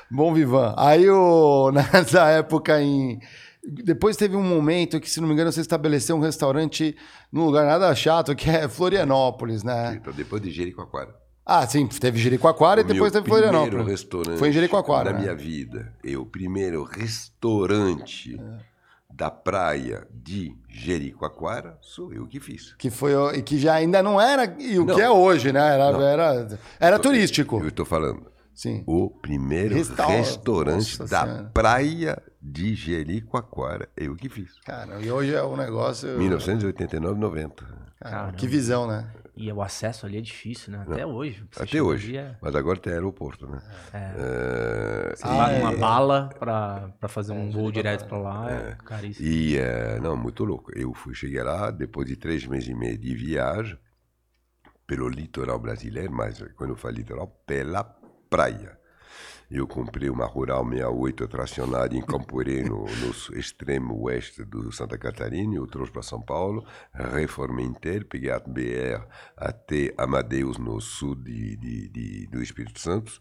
Bom 0.10 0.34
vivan. 0.34 0.74
Aí, 0.78 1.10
o, 1.10 1.72
nessa 1.74 2.28
época, 2.30 2.80
em. 2.82 3.20
Depois 3.66 4.18
teve 4.18 4.36
um 4.36 4.44
momento 4.44 5.00
que, 5.00 5.10
se 5.10 5.20
não 5.22 5.28
me 5.28 5.34
engano, 5.34 5.52
você 5.52 5.62
estabeleceu 5.62 6.16
um 6.16 6.20
restaurante 6.20 6.96
num 7.32 7.46
lugar 7.46 7.66
nada 7.66 7.96
chato, 7.96 8.36
que 8.36 8.50
é 8.50 8.68
Florianópolis, 8.68 9.64
né? 9.64 9.98
Então, 10.00 10.14
depois 10.14 10.42
de 10.42 10.52
Jericoacoara. 10.52 11.16
Ah, 11.46 11.66
sim, 11.68 11.88
teve 11.88 12.20
Jericoacoara 12.20 12.82
e 12.82 12.84
O 12.84 12.88
depois 12.88 13.12
meu 13.12 13.22
teve 13.22 13.28
Florianópolis. 13.28 13.70
primeiro 13.70 13.90
restaurante 13.92 14.38
Foi 14.38 14.50
em 14.50 14.52
Jericoacoara. 14.52 15.12
Da 15.12 15.14
né? 15.14 15.20
minha 15.24 15.36
vida. 15.36 15.94
Eu, 16.04 16.22
o 16.22 16.26
primeiro 16.26 16.84
restaurante 16.84 18.40
É. 18.40 18.73
da 19.16 19.30
praia 19.30 20.08
de 20.12 20.56
Jericoacoara, 20.68 21.78
sou 21.82 22.12
eu 22.14 22.26
que 22.28 22.40
fiz. 22.40 22.74
Que 22.78 22.90
foi 22.90 23.14
e 23.38 23.42
que 23.44 23.58
já 23.60 23.76
ainda 23.76 24.02
não 24.02 24.20
era 24.20 24.56
e 24.60 24.80
o 24.80 24.86
Não. 24.86 24.96
que 24.96 25.02
é 25.02 25.10
hoje, 25.10 25.52
né? 25.54 25.60
Era, 25.76 25.92
Não. 25.92 26.02
era, 26.02 26.60
era 26.80 27.00
turístico. 27.00 27.60
Eu 27.60 27.68
estou 27.70 27.86
falando. 27.86 28.32
Sim. 28.56 28.84
O 28.86 29.10
primeiro 29.10 29.74
Restaur- 29.76 30.12
restaurante 30.12 31.00
Nossa 31.00 31.08
da 31.08 31.24
Senhora. 31.26 31.52
praia 31.54 32.22
de 32.42 32.76
Jericoacoara, 32.76 33.90
eu 33.98 34.16
que 34.16 34.30
fiz. 34.30 34.60
Cara, 34.66 35.00
e 35.00 35.12
hoje 35.12 35.34
é 35.34 35.44
um 35.44 35.56
negócio. 35.58 36.08
1989, 36.18 37.20
90. 37.20 37.64
Cara, 38.00 38.16
Caramba. 38.16 38.34
que 38.38 38.48
visão, 38.48 38.86
né? 38.88 39.08
E 39.36 39.52
o 39.52 39.62
acesso 39.64 40.06
ali 40.06 40.18
é 40.20 40.22
difícil, 40.22 40.72
né? 40.72 40.86
Até 40.88 41.04
hoje. 41.06 41.44
pra 41.46 41.58
você 41.58 41.64
Até 41.64 41.82
hoje. 41.82 42.16
é- 42.18 42.36
Mas 42.40 42.56
agora 42.56 42.78
tem 42.80 42.94
aeroporto, 42.94 43.48
né? 43.48 43.60
É, 43.92 45.14
Você 45.16 45.24
paga 45.24 45.54
é. 45.54 45.60
uma 45.60 45.76
bala 45.76 46.30
pra 46.40 47.08
fazer 47.08 47.32
um 47.34 47.50
voo 47.50 47.72
direto 47.72 48.06
pra 48.08 48.18
lá. 48.20 48.52
É, 48.52 48.78
caríssimo. 48.86 49.28
E, 49.28 49.58
é, 49.58 50.00
não, 50.00 50.16
muito 50.16 50.44
louco. 50.46 50.72
Eu 50.78 50.94
fui, 50.94 51.16
cheguei 51.16 51.42
lá 51.42 51.72
depois 51.72 52.08
de 52.08 52.16
três 52.16 52.46
meses 52.46 52.70
e 52.70 52.76
meio 52.76 52.96
de 52.98 53.16
viagem 53.16 53.78
pelo 54.86 55.10
litoral 55.10 55.58
brasileiro, 55.58 56.12
mas 56.14 56.40
quando 56.56 56.72
eu 56.72 56.76
falo 56.76 56.94
litoral, 56.96 57.28
pela 57.48 57.84
praia. 58.30 58.78
Eu 59.56 59.68
comprei 59.68 60.10
uma 60.10 60.26
Rural 60.26 60.64
68 60.68 61.28
tracionada 61.28 61.96
em 61.96 62.02
Camporê, 62.02 62.64
no, 62.64 62.86
no 62.86 63.38
extremo 63.38 64.02
oeste 64.02 64.44
do 64.44 64.72
Santa 64.72 64.98
Catarina, 64.98 65.54
eu 65.56 65.68
trouxe 65.68 65.92
para 65.92 66.02
São 66.02 66.20
Paulo, 66.20 66.66
reformei 66.92 67.64
inteiro, 67.64 68.04
peguei 68.08 68.32
a 68.32 68.40
BR 68.40 69.06
até 69.38 69.94
Amadeus, 69.96 70.58
no 70.58 70.82
sul 70.82 71.14
de, 71.14 71.56
de- 71.58 71.88
de- 71.88 72.28
do 72.32 72.42
Espírito 72.42 72.80
Santo, 72.80 73.20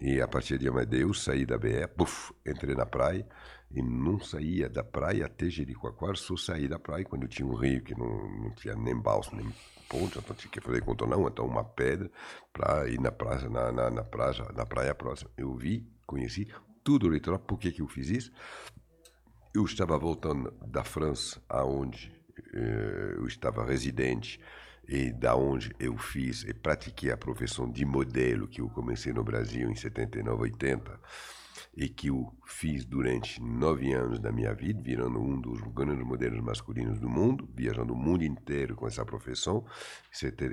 e 0.00 0.20
a 0.20 0.28
partir 0.28 0.56
de 0.56 0.68
Amadeus 0.68 1.24
saí 1.24 1.44
da 1.44 1.58
BR, 1.58 1.88
puf, 1.96 2.32
entrei 2.46 2.76
na 2.76 2.86
praia, 2.86 3.26
e 3.68 3.82
não 3.82 4.20
saía 4.20 4.68
da 4.68 4.84
praia 4.84 5.26
até 5.26 5.50
Jericoacoara, 5.50 6.14
só 6.14 6.36
saía 6.36 6.68
da 6.68 6.78
praia 6.78 7.04
quando 7.04 7.26
tinha 7.26 7.48
um 7.48 7.56
rio 7.56 7.82
que 7.82 7.98
não, 7.98 8.06
não 8.38 8.54
tinha 8.54 8.76
nem 8.76 8.94
balsa, 8.94 9.34
nem 9.34 9.52
ponte, 9.92 10.18
então 10.18 10.34
tinha 10.34 10.50
que 10.50 10.60
fazer 10.60 10.80
contornar, 10.80 11.18
então 11.18 11.44
uma 11.44 11.62
pedra 11.62 12.10
para 12.50 12.88
ir 12.88 12.98
na 12.98 13.12
praia, 13.12 13.48
na, 13.50 13.70
na, 13.70 13.90
na, 13.90 14.02
praia, 14.02 14.48
na 14.56 14.64
praia 14.64 14.94
próxima. 14.94 15.30
Eu 15.36 15.54
vi, 15.54 15.86
conheci 16.06 16.48
tudo 16.82 17.06
o 17.06 17.10
litoral. 17.10 17.38
Por 17.38 17.58
que, 17.58 17.70
que 17.70 17.82
eu 17.82 17.86
fiz 17.86 18.08
isso? 18.08 18.32
Eu 19.54 19.66
estava 19.66 19.98
voltando 19.98 20.50
da 20.66 20.82
França, 20.82 21.42
aonde 21.46 22.10
eh, 22.54 23.16
eu 23.18 23.26
estava 23.26 23.66
residente, 23.66 24.40
e 24.88 25.12
da 25.12 25.36
onde 25.36 25.74
eu 25.78 25.96
fiz 25.98 26.42
e 26.42 26.54
pratiquei 26.54 27.12
a 27.12 27.16
profissão 27.16 27.70
de 27.70 27.84
modelo 27.84 28.48
que 28.48 28.62
eu 28.62 28.68
comecei 28.70 29.12
no 29.12 29.22
Brasil 29.22 29.70
em 29.70 29.76
79, 29.76 30.42
80 30.42 31.00
e 31.74 31.88
que 31.88 32.08
eu 32.08 32.30
fiz 32.46 32.84
durante 32.84 33.40
nove 33.40 33.92
anos 33.92 34.18
da 34.18 34.30
minha 34.30 34.54
vida, 34.54 34.80
virando 34.82 35.18
um 35.20 35.40
dos 35.40 35.60
grandes 35.74 36.04
modelos 36.04 36.40
masculinos 36.40 37.00
do 37.00 37.08
mundo, 37.08 37.48
viajando 37.54 37.94
o 37.94 37.96
mundo 37.96 38.24
inteiro 38.24 38.76
com 38.76 38.86
essa 38.86 39.04
profissão. 39.04 39.64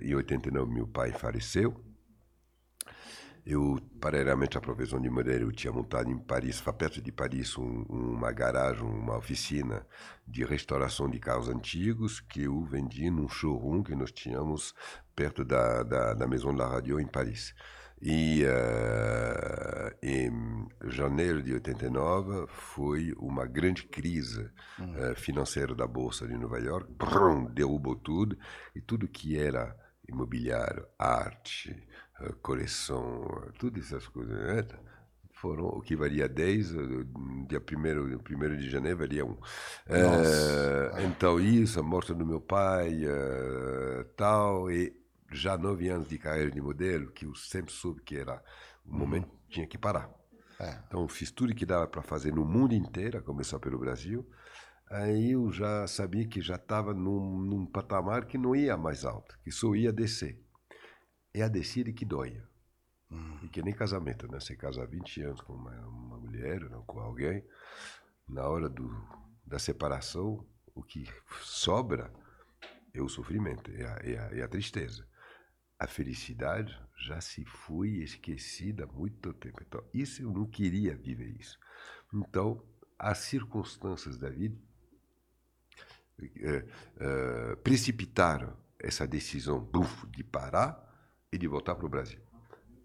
Em 0.01 0.15
89 0.15 0.73
meu 0.73 0.87
pai 0.87 1.11
faleceu. 1.11 1.83
Eu, 3.45 3.79
paralelamente 3.99 4.57
à 4.57 4.61
profissão 4.61 5.01
de 5.01 5.09
modelo, 5.09 5.45
eu 5.45 5.51
tinha 5.51 5.73
montado 5.73 6.09
em 6.09 6.17
Paris, 6.17 6.61
perto 6.61 7.01
de 7.01 7.11
Paris, 7.11 7.57
um, 7.57 7.81
uma 7.89 8.31
garagem, 8.31 8.83
uma 8.83 9.17
oficina 9.17 9.85
de 10.27 10.43
restauração 10.43 11.09
de 11.09 11.19
carros 11.19 11.49
antigos 11.49 12.19
que 12.19 12.43
eu 12.43 12.63
vendi 12.63 13.09
num 13.09 13.27
showroom 13.27 13.81
que 13.81 13.95
nós 13.95 14.11
tínhamos 14.11 14.75
perto 15.15 15.43
da, 15.43 15.83
da, 15.83 16.13
da 16.13 16.27
Maison 16.27 16.51
de 16.51 16.59
la 16.59 16.67
Radio 16.67 16.99
em 16.99 17.07
Paris. 17.07 17.55
E 18.01 18.43
uh, 18.45 19.95
em 20.01 20.67
janeiro 20.89 21.43
de 21.43 21.53
89 21.53 22.47
foi 22.47 23.13
uma 23.17 23.45
grande 23.45 23.84
crise 23.84 24.49
uh, 24.80 25.15
financeira 25.15 25.76
da 25.76 25.85
Bolsa 25.85 26.26
de 26.26 26.38
Nova 26.38 26.59
York, 26.59 26.89
brum, 26.93 27.45
derrubou 27.45 27.95
tudo, 27.95 28.38
e 28.73 28.80
tudo 28.80 29.07
que 29.07 29.38
era 29.38 29.76
imobiliário, 30.07 30.88
arte, 30.97 31.76
uh, 32.21 32.34
coleção, 32.38 33.51
todas 33.59 33.88
essas 33.88 34.07
coisas, 34.07 34.38
né? 34.38 34.65
foram 35.34 35.65
o 35.67 35.81
que 35.81 35.95
valia 35.95 36.27
10, 36.27 36.71
dia 37.47 37.59
1 37.59 38.17
primeiro 38.19 38.57
de 38.57 38.69
janeiro 38.69 38.97
valia 38.97 39.26
1. 39.26 39.38
então 41.05 41.39
isso, 41.39 41.80
a 41.80 41.84
morte 41.84 42.13
do 42.13 42.26
meu 42.26 42.41
pai, 42.41 43.03
tal, 44.17 44.69
e 44.69 44.98
já 45.31 45.57
nove 45.57 45.89
anos 45.89 46.10
de 46.10 46.18
carreira 46.18 46.51
de 46.51 46.61
modelo, 46.61 47.11
que 47.11 47.26
eu 47.26 47.35
sempre 47.35 47.72
soube 47.72 48.01
que 48.01 48.18
era 48.18 48.43
o 48.85 48.93
momento 48.93 49.30
uhum. 49.30 49.39
tinha 49.49 49.68
que 49.68 49.77
parar. 49.77 50.10
É. 50.60 50.77
Então, 50.88 51.07
fiz 51.07 51.31
tudo 51.31 51.56
que 51.56 51.65
dava 51.65 51.88
para 51.88 52.01
fazer 52.01 52.34
no 52.34 52.43
mundo 52.43 52.73
inteiro, 52.73 53.18
a 53.18 53.22
começar 53.22 53.60
pelo 53.60 53.80
Brasil. 53.80 54.27
Aí 54.89 55.31
eu 55.31 55.51
já 55.51 55.85
sabia 55.88 56.27
que 56.27 56.41
já 56.41 56.56
estava 56.56 56.93
num, 56.93 57.39
num, 57.39 57.65
patamar 57.65 58.26
que 58.26 58.38
não 58.38 58.56
ia 58.56 58.76
mais 58.76 59.06
alto, 59.06 59.39
que 59.43 59.51
só 59.51 59.73
ia 59.76 59.93
descer. 59.93 60.43
É 61.34 61.43
a 61.43 61.47
descida 61.47 61.91
que 61.93 62.03
dói. 62.03 62.41
Hum. 63.11 63.38
E 63.43 63.47
que 63.47 63.61
nem 63.61 63.73
casamento, 63.73 64.27
né? 64.27 64.39
Você 64.39 64.56
casa 64.56 64.84
há 64.84 64.85
20 64.85 65.22
anos 65.22 65.41
com 65.41 65.53
uma, 65.53 65.72
uma 65.88 66.18
mulher, 66.18 66.68
não, 66.69 66.84
com 66.84 66.99
alguém, 66.99 67.43
na 68.27 68.47
hora 68.47 68.68
do, 68.68 68.89
da 69.45 69.60
separação, 69.60 70.45
o 70.76 70.84
que 70.84 71.07
sobra 71.41 72.11
é 72.93 73.01
o 73.01 73.07
sofrimento, 73.07 73.72
é 73.72 73.85
a, 73.85 73.99
é 74.03 74.18
a, 74.18 74.39
é 74.39 74.41
a 74.41 74.47
tristeza 74.47 75.09
a 75.80 75.88
felicidade 75.88 76.77
já 76.97 77.22
se 77.22 77.45
foi 77.45 78.03
esquecida 78.03 78.84
há 78.84 78.88
muito 78.88 79.34
tempo. 79.34 79.64
Então, 79.65 79.81
isso 79.93 80.22
eu 80.22 80.30
não 80.30 80.45
queria 80.45 80.95
viver 80.97 81.39
isso. 81.39 81.57
Então, 82.14 82.61
as 82.97 83.19
circunstâncias 83.19 84.18
da 84.18 84.30
vida 84.30 84.60
é, 86.22 86.65
é, 86.97 87.56
precipitaram 87.56 88.53
essa 88.77 89.07
decisão 89.07 89.57
buf, 89.57 90.06
de 90.07 90.22
parar 90.22 90.85
e 91.31 91.38
de 91.38 91.47
voltar 91.47 91.76
para 91.76 91.85
o 91.85 91.89
Brasil. 91.89 92.19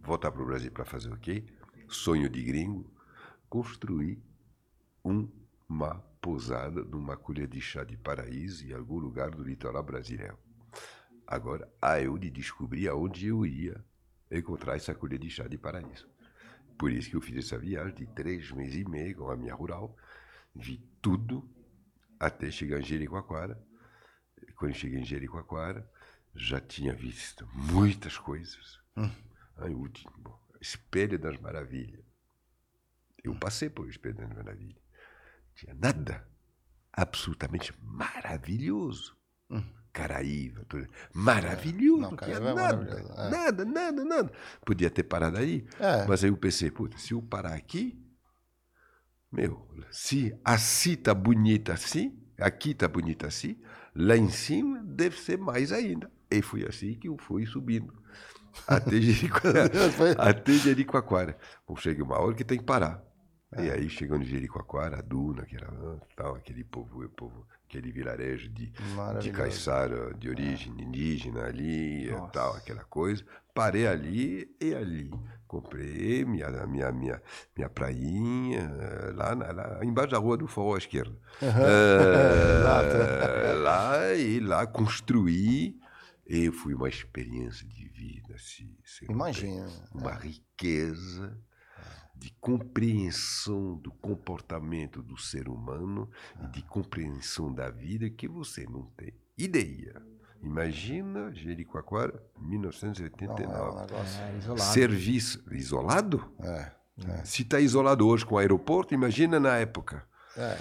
Voltar 0.01 0.31
para 0.31 0.43
o 0.43 0.47
Brasil 0.47 0.71
para 0.71 0.85
fazer 0.85 1.12
o 1.12 1.19
quê? 1.19 1.45
Sonho 1.89 2.29
de 2.29 2.45
gringo, 2.45 2.93
construir 3.49 4.23
uma 5.69 5.97
pousada 6.21 6.85
numa 6.85 7.16
colher 7.16 7.49
de 7.49 7.61
chá 7.61 7.83
de 7.83 7.97
paraíso 7.97 8.65
em 8.66 8.73
algum 8.73 8.99
lugar 8.99 9.31
do 9.31 9.43
litoral 9.43 9.83
brasileiro. 9.83 10.39
Agora, 11.27 11.73
a 11.81 12.01
eu 12.01 12.19
de 12.19 12.31
descobrir 12.31 12.89
aonde 12.89 13.27
eu 13.29 13.47
ia 13.47 13.85
encontrar 14.31 14.77
essa 14.77 14.95
colher 14.95 15.19
de 15.19 15.31
chá 15.31 15.47
de 15.47 15.57
paraíso. 15.57 16.09
Por 16.79 16.91
isso 16.91 17.09
que 17.09 17.17
eu 17.17 17.21
fiz 17.21 17.45
essa 17.45 17.59
viagem 17.59 17.95
de 17.95 18.07
três 18.07 18.51
meses 18.51 18.75
e 18.75 18.85
meio 18.85 19.17
com 19.17 19.31
a 19.31 19.37
minha 19.37 19.55
rural. 19.55 19.97
Vi 20.55 20.79
tudo 21.01 21.49
até 22.19 22.51
chegar 22.51 22.81
em 22.81 22.85
Jericoacoara. 22.85 23.61
Quando 24.57 24.75
cheguei 24.75 25.01
em 25.01 25.05
Jericoacoara, 25.05 25.89
já 26.35 26.61
tinha 26.61 26.93
visto 26.95 27.49
muitas 27.55 28.19
coisas. 28.19 28.81
Hum. 28.97 29.11
Aí, 29.57 29.75
último, 29.75 30.39
Espelho 30.61 31.19
das 31.19 31.39
Maravilhas. 31.41 32.05
Eu 33.23 33.35
passei 33.39 33.71
por 33.71 33.89
Espelho 33.89 34.17
das 34.17 34.29
Maravilhas. 34.31 34.83
Tinha 35.55 35.75
nada 35.75 36.29
absolutamente 36.93 37.73
maravilhoso. 37.81 39.17
Hum. 39.51 39.65
Caraíva, 39.95 40.65
tudo. 40.69 40.89
maravilhoso, 41.12 42.01
não, 42.01 42.11
não 42.11 42.51
é 42.51 42.55
nada, 42.55 43.15
é. 43.16 43.31
nada, 43.31 43.65
nada, 43.65 44.05
nada. 44.05 44.33
Podia 44.66 44.91
ter 44.91 45.05
parado 45.05 45.39
aí, 45.39 45.65
é. 45.79 46.05
mas 46.05 46.25
aí 46.25 46.31
eu 46.31 46.37
pensei, 46.37 46.69
puta, 46.69 46.99
se 46.99 47.15
eu 47.15 47.23
parar 47.23 47.55
aqui, 47.55 47.97
meu, 49.31 49.65
se 49.93 50.37
assim 50.45 50.97
tá 50.97 51.15
bonita 51.15 51.75
assim, 51.75 52.12
aqui 52.37 52.75
tá 52.75 52.89
bonita 52.89 53.29
assim, 53.29 53.57
lá 53.95 54.16
em 54.16 54.29
cima 54.29 54.83
deve 54.83 55.16
ser 55.16 55.39
mais 55.39 55.71
ainda. 55.71 56.11
E 56.29 56.43
foi 56.43 56.66
assim 56.66 56.95
que 56.95 57.07
eu 57.09 57.16
fui 57.16 57.47
subindo. 57.47 57.95
Até 58.66 59.01
Jericoacoara. 59.01 59.71
até 60.19 60.53
Jericoacoara. 60.55 61.39
Bom, 61.69 61.77
chega 61.77 62.03
uma 62.03 62.19
hora 62.19 62.35
que 62.35 62.43
tem 62.43 62.59
que 62.59 62.65
parar. 62.65 63.01
É. 63.53 63.66
E 63.66 63.71
aí 63.71 63.89
chegando 63.89 64.23
em 64.23 64.27
Jericoacoara, 64.27 64.99
a 64.99 65.03
Duna, 65.03 65.47
que 65.47 65.55
era 65.55 65.69
tal, 66.16 66.35
aquele 66.35 66.65
povo, 66.65 67.09
povo 67.11 67.47
aquele 67.75 67.91
vilarejo 67.91 68.49
de, 68.51 68.73
de 69.21 69.33
caiçara 69.33 70.15
de 70.15 70.29
origem 70.29 70.73
é. 70.79 70.83
indígena 70.83 71.45
ali 71.45 72.09
e 72.09 72.31
tal, 72.33 72.55
aquela 72.55 72.85
coisa. 72.85 73.25
Parei 73.53 73.87
ali 73.87 74.49
e 74.61 74.75
ali. 74.75 75.11
Comprei 75.47 76.25
minha, 76.25 76.49
minha, 76.67 76.91
minha, 76.91 77.23
minha 77.57 77.69
prainha 77.69 78.75
eh, 78.81 79.13
lá, 79.15 79.37
na, 79.37 79.53
lá 79.53 79.85
embaixo 79.85 80.11
da 80.11 80.19
rua 80.19 80.37
do 80.37 80.49
forró 80.49 80.75
à 80.75 80.79
esquerda. 80.79 81.17
Uhum. 81.41 81.49
Uh, 81.49 82.65
lá 83.63 84.13
e 84.15 84.41
lá 84.41 84.67
construí. 84.67 85.79
E 86.27 86.51
foi 86.51 86.75
uma 86.75 86.89
experiência 86.89 87.69
de 87.69 87.87
vida. 87.89 88.35
Assim, 88.35 88.77
Imagina. 89.09 89.69
Uma 89.95 90.13
é. 90.13 90.19
riqueza 90.19 91.39
de 92.15 92.32
compreensão 92.41 93.77
do 93.77 93.91
comportamento 93.91 95.03
do 95.03 95.16
ser 95.19 95.49
humano 95.49 96.11
e 96.43 96.47
de 96.49 96.62
compreensão 96.62 97.53
da 97.53 97.70
vida 97.70 98.09
que 98.09 98.28
você 98.28 98.65
não 98.65 98.85
tem 98.97 99.12
ideia. 99.36 100.01
Imagina 100.43 101.32
Jericoacoara, 101.32 102.23
1989. 102.39 103.47
Não, 103.47 103.55
é 103.55 103.70
um 103.70 103.81
negócio... 103.81 104.20
é, 104.20 104.36
isolado. 104.36 104.73
Serviço 104.73 105.55
isolado? 105.55 106.32
É, 106.41 106.73
é. 107.09 107.24
Se 107.24 107.43
está 107.43 107.59
isolado 107.59 108.07
hoje 108.07 108.27
com 108.27 108.35
o 108.35 108.39
aeroporto, 108.39 108.93
imagina 108.95 109.41
na 109.41 109.57
época. 109.57 110.07
É. 110.36 110.59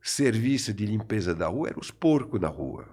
Serviço 0.00 0.72
de 0.72 0.86
limpeza 0.86 1.34
da 1.34 1.46
rua 1.48 1.68
eram 1.68 1.80
os 1.80 1.90
porcos 1.90 2.40
na 2.40 2.48
rua, 2.48 2.88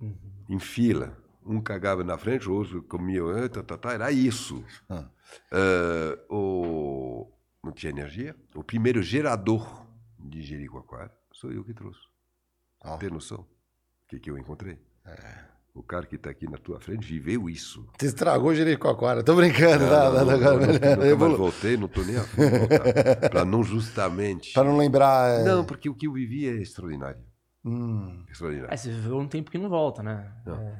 uhum. 0.00 0.16
em 0.48 0.58
fila. 0.58 1.16
Um 1.44 1.60
cagava 1.60 2.04
na 2.04 2.18
frente, 2.18 2.48
o 2.48 2.54
outro 2.54 2.82
comia, 2.82 3.22
tá, 3.48 3.62
tá, 3.62 3.76
tá, 3.76 3.92
era 3.92 4.12
isso. 4.12 4.62
Ah. 4.88 5.08
Uh, 5.52 6.34
o, 6.34 7.32
não 7.62 7.72
tinha 7.72 7.90
energia. 7.90 8.34
O 8.54 8.62
primeiro 8.62 9.02
gerador 9.02 9.86
de 10.18 10.42
Jericoacoara 10.42 11.12
sou 11.32 11.52
eu 11.52 11.64
que 11.64 11.74
trouxe. 11.74 12.00
Oh. 12.84 12.96
Tem 12.96 13.10
noção? 13.10 13.40
O 13.40 14.08
que, 14.08 14.18
que 14.18 14.30
eu 14.30 14.38
encontrei? 14.38 14.78
É. 15.04 15.50
O 15.72 15.82
cara 15.82 16.04
que 16.04 16.16
está 16.16 16.30
aqui 16.30 16.48
na 16.48 16.58
tua 16.58 16.80
frente 16.80 17.06
viveu 17.06 17.48
isso. 17.48 17.86
Você 17.98 18.06
estragou 18.06 18.54
Jericoacoara. 18.54 19.22
Tô 19.22 19.36
brincando. 19.36 19.86
Não, 19.86 20.12
não, 20.12 20.24
não, 20.24 20.38
não, 20.38 21.16
não, 21.16 21.28
não, 21.28 21.36
voltei, 21.36 21.76
não 21.76 21.86
tô 21.86 22.02
nem 22.02 22.16
voltar. 22.16 23.30
Para 23.30 23.44
não 23.44 23.62
justamente... 23.62 24.52
Para 24.52 24.64
não 24.68 24.76
lembrar... 24.76 25.40
É... 25.40 25.44
Não, 25.44 25.64
porque 25.64 25.88
o 25.88 25.94
que 25.94 26.08
eu 26.08 26.12
vivi 26.12 26.48
é 26.48 26.54
extraordinário. 26.54 27.22
Hum. 27.64 28.24
Extraordinário. 28.28 28.74
É, 28.74 28.76
você 28.76 28.90
viveu 28.90 29.18
um 29.18 29.28
tempo 29.28 29.50
que 29.50 29.58
não 29.58 29.68
volta, 29.68 30.02
né? 30.02 30.32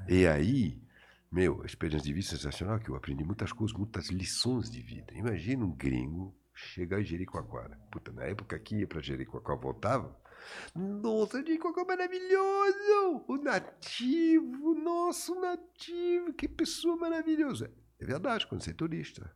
É. 0.08 0.12
E 0.12 0.26
aí 0.26 0.82
meu, 1.30 1.64
experiência 1.64 2.04
de 2.04 2.12
vida 2.12 2.26
sensacional, 2.26 2.80
que 2.80 2.90
eu 2.90 2.96
aprendi 2.96 3.22
muitas 3.22 3.52
coisas, 3.52 3.76
muitas 3.76 4.08
lições 4.08 4.68
de 4.68 4.82
vida. 4.82 5.14
Imagina 5.14 5.64
um 5.64 5.72
gringo 5.72 6.36
chegar 6.52 7.00
em 7.00 7.04
Jericoacoara. 7.04 7.78
Puta, 7.90 8.10
na 8.12 8.24
época 8.24 8.58
que 8.58 8.80
ia 8.80 8.86
para 8.86 9.00
Jericoacoara, 9.00 9.60
voltava. 9.60 10.20
Nossa, 10.74 11.38
Jericoacoara 11.38 11.92
é 11.92 11.96
maravilhoso! 11.96 13.24
O 13.28 13.36
nativo, 13.36 14.74
nosso 14.74 15.40
nativo, 15.40 16.32
que 16.32 16.48
pessoa 16.48 16.96
maravilhosa. 16.96 17.70
É 18.00 18.04
verdade, 18.04 18.46
quando 18.46 18.62
você 18.62 18.70
é 18.70 18.74
turista. 18.74 19.30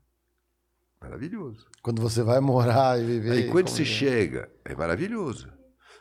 Maravilhoso. 1.01 1.69
Quando 1.83 2.03
você 2.03 2.23
vai 2.23 2.41
morar 2.41 2.99
e 2.99 3.05
viver. 3.05 3.33
Aí 3.33 3.51
quando 3.51 3.69
você 3.69 3.83
é? 3.83 3.85
chega, 3.85 4.53
é 4.65 4.75
maravilhoso. 4.75 5.53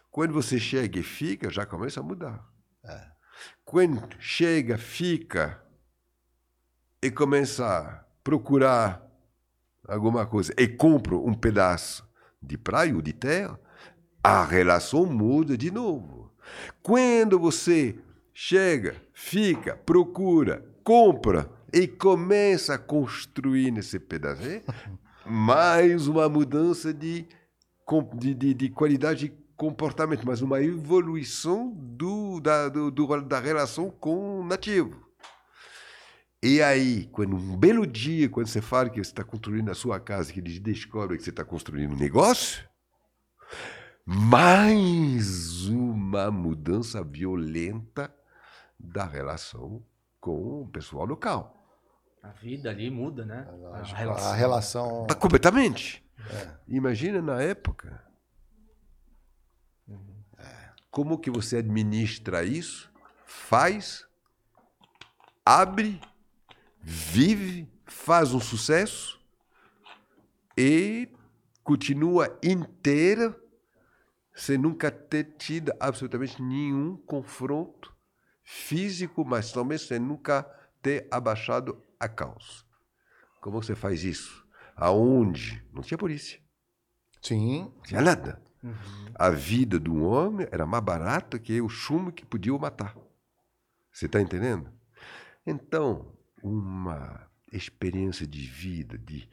Quando 0.10 0.34
você 0.34 0.60
chega 0.60 0.98
e 1.00 1.04
fica, 1.04 1.52
já 1.52 1.66
começa 1.66 2.00
a 2.00 2.04
mudar. 2.04 2.48
Quando 3.66 4.16
chega, 4.20 4.78
fica 4.78 5.63
e 7.04 7.12
começa 7.12 7.66
a 7.66 8.04
procurar 8.24 9.06
alguma 9.88 10.26
coisa 10.26 10.54
e 10.58 10.68
compra 10.68 11.16
um 11.18 11.34
pedaço 11.34 12.08
de 12.42 12.58
praia 12.58 12.96
ou 12.96 13.02
de 13.02 13.12
terra, 13.12 13.60
a 14.24 14.44
relação 14.46 15.06
muda 15.06 15.58
de 15.58 15.70
novo. 15.70 16.32
Quando 16.82 17.38
você 17.38 18.00
chega, 18.34 18.96
fica, 19.14 19.76
procura, 19.76 20.66
compra 20.84 21.50
e 21.74 21.88
começa 21.88 22.76
a 22.76 22.78
construir 22.78 23.72
nesse 23.72 24.00
pedaço, 24.00 24.42
mais 25.26 26.08
uma 26.08 26.30
mudança 26.30 26.94
de, 26.94 27.28
de, 28.18 28.34
de, 28.34 28.54
de 28.54 28.70
qualidade 28.70 29.28
de 29.28 29.34
comportamento, 29.58 30.26
mas 30.26 30.42
uma 30.42 30.62
evolução 30.62 31.72
do, 31.76 32.40
da, 32.40 32.70
do- 32.70 32.92
da 33.22 33.40
relação 33.40 33.90
com 33.90 34.40
o 34.40 34.46
nativo. 34.46 35.04
E 36.44 36.62
aí, 36.62 37.06
quando 37.06 37.38
um 37.38 37.56
belo 37.56 37.88
dia, 37.88 38.28
quando 38.28 38.48
você 38.48 38.62
fala 38.62 38.90
que 38.90 39.02
você 39.02 39.12
está 39.12 39.24
construindo 39.24 39.72
a 39.72 39.74
sua 39.74 39.98
casa, 39.98 40.34
que 40.34 40.42
eles 40.42 40.60
descobrem 40.60 41.18
que 41.18 41.24
você 41.24 41.30
está 41.30 41.46
construindo 41.46 41.94
um 41.94 41.98
negócio, 41.98 42.68
mais 44.06 45.70
uma 45.70 46.30
mudança 46.30 47.02
violenta 47.02 48.14
da 48.78 49.06
relação 49.06 49.82
com 50.20 50.64
o 50.64 50.68
pessoal 50.68 51.06
local. 51.06 51.66
A 52.22 52.32
vida 52.32 52.70
ali 52.70 52.92
muda, 52.92 53.24
né? 53.24 53.48
A 54.12 54.34
relação. 54.34 55.08
Ah, 55.10 55.16
completamente. 55.16 56.06
Imagina 56.68 57.22
na 57.22 57.42
época. 57.42 58.06
Como 60.92 61.18
que 61.18 61.32
você 61.32 61.56
administra 61.56 62.44
isso? 62.44 62.92
Faz, 63.26 64.06
abre, 65.46 66.02
vive, 66.84 67.72
faz 67.86 68.34
um 68.34 68.40
sucesso 68.40 69.20
e 70.58 71.10
continua 71.64 72.38
inteira 72.44 73.36
sem 74.36 74.58
nunca 74.58 74.92
ter 74.92 75.36
tido 75.38 75.72
absolutamente 75.80 76.42
nenhum 76.42 76.98
confronto 76.98 77.96
físico, 78.44 79.24
mas 79.24 79.52
também 79.52 79.78
sem 79.78 80.00
nunca 80.00 80.44
ter 80.82 81.08
abaixado 81.10 81.82
a 82.00 82.10
calça. 82.10 82.66
Como 83.40 83.62
você 83.62 83.76
faz 83.76 84.04
isso? 84.04 84.46
Aonde? 84.76 85.66
Não 85.72 85.82
tinha 85.82 85.98
polícia. 85.98 86.40
Sim. 87.22 87.72
Não 87.76 87.82
tinha 87.84 88.02
nada. 88.02 88.42
A 89.16 89.30
vida 89.30 89.80
de 89.80 89.90
um 89.90 90.04
homem 90.04 90.48
era 90.52 90.66
mais 90.66 90.84
barata 90.84 91.40
que 91.40 91.62
o 91.62 91.70
chumbo 91.70 92.12
que 92.12 92.26
podia 92.26 92.54
o 92.54 92.60
matar. 92.60 92.98
Você 93.92 94.08
está 94.08 94.20
entendendo? 94.20 94.72
Então, 95.46 96.13
uma 96.44 97.26
experiência 97.52 98.28
de 98.28 98.42
vida, 98.42 98.98
de 98.98 99.28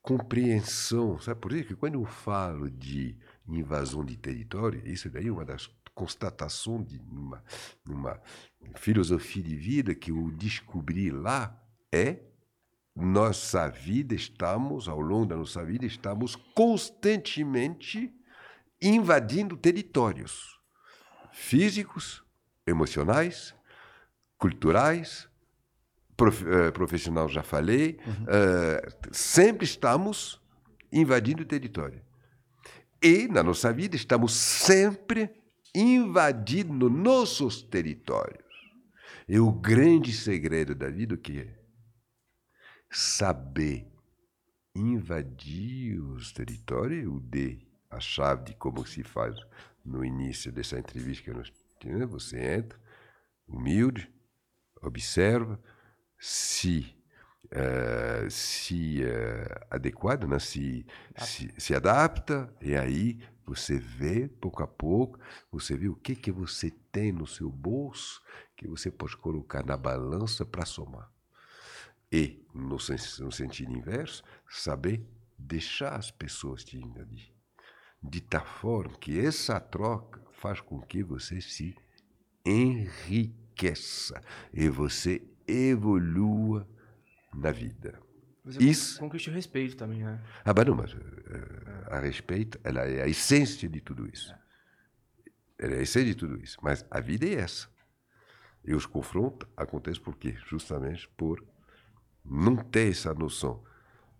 compreensão. 0.00 1.20
Sabe 1.20 1.40
por 1.40 1.52
isso 1.52 1.68
que 1.68 1.76
quando 1.76 1.94
eu 1.94 2.04
falo 2.06 2.70
de 2.70 3.16
invasão 3.46 4.04
de 4.04 4.16
território, 4.16 4.82
isso 4.86 5.10
daí 5.10 5.28
é 5.28 5.32
uma 5.32 5.44
das 5.44 5.66
constatações 5.94 6.88
de 6.88 6.98
uma, 6.98 7.44
uma 7.86 8.20
filosofia 8.76 9.42
de 9.42 9.54
vida 9.56 9.94
que 9.94 10.10
eu 10.10 10.30
descobri 10.30 11.10
lá 11.10 11.54
é 11.92 12.18
nossa 12.96 13.68
vida 13.68 14.14
estamos 14.14 14.88
ao 14.88 15.00
longo 15.00 15.26
da 15.26 15.36
nossa 15.36 15.62
vida 15.64 15.84
estamos 15.84 16.34
constantemente 16.54 18.10
invadindo 18.80 19.56
territórios 19.56 20.58
físicos, 21.32 22.22
emocionais, 22.66 23.54
culturais, 24.38 25.28
prof, 26.22 26.44
eh, 26.46 26.70
profissional 26.70 27.28
já 27.28 27.42
falei, 27.42 27.98
eh, 28.28 28.88
sempre 29.10 29.64
estamos 29.64 30.40
invadindo 30.92 31.44
território. 31.44 32.00
E 33.02 33.26
na 33.26 33.42
nossa 33.42 33.72
vida 33.72 33.96
estamos 33.96 34.32
sempre 34.32 35.30
invadindo 35.74 36.88
nossos 36.88 37.60
territórios. 37.62 38.44
E 39.28 39.40
o 39.40 39.50
grande 39.50 40.12
segredo 40.12 40.76
da 40.76 40.88
vida 40.88 41.16
o 41.16 41.18
que 41.18 41.40
é? 41.40 41.58
Saber 42.88 43.90
invadir 44.76 45.98
os 46.00 46.32
territórios. 46.32 47.02
Eu 47.02 47.18
dei 47.18 47.66
a 47.90 47.98
chave 47.98 48.44
de 48.44 48.54
como 48.54 48.86
se 48.86 49.02
faz 49.02 49.34
no 49.84 50.04
início 50.04 50.52
dessa 50.52 50.78
entrevista 50.78 51.24
que 51.24 51.36
nós 51.36 51.52
tivemos. 51.80 52.22
Você 52.22 52.38
entra, 52.38 52.78
humilde, 53.48 54.08
observa, 54.80 55.60
se 56.22 56.94
eh, 57.50 58.28
se 58.30 59.02
eh, 59.02 59.66
adequada, 59.68 60.24
né? 60.24 60.38
se, 60.38 60.86
se, 61.18 61.52
se 61.58 61.74
adapta, 61.74 62.54
e 62.60 62.76
aí 62.76 63.18
você 63.44 63.76
vê, 63.76 64.28
pouco 64.28 64.62
a 64.62 64.66
pouco, 64.68 65.18
você 65.50 65.76
vê 65.76 65.88
o 65.88 65.96
que, 65.96 66.14
que 66.14 66.30
você 66.30 66.70
tem 66.92 67.10
no 67.10 67.26
seu 67.26 67.50
bolso 67.50 68.22
que 68.56 68.68
você 68.68 68.88
pode 68.88 69.16
colocar 69.16 69.66
na 69.66 69.76
balança 69.76 70.46
para 70.46 70.64
somar. 70.64 71.10
E, 72.10 72.46
no, 72.54 72.76
no 72.76 73.32
sentido 73.32 73.72
inverso, 73.72 74.22
saber 74.48 75.04
deixar 75.36 75.96
as 75.96 76.12
pessoas 76.12 76.62
te 76.62 76.78
invadir. 76.78 77.34
De 78.00 78.20
tal 78.20 78.46
forma 78.46 78.96
que 78.96 79.18
essa 79.18 79.58
troca 79.58 80.22
faz 80.30 80.60
com 80.60 80.80
que 80.80 81.02
você 81.02 81.40
se 81.40 81.76
enriqueça 82.46 84.22
e 84.54 84.68
você 84.68 85.20
evolua 85.52 86.68
na 87.34 87.50
vida. 87.50 87.98
Você 88.44 88.62
Isso. 88.62 88.98
conquista 88.98 89.30
o 89.30 89.34
respeito 89.34 89.76
também, 89.76 90.02
né? 90.02 90.20
Ah, 90.44 90.52
mas 90.54 90.66
não, 90.66 90.74
mas 90.74 90.92
eh, 90.92 91.84
a 91.86 92.00
respeito, 92.00 92.58
ela 92.64 92.80
é 92.82 93.02
a 93.02 93.08
essência 93.08 93.68
de 93.68 93.80
tudo 93.80 94.08
isso. 94.08 94.34
Ela 95.58 95.74
é 95.74 95.78
a 95.78 95.82
essência 95.82 96.06
de 96.06 96.14
tudo 96.16 96.42
isso. 96.42 96.58
Mas 96.60 96.84
a 96.90 97.00
vida 97.00 97.24
é 97.26 97.34
essa. 97.34 97.68
E 98.64 98.74
os 98.74 98.84
confrontos 98.84 99.48
acontecem 99.56 100.02
por 100.02 100.16
quê? 100.16 100.36
Justamente 100.48 101.08
por 101.16 101.44
não 102.24 102.56
ter 102.56 102.90
essa 102.90 103.14
noção 103.14 103.62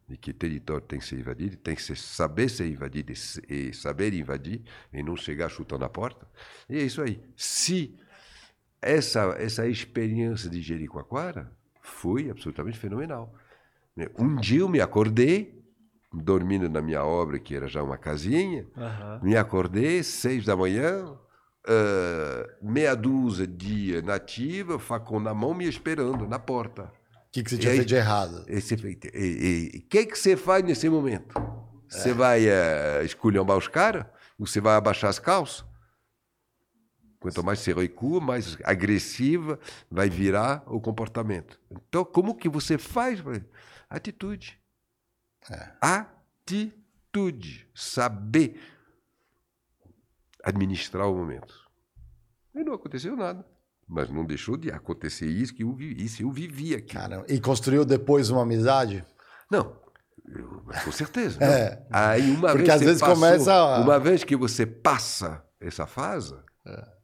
de 0.08 0.16
que 0.16 0.32
território 0.32 0.86
tem 0.86 0.98
que 0.98 1.04
ser 1.04 1.18
invadido, 1.18 1.56
tem 1.56 1.74
que 1.74 1.82
ser, 1.82 1.96
saber 1.96 2.48
ser 2.48 2.66
invadido 2.66 3.12
e, 3.48 3.68
e 3.68 3.74
saber 3.74 4.12
invadir 4.12 4.62
e 4.92 5.02
não 5.02 5.16
chegar 5.16 5.48
chutando 5.48 5.84
a 5.84 5.88
porta. 5.88 6.28
E 6.68 6.76
é 6.76 6.82
isso 6.82 7.02
aí. 7.02 7.22
Se 7.36 7.98
essa, 8.82 9.36
essa 9.38 9.66
experiência 9.66 10.50
de 10.50 10.60
Jericoacoara 10.60 11.50
foi 11.80 12.28
absolutamente 12.30 12.78
fenomenal. 12.78 13.32
né? 13.96 14.08
Um 14.18 14.36
dia 14.36 14.60
eu 14.60 14.68
me 14.68 14.80
acordei, 14.80 15.62
dormindo 16.12 16.68
na 16.68 16.82
minha 16.82 17.04
obra, 17.04 17.38
que 17.38 17.54
era 17.54 17.68
já 17.68 17.82
uma 17.82 17.96
casinha, 17.96 18.66
Aham. 18.76 19.20
me 19.22 19.36
acordei, 19.36 20.02
seis 20.02 20.44
da 20.44 20.54
manhã, 20.56 21.16
ah, 21.66 22.48
meia 22.60 22.94
dúzia 22.94 23.46
de 23.46 24.02
nativa, 24.02 24.78
facão 24.78 25.18
na 25.20 25.32
mão, 25.32 25.54
me 25.54 25.66
esperando 25.66 26.26
na 26.28 26.38
porta. 26.38 26.82
O 26.84 27.32
que, 27.32 27.42
que 27.42 27.50
você 27.50 27.56
tinha 27.58 27.72
feito 27.72 27.88
de 27.88 27.94
errado? 27.94 28.44
E 28.46 28.58
e- 29.14 29.70
e- 29.74 29.78
O 29.78 29.82
que, 29.88 30.04
que 30.06 30.18
você 30.18 30.36
faz 30.36 30.62
nesse 30.64 30.88
momento? 30.88 31.34
Você 31.88 32.12
vai 32.12 32.46
uh, 32.46 33.04
esculhambar 33.04 33.56
os 33.56 33.68
caras? 33.68 34.04
Você 34.38 34.60
vai 34.60 34.74
abaixar 34.76 35.08
as 35.10 35.18
calças? 35.18 35.64
Quanto 37.22 37.44
mais 37.44 37.60
você 37.60 37.72
recua, 37.72 38.20
mais 38.20 38.58
agressiva 38.64 39.58
vai 39.90 40.10
virar 40.10 40.62
o 40.66 40.80
comportamento. 40.80 41.58
Então, 41.70 42.04
como 42.04 42.34
que 42.34 42.48
você 42.48 42.76
faz? 42.76 43.22
Atitude. 43.88 44.60
Atitude. 45.80 47.68
Saber 47.74 48.60
administrar 50.42 51.08
o 51.08 51.14
momento. 51.14 51.54
E 52.54 52.62
não 52.64 52.74
aconteceu 52.74 53.16
nada. 53.16 53.46
Mas 53.88 54.08
não 54.10 54.24
deixou 54.24 54.56
de 54.56 54.70
acontecer 54.70 55.26
isso 55.26 55.54
que 55.54 55.62
eu 55.62 55.72
vivi. 55.74 56.04
Isso 56.04 56.22
eu 56.22 56.30
vivi 56.30 56.74
aqui. 56.74 56.94
Caramba. 56.94 57.26
E 57.28 57.40
construiu 57.40 57.84
depois 57.84 58.30
uma 58.30 58.42
amizade? 58.42 59.04
Não, 59.50 59.76
eu- 60.26 60.62
mas 60.64 60.82
com 60.84 60.92
certeza. 60.92 61.42
É. 61.44 61.86
Aí 61.90 62.30
uma 62.30 62.48
Porque 62.48 62.58
vez 62.64 62.70
às 62.70 62.80
vezes 62.80 63.00
passou- 63.00 63.14
começa 63.16 63.52
a- 63.52 63.80
Uma 63.80 63.98
vez 64.00 64.24
que 64.24 64.34
você 64.36 64.64
passa 64.66 65.44
essa 65.60 65.86
fase, 65.86 66.34
É. 66.66 67.01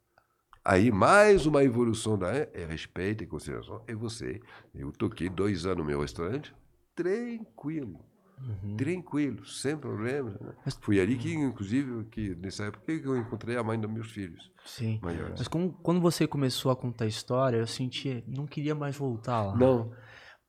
aí 0.69 0.91
mais 0.91 1.45
uma 1.45 1.63
evolução 1.63 2.17
da 2.17 2.31
é 2.31 2.65
respeito 2.69 3.23
e 3.23 3.27
consideração. 3.27 3.81
É 3.87 3.95
você. 3.95 4.39
Eu 4.73 4.91
toquei 4.91 5.29
dois 5.29 5.65
anos 5.65 5.79
no 5.79 5.85
meu 5.85 6.01
restaurante, 6.01 6.53
tranquilo. 6.95 7.99
Uhum. 8.41 8.77
Tranquilo, 8.77 9.45
sem 9.45 9.75
problemas. 9.75 10.39
né? 10.39 10.53
Foi 10.79 10.97
ali 10.99 11.17
que, 11.17 11.33
inclusive, 11.33 12.05
que, 12.05 12.33
nessa 12.35 12.65
época 12.65 12.97
que 12.97 13.05
eu 13.05 13.17
encontrei 13.17 13.57
a 13.57 13.63
mãe 13.63 13.77
dos 13.77 13.91
meus 13.91 14.09
filhos. 14.11 14.49
Sim. 14.63 14.97
Maiores. 15.01 15.35
Mas 15.39 15.47
como- 15.49 15.73
quando 15.83 15.99
você 15.99 16.25
começou 16.25 16.71
a 16.71 16.75
contar 16.75 17.03
a 17.03 17.07
história, 17.07 17.57
eu 17.57 17.67
senti, 17.67 18.23
não 18.25 18.47
queria 18.47 18.73
mais 18.73 18.95
voltar 18.95 19.43
lá. 19.43 19.55
Não. 19.57 19.91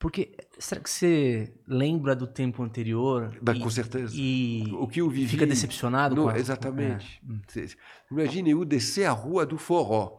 Porque 0.01 0.35
será 0.59 0.81
que 0.81 0.89
você 0.89 1.55
lembra 1.67 2.17
do 2.17 2.27
tempo 2.27 2.63
anterior? 2.63 3.39
Bah, 3.43 3.55
e, 3.55 3.61
com 3.61 3.69
certeza. 3.69 4.15
E 4.17 4.65
o 4.73 4.89
que 4.89 5.03
eu 5.03 5.11
vivi. 5.11 5.29
fica 5.29 5.47
decepcionado 5.47 6.17
Não, 6.17 6.23
com 6.25 6.29
a- 6.31 6.39
Exatamente. 6.39 7.21
É. 7.23 7.31
Hum. 7.31 7.67
Imagine 8.11 8.51
eu 8.53 8.65
descer 8.65 9.05
a 9.05 9.13
rua 9.13 9.45
do 9.45 9.59
forró 9.59 10.19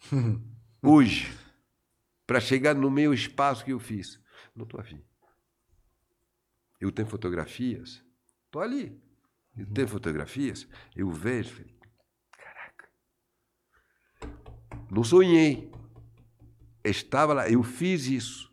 hoje 0.82 1.32
para 2.26 2.40
chegar 2.40 2.74
no 2.74 2.90
meu 2.90 3.14
espaço 3.14 3.64
que 3.64 3.72
eu 3.72 3.78
fiz. 3.78 4.20
Não 4.56 4.64
estou 4.64 4.80
afim. 4.80 5.00
Eu 6.80 6.90
tenho 6.90 7.06
fotografias, 7.06 8.02
estou 8.46 8.60
ali. 8.60 9.00
Eu 9.56 9.66
tenho 9.66 9.86
fotografias, 9.86 10.66
eu 10.96 11.08
vejo, 11.12 11.50
falei, 11.54 11.76
caraca. 12.32 12.88
Não 14.90 15.04
sonhei. 15.04 15.70
Estava 16.82 17.32
lá, 17.34 17.48
eu 17.48 17.62
fiz 17.62 18.06
isso. 18.06 18.51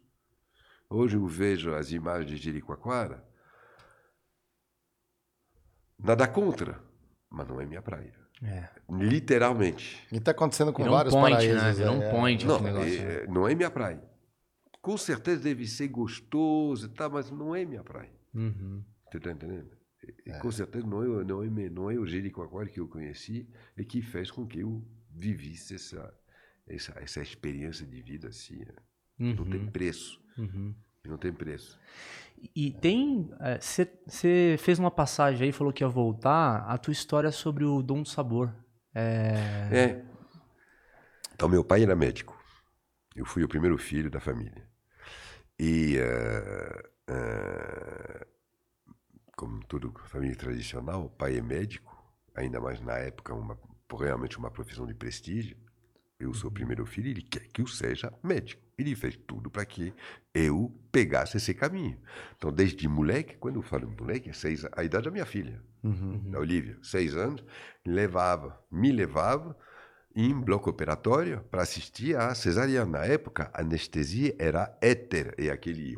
Hoje 0.89 1.15
eu 1.17 1.25
vejo 1.27 1.73
as 1.73 1.91
imagens 1.91 2.29
de 2.29 2.37
Jericoacoara. 2.37 3.23
Nada 5.97 6.27
contra, 6.27 6.81
mas 7.29 7.47
não 7.47 7.61
é 7.61 7.65
minha 7.65 7.81
praia. 7.81 8.13
É. 8.41 8.69
Literalmente. 8.89 10.01
E 10.11 10.19
tá 10.19 10.31
acontecendo 10.31 10.71
com 10.71 10.81
Virou 10.81 10.95
um 10.95 10.97
vários 10.97 11.13
point, 11.13 11.31
paraísos. 11.35 11.61
né? 11.61 11.73
Virou 11.73 11.95
um 11.95 12.01
é. 12.01 12.11
point 12.11 12.45
Não, 12.45 12.55
esse 12.55 12.63
negócio. 12.63 13.01
é- 13.01 13.27
não 13.27 13.47
é 13.47 13.53
minha 13.53 13.69
praia. 13.69 14.01
Com 14.81 14.97
certeza 14.97 15.43
deve 15.43 15.67
ser 15.67 15.89
gostoso 15.89 16.87
e 16.87 16.89
tal, 16.89 17.09
mas 17.11 17.29
não 17.29 17.53
é 17.53 17.65
minha 17.65 17.83
praia. 17.83 18.11
Uhum. 18.33 18.83
Você 19.11 19.19
tá 19.19 19.31
entendendo? 19.31 19.77
E 20.25 20.31
com 20.39 20.49
certeza 20.51 20.87
não 20.87 21.03
é, 21.03 21.23
não, 21.25 21.43
é, 21.43 21.49
não 21.69 21.91
é 21.91 21.95
o 21.99 22.05
Jericoacoara 22.07 22.69
que 22.69 22.79
eu 22.79 22.87
conheci 22.87 23.47
e 23.77 23.83
que 23.83 24.01
fez 24.01 24.31
com 24.31 24.47
que 24.47 24.61
eu 24.61 24.81
vivisse 25.11 25.75
essa, 25.75 26.13
essa, 26.65 26.93
essa 26.99 27.21
experiência 27.21 27.85
de 27.85 28.01
vida 28.01 28.29
assim. 28.29 28.59
né? 28.59 28.73
Não 29.19 29.45
tem 29.45 29.59
Uhum. 29.61 29.71
preço. 29.71 30.19
Uhum. 30.37 30.73
Não 31.05 31.17
tem 31.17 31.33
preço. 31.33 31.77
E 32.55 32.71
tem. 32.71 33.29
Você 33.59 34.55
fez 34.59 34.79
uma 34.79 34.89
passagem 34.91 35.47
aí, 35.47 35.51
falou 35.51 35.73
que 35.73 35.83
ia 35.83 35.89
voltar. 35.89 36.63
A 36.67 36.77
tua 36.77 36.91
história 36.93 37.31
sobre 37.31 37.65
o 37.65 37.81
dom 37.81 38.01
do 38.03 38.07
sabor. 38.07 38.53
É. 38.95 39.33
É. 39.71 40.05
Então, 41.33 41.49
meu 41.49 41.63
pai 41.63 41.83
era 41.83 41.95
médico. 41.95 42.37
Eu 43.15 43.25
fui 43.25 43.43
o 43.43 43.47
primeiro 43.49 43.77
filho 43.77 44.09
da 44.09 44.19
família. 44.19 44.67
E, 45.59 45.97
eh, 45.97 46.83
eh, 47.09 48.27
como 49.35 49.63
toda 49.65 49.89
família 50.07 50.35
tradicional, 50.37 51.05
o 51.05 51.09
pai 51.09 51.37
é 51.37 51.41
médico, 51.41 51.97
ainda 52.35 52.59
mais 52.61 52.79
na 52.81 52.93
época, 52.97 53.33
uma, 53.33 53.57
realmente 53.99 54.37
uma 54.37 54.51
profissão 54.51 54.85
de 54.85 54.93
prestígio. 54.93 55.57
Eu 56.19 56.33
sou 56.33 56.49
o 56.49 56.53
primeiro 56.53 56.85
filho 56.85 57.07
e 57.07 57.11
ele 57.11 57.21
quer 57.21 57.47
que 57.47 57.61
eu 57.61 57.67
seja 57.67 58.11
médico. 58.21 58.61
Ele 58.77 58.93
fez 58.93 59.15
tudo 59.25 59.49
para 59.49 59.65
que 59.65 59.93
eu 60.33 60.69
pegasse 60.91 61.37
esse 61.37 61.53
caminho. 61.53 61.97
Então, 62.37 62.51
desde 62.51 62.85
moleque, 62.89 63.37
quando 63.37 63.55
eu 63.55 63.61
falo 63.61 63.89
moleque, 63.97 64.29
é 64.29 64.33
seis, 64.33 64.65
a 64.75 64.83
idade 64.83 65.05
da 65.05 65.11
minha 65.11 65.25
filha, 65.25 65.61
Uhum. 65.81 66.31
da 66.31 66.39
Olivia, 66.39 66.77
seis 66.83 67.15
anos, 67.15 67.41
levava, 67.85 68.61
me 68.69 68.91
levava 68.91 69.57
em 70.13 70.33
bloco 70.33 70.69
operatório 70.69 71.41
para 71.49 71.61
assistir 71.61 72.17
a 72.17 72.35
cesariana. 72.35 72.99
Na 72.99 73.05
época, 73.05 73.49
a 73.53 73.61
anestesia 73.61 74.35
era 74.37 74.77
éter, 74.81 75.33
e 75.37 75.49
aquele... 75.49 75.95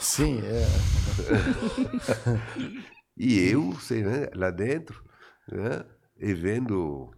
Sim, 0.00 0.40
é. 0.40 0.64
E 3.16 3.38
eu, 3.48 3.78
sei, 3.78 4.02
né, 4.02 4.26
lá 4.34 4.50
dentro, 4.50 5.00
né, 5.46 5.84
e 6.18 6.34
vendo 6.34 7.13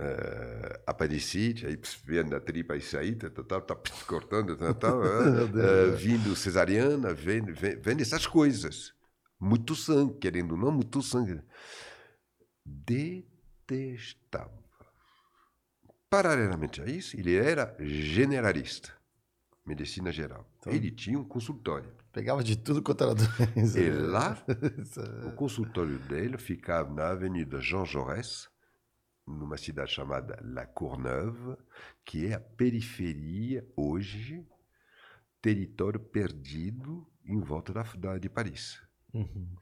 eh, 0.00 0.80
apendicite, 0.86 1.66
aí 1.66 1.76
vendo 2.04 2.36
a 2.36 2.40
tripa 2.40 2.74
aí 2.74 2.80
sair, 2.80 3.16
tá, 3.16 3.28
tá, 3.28 3.42
tá, 3.42 3.60
tá, 3.60 3.76
cortando, 4.06 4.56
tá, 4.56 4.72
tá, 4.72 4.88
é. 5.90 5.90
vindo 5.96 6.36
cesariana, 6.36 7.12
vendo, 7.12 7.52
vendo, 7.52 8.00
essas 8.00 8.26
coisas. 8.26 8.94
Muito 9.40 9.74
sangue, 9.74 10.18
querendo 10.18 10.52
ou 10.52 10.58
não, 10.58 10.70
muito 10.72 11.02
sangue. 11.02 11.40
Detestava. 12.64 14.56
Paralelamente 16.10 16.80
a 16.80 16.86
isso, 16.86 17.16
ele 17.16 17.36
era 17.36 17.76
generalista, 17.80 18.92
medicina 19.66 20.10
geral. 20.10 20.48
Ele 20.66 20.90
tinha 20.90 21.18
um 21.18 21.24
consultório. 21.24 21.92
Pegava 22.12 22.42
de 22.42 22.56
tudo 22.56 22.82
quanto 22.82 23.04
era 23.04 23.14
doença. 23.54 23.78
E 23.78 23.90
lá, 23.90 24.42
é- 24.48 25.26
o 25.26 25.32
consultório 25.32 25.98
dele 26.00 26.38
ficava 26.38 26.92
na 26.92 27.08
Avenida 27.10 27.60
Jean 27.60 27.84
Jaurès, 27.84 28.48
numa 29.28 29.56
cidade 29.56 29.92
chamada 29.92 30.38
La 30.42 30.66
Courneuve, 30.66 31.56
que 32.04 32.26
é 32.26 32.34
a 32.34 32.40
periferia 32.40 33.66
hoje, 33.76 34.46
território 35.42 36.00
perdido 36.00 37.06
em 37.24 37.38
volta 37.40 37.72
da, 37.72 37.82
da- 37.96 38.18
de 38.18 38.28
Paris. 38.28 38.82
Uhum. 39.12 39.54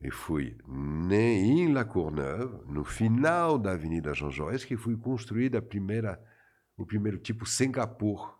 E 0.00 0.10
fui 0.10 0.56
em 1.10 1.72
La 1.72 1.84
Courneuve, 1.84 2.64
no 2.70 2.84
final 2.84 3.58
da 3.58 3.72
Avenida 3.72 4.12
Jean 4.12 4.30
Jaurès, 4.30 4.64
que 4.64 4.76
foi 4.76 4.96
construída 4.96 5.58
a 5.58 5.62
primeira, 5.62 6.22
o 6.76 6.84
primeiro 6.84 7.18
tipo 7.18 7.46
Singapur 7.46 8.38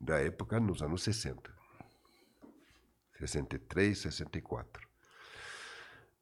da 0.00 0.20
época, 0.20 0.60
nos 0.60 0.82
anos 0.82 1.02
60. 1.02 1.52
63, 3.18 3.98
64. 3.98 4.86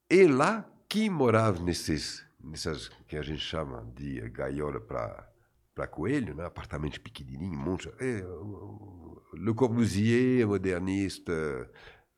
E 0.08 0.26
lá, 0.26 0.68
quem 0.88 1.08
morava 1.10 1.62
nesses, 1.62 2.24
nessas 2.42 2.88
que 3.06 3.16
a 3.16 3.22
gente 3.22 3.40
chama 3.40 3.84
de 3.94 4.20
gaiola 4.30 4.80
para 4.80 5.86
coelho, 5.86 6.34
né? 6.34 6.44
apartamento 6.44 7.00
pequenininho, 7.00 7.56
monte, 7.56 7.88
é, 8.00 8.22
Le 9.34 9.54
Corbusier, 9.54 10.46
modernista, 10.46 11.32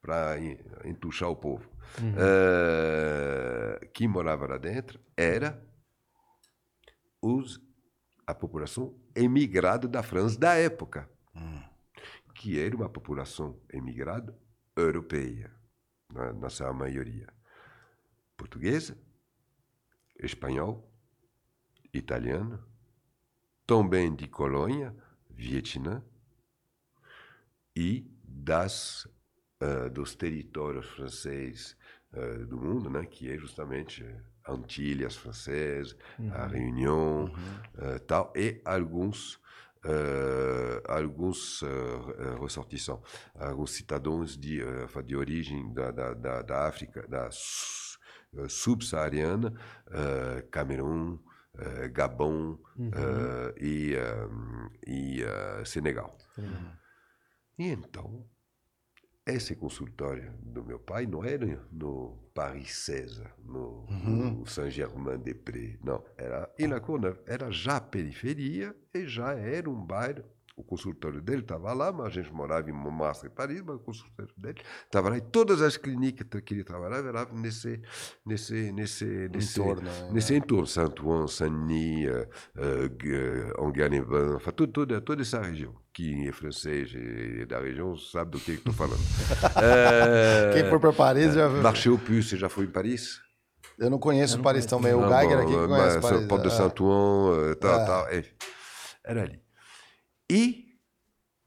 para 0.00 0.36
entuchar 0.84 1.30
o 1.30 1.36
povo. 1.36 1.66
Eh, 2.18 3.90
quem 3.94 4.08
morava 4.08 4.46
lá 4.46 4.58
dentro 4.58 5.00
era 5.16 5.62
os, 7.22 7.60
a 8.26 8.34
população 8.34 8.94
emigrada 9.14 9.88
da 9.88 10.02
França 10.02 10.38
da 10.38 10.54
época, 10.54 11.08
que 12.34 12.60
era 12.60 12.76
uma 12.76 12.88
população 12.88 13.58
emigrada 13.72 14.36
europeia, 14.76 15.50
na, 16.12 16.32
na 16.32 16.50
sua 16.50 16.72
maioria. 16.72 17.32
Portuguesa, 18.36 18.98
espanhol, 20.18 20.88
italiano, 21.92 22.62
também 23.66 24.14
de 24.14 24.26
colônia, 24.28 24.94
Vietnã, 25.30 26.02
e 27.74 28.06
das, 28.22 29.08
ah, 29.60 29.88
dos 29.88 30.14
territórios 30.14 30.86
franceses 30.86 31.76
ah, 32.12 32.44
do 32.46 32.56
mundo, 32.56 32.88
né, 32.90 33.04
que 33.04 33.30
é 33.30 33.36
justamente 33.36 34.04
Antilhas 34.46 35.16
francesas, 35.16 35.96
a 36.32 36.46
Réunion, 36.46 37.30
ah, 37.78 37.98
tal, 38.06 38.32
e 38.36 38.60
alguns 38.64 39.40
ah, 39.84 40.96
alguns 40.96 41.62
ah, 41.62 42.38
ressortissants, 42.40 43.02
alguns 43.34 43.70
cidadãos 43.72 44.36
de, 44.36 44.62
ah, 44.62 45.02
de 45.02 45.16
origem 45.16 45.72
da, 45.72 45.90
da, 45.90 46.14
da, 46.14 46.42
da 46.42 46.68
África, 46.68 47.06
da 47.08 47.30
subsaariana, 48.48 49.52
ah, 49.88 50.42
Camerun, 50.50 51.18
ah, 51.56 51.88
Gabão 51.88 52.58
ah, 52.92 53.54
e, 53.60 53.94
ah, 53.96 54.28
e 54.86 55.22
ah, 55.24 55.64
Senegal. 55.64 56.16
E 57.58 57.68
então, 57.68 58.26
esse 59.26 59.54
consultório 59.54 60.34
do 60.42 60.62
meu 60.64 60.78
pai 60.78 61.06
não 61.06 61.24
era 61.24 61.66
no 61.72 62.30
Paris 62.34 62.76
César, 62.76 63.32
no, 63.38 63.86
no 63.86 64.46
Saint-Germain-des-Prés, 64.46 65.78
não. 65.82 66.04
Era 66.18 66.52
em 66.58 66.66
La 66.66 66.80
Courneuve, 66.80 67.20
era 67.26 67.50
já 67.50 67.80
periferia 67.80 68.76
e 68.92 69.06
já 69.06 69.32
era 69.32 69.70
um 69.70 69.82
bairro. 69.82 70.24
O 70.56 70.62
consultório 70.62 71.20
dele 71.20 71.40
estava 71.42 71.72
lá, 71.72 71.90
mas 71.90 72.06
a 72.06 72.10
gente 72.10 72.32
morava 72.32 72.70
em 72.70 72.72
Montmartre, 72.72 73.28
Paris, 73.28 73.60
mas 73.60 73.74
o 73.74 73.80
consultório 73.80 74.32
dele 74.36 74.60
estava 74.84 75.08
lá. 75.08 75.16
E 75.18 75.20
todas 75.20 75.60
as 75.60 75.76
clínicas 75.76 76.28
que 76.42 76.54
ele 76.54 76.62
trabalhava 76.62 77.08
eram 77.08 77.26
nesse, 77.34 77.82
nesse, 78.24 78.70
nesse, 78.70 79.04
nesse 79.32 79.60
Entorno, 79.60 79.82
né? 79.82 80.10
nesse 80.12 80.32
entorno. 80.32 80.64
Saint-Ouen, 80.64 81.26
Saint-Denis, 81.26 82.08
uh, 82.08 82.28
uh, 82.56 83.66
Anguin-les-Bains, 83.66 84.34
enfin, 84.36 84.50
tudo- 84.52 84.72
toda, 84.72 85.00
toda 85.00 85.22
essa 85.22 85.40
região. 85.42 85.74
Quem 85.92 86.28
é 86.28 86.32
francês 86.32 86.92
e 86.94 87.44
da 87.46 87.58
região 87.58 87.96
sabe 87.96 88.30
do 88.30 88.38
que 88.38 88.52
estou 88.52 88.72
falando. 88.72 89.00
Eh, 89.60 90.50
Quem 90.54 90.70
for 90.70 90.78
para 90.78 90.92
Paris 90.92 91.34
já. 91.34 91.48
Marché 91.48 91.88
aux 91.88 92.00
Puces, 92.00 92.28
você 92.30 92.36
já 92.36 92.48
foi 92.48 92.64
em 92.66 92.70
Paris? 92.70 93.20
Eu 93.76 93.90
não 93.90 93.98
conheço 93.98 94.40
Paris 94.40 94.66
também. 94.66 94.94
O 94.94 95.02
Ah, 95.04 95.20
Geiger 95.20 95.38
aqui 95.40 95.52
conhece 95.52 96.00
Paris. 96.00 96.26
Porte 96.28 96.42
de 96.42 96.48
Ah. 96.48 96.56
Saint-Ouen, 96.56 97.50
eh, 97.50 97.54
tal, 97.56 97.80
Ah. 97.80 97.84
tal. 97.84 98.08
é. 98.08 98.24
Era 99.04 99.22
ali. 99.22 99.43
E 100.30 100.74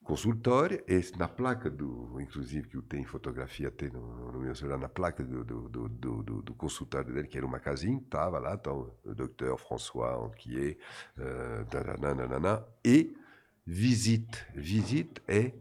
consultório, 0.04 0.82
e 0.88 1.18
na 1.18 1.28
placa 1.28 1.70
do, 1.70 2.22
inclusive 2.22 2.70
que 2.70 2.78
eu 2.78 2.82
tenho 2.82 3.06
fotografia 3.06 3.70
tem 3.70 3.90
no, 3.90 4.32
no 4.32 4.40
meu 4.40 4.56
celular, 4.56 4.78
na 4.78 4.88
placa 4.88 5.22
do, 5.22 5.44
do, 5.44 5.90
do, 5.90 6.24
do, 6.42 6.54
consultório 6.54 7.14
dele, 7.14 7.28
que 7.28 7.38
era 7.38 7.46
uma 7.46 7.60
casinha, 7.60 7.98
estava 7.98 8.40
lá, 8.40 8.54
então, 8.54 8.90
o 9.04 9.14
Dr. 9.14 9.58
François 9.58 10.26
Anquier, 10.26 10.78
uh, 11.18 12.66
e 12.86 13.18
visite. 13.66 14.46
Visite 14.56 15.22
é 15.28 15.52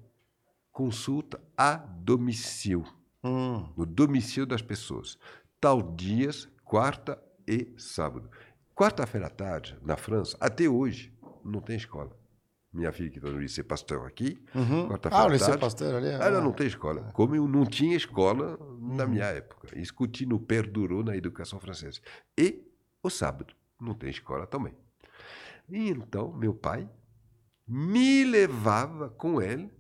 consulta 0.71 1.41
a 1.57 1.75
domicílio, 1.75 2.85
Hum. 3.25 3.69
no 3.77 3.85
domicílio 3.85 4.47
das 4.47 4.63
pessoas. 4.63 5.19
Tal 5.61 5.83
dias, 5.83 6.49
quarta 6.65 7.21
e 7.49 7.75
sábado. 7.77 8.31
Quarta-feira 8.77 9.27
à 9.27 9.31
tarde, 9.31 9.77
na 9.83 9.97
França, 9.97 10.37
até 10.39 10.69
hoje, 10.69 11.13
não 11.45 11.61
tem 11.61 11.77
escola. 11.77 12.15
Minha 12.77 12.93
filha 12.93 13.09
que 13.11 13.17
está 13.19 13.31
no 13.31 13.39
Lycée 13.39 13.65
Pasteur 13.65 14.05
aqui, 14.07 14.39
Uhum. 14.55 14.89
quarta-feira 14.89 15.25
Ah, 15.25 15.27
o 15.27 15.31
Liceu 15.31 15.59
Pasteur 15.59 15.95
ali. 15.97 16.09
é- 16.09 16.13
ela 16.15 16.41
não 16.43 16.53
tem 16.53 16.67
escola. 16.67 17.11
Como 17.15 17.35
eu 17.35 17.49
não 17.49 17.65
tinha 17.65 17.97
escola 17.97 18.59
na 18.79 19.05
Uhum. 19.05 19.11
minha 19.11 19.25
época. 19.25 19.69
Isso 19.79 19.95
continua, 19.95 20.39
perdurou 20.39 21.03
na 21.03 21.17
educação 21.17 21.59
francesa. 21.59 22.01
E 22.39 22.63
o 23.03 23.09
sábado, 23.09 23.55
não 23.81 23.95
tem 23.95 24.11
escola 24.11 24.47
também. 24.47 24.75
E 25.69 25.89
então, 25.89 26.33
meu 26.33 26.53
pai 26.55 26.89
me 27.67 28.25
levava 28.25 29.09
com 29.09 29.41
ele 29.41 29.71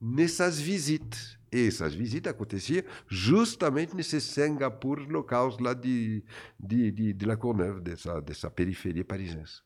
nessas 0.00 0.60
visitas. 0.60 1.36
E 1.52 1.66
essas 1.68 1.94
visitas 1.94 2.32
aconteciam 2.32 2.82
justamente 3.08 3.94
nesse 3.96 4.20
Singapur 4.20 5.00
local 5.10 5.56
lá 5.60 5.74
de, 5.74 6.24
de, 6.58 6.90
de, 6.92 7.12
de 7.12 7.26
La 7.26 7.36
Courneuve, 7.36 7.80
dessa, 7.80 8.20
dessa 8.20 8.50
periferia 8.50 9.04
parisiense. 9.04 9.62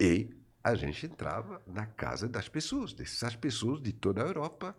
E 0.00 0.28
a 0.62 0.74
gente 0.74 1.06
entrava 1.06 1.60
na 1.66 1.86
casa 1.86 2.28
das 2.28 2.48
pessoas, 2.48 2.92
dessas 2.92 3.34
pessoas 3.34 3.80
de 3.80 3.92
toda 3.92 4.22
a 4.22 4.26
Europa, 4.26 4.76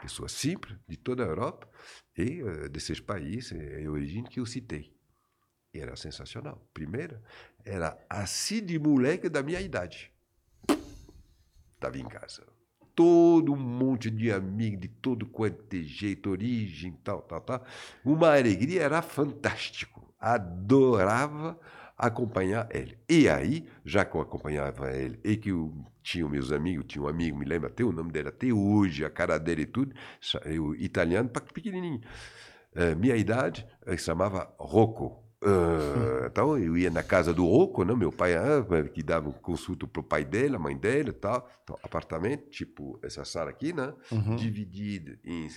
pessoas 0.00 0.32
simples 0.32 0.78
de 0.86 0.96
toda 0.96 1.24
a 1.24 1.26
Europa 1.26 1.68
e 2.16 2.40
eh, 2.40 2.68
desses 2.68 3.00
países 3.00 3.52
eh, 3.52 3.80
de 3.80 3.88
origem 3.88 4.22
que 4.22 4.38
eu 4.38 4.46
citei. 4.46 4.94
E 5.72 5.80
era 5.80 5.96
sensacional. 5.96 6.64
Primeiro, 6.72 7.18
era 7.64 7.98
assim 8.08 8.64
de 8.64 8.78
moleque 8.78 9.28
da 9.28 9.42
minha 9.42 9.60
idade. 9.60 10.12
Estava 11.74 11.98
em 11.98 12.06
casa. 12.06 12.46
Todo 12.94 13.52
um 13.52 13.56
monte 13.56 14.08
de 14.08 14.30
amigos 14.30 14.80
de 14.82 14.88
todo 14.88 15.26
quanto 15.26 15.64
de 15.68 15.82
jeito, 15.84 16.30
origem, 16.30 16.92
tal, 17.02 17.22
tal, 17.22 17.40
tal. 17.40 17.66
Uma 18.04 18.36
alegria, 18.36 18.82
era 18.82 19.02
fantástico. 19.02 20.14
Adorava 20.20 21.58
acompanhar 21.96 22.68
ele. 22.70 22.98
E 23.08 23.28
aí, 23.28 23.66
já 23.84 24.04
que 24.04 24.16
eu 24.16 24.20
acompanhava 24.20 24.90
ele 24.92 25.18
e 25.24 25.36
que 25.36 25.50
eu 25.50 25.72
tinha 26.02 26.28
meus 26.28 26.52
amigos, 26.52 26.84
tinha 26.86 27.02
um 27.02 27.08
amigo, 27.08 27.38
me 27.38 27.44
lembro 27.44 27.68
até 27.68 27.82
o 27.84 27.92
nome 27.92 28.12
dele 28.12 28.28
até 28.28 28.52
hoje, 28.52 29.04
a 29.04 29.10
cara 29.10 29.38
dele 29.38 29.62
e 29.62 29.66
tudo, 29.66 29.94
eu, 30.44 30.74
italiano, 30.74 31.28
pequenininho. 31.28 32.00
Eh, 32.74 32.94
minha 32.94 33.16
idade, 33.16 33.66
ele 33.86 33.96
chamava 33.96 34.52
Rocco. 34.58 35.22
Eh, 35.42 36.26
então 36.30 36.58
eu 36.58 36.76
ia 36.76 36.90
na 36.90 37.02
casa 37.02 37.32
do 37.32 37.46
Rocco, 37.46 37.84
né? 37.84 37.94
meu 37.94 38.10
pai 38.10 38.34
ah, 38.34 38.64
que 38.92 39.02
dava 39.02 39.32
consulta 39.32 39.86
para 39.86 40.00
o 40.00 40.04
pai 40.04 40.24
dele, 40.24 40.56
a 40.56 40.58
mãe 40.58 40.76
dele 40.76 41.12
tal. 41.12 41.48
Então, 41.62 41.78
apartamento, 41.82 42.50
tipo 42.50 42.98
essa 43.02 43.24
sala 43.24 43.50
aqui, 43.50 43.72
né? 43.72 43.94
Uhum. 44.10 44.36
dividido 44.36 45.16
em, 45.24 45.48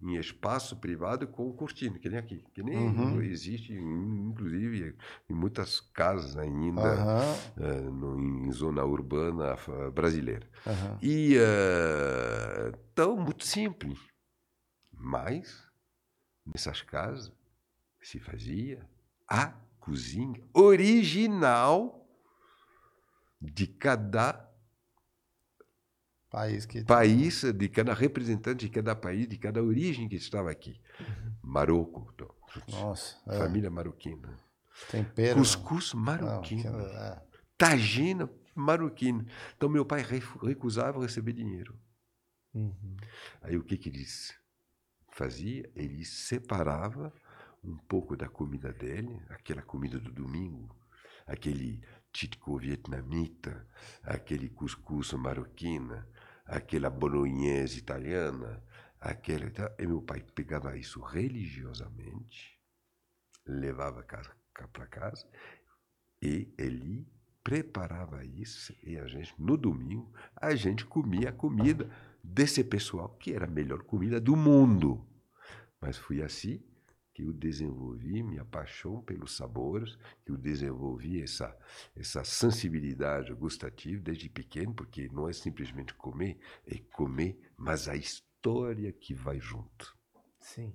em 0.00 0.16
espaço 0.16 0.76
privado 0.76 1.26
com 1.26 1.50
cortina, 1.54 1.98
que 1.98 2.08
nem 2.08 2.18
aqui. 2.18 2.44
Que 2.52 2.62
nem 2.62 2.76
Uhum. 2.76 3.22
existe, 3.22 3.72
in- 3.72 4.28
inclusive, 4.30 4.94
em 5.28 5.32
muitas 5.34 5.80
casas 5.80 6.36
ainda 6.36 7.42
eh, 7.58 7.80
no- 7.90 8.20
em 8.20 8.52
zona 8.52 8.84
urbana 8.84 9.56
brasileira. 9.94 10.48
aham. 10.66 10.98
E 11.02 11.36
então, 12.68 13.16
muito 13.16 13.44
simples. 13.46 13.98
Mas, 14.92 15.66
nessas 16.44 16.82
casas, 16.82 17.32
se 18.02 18.18
fazia 18.20 18.86
a 19.28 19.52
cozinha 19.80 20.42
original 20.54 22.06
de 23.40 23.66
cada 23.66 24.42
País 26.30 26.66
que. 26.66 26.84
país, 26.84 27.42
de 27.42 27.68
cada 27.68 27.94
representante 27.94 28.66
de 28.66 28.70
cada 28.70 28.94
país, 28.96 29.28
de 29.28 29.38
cada 29.38 29.62
origem 29.62 30.08
que 30.08 30.16
estava 30.16 30.50
aqui. 30.50 30.80
Marrocos, 31.42 32.12
então, 32.14 32.34
Nossa. 32.68 33.16
é. 33.28 33.38
família 33.38 33.70
marroquina. 33.70 34.36
Tempero. 34.90 35.38
Cuscuz 35.38 35.94
marroquino. 35.94 36.80
é. 36.80 37.22
Tagina 37.56 38.28
marroquina. 38.54 39.24
Então, 39.56 39.68
meu 39.68 39.84
pai 39.84 40.04
recusava 40.42 41.00
receber 41.00 41.32
dinheiro. 41.32 41.78
Aí, 43.42 43.56
o 43.56 43.62
que, 43.62 43.76
que 43.76 43.88
eles 43.90 44.34
fazia? 45.12 45.70
Ele 45.74 46.04
separava 46.04 47.12
um 47.62 47.76
pouco 47.76 48.16
da 48.16 48.28
comida 48.28 48.72
dele, 48.72 49.20
aquela 49.28 49.60
comida 49.60 49.98
do 49.98 50.10
domingo, 50.10 50.74
aquele 51.26 51.82
titco 52.12 52.56
vietnamita, 52.58 53.66
aquele 54.02 54.48
cuscuz 54.48 55.12
marroquina, 55.12 56.08
aquela 56.46 56.88
bolognese 56.88 57.78
italiana, 57.78 58.62
aquela... 59.00 59.50
E 59.78 59.86
meu 59.86 60.02
pai 60.02 60.24
pegava 60.34 60.76
isso 60.76 61.00
religiosamente, 61.00 62.58
levava 63.46 64.02
para 64.02 64.86
casa 64.86 65.28
e 66.22 66.52
ele 66.56 67.06
preparava 67.42 68.24
isso 68.24 68.74
e 68.82 68.98
a 68.98 69.06
gente, 69.06 69.32
no 69.38 69.56
domingo, 69.56 70.12
a 70.34 70.54
gente 70.54 70.84
comia 70.84 71.28
a 71.28 71.32
comida 71.32 71.88
desse 72.22 72.64
pessoal, 72.64 73.08
que 73.10 73.32
era 73.32 73.44
a 73.44 73.50
melhor 73.50 73.82
comida 73.84 74.20
do 74.20 74.34
mundo. 74.34 75.06
Mas 75.80 75.96
foi 75.96 76.22
assim 76.22 76.60
que 77.16 77.22
eu 77.22 77.32
desenvolvi 77.32 78.22
minha 78.22 78.44
paixão 78.44 79.00
pelos 79.00 79.34
sabores, 79.38 79.96
que 80.22 80.32
eu 80.32 80.36
desenvolvi 80.36 81.22
essa, 81.22 81.56
essa 81.96 82.22
sensibilidade 82.22 83.32
gustativa 83.32 84.02
desde 84.02 84.28
pequeno, 84.28 84.74
porque 84.74 85.08
não 85.10 85.26
é 85.26 85.32
simplesmente 85.32 85.94
comer, 85.94 86.38
é 86.66 86.76
comer, 86.92 87.40
mas 87.56 87.88
a 87.88 87.96
história 87.96 88.92
que 88.92 89.14
vai 89.14 89.40
junto. 89.40 89.96
Sim. 90.40 90.74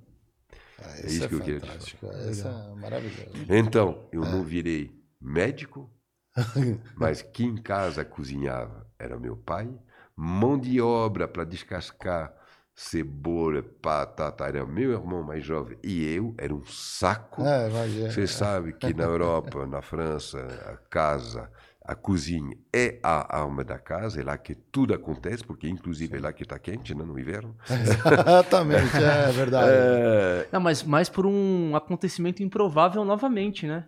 Ah, 0.80 0.98
É 0.98 1.12
isso 1.12 1.26
é 1.26 1.28
que 1.28 1.36
eu 1.36 1.42
queria 1.42 1.60
te. 1.60 1.96
Isso 2.32 2.48
é 2.48 2.76
maravilhoso. 2.76 3.46
Então, 3.48 4.10
eu 4.12 4.22
não 4.22 4.44
virei 4.44 5.00
médico, 5.22 5.92
mas 6.98 7.22
quem 7.22 7.50
em 7.50 7.62
casa 7.62 8.04
cozinhava 8.04 8.92
era 8.98 9.20
meu 9.20 9.38
pai. 9.38 9.70
Mão 10.16 10.58
de 10.60 10.82
obra 10.82 11.28
para 11.28 11.44
descascar 11.44 12.34
cebola, 12.82 13.64
batata, 13.82 14.44
era 14.46 14.66
meu 14.66 14.92
irmão 14.92 15.22
mais 15.22 15.46
jovem. 15.46 15.78
E 15.84 16.04
eu 16.04 16.34
era 16.38 16.54
um 16.54 16.64
saco. 16.66 17.44
É. 17.44 17.70
Você 18.10 18.26
sabe 18.26 18.74
que 18.74 18.92
na 18.94 19.04
Europa, 19.04 19.68
na 19.68 19.84
França, 19.84 20.40
a 20.66 20.78
casa, 20.90 21.48
a 21.86 21.94
cozinha 21.94 22.58
é 22.74 23.00
a 23.04 23.38
alma 23.38 23.64
da 23.64 23.78
casa, 23.78 24.20
é 24.20 24.24
lá 24.24 24.36
que 24.36 24.56
tudo 24.56 24.96
acontece, 24.96 25.44
porque 25.44 25.70
inclusive 25.70 26.18
é 26.18 26.20
lá 26.20 26.34
que 26.34 26.42
está 26.42 26.58
quente, 26.58 26.96
né, 26.96 27.04
no 27.04 27.18
inverno. 27.20 27.56
Exatamente, 27.70 28.98
é 28.98 29.32
verdade. 29.32 29.72
É, 29.72 30.48
Não, 30.52 30.60
mas 30.60 30.82
mais 30.82 31.08
por 31.08 31.26
um 31.26 31.76
acontecimento 31.76 32.42
improvável 32.42 33.06
novamente, 33.06 33.68
né? 33.68 33.86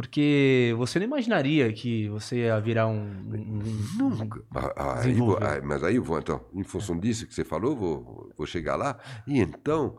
Porque 0.00 0.72
você 0.78 0.98
não 0.98 1.04
imaginaria 1.06 1.70
que 1.74 2.08
você 2.08 2.36
ia 2.46 2.58
virar 2.58 2.86
um. 2.86 2.94
um- 3.02 3.60
um- 3.60 4.08
Nunca. 4.16 4.42
Ah, 4.54 4.72
ah, 4.74 5.00
aí 5.02 5.12
vou- 5.12 5.36
Desenvolveu. 5.36 5.46
ah, 5.48 5.60
mas 5.62 5.84
aí 5.84 5.96
eu 5.96 6.02
vou, 6.02 6.18
então, 6.18 6.42
em 6.54 6.64
função 6.64 6.98
disso 6.98 7.26
que 7.26 7.34
você 7.34 7.44
falou, 7.44 7.76
vou, 7.76 8.32
vou 8.34 8.46
chegar 8.46 8.76
lá. 8.76 8.98
E 9.26 9.38
então, 9.38 9.98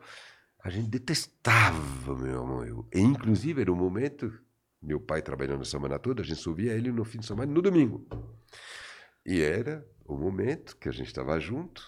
a 0.63 0.71
gente 0.71 0.89
detestava, 0.89 2.15
meu 2.17 2.25
irmão. 2.41 2.65
Eu. 2.65 2.87
E, 2.91 2.99
inclusive, 2.99 3.61
era 3.61 3.71
um 3.71 3.75
momento, 3.75 4.33
meu 4.81 4.99
pai 4.99 5.21
trabalhando 5.21 5.61
a 5.61 5.65
semana 5.65 5.99
toda, 5.99 6.23
a 6.23 6.25
gente 6.25 6.39
só 6.41 6.51
via 6.51 6.73
ele 6.73 6.91
no 6.91 7.05
fim 7.05 7.19
de 7.19 7.27
semana, 7.27 7.51
no 7.51 7.61
domingo. 7.61 8.07
E 9.23 9.39
era 9.39 9.85
o 10.03 10.17
momento 10.17 10.75
que 10.77 10.89
a 10.89 10.91
gente 10.91 11.07
estava 11.07 11.39
junto, 11.39 11.83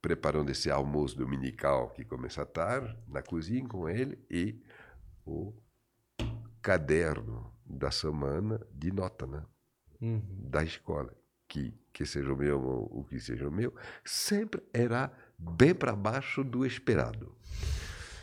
preparando 0.00 0.48
esse 0.50 0.70
almoço 0.70 1.18
dominical 1.18 1.90
que 1.90 2.04
começa 2.04 2.42
à 2.42 2.46
tarde, 2.46 2.96
na 3.08 3.20
cozinha 3.20 3.66
com 3.66 3.88
ele, 3.88 4.16
e 4.30 4.62
o 5.26 5.52
caderno 6.62 7.52
da 7.64 7.90
semana 7.90 8.60
de 8.72 8.92
nota, 8.92 9.26
né? 9.26 9.44
Uhum. 10.00 10.22
da 10.48 10.62
escola, 10.62 11.12
que, 11.48 11.74
que 11.92 12.06
seja 12.06 12.32
o 12.32 12.36
meu 12.36 12.62
ou 12.62 13.00
o 13.00 13.04
que 13.04 13.18
seja 13.18 13.48
o 13.48 13.50
meu, 13.50 13.74
sempre 14.04 14.62
era 14.72 15.12
bem 15.36 15.74
para 15.74 15.96
baixo 15.96 16.44
do 16.44 16.64
esperado. 16.64 17.34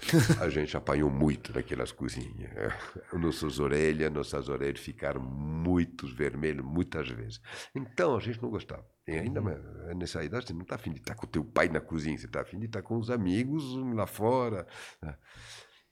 A 0.40 0.50
gente 0.50 0.78
apanhou 0.78 1.10
muito 1.10 1.52
naquelas 1.54 1.92
cozinhas. 1.92 2.52
Nossas 3.14 3.60
orelhas, 3.60 4.12
nossas 4.12 4.50
orelhas 4.50 4.80
ficaram 4.80 5.20
muito 5.22 6.08
vermelhas 6.08 6.64
muitas 6.64 7.10
vezes. 7.10 7.42
Então 7.74 8.16
a 8.16 8.20
gente 8.20 8.42
não 8.42 8.50
gostava. 8.50 8.86
E 9.08 9.14
ainda 9.14 9.42
mais, 9.42 9.60
nessa 9.96 10.24
idade 10.24 10.48
você 10.48 10.54
não 10.54 10.62
está 10.62 10.76
afim 10.76 10.92
de 10.92 11.00
estar 11.00 11.16
com 11.16 11.26
o 11.26 11.30
teu 11.30 11.44
pai 11.44 11.70
na 11.70 11.82
cozinha, 11.82 12.18
você 12.18 12.26
está 12.26 12.42
afim 12.42 12.60
de 12.60 12.66
estar 12.68 12.82
com 12.82 12.98
os 12.98 13.10
amigos 13.10 13.64
lá 13.96 14.06
fora. 14.06 14.68
né? 15.02 15.18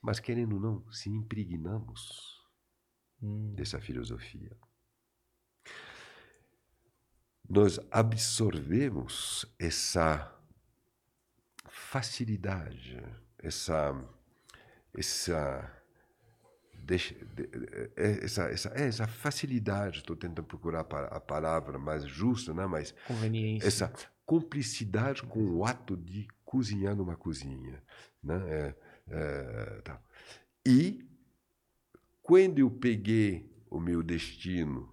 Mas 0.02 0.20
querendo 0.20 0.56
ou 0.56 0.62
não, 0.62 0.92
se 0.92 1.10
impregnamos. 1.10 2.33
Dessa 3.56 3.80
filosofia. 3.80 4.52
Nós 7.50 7.80
absorvemos 7.92 9.46
essa 9.60 10.34
facilidade, 11.68 13.02
essa, 13.38 13.94
essa, 14.98 15.84
deixa, 16.74 17.14
de, 17.14 17.50
é, 17.96 18.26
essa, 18.26 18.44
essa, 18.50 18.70
é, 18.76 18.88
essa 18.88 19.08
facilidade, 19.08 20.00
estou 20.00 20.16
tentando 20.16 20.46
procurar 20.48 20.82
a 20.82 20.84
pa- 20.84 21.06
a 21.06 21.20
palavra 21.20 21.78
mais 21.78 22.06
justa, 22.06 22.54
né? 22.54 22.66
mas 22.66 22.94
essa 23.66 23.92
cumplicidade 24.26 25.24
com 25.24 25.40
o 25.58 25.66
ato 25.66 25.96
de 25.98 26.28
cozinhar 26.46 26.96
numa 26.96 27.16
cozinha. 27.16 27.84
Né? 28.24 28.36
É, 28.50 28.76
é, 29.10 29.82
tá. 29.82 30.02
E 30.66 31.06
quando 32.24 32.60
eu 32.60 32.72
peguei 32.72 33.46
o 33.70 33.82
meu 33.82 34.02
destino 34.02 34.90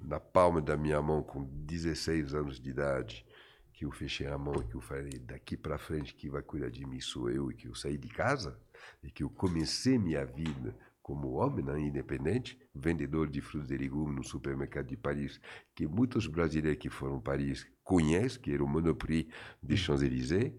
na 0.00 0.18
palma 0.18 0.62
da 0.62 0.78
minha 0.78 1.00
mão 1.02 1.22
com 1.22 1.44
16 1.44 2.34
anos 2.34 2.58
de 2.58 2.70
idade, 2.70 3.26
que 3.70 3.84
eu 3.84 3.90
fechei 3.90 4.26
a 4.26 4.38
mão 4.38 4.54
e 4.54 4.64
que 4.64 4.74
eu 4.74 4.80
falei 4.80 5.18
daqui 5.18 5.58
para 5.58 5.76
frente 5.76 6.14
que 6.14 6.30
vai 6.30 6.42
cuidar 6.42 6.70
de 6.70 6.86
mim 6.86 6.98
sou 6.98 7.30
eu 7.30 7.50
e 7.50 7.54
que 7.54 7.68
eu 7.68 7.74
saí 7.74 7.98
de 7.98 8.08
casa 8.08 8.58
e 9.02 9.10
que 9.10 9.22
eu 9.22 9.28
comecei 9.28 9.98
minha 9.98 10.24
vida 10.24 10.74
como 11.02 11.32
homem 11.32 11.62
né, 11.64 11.78
independente, 11.78 12.58
vendedor 12.74 13.28
de 13.28 13.42
frutas 13.42 13.70
e 13.70 13.76
legumes 13.76 14.16
no 14.16 14.24
supermercado 14.24 14.86
de 14.86 14.96
Paris, 14.96 15.38
que 15.74 15.86
muitos 15.86 16.26
brasileiros 16.26 16.80
que 16.80 16.88
foram 16.88 17.16
a 17.16 17.20
Paris 17.20 17.66
conhecem, 17.84 18.40
que 18.40 18.52
era 18.52 18.64
o 18.64 18.68
Monoprix 18.68 19.30
de 19.62 19.76
Champs-Élysées. 19.76 20.54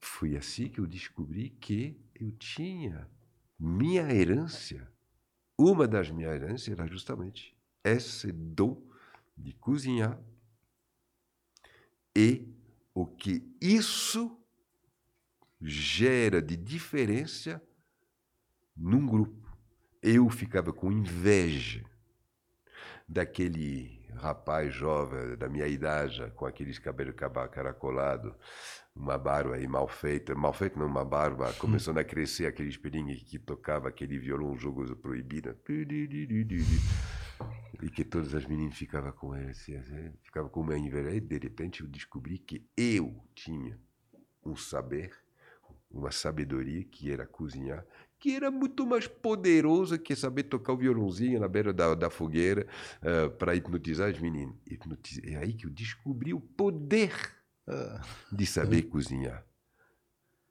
Foi 0.00 0.36
assim 0.36 0.68
que 0.68 0.80
eu 0.80 0.86
descobri 0.86 1.50
que 1.50 1.98
eu 2.14 2.30
tinha 2.32 3.08
minha 3.60 4.10
herança. 4.10 4.90
Uma 5.58 5.86
das 5.86 6.10
minhas 6.10 6.34
heranças 6.34 6.68
era 6.68 6.86
justamente 6.86 7.54
esse 7.84 8.32
dom 8.32 8.82
de 9.36 9.52
cozinhar 9.52 10.18
e 12.16 12.48
o 12.94 13.06
que 13.06 13.54
isso 13.60 14.38
gera 15.60 16.40
de 16.40 16.56
diferença 16.56 17.62
num 18.74 19.06
grupo. 19.06 19.54
Eu 20.02 20.30
ficava 20.30 20.72
com 20.72 20.90
inveja 20.90 21.84
daquele 23.06 24.00
rapaz 24.14 24.72
jovem 24.72 25.36
da 25.36 25.48
minha 25.48 25.66
idade, 25.66 26.30
com 26.34 26.46
aqueles 26.46 26.78
cabelos 26.78 27.14
caracolados, 27.50 28.34
uma 29.00 29.16
barba 29.16 29.54
aí 29.54 29.66
mal 29.66 29.88
feita, 29.88 30.34
mal 30.34 30.52
feita 30.52 30.78
não, 30.78 30.86
uma 30.86 31.04
barba, 31.04 31.52
começando 31.54 31.98
a 31.98 32.04
crescer 32.04 32.46
aquele 32.46 32.68
espelhinho 32.68 33.16
que 33.16 33.38
tocava 33.38 33.88
aquele 33.88 34.18
violão, 34.18 34.56
jogo 34.56 34.94
proibido, 34.96 35.56
e 37.82 37.88
que 37.88 38.04
todas 38.04 38.34
as 38.34 38.44
meninas 38.44 38.76
ficavam 38.76 39.10
com 39.12 39.34
ele, 39.34 39.50
assim, 39.50 39.74
assim, 39.74 40.12
ficava 40.22 40.48
com 40.50 40.60
uma 40.60 40.76
inveja, 40.76 41.10
e 41.12 41.20
de 41.20 41.38
repente 41.38 41.80
eu 41.80 41.86
descobri 41.88 42.38
que 42.38 42.62
eu 42.76 43.24
tinha 43.34 43.78
um 44.44 44.54
saber, 44.54 45.12
uma 45.90 46.12
sabedoria 46.12 46.84
que 46.84 47.10
era 47.10 47.26
cozinhar, 47.26 47.84
que 48.18 48.36
era 48.36 48.50
muito 48.50 48.86
mais 48.86 49.06
poderosa 49.06 49.96
que 49.98 50.14
saber 50.14 50.42
tocar 50.42 50.74
o 50.74 50.76
violãozinho 50.76 51.40
na 51.40 51.48
beira 51.48 51.72
da, 51.72 51.94
da 51.94 52.10
fogueira 52.10 52.66
para 53.38 53.54
hipnotizar 53.54 54.10
as 54.10 54.20
meninas. 54.20 54.54
Hipnotiz- 54.66 55.22
É 55.24 55.36
aí 55.36 55.54
que 55.54 55.64
eu 55.66 55.70
descobri 55.70 56.34
o 56.34 56.40
poder 56.40 57.39
de 58.32 58.46
saber 58.46 58.82
cozinhar, 58.82 59.46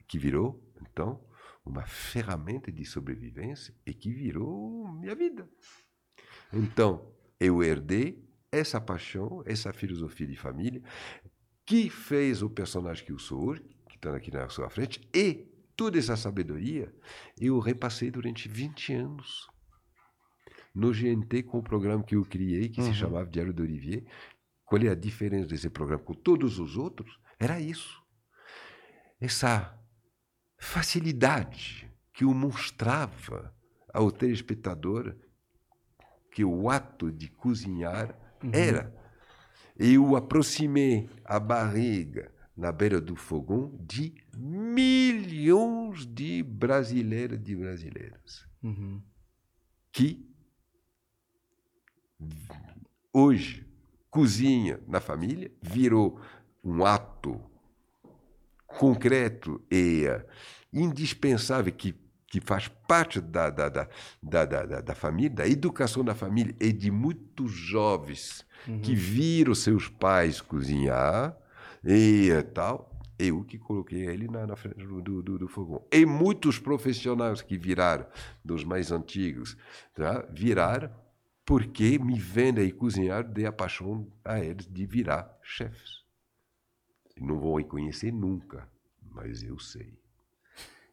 que 0.07 0.17
virou, 0.17 0.63
então, 0.81 1.23
uma 1.65 1.85
ferramenta 1.85 2.71
de 2.71 2.85
sobrevivência 2.85 3.73
e 3.85 3.93
que 3.93 4.11
virou 4.11 4.87
minha 4.93 5.15
vida. 5.15 5.49
Então, 6.51 7.13
eu 7.39 7.63
herdei 7.63 8.27
essa 8.51 8.81
paixão, 8.81 9.43
essa 9.45 9.71
filosofia 9.71 10.27
de 10.27 10.35
família, 10.35 10.81
que 11.65 11.89
fez 11.89 12.41
o 12.41 12.49
personagem 12.49 13.05
que 13.05 13.11
eu 13.11 13.19
sou 13.19 13.49
hoje, 13.49 13.63
que 13.87 13.95
está 13.95 14.15
aqui 14.15 14.31
na 14.31 14.49
sua 14.49 14.69
frente, 14.69 15.07
e 15.13 15.47
toda 15.75 15.99
essa 15.99 16.17
sabedoria 16.17 16.93
eu 17.39 17.59
repassei 17.59 18.09
durante 18.09 18.49
20 18.49 18.93
anos 18.93 19.47
no 20.73 20.91
GNT 20.91 21.43
com 21.43 21.59
o 21.59 21.63
programa 21.63 22.03
que 22.03 22.15
eu 22.15 22.25
criei, 22.25 22.69
que 22.69 22.81
se 22.81 22.93
chamava 22.93 23.29
Diário 23.29 23.53
do 23.53 23.63
Olivier. 23.63 24.03
Qual 24.69 24.81
é 24.83 24.89
a 24.89 24.95
diferença 24.95 25.47
desse 25.47 25.69
programa 25.69 26.03
com 26.03 26.13
todos 26.13 26.59
os 26.59 26.77
outros? 26.77 27.19
Era 27.39 27.59
isso. 27.59 28.01
Essa 29.19 29.75
facilidade 30.59 31.91
que 32.13 32.23
eu 32.23 32.33
mostrava 32.33 33.53
ao 33.91 34.11
telespectador 34.11 35.15
que 36.31 36.45
o 36.45 36.69
ato 36.69 37.11
de 37.11 37.27
cozinhar 37.29 38.15
era. 38.53 38.95
Eu 39.75 40.15
aproximei 40.15 41.09
a 41.25 41.39
barriga 41.39 42.31
na 42.55 42.71
beira 42.71 42.99
do 43.01 43.15
fogão 43.15 43.75
de 43.79 44.13
milhões 44.37 46.05
de 46.05 46.43
brasileiros 46.43 47.37
e 47.37 47.41
de 47.41 47.55
brasileiras 47.55 48.47
Uhum. 48.61 49.01
que 49.91 50.29
hoje 53.13 53.65
cozinha 54.09 54.79
na 54.87 54.99
família 54.99 55.51
virou 55.61 56.19
um 56.63 56.83
ato 56.85 57.39
concreto 58.67 59.61
e 59.71 60.05
indispensável 60.71 61.71
que, 61.73 61.95
que 62.27 62.39
faz 62.39 62.67
parte 62.87 63.19
da, 63.19 63.49
da, 63.49 63.69
da, 63.69 63.87
da, 64.21 64.45
da, 64.45 64.81
da- 64.81 64.95
família, 64.95 65.29
da 65.31 65.47
educação 65.47 66.03
da 66.03 66.13
família 66.13 66.55
e 66.59 66.71
de 66.71 66.91
muitos 66.91 67.51
jovens 67.51 68.45
que 68.83 68.93
viram 68.93 69.55
seus 69.55 69.87
pais 69.87 70.41
cozinhar 70.41 71.35
e 71.83 72.29
tal. 72.53 72.87
Eu 73.17 73.43
que 73.43 73.57
coloquei 73.57 74.05
ele 74.05 74.27
na, 74.29 74.45
na 74.47 74.55
frente 74.55 74.77
do, 74.85 75.01
do, 75.01 75.21
do- 75.21 75.39
do 75.39 75.47
fogão. 75.47 75.83
E 75.91 76.05
muitos 76.05 76.57
profissionais 76.59 77.41
que 77.41 77.57
viraram, 77.57 78.05
dos 78.45 78.63
mais 78.63 78.91
antigos, 78.91 79.57
tá? 79.93 80.25
viraram 80.31 80.89
porque 81.49 81.97
me 81.97 82.19
vendo 82.19 82.59
aí 82.59 82.71
cozinhar, 82.71 83.23
dei 83.23 83.47
a 83.47 83.51
paixão 83.51 84.07
a 84.23 84.39
eles 84.39 84.67
de 84.67 84.85
virar 84.85 85.35
chefes. 85.41 86.03
Não 87.19 87.39
vão 87.39 87.55
reconhecer 87.55 88.11
nunca, 88.11 88.69
mas 89.01 89.41
eu 89.41 89.57
sei. 89.57 89.97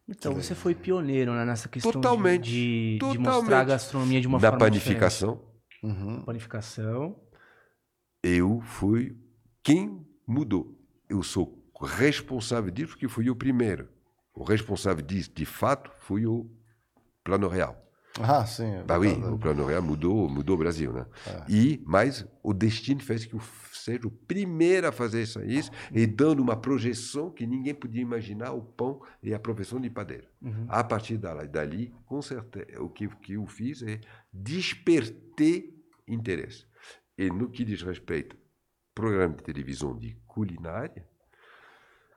Então 0.09 0.33
você 0.33 0.55
foi 0.55 0.73
pioneiro 0.73 1.31
né, 1.31 1.45
nessa 1.45 1.69
questão 1.69 1.91
de- 1.91 1.97
Totalmente, 1.99 2.49
de, 2.49 2.93
de 2.93 2.99
totalmente. 2.99 3.27
mostrar 3.35 3.59
a 3.59 3.63
gastronomia 3.65 4.19
de 4.19 4.25
uma 4.27 4.39
Na 4.39 4.49
forma 4.49 4.57
panificação, 4.65 5.35
diferente. 5.69 6.01
Uhum. 6.01 6.23
Panificação. 6.23 7.21
eu 8.23 8.59
fui 8.61 9.15
quem 9.61 10.07
mudou. 10.25 10.75
Eu 11.07 11.21
sou 11.21 11.63
responsável 11.79 12.71
disso 12.71 12.93
porque 12.93 13.07
fui 13.07 13.29
o 13.29 13.35
primeiro. 13.35 13.89
O 14.33 14.43
responsável 14.43 15.05
disso, 15.05 15.31
de 15.35 15.45
fato, 15.45 15.91
fui 15.99 16.25
o 16.25 16.49
Plano 17.23 17.47
Real. 17.47 17.86
Ah, 18.21 18.45
sim. 18.45 18.65
é 18.65 18.83
Bah 18.83 18.97
oui, 18.97 19.09
o 19.09 19.37
Plano 19.37 19.65
Real 19.65 19.81
mudou, 19.81 20.29
mudou 20.29 20.55
o 20.55 20.59
Brasil, 20.59 20.91
né? 20.91 21.05
E, 21.47 21.81
mas 21.85 22.27
o 22.43 22.53
destino 22.53 23.01
fez 23.01 23.25
que 23.25 23.33
eu 23.33 23.41
seja 23.73 24.05
o 24.07 24.11
primeiro 24.11 24.87
a 24.87 24.91
fazer 24.91 25.23
isso, 25.23 25.41
isso 25.43 25.71
e 25.93 26.05
dando 26.05 26.41
uma 26.41 26.57
projeção 26.57 27.29
que 27.31 27.47
ninguém 27.47 27.73
podia 27.73 28.01
imaginar 28.01 28.51
o 28.51 28.61
pão 28.61 29.01
e 29.23 29.33
a 29.33 29.39
profissão 29.39 29.79
de 29.79 29.89
padeiro. 29.89 30.27
A 30.67 30.83
partir 30.83 31.17
dali, 31.17 31.47
dali, 31.47 31.93
com 32.05 32.21
certeza, 32.21 32.81
o 32.81 32.89
que, 32.89 33.07
que 33.07 33.33
eu 33.33 33.45
fiz 33.47 33.81
é 33.81 34.01
desperter 34.33 35.73
interesse. 36.07 36.65
E 37.17 37.29
no 37.29 37.49
que 37.49 37.63
diz 37.63 37.81
respeito 37.81 38.35
ao 38.35 38.41
programa 38.93 39.35
de 39.35 39.43
televisão 39.43 39.97
de 39.97 40.17
culinária, 40.27 41.07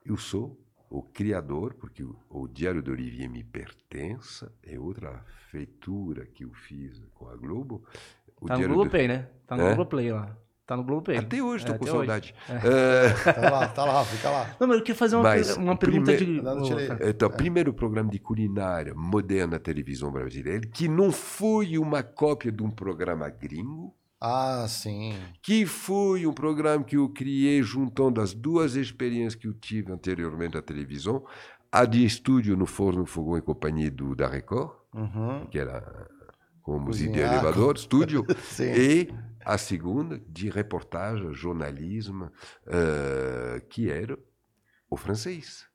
eu 0.04 0.16
sou 0.16 0.60
o 0.90 1.02
criador, 1.02 1.74
porque 1.74 2.02
o, 2.02 2.16
o 2.28 2.48
Diário 2.48 2.82
do 2.82 2.90
Olivier 2.90 3.30
me 3.30 3.44
pertence, 3.44 4.44
é 4.62 4.78
outra 4.78 5.24
feitura 5.50 6.26
que 6.26 6.44
eu 6.44 6.52
fiz 6.52 7.00
com 7.14 7.28
a 7.28 7.36
Globo. 7.36 7.84
O 8.40 8.46
Tá 8.46 8.54
no 8.54 8.58
Diário 8.58 8.68
do- 8.68 8.74
Globoplay, 8.74 9.08
né? 9.08 9.28
Tá 9.46 9.56
no 9.56 9.62
É? 9.62 9.74
Globoplay 9.74 10.12
lá. 10.12 10.36
Tá 10.66 10.76
no 10.76 10.84
Globoplay. 10.84 11.18
Até 11.18 11.42
hoje 11.42 11.64
estou 11.64 11.74
É, 11.74 11.78
com 11.78 11.86
saudade. 11.86 12.34
É, 12.48 12.52
Tá 13.34 13.50
lá, 13.50 13.68
tá 13.68 13.84
lá, 13.84 14.04
fica 14.04 14.30
lá. 14.30 14.56
Não, 14.60 14.68
mas 14.68 14.76
eu 14.78 14.82
queria 14.84 14.94
fazer 14.98 15.16
uma, 15.16 15.22
Mas 15.24 15.56
uma 15.56 15.72
o 15.72 15.76
pergunta 15.78 16.12
primeiro- 16.16 16.96
de. 16.98 17.08
Então, 17.08 17.28
o 17.28 17.32
primeiro 17.32 17.72
programa 17.74 18.08
de 18.10 18.18
culinária 18.20 18.94
moderna 18.94 19.52
da 19.52 19.58
televisão 19.58 20.10
brasileira, 20.12 20.60
que 20.68 20.86
não 20.88 21.10
foi 21.12 21.76
uma 21.76 22.02
cópia 22.04 22.52
de 22.52 22.62
um 22.62 22.70
programa 22.70 23.28
gringo, 23.28 23.92
Ah, 24.20 24.66
sim. 24.68 25.14
que 25.42 25.64
foi 25.64 26.26
um 26.26 26.32
programa 26.32 26.84
que 26.84 26.96
eu 26.96 27.08
criei 27.08 27.62
juntando 27.62 28.20
as 28.20 28.34
duas 28.34 28.74
experiências 28.76 29.34
que 29.34 29.46
eu 29.48 29.54
tive 29.54 29.90
anteriormente 29.92 30.58
à 30.58 30.62
televisão, 30.62 31.24
a 31.72 31.84
de 31.86 32.04
estúdio 32.04 32.56
no 32.56 32.66
Forno 32.66 33.06
Fogão 33.06 33.38
e 33.38 33.42
Companhia 33.42 33.90
do, 33.90 34.14
da 34.14 34.28
Record, 34.28 34.78
Uhum. 34.92 35.46
que 35.46 35.58
era 35.58 36.08
como 36.62 36.80
música 36.86 37.12
de 37.12 37.20
elevador, 37.20 37.76
estúdio, 37.76 38.26
e 38.60 39.08
a 39.44 39.56
segunda 39.56 40.20
de 40.28 40.50
reportagem, 40.50 41.32
jornalismo, 41.32 42.30
eh, 42.66 43.62
que 43.70 43.88
era 43.88 44.18
o 44.90 44.96
francês. 44.96 45.69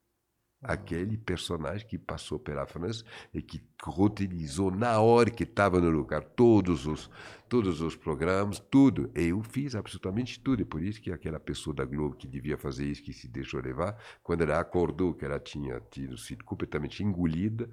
Aquele 0.66 1.16
personagem 1.16 1.86
que 1.86 1.96
passou 1.96 2.38
pela 2.38 2.66
França 2.66 3.04
e 3.32 3.40
que 3.40 3.62
roteirizou 3.82 4.70
na 4.70 5.00
hora 5.00 5.30
que 5.30 5.44
estava 5.44 5.80
no 5.80 5.90
lugar 5.90 6.24
todos 6.24 6.86
os, 6.86 7.10
todos 7.48 7.80
os 7.80 7.94
programas, 7.94 8.58
tudo. 8.58 9.10
E 9.14 9.28
eu 9.28 9.42
fiz 9.42 9.74
absolutamente 9.74 10.40
tudo. 10.40 10.62
E 10.62 10.64
por 10.64 10.82
isso 10.82 11.00
que 11.00 11.12
aquela 11.12 11.38
pessoa 11.38 11.74
da 11.74 11.84
Globo 11.84 12.16
que 12.16 12.26
devia 12.26 12.58
fazer 12.58 12.84
isso, 12.84 13.02
que 13.02 13.12
se 13.12 13.28
deixou 13.28 13.60
levar, 13.60 13.96
quando 14.22 14.42
ela 14.42 14.58
acordou 14.58 15.14
que 15.14 15.24
ela 15.24 15.38
tinha 15.38 15.80
tido 15.90 16.16
sido 16.18 16.44
completamente 16.44 17.02
engolida, 17.02 17.68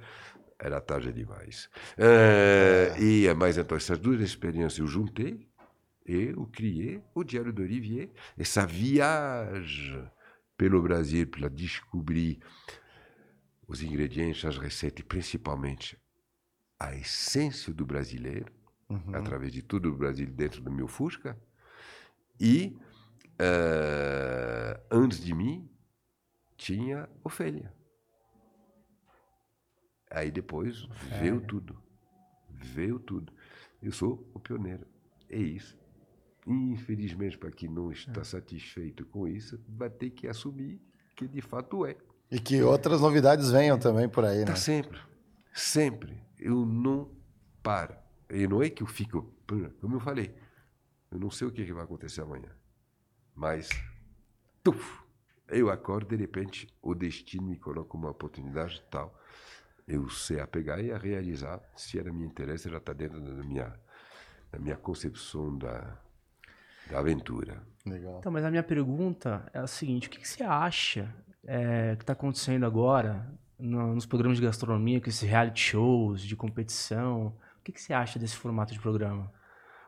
era 0.59 0.79
tarde 0.79 1.11
demais. 1.11 1.69
É, 1.97 2.95
e, 2.99 3.33
mas 3.33 3.57
então, 3.57 3.75
essas 3.75 3.97
duas 3.97 4.21
experiências 4.21 4.79
eu 4.79 4.87
juntei 4.87 5.47
e 6.05 6.31
eu 6.35 6.45
criei 6.47 7.01
o 7.13 7.23
Diário 7.23 7.53
do 7.53 7.61
Olivier, 7.61 8.09
essa 8.37 8.65
viagem 8.65 10.03
pelo 10.57 10.81
Brasil 10.81 11.27
para 11.27 11.49
descobrir 11.49 12.39
os 13.67 13.81
ingredientes, 13.81 14.43
as 14.45 14.57
receitas 14.57 14.99
e 15.01 15.07
principalmente 15.07 15.97
a 16.79 16.95
essência 16.95 17.73
do 17.73 17.85
brasileiro, 17.85 18.51
Uhum. 18.89 19.15
através 19.15 19.51
de 19.51 19.63
tudo 19.63 19.89
o 19.89 19.95
Brasil 19.95 20.27
dentro 20.27 20.61
do 20.61 20.69
meu 20.71 20.87
Fusca. 20.87 21.41
E 22.39 22.77
eh, 23.39 24.79
antes 24.91 25.19
de 25.23 25.33
mim 25.33 25.67
tinha 26.57 27.09
Ofélia. 27.23 27.73
Aí 30.11 30.29
depois 30.29 30.83
veio 31.19 31.41
tudo. 31.41 31.81
Veio 32.49 32.99
tudo. 32.99 33.33
Eu 33.81 33.91
sou 33.91 34.29
o 34.33 34.39
pioneiro. 34.39 34.85
É 35.29 35.37
isso. 35.39 35.75
Infelizmente, 36.45 37.37
para 37.37 37.49
quem 37.51 37.69
não 37.69 37.91
está 37.91 38.23
satisfeito 38.23 39.05
com 39.07 39.27
isso, 39.27 39.59
vai 39.67 39.89
ter 39.89 40.11
que 40.11 40.27
assumir 40.27 40.79
que 41.15 41.27
de 41.27 41.41
fato 41.41 41.85
é. 41.85 41.95
E 42.33 42.39
que 42.39 42.63
outras 42.63 42.99
novidades 42.99 43.51
venham 43.51 43.77
também 43.77 44.09
por 44.09 44.25
aí, 44.25 44.39
né? 44.39 44.45
Tá 44.45 44.55
sempre. 44.55 44.99
Sempre. 45.53 46.19
Eu 46.39 46.65
não 46.65 47.11
paro. 47.61 47.95
E 48.27 48.47
não 48.47 48.63
é 48.63 48.71
que 48.71 48.81
eu 48.81 48.87
fico. 48.87 49.31
Como 49.79 49.97
eu 49.97 49.99
falei, 49.99 50.35
eu 51.11 51.19
não 51.19 51.29
sei 51.29 51.45
o 51.45 51.51
que 51.51 51.63
que 51.63 51.71
vai 51.71 51.83
acontecer 51.83 52.21
amanhã. 52.21 52.49
Mas. 53.35 53.69
Tuf, 54.63 55.03
eu 55.47 55.69
acordo, 55.69 56.07
de 56.07 56.15
repente, 56.15 56.67
o 56.81 56.95
destino 56.95 57.43
me 57.43 57.59
coloca 57.59 57.95
uma 57.95 58.09
oportunidade 58.09 58.83
tal. 58.89 59.15
Eu 59.87 60.09
sei 60.09 60.39
a 60.39 60.47
pegar 60.47 60.81
e 60.81 60.91
a 60.91 60.97
realizar. 60.97 61.61
Se 61.75 61.99
era 61.99 62.11
meu 62.11 62.25
interesse, 62.25 62.67
já 62.67 62.77
está 62.77 62.93
dentro 62.93 63.21
da 63.21 63.43
minha, 63.43 63.79
da 64.51 64.57
minha 64.57 64.75
concepção 64.75 65.55
da, 65.55 65.99
da 66.89 66.97
aventura. 66.97 67.61
Legal. 67.85 68.17
Então, 68.17 68.31
mas 68.31 68.43
a 68.43 68.49
minha 68.49 68.63
pergunta 68.63 69.47
é 69.53 69.59
a 69.59 69.67
seguinte: 69.67 70.07
o 70.07 70.09
que, 70.09 70.17
que 70.17 70.27
você 70.27 70.41
acha 70.41 71.13
é, 71.45 71.95
que 71.95 72.03
está 72.03 72.13
acontecendo 72.13 72.65
agora 72.65 73.27
no- 73.59 73.95
nos 73.95 74.05
programas 74.05 74.37
de 74.37 74.43
gastronomia, 74.45 74.99
com 75.01 75.09
esses 75.09 75.27
reality 75.27 75.59
shows 75.61 76.21
de 76.21 76.35
competição? 76.35 77.27
O 77.59 77.63
que, 77.63 77.71
que 77.71 77.81
você 77.81 77.93
acha 77.93 78.19
desse 78.19 78.35
formato 78.35 78.73
de 78.73 78.79
programa? 78.79 79.31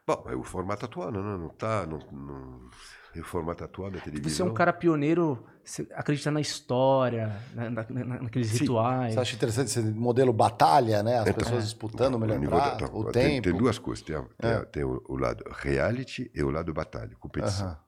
Bom, 0.08 0.24
é 0.28 0.36
o 0.36 0.44
formato 0.44 0.86
atual, 0.86 1.12
não, 1.12 1.24
não, 1.24 1.38
não 1.38 1.50
tá. 1.50 1.86
Não, 1.88 1.98
não, 2.12 2.70
é 3.16 3.20
o 3.20 3.24
formato 3.24 3.64
atual 3.64 3.90
da 3.90 4.00
televisão. 4.00 4.30
Você 4.36 4.42
é 4.44 4.46
um 4.46 4.54
cara 4.54 4.72
pioneiro, 4.72 5.44
você 5.64 5.88
acredita 5.96 6.30
na 6.30 6.40
história, 6.40 7.36
na, 7.56 7.70
na- 7.72 7.86
na- 7.90 8.22
naqueles 8.22 8.50
Sim. 8.50 8.60
rituais. 8.60 9.16
Você 9.16 9.20
acha 9.20 9.36
interessante 9.36 9.68
esse 9.68 9.82
modelo 9.82 10.32
batalha, 10.32 11.02
né? 11.02 11.16
As 11.18 11.28
Então, 11.28 11.34
pessoas 11.34 11.64
disputando 11.64 12.14
o 12.16 12.20
melhor 12.20 12.38
nível 12.38 12.56
da- 12.56 12.76
prato, 12.76 12.86
tá, 12.92 12.96
o 12.96 13.12
tem, 13.12 13.42
tempo. 13.42 13.44
tem 13.50 13.58
duas 13.58 13.80
coisas. 13.80 14.06
Tem, 14.06 14.16
a- 14.16 14.26
tem, 14.38 14.50
É. 14.52 14.54
a- 14.58 14.66
tem 14.66 14.84
o, 14.84 15.02
o 15.10 15.18
lado 15.18 15.44
reality 15.52 16.30
e 16.36 16.44
o 16.44 16.52
lado 16.52 16.72
batalha, 16.72 17.16
competição. 17.20 17.68
Aham. 17.70 17.80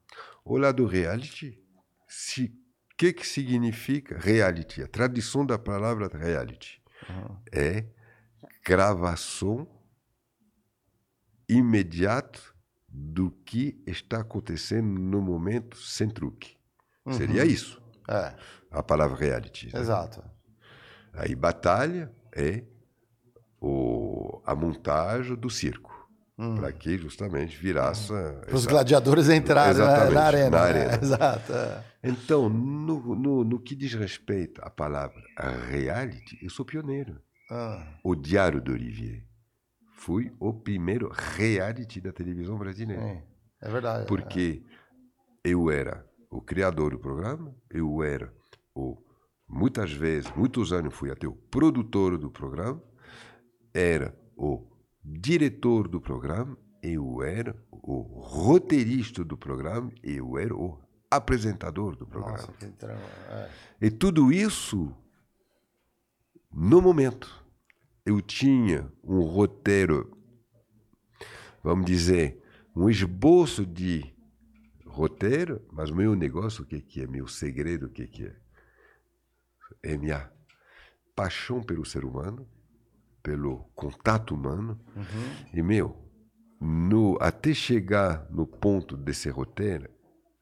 O 0.44 0.58
lado 0.58 0.86
reality, 0.88 1.60
o 2.08 2.67
que, 2.98 3.14
que 3.14 3.26
significa 3.28 4.18
reality? 4.18 4.82
A 4.82 4.88
tradução 4.88 5.46
da 5.46 5.58
palavra 5.58 6.08
reality 6.08 6.82
é 7.52 7.86
gravação 8.66 9.68
imediata 11.48 12.40
do 12.90 13.32
que 13.32 13.82
está 13.86 14.22
acontecendo 14.22 15.00
no 15.00 15.22
momento 15.22 15.78
sem 15.78 16.10
truque. 16.10 16.58
Seria 17.12 17.46
isso, 17.46 17.82
É, 18.10 18.36
a 18.72 18.82
palavra 18.84 19.16
reality. 19.18 19.72
né? 19.74 19.80
exato. 19.80 20.24
Aí 21.14 21.36
batalha 21.36 22.12
é 22.36 22.64
o, 23.62 24.42
a 24.46 24.54
montagem 24.56 25.36
do 25.36 25.50
circo. 25.50 25.97
Para 26.38 26.72
que 26.72 26.98
justamente 27.00 27.58
virasse. 27.58 28.10
Para 28.10 28.54
os 28.56 28.62
essa- 28.62 28.70
gladiadores 28.70 29.28
entrarem 29.28 29.80
na, 29.80 30.10
na 30.12 30.22
arena. 30.24 30.50
na 30.52 30.58
né? 30.58 30.70
arena. 30.70 31.00
Exato. 31.02 31.52
é. 31.54 31.84
Então, 32.04 32.48
no, 32.48 33.16
no, 33.16 33.44
no 33.44 33.60
que 33.60 33.76
diz 33.76 33.94
respeito 33.96 34.62
à 34.64 34.70
palavra 34.70 35.22
reality, 35.70 36.38
eu 36.42 36.50
sou 36.52 36.64
pioneiro. 36.64 37.20
Ah, 37.50 37.98
O 38.04 38.14
Diário 38.16 38.62
do 38.62 38.72
Olivier. 38.72 39.26
Fui 39.96 40.32
o 40.40 40.54
primeiro 40.54 41.10
reality 41.12 42.00
da 42.00 42.12
televisão 42.12 42.56
brasileira. 42.58 43.02
sim, 43.02 43.22
é 43.62 43.70
verdade. 43.70 44.06
Porque 44.06 44.62
eu 45.44 45.72
era 45.72 46.06
o 46.30 46.40
criador 46.40 46.92
do 46.92 47.00
programa, 47.00 47.56
eu 47.72 48.04
era 48.04 48.32
o 48.76 48.96
muitas 49.50 49.92
vezes, 49.92 50.30
muitos 50.36 50.72
anos 50.72 50.94
fui 50.94 51.10
até 51.10 51.26
o 51.28 51.32
produtor 51.32 52.18
do 52.18 52.30
programa, 52.30 52.80
era 53.74 54.14
o 54.36 54.68
diretor 55.04 55.88
do 55.88 56.02
programa, 56.02 56.58
eu 56.82 57.24
era 57.24 57.56
o 57.72 58.02
roteirista 58.02 59.24
do 59.24 59.38
programa, 59.38 59.92
eu 60.04 60.38
era 60.38 60.56
o 60.56 60.80
apresentador 61.10 61.96
do 61.96 62.06
programa. 62.06 62.38
Nossa, 62.38 62.52
que. 62.54 62.66
É. 62.86 63.50
E 63.82 63.90
tudo 63.90 64.32
isso 64.32 64.94
no 66.52 66.82
momento. 66.82 67.46
Eu 68.06 68.22
tinha 68.22 68.92
um 69.04 69.20
roteiro, 69.20 70.18
vamos 71.62 71.86
dizer, 71.86 72.42
um 72.74 72.90
esboço 72.90 73.66
de 73.66 74.16
roteiro, 74.86 75.62
mas 75.72 75.92
meu 75.92 76.16
negócio, 76.16 76.64
o 76.64 76.66
que, 76.66 76.80
que 76.80 77.02
é? 77.02 77.08
Meu 77.08 77.28
segredo, 77.28 77.88
o 77.88 77.90
que, 77.90 78.08
que 78.08 78.26
é? 78.26 78.36
É 79.84 79.98
minha 79.98 80.32
paixão 81.14 81.62
pelo 81.62 81.86
ser 81.86 82.06
humano, 82.06 82.48
pelo 83.28 83.66
contato 83.76 84.34
humano. 84.34 84.80
E, 85.54 85.62
meu, 85.62 85.98
no, 86.62 87.18
até 87.20 87.54
chegar 87.54 88.26
no 88.32 88.48
ponto 88.48 88.96
desse 88.96 89.30
roteiro, 89.30 89.90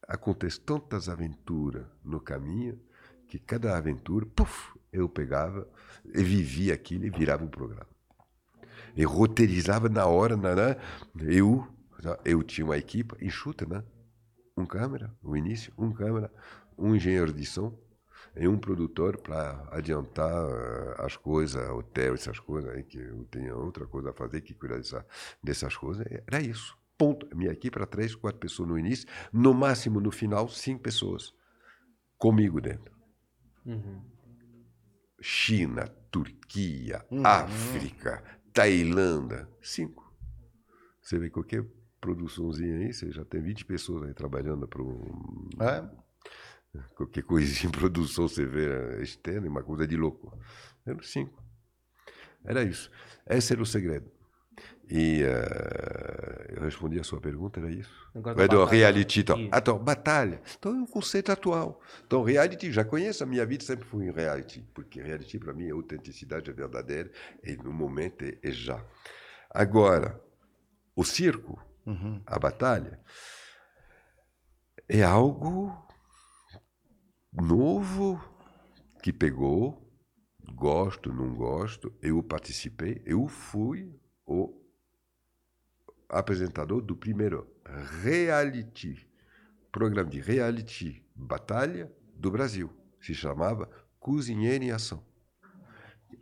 acontece 0.07 0.59
tantas 0.61 1.09
aventuras 1.09 1.83
no 2.03 2.21
caminho 2.21 2.79
que 3.27 3.39
cada 3.39 3.75
aventura, 3.75 4.23
puf, 4.27 4.77
eu 4.93 5.09
pegava 5.09 5.67
e 6.13 6.23
vivia 6.23 6.75
aquilo 6.75 7.05
e 7.05 7.09
virava 7.09 7.43
um 7.43 7.47
programa. 7.47 7.87
E 8.95 9.03
roteirizava 9.03 9.89
na 9.89 10.05
hora, 10.05 10.37
na, 10.37 10.53
na- 10.55 10.77
eu, 11.23 11.67
eu 12.23 12.43
tinha 12.43 12.65
uma 12.65 12.77
equipe 12.77 13.15
enxuta, 13.19 13.65
né? 13.65 13.83
Um 14.55 14.63
câmera, 14.63 15.11
no 15.23 15.35
início, 15.35 15.73
um 15.75 15.91
câmera, 15.91 16.31
um 16.77 16.95
engenheiro 16.95 17.33
de 17.33 17.45
som 17.47 17.75
e 18.37 18.47
um 18.47 18.57
produtor 18.57 19.17
para 19.17 19.67
adiantar 19.71 20.31
eh, 20.49 20.95
as 20.99 21.15
coisas, 21.15 21.69
hotel, 21.69 22.13
essas 22.13 22.39
coisas 22.39 22.73
aí, 22.73 22.83
que 22.83 22.97
eu 22.97 23.25
tinha 23.31 23.55
outra 23.55 23.85
coisa 23.87 24.09
a 24.09 24.13
fazer 24.13 24.41
que 24.41 24.53
cuidar 24.53 24.77
dessa, 24.77 25.05
dessas 25.41 25.75
coisas. 25.75 26.05
Era 26.27 26.41
isso. 26.41 26.77
Ponto. 26.97 27.27
Minha 27.35 27.51
equipe 27.51 27.77
era 27.77 27.87
três, 27.87 28.15
quatro 28.15 28.39
pessoas 28.39 28.69
no 28.69 28.77
início, 28.77 29.07
no 29.31 29.53
máximo 29.53 29.99
no 29.99 30.11
final, 30.11 30.49
cinco 30.49 30.81
pessoas 30.81 31.33
comigo 32.17 32.59
dentro. 32.59 32.93
China, 35.21 35.87
Turquia, 36.11 37.05
África, 37.23 38.23
Tailândia, 38.53 39.47
cinco. 39.61 40.13
Você 41.01 41.17
vê 41.19 41.29
qualquer 41.29 41.65
produçãozinha 41.99 42.77
aí, 42.77 42.93
você 42.93 43.11
já 43.11 43.25
tem 43.25 43.41
20 43.41 43.65
pessoas 43.65 44.03
aí 44.03 44.13
trabalhando 44.13 44.67
para 44.67 44.81
um, 44.81 45.49
É? 45.59 46.05
qualquer 46.95 47.23
coisinha 47.23 47.69
em 47.69 47.71
produção 47.71 48.27
você 48.27 48.45
vê 48.45 49.01
externa, 49.01 49.47
é 49.47 49.49
uma 49.49 49.63
coisa 49.63 49.87
de 49.87 49.95
louco. 49.95 50.37
Eram 50.85 51.01
cinco. 51.01 51.43
Era 52.43 52.63
isso. 52.63 52.91
Esse 53.27 53.53
era 53.53 53.61
o 53.61 53.65
segredo. 53.65 54.11
E 54.89 55.23
eh, 55.23 56.53
eu 56.55 56.61
respondi 56.61 56.99
a 56.99 57.03
sua 57.03 57.19
pergunta, 57.19 57.59
era 57.59 57.71
isso? 57.71 57.91
Agora 58.13 58.35
da 58.35 58.45
do 58.45 58.59
batalha. 58.59 58.77
reality, 58.77 59.21
então. 59.21 59.49
Ah, 59.51 59.57
então, 59.57 59.79
batalha. 59.79 60.41
Então 60.57 60.71
é 60.73 60.75
um 60.75 60.85
conceito 60.85 61.31
atual. 61.31 61.81
Então, 62.05 62.23
reality, 62.23 62.71
já 62.71 62.85
conheço, 62.85 63.23
a 63.23 63.25
minha 63.25 63.45
vida 63.45 63.63
sempre 63.63 63.85
foi 63.85 64.05
em 64.05 64.11
reality, 64.11 64.63
porque 64.73 65.01
reality 65.01 65.39
para 65.39 65.53
mim 65.53 65.67
é 65.67 65.71
autenticidade, 65.71 66.49
é 66.51 66.53
verdadeira, 66.53 67.11
e 67.43 67.57
no 67.57 67.73
momento 67.73 68.23
é, 68.23 68.37
é 68.43 68.51
já. 68.51 68.83
Agora, 69.49 70.21
o 70.95 71.03
circo, 71.03 71.59
a 72.25 72.37
batalha, 72.37 72.99
é 74.87 75.01
algo 75.01 75.84
novo 77.41 78.21
que 79.01 79.11
pegou, 79.13 79.85
gosto, 80.53 81.11
não 81.11 81.33
gosto, 81.35 81.93
eu 82.01 82.21
participei, 82.23 83.01
eu 83.05 83.27
fui 83.27 83.93
o 84.25 84.61
apresentador 86.09 86.81
do 86.81 86.95
primeiro 86.95 87.47
reality, 88.01 89.07
programa 89.71 90.09
de 90.09 90.19
reality 90.19 91.05
batalha 91.15 91.91
do 92.15 92.31
Brasil. 92.31 92.71
Se 92.99 93.13
chamava 93.13 93.69
Cozinheiro 93.99 94.63
em 94.63 94.71
Ação. 94.71 95.03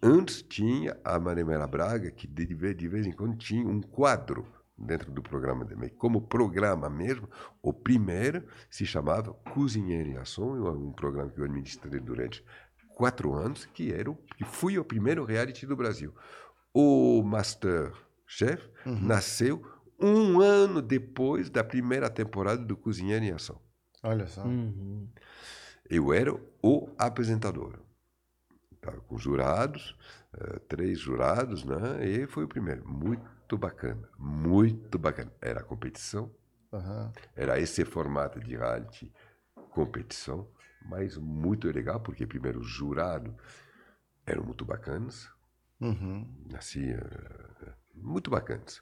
Antes 0.01 0.41
tinha 0.41 0.99
a 1.03 1.19
Marimela 1.19 1.67
Braga, 1.67 2.11
que 2.11 2.27
de 2.27 2.45
vez, 2.53 3.05
em 3.05 3.11
quando 3.11 3.37
tinha 3.37 3.65
um 3.65 3.81
quadro 3.81 4.45
dentro 4.77 5.11
do 5.11 5.21
programa 5.21 5.63
dele. 5.65 5.79
Mas 5.81 5.91
Como 5.97 6.21
programa 6.21 6.89
mesmo, 6.89 7.29
o 7.61 7.73
primeiro 7.73 8.45
se 8.69 8.85
chamava 8.85 9.33
Cozinheiro 9.33 10.09
em 10.09 10.17
Ação, 10.17 10.53
um 10.75 10.91
programa 10.91 11.29
que 11.29 11.39
eu 11.39 11.45
administrei 11.45 11.99
durante 11.99 12.43
quatro 12.95 13.33
anos, 13.33 13.65
que 13.65 13.91
era 13.91 14.09
o, 14.09 14.15
que 14.15 14.43
fui 14.43 14.77
o 14.77 14.85
primeiro 14.85 15.23
reality 15.23 15.65
do 15.65 15.75
Brasil. 15.75 16.13
O 16.73 17.21
Masterchef 17.23 18.69
nasceu 18.85 19.63
um 19.99 20.41
ano 20.41 20.81
depois 20.81 21.49
da 21.49 21.63
primeira 21.63 22.09
temporada 22.09 22.63
do 22.63 22.75
Cozinheiro 22.75 23.23
em 23.23 23.31
Ação. 23.31 23.61
Olha 24.01 24.27
só. 24.27 24.43
Uhum. 24.43 25.07
Eu 25.89 26.11
era 26.11 26.33
o 26.61 26.89
apresentador. 26.97 27.79
Estava 28.73 28.99
com 29.01 29.17
jurados, 29.17 29.95
eh, 30.33 30.59
três 30.67 30.99
jurados, 30.99 31.63
né? 31.63 32.05
E 32.05 32.27
foi 32.27 32.43
o 32.43 32.47
primeiro. 32.47 32.85
Muito 32.85 33.23
bacana, 33.57 34.07
muito 34.17 34.97
bacana. 34.99 35.31
Era 35.41 35.63
competição, 35.63 36.31
Aham. 36.71 37.11
era 37.35 37.59
esse 37.59 37.83
formato 37.85 38.39
de 38.39 38.55
reality 38.55 39.11
competição, 39.71 40.47
mas 40.81 41.17
muito 41.17 41.67
legal, 41.71 41.99
porque 41.99 42.27
primeiro 42.27 42.59
os 42.59 42.67
jurados 42.67 43.33
eram 44.25 44.43
muito 44.43 44.63
bacanas, 44.65 45.29
Uhum. 45.81 46.27
assim, 46.55 46.91
eh, 46.91 47.73
muito 47.93 48.29
bacanas. 48.29 48.81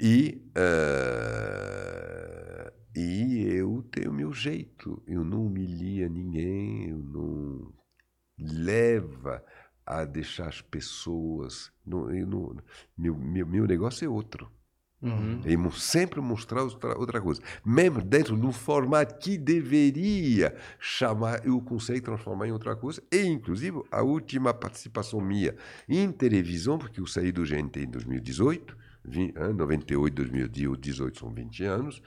E, 0.00 0.42
eh, 0.54 2.72
e 2.94 3.46
eu 3.56 3.82
tenho 3.90 4.12
meu 4.12 4.32
jeito, 4.32 5.02
eu 5.06 5.24
não 5.24 5.46
humilia 5.46 6.08
ninguém, 6.08 6.90
eu 6.90 6.98
não 6.98 7.72
leva 8.38 9.44
a 9.88 10.04
deixar 10.04 10.48
as 10.48 10.60
pessoas. 10.60 11.72
Não, 11.86 12.10
eu 12.14 12.26
não, 12.26 12.56
meu, 12.96 13.16
meu, 13.16 13.46
meu 13.46 13.66
negócio 13.66 14.04
é 14.04 14.08
outro. 14.08 14.50
Uhum. 15.00 15.40
E 15.46 15.56
mo- 15.56 15.70
sempre 15.72 16.20
mostrar 16.20 16.62
outra, 16.64 16.98
outra 16.98 17.20
coisa. 17.20 17.40
Mesmo 17.64 18.02
dentro 18.02 18.36
de 18.36 18.44
um 18.44 18.50
formato 18.52 19.16
que 19.18 19.38
deveria 19.38 20.56
chamar, 20.80 21.46
eu 21.46 21.60
consigo 21.60 22.00
transformar 22.02 22.48
em 22.48 22.52
outra 22.52 22.74
coisa. 22.74 23.00
E, 23.12 23.22
inclusive, 23.24 23.80
a 23.92 24.02
última 24.02 24.52
participação 24.52 25.20
minha 25.20 25.54
em 25.88 26.10
televisão, 26.10 26.78
porque 26.78 27.00
eu 27.00 27.06
saí 27.06 27.30
do 27.30 27.44
GNT 27.44 27.84
em 27.84 27.90
2018, 27.90 28.76
vim, 29.04 29.32
ah, 29.36 29.52
98, 29.52 30.14
2018 30.14 31.18
são 31.18 31.32
20 31.32 31.64
anos. 31.64 32.02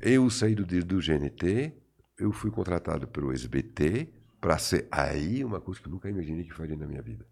Eu 0.00 0.30
saí 0.30 0.54
do, 0.54 0.64
do 0.64 1.00
GNT, 1.00 1.72
eu 2.16 2.30
fui 2.32 2.50
contratado 2.52 3.08
pelo 3.08 3.32
SBT 3.32 4.08
para 4.40 4.58
ser 4.58 4.86
aí 4.90 5.44
uma 5.44 5.60
coisa 5.60 5.80
que 5.80 5.86
eu 5.86 5.92
nunca 5.92 6.08
imaginei 6.08 6.44
que 6.44 6.54
faria 6.54 6.76
na 6.76 6.86
minha 6.86 7.02
vida. 7.02 7.26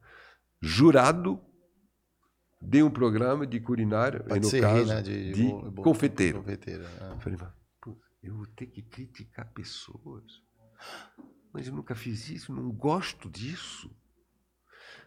Jurado 0.61 1.41
de 2.61 2.83
um 2.83 2.91
programa 2.91 3.47
de 3.47 3.61
culinária, 3.61 4.25
e 4.29 4.41
no 4.41 4.51
caso, 4.61 4.87
né? 4.95 5.03
de, 5.03 5.33
De, 5.33 5.43
bolo- 5.45 5.73
confeiteiro. 5.83 6.39
confeiteiro, 6.39 6.85
é. 6.85 7.13
Eu 7.13 7.21
falei, 7.21 7.39
eu 8.23 8.35
vou 8.35 8.47
ter 8.47 8.67
que 8.67 8.83
criticar 8.83 9.53
pessoas. 9.53 10.25
Mas 11.53 11.69
eu 11.69 11.75
nunca 11.75 11.95
fiz 11.95 12.29
isso, 12.29 12.53
não 12.53 12.71
gosto 12.71 13.31
disso. 13.31 13.91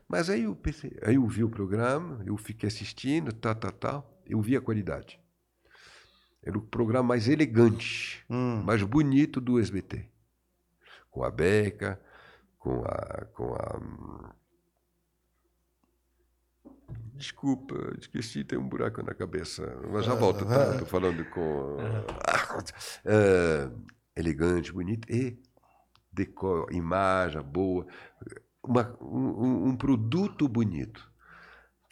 Mas 0.07 0.30
aí 0.30 0.43
eu 0.43 0.55
pensei, 0.55 0.97
aí 1.03 1.15
eu 1.15 1.27
vi 1.27 1.43
o 1.43 1.49
programa, 1.49 2.23
eu 2.26 2.35
fiquei 2.38 2.67
assistindo, 2.67 3.31
tal, 3.34 3.53
tal, 3.55 3.71
tal, 3.71 4.23
eu 4.26 4.41
vi 4.41 4.55
a 4.55 4.61
qualidade. 4.61 5.19
Era 6.41 6.57
o 6.57 6.61
programa 6.61 7.09
mais 7.09 7.27
elegante, 7.27 8.23
Hum. 8.30 8.63
mais 8.63 8.81
bonito 8.84 9.41
do 9.41 9.59
SBT. 9.59 10.09
Com 11.10 11.23
a 11.23 11.31
Beca, 11.31 11.99
com 12.57 12.84
a. 12.86 13.26
Com 13.34 13.53
a 13.56 14.36
Desculpa, 17.15 17.76
esqueci, 17.99 18.44
tem 18.45 18.57
um 18.57 18.68
buraco 18.68 19.03
na 19.03 19.14
cabeça. 19.14 19.65
Mas 19.91 20.06
já 20.06 20.15
volto, 20.15 20.45
tá? 20.45 20.72
Estou 20.72 20.88
falando 20.88 21.26
com. 21.26 21.77
Ah, 23.06 23.72
elegante, 24.15 24.72
bonito 24.72 25.11
e 25.11 25.38
decor, 26.11 26.72
imagem 26.73 27.41
boa, 27.41 27.86
uma- 28.64 28.98
um, 29.02 29.44
um- 29.45 29.68
um 29.69 29.76
produto 29.77 30.48
bonito. 30.48 31.10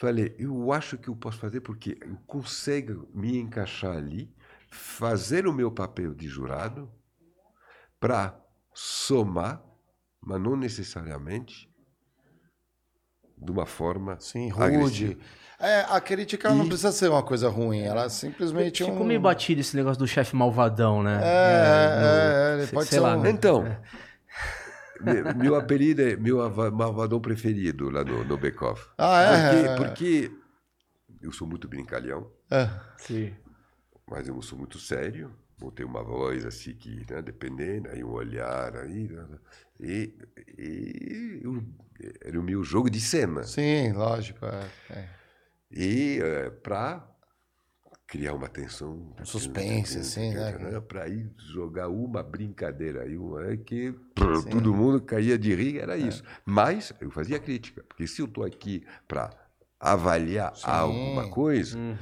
Falei, 0.00 0.34
eu 0.38 0.72
acho 0.72 0.96
que 0.96 1.08
eu 1.08 1.16
posso 1.16 1.38
fazer 1.38 1.60
porque 1.60 1.98
eu 2.00 2.16
consigo 2.26 3.08
me 3.14 3.38
encaixar 3.38 3.96
ali, 3.96 4.34
fazer 4.70 5.46
o 5.46 5.52
meu 5.52 5.70
papel 5.70 6.14
de 6.14 6.26
jurado 6.28 6.90
para 8.00 8.38
somar, 8.80 9.60
mas 10.20 10.40
não 10.40 10.54
necessariamente 10.56 11.68
de 13.36 13.50
uma 13.50 13.66
forma 13.66 14.16
Sim, 14.20 14.52
agressiva. 14.52 14.82
rude. 15.12 15.18
É, 15.58 15.80
a 15.88 16.00
crítica 16.00 16.46
ela 16.46 16.56
não 16.56 16.64
E- 16.64 16.68
precisa 16.68 16.92
ser 16.92 17.08
uma 17.10 17.22
coisa 17.22 17.48
ruim, 17.48 17.80
ela 17.80 18.04
é 18.04 18.08
simplesmente 18.08 18.84
Ficou 18.84 19.00
um... 19.02 19.04
meio 19.04 19.20
batido 19.20 19.60
esse 19.60 19.74
negócio 19.76 19.98
do 19.98 20.06
chefe 20.06 20.36
malvadão, 20.36 21.02
né? 21.02 21.18
É, 21.20 21.26
é, 21.26 22.50
é, 22.52 22.54
ele 22.54 22.66
sei- 22.66 22.74
pode 22.74 22.88
sei 22.88 22.98
ser 22.98 23.02
lá, 23.02 23.16
um- 23.16 23.22
né? 23.22 23.30
Então, 23.30 23.64
me- 25.00 25.34
meu 25.34 25.56
apelido 25.56 26.00
é 26.02 26.14
meu 26.16 26.38
malvadão 26.70 27.20
preferido 27.20 27.90
lá 27.90 28.04
no, 28.04 28.22
no 28.24 28.34
Off. 28.64 28.88
Ah, 28.96 29.22
é? 29.22 29.68
Porque, 29.76 29.84
porque 30.28 30.32
eu 31.20 31.32
sou 31.32 31.48
muito 31.48 31.66
brincalhão, 31.66 32.30
É. 32.48 32.70
Sim. 32.96 33.34
mas 34.08 34.28
eu 34.28 34.40
sou 34.40 34.56
muito 34.56 34.78
sério. 34.78 35.34
Vou 35.58 35.72
ter 35.72 35.84
uma 35.84 36.02
voz 36.04 36.44
assim 36.46 36.72
que, 36.74 37.04
né, 37.10 37.20
dependendo, 37.20 37.88
aí 37.88 38.04
um 38.04 38.10
olhar 38.12 38.76
aí. 38.76 39.08
né, 39.08 39.26
E, 39.80 40.14
e 40.56 41.40
eu- 41.42 41.64
era 42.22 42.38
o 42.38 42.42
meu 42.42 42.62
jogo 42.62 42.88
de 42.88 43.00
cena. 43.00 43.42
Sim, 43.42 43.92
lógico. 43.92 44.44
é, 44.46 44.68
é. 44.90 45.08
E 45.70 46.20
para 46.62 47.06
criar 48.06 48.34
uma 48.34 48.48
tensão. 48.48 49.14
Um 49.20 49.24
suspense, 49.24 49.98
assim, 49.98 50.32
né? 50.32 50.80
Para 50.80 51.08
ir 51.08 51.30
jogar 51.36 51.88
uma 51.88 52.22
brincadeira 52.22 53.02
aí, 53.02 53.18
uma, 53.18 53.52
é 53.52 53.56
que 53.56 53.92
prr, 54.14 54.44
todo 54.48 54.74
mundo 54.74 55.00
caía 55.02 55.36
de 55.38 55.54
rir, 55.54 55.78
É. 55.78 55.82
era 55.82 55.96
isso. 55.96 56.22
Mas 56.44 56.92
eu 57.00 57.10
fazia 57.10 57.38
crítica, 57.38 57.82
porque 57.86 58.06
se 58.06 58.22
eu 58.22 58.26
estou 58.26 58.44
aqui 58.44 58.86
para 59.06 59.30
avaliar 59.78 60.56
Sim. 60.56 60.62
alguma 60.66 61.28
coisa, 61.28 61.76
Uhum. 61.76 61.96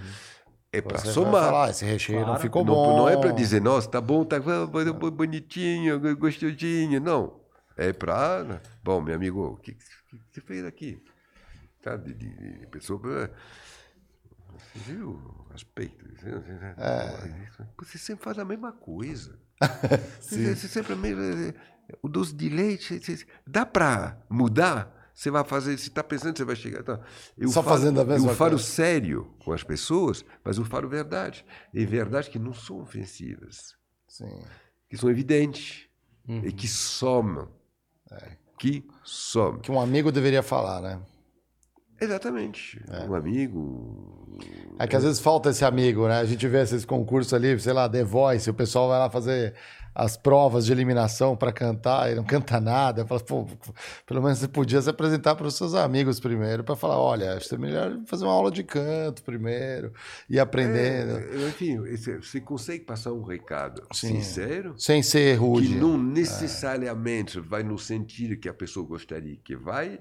É 0.73 0.81
para 0.81 0.99
somar. 0.99 1.45
falar, 1.45 1.71
esse 1.71 1.85
recheio 1.85 2.19
não 2.21 2.27
Claro. 2.27 2.41
ficou 2.43 2.65
não, 2.65 2.75
bom. 2.75 2.97
não 2.99 3.09
é 3.09 3.17
para 3.17 3.33
dizer, 3.33 3.61
nossa, 3.61 3.89
tá 3.89 4.01
bom, 4.01 4.25
tá 4.25 4.39
bo- 4.39 5.11
bonitinho, 5.11 5.99
gostosinho. 6.17 7.01
Não. 7.01 7.41
É 7.77 7.93
para. 7.93 8.61
Bom, 8.83 9.01
meu 9.01 9.15
amigo, 9.15 9.45
o 9.45 9.57
que, 9.57 9.75
que 9.75 9.85
você 10.33 10.41
fez 10.41 10.65
aqui? 10.65 11.03
Sabe? 11.85 12.13
De, 12.15 12.29
de, 12.61 12.67
pessoa. 12.69 13.31
Você 14.59 14.79
viu 14.93 15.11
o 15.11 15.47
aspecto? 15.55 16.05
Você 17.79 17.99
sempre 17.99 18.25
faz 18.25 18.39
a 18.39 18.45
mesma 18.45 18.73
coisa. 18.73 19.39
você, 20.21 20.55
sempre 20.57 20.93
a 20.95 20.97
mesma. 20.97 21.55
O 22.03 22.09
doce 22.09 22.35
de 22.35 22.49
leite, 22.49 22.99
você- 22.99 23.27
dá 23.47 23.65
para 23.65 24.19
mudar? 24.29 24.96
Você 25.17 25.31
vai 25.31 25.43
fazer, 25.45 25.79
se 25.79 25.89
está 25.89 26.05
pensando, 26.05 26.37
você 26.37 26.45
vai 26.45 26.55
chegar. 26.55 26.83
Tá. 26.83 27.01
Eu 27.39 27.49
Só 27.49 27.63
falo- 27.63 27.77
fazendo 27.79 28.01
a 28.03 28.05
mesma 28.05 28.33
Eu 28.33 28.37
falo 28.37 28.51
coisa. 28.51 28.65
sério 28.65 29.33
com 29.43 29.51
as 29.51 29.63
pessoas, 29.65 30.23
mas 30.45 30.59
eu 30.59 30.65
falo 30.67 30.87
verdade. 30.91 31.43
E 31.73 31.87
verdade 31.87 32.29
que 32.29 32.39
não 32.39 32.53
são 32.53 32.83
ofensivas, 32.83 33.75
Sim. 34.07 34.45
que 34.91 34.97
são 34.99 35.09
evidentes 35.09 35.89
Uhum. 36.29 36.43
e 36.45 36.53
que 36.53 36.69
somam. 36.69 37.49
É. 38.13 38.37
Que 38.59 38.87
somam. 39.03 39.59
Que 39.59 39.73
um 39.73 39.81
amigo 39.81 40.13
deveria 40.13 40.43
falar, 40.43 40.83
né? 40.83 41.01
Exatamente. 42.01 42.81
Um 43.09 43.15
amigo. 43.15 44.27
É 44.79 44.87
que 44.87 44.95
às 44.97 45.03
vezes 45.03 45.19
falta 45.21 45.51
esse 45.51 45.65
amigo, 45.65 46.07
né? 46.07 46.19
A 46.19 46.25
gente 46.25 46.47
vê 46.47 46.61
esses 46.63 46.85
concursos 46.85 47.33
ali, 47.33 47.59
sei 47.59 47.73
lá, 47.73 47.89
The 47.89 48.05
Voice, 48.05 48.51
o 48.51 48.55
pessoal 48.55 48.89
vai 48.89 48.99
lá 48.99 49.09
fazer 49.09 49.55
as 49.95 50.15
provas 50.15 50.67
de 50.67 50.73
eliminação 50.73 51.35
para 51.35 51.51
cantar 51.51 52.13
e 52.13 52.15
não 52.15 52.23
canta 52.23 52.61
nada. 52.61 53.07
Fala, 53.07 53.19
pô, 53.19 53.47
pelo 54.05 54.21
menos 54.23 54.37
você 54.39 54.47
podia 54.47 54.83
se 54.83 54.91
apresentar 54.91 55.35
para 55.37 55.47
os 55.47 55.55
seus 55.57 55.73
amigos 55.75 56.21
primeiro, 56.21 56.63
para 56.63 56.77
falar: 56.77 56.99
olha, 57.01 57.33
acho 57.33 57.49
que 57.49 57.55
é 57.55 57.59
melhor 57.59 57.99
fazer 58.05 58.27
uma 58.27 58.35
aula 58.35 58.51
de 58.51 58.63
canto 58.63 59.23
primeiro 59.23 59.95
e 60.29 60.39
aprendendo. 60.39 61.17
É, 61.19 61.49
enfim, 61.49 61.83
esse- 61.87 62.17
você 62.19 62.39
consegue 62.39 62.85
passar 62.85 63.13
um 63.15 63.23
recado 63.23 63.83
Sim. 63.95 64.17
sincero 64.21 64.75
Sem 64.77 65.03
ser 65.03 65.37
rude. 65.37 65.69
que 65.69 65.75
não 65.77 65.97
necessariamente 65.97 67.41
vai 67.41 67.63
no 67.63 67.79
sentido 67.79 68.37
que 68.37 68.51
a 68.51 68.55
pessoa 68.55 68.85
gostaria 68.87 69.37
que 69.43 69.57
vai, 69.57 69.99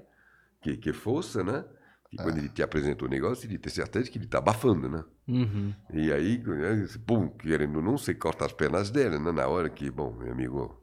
que, 0.60 0.76
que 0.76 0.92
fosse, 0.92 1.42
né? 1.42 1.64
E 2.12 2.16
quando 2.16 2.38
ele 2.38 2.48
te 2.48 2.62
apresenta 2.62 3.04
o 3.04 3.08
negócio, 3.08 3.46
ele 3.46 3.58
tem 3.58 3.72
certeza 3.72 4.10
que 4.10 4.16
ele 4.16 4.26
está 4.26 4.38
abafando, 4.38 4.88
né? 4.88 5.04
Uhum. 5.26 5.74
E 5.92 6.12
aí, 6.12 6.38
né, 6.38 6.86
pum, 7.04 7.28
querendo 7.28 7.76
ou 7.76 7.82
não, 7.82 7.98
você 7.98 8.14
corta 8.14 8.46
as 8.46 8.52
pernas 8.52 8.90
dele, 8.90 9.18
né? 9.18 9.32
Na 9.32 9.48
hora 9.48 9.68
que, 9.68 9.90
bom, 9.90 10.12
meu 10.12 10.32
amigo, 10.32 10.80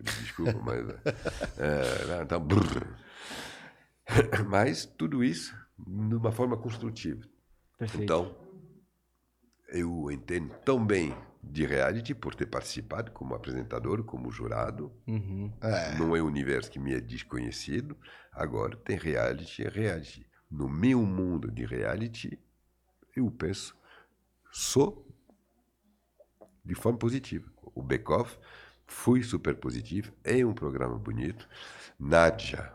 desculpa, 0.00 0.58
mas. 0.64 0.88
É, 1.58 2.22
então, 2.22 2.40
brrr. 2.40 2.86
mas 4.48 4.86
tudo 4.86 5.24
isso 5.24 5.54
de 5.76 6.14
uma 6.14 6.32
forma 6.32 6.56
construtiva. 6.56 7.22
Perfeito. 7.78 8.04
Então, 8.04 8.36
eu 9.68 10.10
entendo 10.10 10.54
tão 10.64 10.84
bem 10.84 11.14
de 11.42 11.64
reality 11.64 12.14
por 12.14 12.34
ter 12.34 12.46
participado 12.46 13.10
como 13.12 13.34
apresentador, 13.34 14.04
como 14.04 14.30
jurado. 14.30 14.92
Uhum. 15.06 15.52
Não 15.98 16.14
é 16.14 16.22
um 16.22 16.26
universo 16.26 16.70
que 16.70 16.78
me 16.78 16.92
é 16.92 17.00
desconhecido. 17.00 17.96
Agora, 18.32 18.76
tem 18.76 18.96
reality, 18.96 19.64
é 19.64 19.68
reality. 19.68 20.26
No 20.50 20.68
meu 20.68 21.02
mundo 21.02 21.50
de 21.50 21.64
reality, 21.64 22.38
eu 23.14 23.30
penso, 23.30 23.76
sou 24.50 25.06
de 26.64 26.74
forma 26.74 26.98
positiva. 26.98 27.50
O 27.74 27.82
Bake 27.82 28.10
Off 28.12 28.38
Fui 28.90 29.22
super 29.22 29.54
positivo. 29.54 30.12
É 30.24 30.44
um 30.44 30.52
programa 30.52 30.98
bonito. 30.98 31.48
Nádia. 31.98 32.72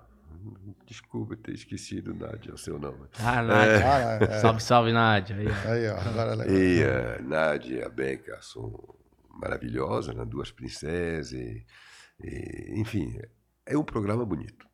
Desculpa 0.88 1.35
ter 1.35 1.53
esquecido, 1.53 2.15
Nádia, 2.15 2.53
o 2.53 2.57
seu 2.57 2.80
nome. 2.80 3.07
Ah, 3.19 3.43
Nádia. 3.43 3.85
Ah, 3.85 4.23
é. 4.23 4.39
Salve, 4.39 4.64
salve, 4.64 4.93
Nádia. 4.93 5.35
Aí, 5.65 5.88
ó. 5.89 5.97
Agora 5.97 6.45
é. 6.45 6.52
E 6.52 6.84
a 6.84 7.22
Nádia 7.22 7.80
e 7.80 7.84
a 7.84 7.89
Beca 7.89 8.39
são 8.41 8.73
maravilhosas, 9.30 10.15
né? 10.15 10.23
duas 10.26 10.52
princesas. 10.52 11.34
E, 11.34 11.65
e, 12.23 12.80
enfim, 12.80 13.19
é 13.65 13.77
um 13.77 13.84
programa 13.84 14.26
bonito. 14.26 14.64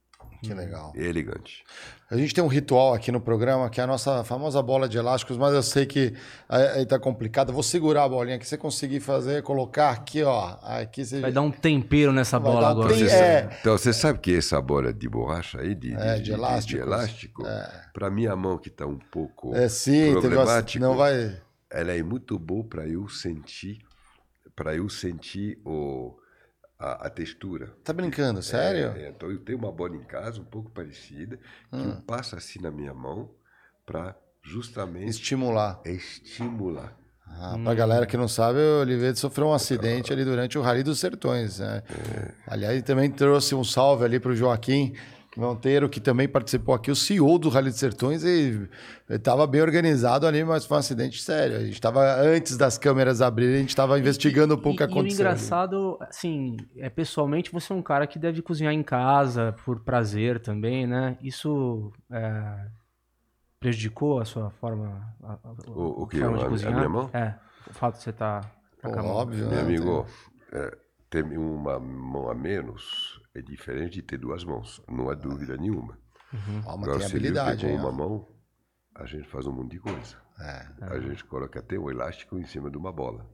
Que 0.42 0.54
legal. 0.54 0.92
É 0.96 1.04
elegante. 1.06 1.64
A 2.10 2.18
gente 2.18 2.34
tem 2.34 2.44
um 2.44 2.48
ritual 2.48 2.94
aqui 2.94 3.12
no 3.12 3.22
programa, 3.22 3.70
que 3.70 3.80
é 3.80 3.84
a 3.84 3.88
nossa 3.88 4.24
famosa 4.24 4.62
bola 4.62 4.90
de 4.90 4.98
elásticos, 4.98 5.38
mas 5.38 5.54
eu 5.54 5.62
sei 5.64 5.86
que 5.86 6.14
aí 6.50 6.86
tá 6.86 7.00
complicado. 7.00 7.54
Vou 7.54 7.62
segurar 7.64 8.04
a 8.06 8.10
bolinha 8.10 8.36
aqui. 8.36 8.44
Se 8.46 8.50
você 8.50 8.58
conseguir 8.58 9.00
fazer, 9.00 9.44
colocar 9.44 9.92
aqui, 9.92 10.24
ó. 10.24 10.58
Aqui 10.64 11.06
você 11.06 11.22
Vai 11.22 11.32
dar 11.32 11.42
um 11.42 11.52
tempero 11.52 12.12
nessa 12.12 12.40
Vai 12.40 12.52
bola 12.52 12.68
um 12.68 12.72
agora. 12.72 12.90
tem- 12.94 13.08
Você 13.08 13.14
é. 13.16 13.42
sabe- 13.44 13.56
Então, 13.62 13.78
você 13.78 13.94
sabe 13.94 14.20
que 14.20 14.36
essa 14.36 14.60
bola 14.62 14.92
de 14.92 15.08
borracha 15.08 15.60
aí, 15.62 15.76
de, 15.76 15.94
É, 15.94 16.16
de 16.20 16.32
elásticos. 16.34 16.82
elástico, 16.86 17.44
para 17.94 18.10
minha 18.10 18.36
mão 18.36 18.58
que 18.58 18.68
está 18.70 18.86
um 18.86 18.98
pouco 18.98 19.56
É 19.56 19.70
sim, 19.70 19.92
teve 19.92 20.10
uma- 20.10 20.22
problemático, 20.22 20.84
não 20.84 20.98
vai. 20.98 21.40
ela 21.70 21.92
é 21.94 22.02
muito 22.04 22.38
boa 22.40 22.64
para 22.66 22.88
eu 22.88 23.08
sentir, 23.08 23.78
para 24.56 24.76
eu 24.76 24.90
sentir 24.90 25.60
o, 25.64 26.14
a, 26.82 27.08
a 27.08 27.10
textura. 27.10 27.74
Tá 27.84 27.94
brincando, 27.94 28.42
sério? 28.42 28.94
É, 28.98 29.04
é, 29.06 29.10
então 29.10 29.30
eu 29.30 29.40
tenho 29.40 29.58
uma 29.60 29.72
bola 29.72 29.96
em 29.96 30.04
casa 30.04 30.42
um 30.42 30.46
pouco 30.46 30.72
parecida 30.72 31.38
que 31.38 31.76
Hum. 31.78 31.92
eu 31.98 32.02
passo 32.02 32.36
assim 32.36 32.60
na 32.60 32.72
minha 32.72 32.94
mão 32.94 33.30
para 33.86 34.16
justamente 34.44 35.10
Estimular. 35.10 35.80
estimular. 35.86 36.98
Ah, 37.34 37.58
pra 37.64 37.74
galera 37.74 38.06
que 38.06 38.18
não 38.18 38.28
sabe, 38.28 38.60
o 38.60 38.82
Oliveira 38.82 39.16
sofreu 39.16 39.48
um 39.48 39.54
acidente 39.54 40.12
ali 40.14 40.26
durante 40.26 40.58
o 40.58 40.62
Rally 40.62 40.84
dos 40.84 41.00
Sertões. 41.00 41.60
Né? 41.60 41.82
Aliás, 42.46 42.82
também 42.84 43.10
trouxe 43.10 43.56
um 43.56 43.64
salve 43.64 44.04
ali 44.04 44.20
pro 44.20 44.36
Joaquim 44.36 44.94
Monteiro, 45.36 45.88
que 45.90 46.02
também 46.02 46.28
participou 46.28 46.76
aqui, 46.76 46.92
o 46.92 46.96
CEO 46.96 47.40
do 47.40 47.48
Rally 47.48 47.70
dos 47.70 47.80
Sertões, 47.80 48.24
e 48.24 48.68
estava 49.10 49.48
bem 49.48 49.62
organizado 49.62 50.28
ali, 50.28 50.44
mas 50.44 50.66
foi 50.66 50.76
um 50.76 50.80
acidente 50.80 51.22
sério. 51.22 51.56
A 51.58 51.60
gente 51.62 51.74
estava, 51.76 52.02
antes 52.22 52.58
das 52.58 52.78
câmeras 52.78 53.22
abrirem, 53.22 53.56
a 53.56 53.60
gente 53.60 53.70
estava 53.70 53.98
investigando 53.98 54.56
um 54.56 54.58
pouco 54.58 54.72
o 54.72 54.76
que 54.78 54.84
E, 54.84 54.86
e 54.86 54.88
o 54.88 54.92
aconteceu. 54.92 55.28
ali. 55.28 55.36
engraçado, 55.36 55.98
assim, 56.02 56.58
é 56.78 56.90
pessoalmente 56.90 57.52
você 57.52 57.72
é 57.72 57.76
um 57.76 57.82
cara 57.82 58.06
que 58.06 58.20
deve 58.20 58.42
cozinhar 58.42 58.74
em 58.74 58.84
casa 58.84 59.54
por 59.66 59.80
prazer 59.80 60.40
também, 60.42 60.86
né? 60.86 61.18
Isso 61.22 61.92
é, 62.12 62.68
prejudicou 63.60 64.20
a 64.20 64.26
sua 64.26 64.50
forma, 64.52 65.02
a, 65.24 65.34
a- 65.34 65.38
O- 65.68 66.04
o 66.04 66.08
quê? 66.08 66.20
forma 66.20 66.44
A- 66.44 66.46
a 66.70 66.72
minha 66.72 66.90
mão? 66.90 67.10
É, 67.14 67.36
o 67.70 67.74
fato 67.74 67.98
de 67.98 68.04
você 68.04 68.10
estar 68.10 68.42
tá, 68.42 68.50
Pô, 68.82 68.90
com 68.92 69.00
a 69.00 69.04
mão. 69.04 69.14
óbvio, 69.14 69.48
Meu 69.48 69.60
né? 69.60 69.62
amigo, 69.62 70.06
é, 70.52 70.78
ter 71.10 71.24
uma 71.24 71.80
mão 71.80 72.30
a 72.30 72.34
menos 72.34 73.21
é 73.36 73.42
diferente 73.42 73.94
de 73.94 74.02
ter 74.02 74.18
duas 74.18 74.44
mãos, 74.44 74.82
não 74.90 75.10
há 75.10 75.14
dúvida 75.16 75.56
nenhuma. 75.58 75.98
Ó, 76.66 76.78
mas 76.78 76.88
Agora, 76.90 77.00
você 77.00 77.20
viu 77.20 77.34
que 77.34 77.40
habilidade, 77.40 77.66
com 77.66 77.76
uma 77.76 77.90
ó. 77.90 77.92
mão, 77.92 78.28
a 78.96 79.06
gente 79.06 79.28
faz 79.28 79.46
um 79.48 79.52
monte 79.52 79.72
de 79.72 79.80
coisa. 79.80 80.16
É. 80.40 80.66
A 80.82 81.00
gente 81.00 81.24
coloca 81.26 81.60
até 81.60 81.78
o 81.78 81.90
elástico 81.90 82.38
em 82.40 82.46
cima 82.46 82.70
de 82.72 82.78
uma 82.78 82.92
bola. 82.92 83.26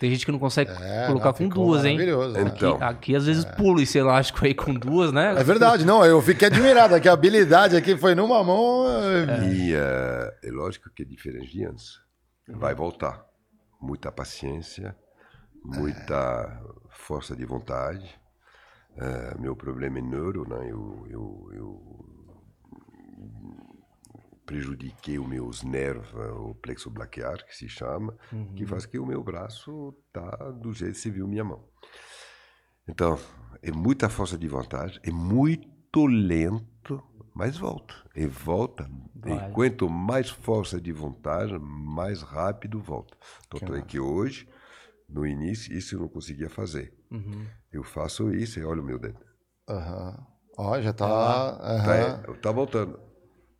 Tem 0.00 0.10
gente 0.12 0.24
que 0.24 0.30
não 0.32 0.38
consegue 0.38 0.70
É, 0.70 1.06
colocar 1.08 1.26
não, 1.30 1.32
com 1.32 1.48
duas, 1.48 1.84
hein? 1.84 1.94
maravilhoso, 1.96 2.34
né? 2.34 2.42
Aqui, 2.42 2.56
Então. 2.56 2.78
aqui, 2.80 3.16
às 3.16 3.26
vezes 3.26 3.44
pula 3.44 3.82
esse 3.82 3.98
elástico 3.98 4.44
aí 4.46 4.54
com 4.54 4.72
duas, 4.72 5.12
né? 5.12 5.34
É 5.36 5.42
verdade, 5.42 5.84
não, 5.84 6.04
eu 6.04 6.22
fiquei 6.22 6.46
admirado, 6.46 6.94
é 6.94 7.00
que 7.00 7.08
a 7.08 7.12
habilidade 7.12 7.76
aqui 7.76 7.96
foi 7.96 8.14
numa 8.14 8.42
mão. 8.44 8.86
é, 8.88 9.48
E 9.52 9.74
é, 9.74 10.38
é 10.44 10.50
lógico 10.52 10.88
que 10.90 11.02
é 11.02 11.04
diferente 11.04 11.50
de 11.52 11.64
antes. 11.64 12.00
Vai 12.48 12.74
voltar. 12.76 13.24
Muita 13.80 14.10
paciência, 14.12 14.96
muita 15.64 16.62
força 16.90 17.34
de 17.36 17.44
vontade. 17.44 18.18
É, 19.00 19.38
meu 19.38 19.54
problema 19.54 19.98
é 19.98 20.02
neuro, 20.02 20.48
né? 20.48 20.70
Eu, 20.70 21.06
eu, 21.08 21.50
eu 21.52 21.98
prejudiquei 24.44 25.18
os 25.18 25.28
meus 25.28 25.62
nervos, 25.62 26.08
o 26.14 26.54
plexo 26.54 26.90
braquial, 26.90 27.36
que 27.36 27.54
se 27.54 27.68
chama, 27.68 28.16
que 28.56 28.64
faz 28.66 28.86
que 28.86 28.98
o 28.98 29.06
meu 29.06 29.22
braço 29.22 29.94
tá 30.12 30.50
do 30.50 30.72
jeito 30.72 30.94
que 30.94 31.00
você 31.00 31.10
viu 31.10 31.28
minha 31.28 31.44
mão. 31.44 31.68
Então, 32.88 33.18
é 33.62 33.70
muita 33.70 34.08
força 34.08 34.38
de 34.38 34.48
vontade, 34.48 34.98
é 35.02 35.10
muito 35.10 36.06
lento, 36.06 37.02
mas 37.34 37.58
volta. 37.58 37.94
E 38.16 38.26
volta. 38.26 38.90
E 39.26 39.52
quanto 39.52 39.88
mais 39.88 40.30
força 40.30 40.80
de 40.80 40.92
vontade, 40.92 41.56
mais 41.58 42.22
rápido 42.22 42.80
volta. 42.80 43.16
Tanto 43.50 43.74
é 43.74 43.82
que 43.82 44.00
hoje, 44.00 44.48
no 45.08 45.26
início, 45.26 45.76
isso 45.76 45.94
eu 45.94 46.00
não 46.00 46.08
conseguia 46.08 46.48
fazer. 46.48 46.94
Uhum. 47.10 47.46
Eu 47.72 47.82
faço 47.84 48.32
isso 48.32 48.58
e 48.58 48.64
olha 48.64 48.80
o 48.80 48.84
meu 48.84 48.98
dedo. 48.98 49.18
Aham. 49.68 50.26
Ó, 50.56 50.80
já 50.80 50.92
tá. 50.92 51.06
Tá, 51.06 51.58
aham. 51.62 52.34
tá 52.42 52.50
voltando. 52.52 52.98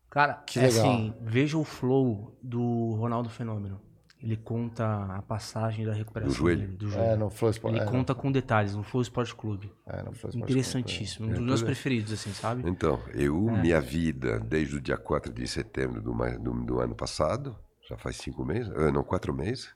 Cara, 0.09 0.33
Que 0.33 0.59
é 0.59 0.63
legal. 0.63 0.85
assim, 0.87 1.15
veja 1.21 1.57
o 1.57 1.63
flow 1.63 2.37
do 2.41 2.95
Ronaldo 2.95 3.29
Fenômeno. 3.29 3.79
Ele 4.21 4.35
conta 4.35 5.05
a 5.15 5.21
passagem 5.21 5.85
da 5.85 5.93
recuperação 5.93 6.33
Do 6.33 6.37
joelho. 6.37 6.59
dele, 6.61 6.75
do 6.75 6.93
É, 6.93 7.15
no 7.15 7.29
Flow 7.29 7.51
Sport. 7.51 7.73
Ele 7.73 7.83
é, 7.83 7.85
conta 7.85 8.13
com 8.13 8.29
detalhes 8.29 8.75
no 8.75 8.83
Flow 8.83 9.01
Sport 9.01 9.33
Clube. 9.33 9.71
É, 9.87 10.03
no 10.03 10.11
Flow 10.11 10.29
Sport 10.31 10.49
Interessantíssimo. 10.49 11.29
Um 11.29 11.31
dos 11.31 11.39
meus 11.39 11.61
preferidos, 11.63 12.11
assim, 12.11 12.33
sabe? 12.33 12.69
Então, 12.69 12.99
eu, 13.13 13.39
minha 13.39 13.79
vida, 13.79 14.37
desde 14.39 14.75
o 14.75 14.81
dia 14.81 14.97
4 14.97 15.31
de 15.31 15.47
setembro 15.47 16.01
do, 16.01 16.13
ma- 16.13 16.31
do, 16.31 16.51
do 16.65 16.79
ano 16.81 16.95
passado, 16.95 17.57
já 17.87 17.97
faz 17.97 18.17
cinco 18.17 18.43
meses, 18.43 18.69
ah, 18.75 18.91
não, 18.91 19.03
quatro 19.05 19.33
meses, 19.33 19.73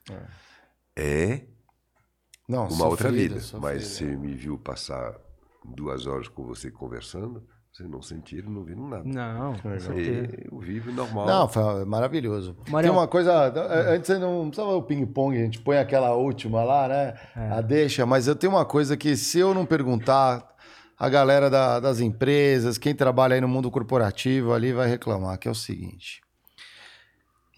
é 0.98 1.48
Não, 2.48 2.68
uma 2.68 2.88
outra 2.88 3.10
vida. 3.12 3.36
Mas 3.62 3.88
você 3.88 4.06
me 4.18 4.34
viu 4.34 4.58
passar 4.58 5.14
duas 5.64 6.06
horas 6.06 6.28
com 6.28 6.44
você 6.44 6.70
conversando, 6.70 7.44
vocês 7.72 7.90
não 7.90 8.02
sentiram, 8.02 8.52
não 8.52 8.64
viram 8.64 8.88
nada. 8.88 9.04
Não. 9.06 9.56
E 9.98 10.48
eu 10.52 10.60
vivo 10.60 10.92
normal. 10.92 11.26
Não, 11.26 11.48
foi 11.48 11.86
maravilhoso. 11.86 12.56
Tem 12.84 12.92
uma 12.92 13.08
coisa. 13.08 13.46
Antes 13.90 14.08
você 14.08 14.20
não 14.20 14.48
precisava 14.50 14.76
o 14.76 14.84
ping-pong, 14.84 15.38
a 15.38 15.44
gente 15.46 15.60
põe 15.62 15.78
aquela 15.78 16.14
última 16.16 16.64
lá, 16.64 16.88
né? 16.88 17.14
É. 17.36 17.50
A 17.54 17.62
deixa, 17.62 18.06
mas 18.06 18.28
eu 18.28 18.36
tenho 18.36 18.54
uma 18.54 18.66
coisa 18.66 18.96
que, 18.98 19.16
se 19.18 19.40
eu 19.40 19.54
não 19.54 19.66
perguntar, 19.66 20.48
a 21.00 21.10
galera 21.10 21.50
da- 21.50 21.80
das 21.80 22.00
empresas, 22.00 22.78
quem 22.78 22.94
trabalha 22.94 23.34
aí 23.36 23.42
no 23.42 23.48
mundo 23.48 23.72
corporativo 23.72 24.54
ali 24.54 24.72
vai 24.72 24.88
reclamar, 24.88 25.40
que 25.40 25.48
é 25.48 25.52
o 25.52 25.56
seguinte. 25.56 26.22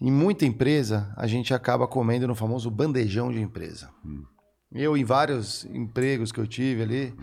Em 0.00 0.10
muita 0.10 0.44
empresa, 0.46 1.12
a 1.16 1.26
gente 1.26 1.52
acaba 1.52 1.86
comendo 1.86 2.26
no 2.28 2.34
famoso 2.34 2.70
bandejão 2.70 3.30
de 3.32 3.40
empresa. 3.40 3.90
Eu, 4.72 4.96
em 4.96 5.04
vários 5.04 5.64
empregos 5.66 6.32
que 6.32 6.40
eu 6.40 6.46
tive 6.46 6.82
ali, 6.82 7.14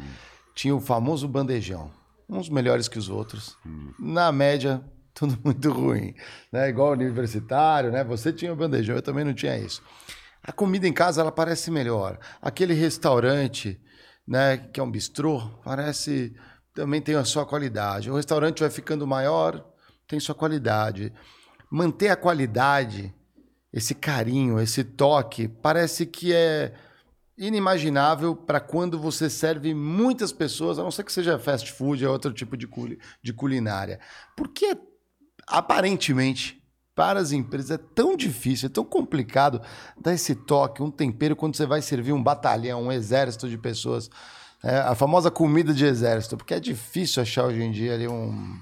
tinha 0.56 0.76
o 0.76 0.80
famoso 0.80 1.28
bandejão. 1.28 1.92
Uns 2.30 2.50
melhores 2.50 2.88
que 2.88 2.98
os 2.98 3.10
outros. 3.10 3.58
Na 4.00 4.32
média, 4.32 4.84
tudo 5.14 5.38
muito 5.44 5.72
ruim. 5.72 6.16
Né? 6.52 6.70
Igual 6.70 6.94
universitário, 6.94 7.92
né? 7.92 8.04
Você 8.04 8.32
tinha 8.32 8.54
o 8.54 8.56
bandejão, 8.56 8.96
eu 8.96 9.02
também 9.02 9.26
não 9.26 9.34
tinha 9.34 9.58
isso. 9.58 9.82
A 10.42 10.52
comida 10.52 10.88
em 10.88 10.94
casa, 10.94 11.22
ela 11.22 11.32
parece 11.32 11.70
melhor. 11.70 12.20
Aquele 12.42 12.74
restaurante, 12.74 13.80
né, 14.28 14.58
que 14.58 14.80
é 14.80 14.84
um 14.84 14.92
bistrô, 14.92 15.42
parece... 15.64 16.34
Também 16.74 17.02
tem 17.02 17.14
a 17.14 17.24
sua 17.24 17.46
qualidade. 17.46 18.10
O 18.10 18.16
restaurante 18.16 18.62
vai 18.62 18.70
ficando 18.70 19.06
maior, 19.06 19.64
tem 20.08 20.20
sua 20.20 20.34
qualidade. 20.34 21.14
Manter 21.70 22.10
a 22.10 22.16
qualidade, 22.16 23.14
esse 23.72 23.94
carinho, 23.94 24.60
esse 24.60 24.84
toque, 24.84 25.48
parece 25.48 26.06
que 26.08 26.34
é 26.34 26.74
inimaginável 27.46 28.36
para 28.36 28.60
quando 28.60 29.00
você 29.00 29.30
serve 29.30 29.74
muitas 29.74 30.32
pessoas, 30.32 30.80
a 30.80 30.84
não 30.84 30.92
ser 30.92 31.04
que 31.04 31.12
seja 31.12 31.38
fast 31.40 31.72
food, 31.72 32.04
é 32.04 32.10
outro 32.10 32.32
tipo 32.34 32.56
de, 32.56 32.68
culi- 32.68 33.00
de 33.22 33.34
culinária. 33.34 34.00
Porque 34.36 34.78
aparentemente 35.48 36.62
para 36.96 37.20
as 37.20 37.32
empresas 37.32 37.72
é 37.72 37.78
tão 37.78 38.16
difícil, 38.16 38.68
é 38.68 38.70
tão 38.70 38.86
complicado 38.86 39.62
dar 40.00 40.14
esse 40.14 40.36
toque, 40.36 40.84
um 40.84 40.92
tempero 40.92 41.36
quando 41.36 41.56
você 41.56 41.66
vai 41.66 41.82
servir 41.82 42.14
um 42.14 42.22
batalhão, 42.22 42.84
um 42.84 42.92
exército 42.92 43.50
de 43.50 43.58
pessoas, 43.58 44.10
É, 44.66 44.78
a 44.78 44.96
famosa 44.96 45.30
comida 45.30 45.74
de 45.74 45.86
exército, 45.86 46.38
porque 46.38 46.54
é 46.54 46.60
difícil 46.60 47.22
achar 47.22 47.48
hoje 47.48 47.62
em 47.62 47.70
dia 47.70 47.94
ali 47.96 48.08
um 48.08 48.58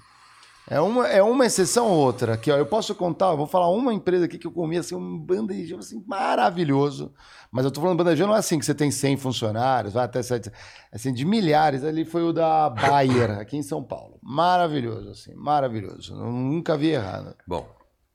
é 0.69 0.79
uma, 0.79 1.07
é 1.07 1.21
uma 1.21 1.45
exceção 1.45 1.87
ou 1.87 1.97
outra. 1.97 2.33
Aqui, 2.33 2.51
ó, 2.51 2.57
eu 2.57 2.65
posso 2.65 2.93
contar, 2.95 3.31
eu 3.31 3.37
vou 3.37 3.47
falar 3.47 3.69
uma 3.69 3.93
empresa 3.93 4.25
aqui 4.25 4.37
que 4.37 4.47
eu 4.47 4.51
comi 4.51 4.77
assim, 4.77 4.95
um 4.95 5.17
bandejão 5.19 5.79
assim, 5.79 6.03
maravilhoso. 6.07 7.13
Mas 7.51 7.65
eu 7.65 7.71
tô 7.71 7.81
falando 7.81 7.97
bandejão 7.97 8.27
não 8.27 8.35
é 8.35 8.39
assim 8.39 8.57
que 8.57 8.65
você 8.65 8.73
tem 8.73 8.91
100 8.91 9.17
funcionários, 9.17 9.93
vai 9.93 10.05
até 10.05 10.21
7, 10.23 10.51
assim, 10.91 11.13
de 11.13 11.25
milhares. 11.25 11.83
Ali 11.83 12.05
foi 12.05 12.23
o 12.23 12.31
da 12.31 12.69
Bayer, 12.69 13.31
aqui 13.39 13.57
em 13.57 13.63
São 13.63 13.83
Paulo. 13.83 14.17
Maravilhoso, 14.21 15.09
assim, 15.09 15.33
maravilhoso. 15.35 16.15
Nunca 16.15 16.77
vi 16.77 16.89
errado. 16.91 17.35
Bom, 17.45 17.67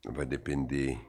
vai 0.09 0.25
depender, 0.25 0.99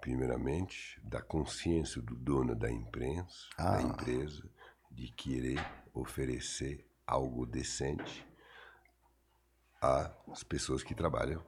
primeiramente, 0.00 1.00
da 1.02 1.20
consciência 1.20 2.00
do 2.02 2.14
dono 2.14 2.54
da 2.54 2.70
imprensa, 2.70 3.48
Ah. 3.58 3.76
da 3.76 3.82
empresa, 3.82 4.42
de 4.90 5.08
querer 5.08 5.58
oferecer 5.94 6.86
algo 7.06 7.44
decente 7.46 8.24
às 9.82 10.44
pessoas 10.44 10.84
que 10.84 10.94
trabalham 10.94 11.44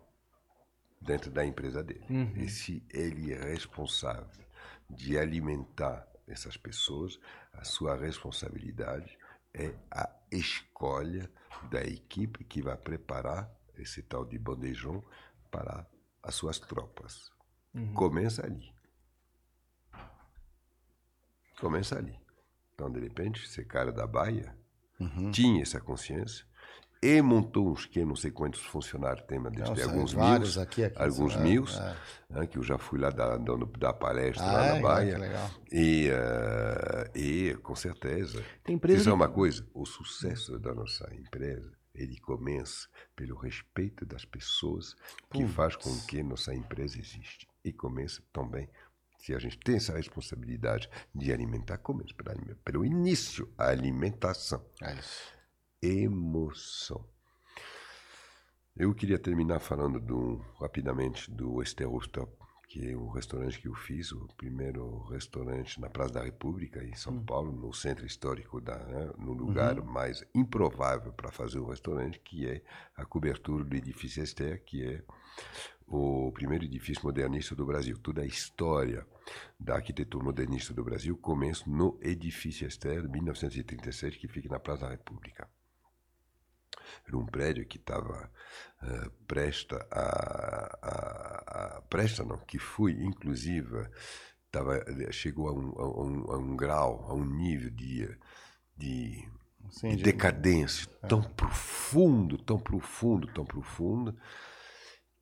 dentro 1.01 1.31
da 1.31 1.45
empresa 1.47 1.85
dele. 1.85 2.05
Uhum. 2.11 2.33
E 2.37 2.49
se 2.49 2.85
ele 2.91 3.33
é 3.33 3.45
responsável 3.45 4.45
de 4.91 5.17
alimentar 5.17 6.09
essas 6.27 6.57
pessoas, 6.57 7.21
a 7.53 7.63
sua 7.63 7.97
responsabilidade 7.97 9.17
é 9.53 9.73
a 9.91 10.11
escolha 10.33 11.31
da 11.71 11.83
equipe 11.85 12.43
que 12.45 12.61
vai 12.61 12.77
preparar 12.77 13.49
esse 13.77 14.03
tal 14.03 14.25
de 14.25 14.39
bandejão 14.39 15.05
para 15.51 15.87
as 16.23 16.35
suas 16.35 16.59
tropas. 16.59 17.31
Uhum. 17.73 17.95
Começa 17.95 18.45
ali. 18.45 18.75
Começa 21.61 21.97
ali. 21.97 22.19
Então, 22.75 22.91
de 22.91 22.99
repente, 22.99 23.45
esse 23.45 23.65
cara 23.65 23.93
da 23.93 24.07
Baia 24.07 24.57
Uhum. 24.99 25.33
tinha 25.33 25.61
essa 25.61 25.81
consciência 25.81 26.47
e 27.05 27.21
montou 27.21 27.71
uns 27.71 27.85
que 27.87 28.05
não 28.05 28.17
sei 28.17 28.31
quantos 28.31 28.61
funcionários 28.63 29.27
tem, 29.27 29.39
mas 29.39 29.53
são 29.57 29.91
alguns 29.91 30.15
mil, 30.15 30.63
aqui, 30.63 30.85
aqui, 30.85 31.03
alguns 31.03 31.35
é, 31.35 31.39
mil, 31.41 31.65
é. 31.69 31.97
né, 32.31 32.47
que 32.47 32.57
eu 32.59 32.63
já 32.63 32.79
fui 32.79 32.99
lá 32.99 33.11
dar, 33.11 33.37
dando, 33.39 33.67
dar 33.79 33.93
palestra 33.93 34.45
Ah, 34.45 34.53
lá 34.53 34.65
é? 34.77 34.81
na. 34.81 35.05
Que 35.13 35.19
legal. 35.19 35.51
E, 35.71 36.09
eh, 36.11 37.11
e, 37.15 37.55
com 37.63 37.75
certeza, 37.77 38.43
Tem 38.63 38.77
empresa 38.77 39.01
isso 39.01 39.09
é 39.09 39.13
que- 39.13 39.17
uma 39.17 39.29
coisa, 39.29 39.67
o 39.75 39.85
sucesso 39.85 40.59
da 40.59 40.75
nossa 40.75 41.13
empresa, 41.15 41.71
ele 41.95 42.19
começa 42.19 42.89
pelo 43.15 43.37
respeito 43.37 44.05
das 44.07 44.25
pessoas 44.25 44.97
que 45.31 45.47
faz 45.47 45.77
com 45.77 45.95
que 46.09 46.23
nossa 46.23 46.55
empresa 46.55 46.99
existe. 46.99 47.47
E 47.65 47.73
começa 47.73 48.23
também, 48.33 48.69
se 49.19 49.35
a 49.35 49.39
gente 49.39 49.59
tem 49.59 49.77
essa 49.77 49.95
responsabilidade 49.97 50.89
de 51.15 51.33
alimentar, 51.33 51.79
começa 51.79 52.13
pelo, 52.15 52.57
pelo 52.57 52.85
início, 52.85 53.49
a 53.57 53.69
alimentação. 53.69 54.65
É 54.83 54.95
isso. 54.95 55.35
Emoção. 55.85 57.05
Eu 58.75 58.95
queria 58.95 59.19
terminar 59.19 59.61
falando 59.61 60.01
do, 60.01 60.43
rapidamente 60.59 61.31
do 61.31 61.63
Esterostop, 61.63 62.33
que 62.71 62.91
é 62.91 62.97
o 62.97 63.11
restaurante 63.11 63.61
que 63.61 63.69
eu 63.69 63.75
fiz, 63.75 64.11
o 64.11 64.27
primeiro 64.35 65.03
restaurante 65.11 65.79
na 65.79 65.91
Praça 65.91 66.15
da 66.15 66.25
República, 66.25 66.83
em 66.83 66.95
São 66.95 67.23
Paulo, 67.23 67.53
no 67.53 67.71
centro 67.75 68.07
histórico, 68.07 68.63
da, 68.63 68.79
né, 68.79 69.13
no 69.19 69.35
lugar 69.35 69.83
mais 69.83 70.25
improvável 70.35 71.13
para 71.13 71.31
fazer 71.31 71.59
o 71.59 71.69
restaurante, 71.69 72.19
que 72.19 72.49
é 72.49 72.63
a 72.97 73.05
cobertura 73.05 73.63
do 73.63 73.77
edifício 73.77 74.25
Esther, 74.25 74.65
que 74.65 74.83
é 74.83 75.03
o 75.87 76.33
primeiro 76.33 76.65
edifício 76.65 77.05
modernista 77.05 77.55
do 77.55 77.67
Brasil. 77.67 77.99
Toda 77.99 78.23
a 78.23 78.27
história 78.27 79.07
da 79.61 79.75
arquitetura 79.75 80.25
modernista 80.25 80.73
do 80.73 80.83
Brasil 80.83 81.15
começa 81.19 81.69
no 81.69 81.99
edifício 82.01 82.67
Esther, 82.67 83.03
de 83.03 83.09
1937, 83.09 84.19
que 84.19 84.29
fica 84.29 84.49
na 84.49 84.59
Praça 84.59 84.87
da 84.87 84.93
República. 84.93 85.47
Era 87.07 87.17
um 87.17 87.27
prédio 87.27 87.67
que 87.67 87.79
estava 87.79 88.31
uh, 88.83 89.11
presta 89.27 89.87
a, 89.91 90.79
a, 90.83 91.77
a, 91.79 91.83
presta 91.83 92.25
não, 92.25 92.39
que 92.39 92.59
foi 92.59 92.93
inclusive 92.93 93.89
tava, 94.51 94.85
chegou 95.13 95.49
a 95.49 95.53
um, 95.53 95.73
a, 95.79 96.03
um, 96.03 96.33
a 96.33 96.39
um 96.39 96.57
grau, 96.57 97.07
a 97.11 97.15
um 97.15 97.25
nível 97.25 97.71
de, 97.71 98.09
de, 98.77 99.29
Sim, 99.71 99.97
de 99.97 99.97
de- 99.97 100.03
decadência 100.03 100.87
tão 101.09 101.23
profundo, 101.23 102.39
tão 102.39 102.59
profundo, 102.59 103.27
tão 103.29 103.45
profundo 103.45 104.17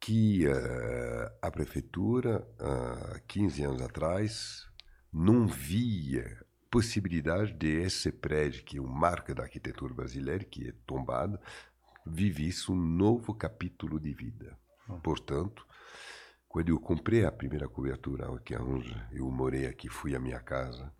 que 0.00 0.46
uh, 0.48 1.30
a 1.40 1.50
prefeitura, 1.50 2.46
há 2.58 3.20
15 3.28 3.62
anos 3.62 3.82
atrás, 3.82 4.66
não 5.12 5.46
via 5.46 6.41
possibilidade 6.72 7.52
de 7.52 7.68
esse 7.68 8.10
prédio, 8.10 8.64
que 8.64 8.78
é 8.78 8.80
um 8.80 8.88
marco 8.88 9.34
da 9.34 9.42
arquitetura 9.42 9.92
brasileira, 9.92 10.42
que 10.42 10.68
é 10.68 10.72
tombado, 10.86 11.38
vivesse 12.06 12.72
um 12.72 12.74
novo 12.74 13.34
capítulo 13.34 14.00
de 14.00 14.14
vida. 14.14 14.58
Portanto, 15.02 15.66
quando 16.48 16.70
eu 16.70 16.80
comprei 16.80 17.26
a 17.26 17.30
primeira 17.30 17.68
cobertura, 17.68 18.26
que 18.38 18.54
é 18.54 18.58
onde 18.58 18.90
eu 19.12 19.30
morei 19.30 19.66
aqui, 19.66 19.90
fui 19.90 20.16
à 20.16 20.18
minha 20.18 20.40
casa, 20.40 20.90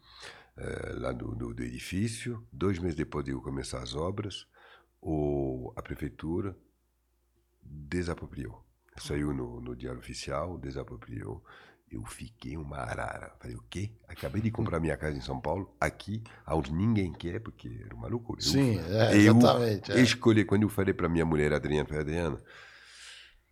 eh, 0.59 0.93
lá 0.99 1.11
do, 1.11 1.35
do, 1.35 1.55
do 1.55 1.63
edifício, 1.63 2.47
dois 2.53 2.79
meses 2.79 2.95
depois 2.95 3.25
de 3.25 3.31
eu 3.31 3.41
começar 3.41 3.83
as 3.83 3.95
obras, 3.95 4.47
o, 5.01 5.73
a 5.75 5.81
prefeitura 5.81 6.55
desapropriou. 7.63 8.63
Saiu 8.99 9.33
no, 9.33 9.59
no 9.59 9.75
Diário 9.75 10.01
Oficial, 10.01 10.59
desapropriou. 10.59 11.43
Eu 11.93 12.05
fiquei 12.07 12.57
uma 12.57 12.79
arara. 12.79 13.33
Falei, 13.39 13.55
o 13.55 13.63
quê? 13.69 13.93
Acabei 14.09 14.41
de 14.41 14.51
comprar 14.51 14.81
minha 14.81 14.97
casa 14.97 15.17
em 15.17 15.21
São 15.21 15.39
Paulo, 15.39 15.77
aqui, 15.79 16.23
onde 16.49 16.73
ninguém 16.73 17.13
quer, 17.13 17.39
porque 17.41 17.69
era 17.85 17.95
uma 17.95 18.09
loucura. 18.09 18.41
Eu- 18.41 18.51
Sim, 18.51 18.79
é, 18.79 19.13
eu 19.15 19.37
exatamente, 19.37 19.93
é. 19.93 20.01
escolhi, 20.01 20.45
quando 20.45 20.63
eu 20.63 20.71
falei 20.71 20.95
para 20.95 21.09
minha 21.09 21.27
mulher, 21.27 21.53
Adriana, 21.53 21.85
falei, 21.87 22.01
Adriana, 22.01 22.43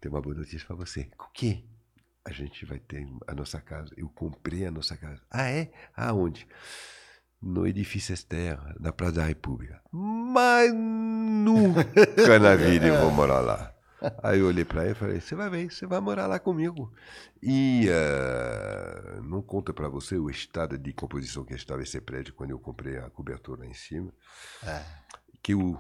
tem 0.01 0.11
uma 0.11 0.23
boa 0.23 0.35
notícia 0.35 0.67
para 0.67 0.77
você. 0.77 1.11
O 1.19 1.31
quê? 1.35 1.65
A 2.25 2.33
gente 2.33 2.65
vai 2.65 2.79
ter 2.79 3.07
a 3.27 3.35
nossa 3.35 3.61
casa. 3.61 3.91
Eu 3.97 4.09
comprei 4.09 4.65
a 4.67 4.71
nossa 4.71 4.97
casa. 4.97 5.21
Ah, 5.31 5.51
é? 5.51 5.71
Aonde? 5.95 6.47
No 7.43 7.67
edifício 7.67 8.13
Esther, 8.15 8.59
na 8.79 8.93
Praça 8.93 9.13
da 9.17 9.25
República. 9.25 9.81
Mas 9.93 10.73
nunca 10.75 12.39
na 12.39 12.55
vida 12.57 12.87
eu 12.87 13.01
vou 13.01 13.11
morar 13.11 13.41
lá. 13.41 13.75
Aí 14.23 14.41
eu 14.41 14.47
olhei 14.47 14.65
para 14.65 14.85
ele 14.85 14.93
e 14.93 14.95
falei: 14.95 15.21
Você 15.21 15.35
vai 15.35 15.51
ver, 15.51 15.71
você 15.71 15.87
vai 15.87 16.01
morar 16.01 16.27
lá 16.27 16.39
comigo. 16.39 16.93
E 17.43 17.87
eh, 17.89 19.21
não 19.23 19.43
conta 19.43 19.73
para 19.73 19.89
você 19.89 20.17
o 20.17 20.31
estado 20.31 20.79
de 20.79 20.93
composição 20.93 21.45
que 21.45 21.55
estava 21.55 21.83
esse 21.83 22.01
prédio 22.01 22.35
quando 22.35 22.51
eu 22.51 22.59
comprei 22.59 22.99
a 22.99 23.11
cobertura 23.11 23.61
lá 23.61 23.67
em 23.67 23.75
cima. 23.75 24.13
Que 25.43 25.53
eu 25.53 25.79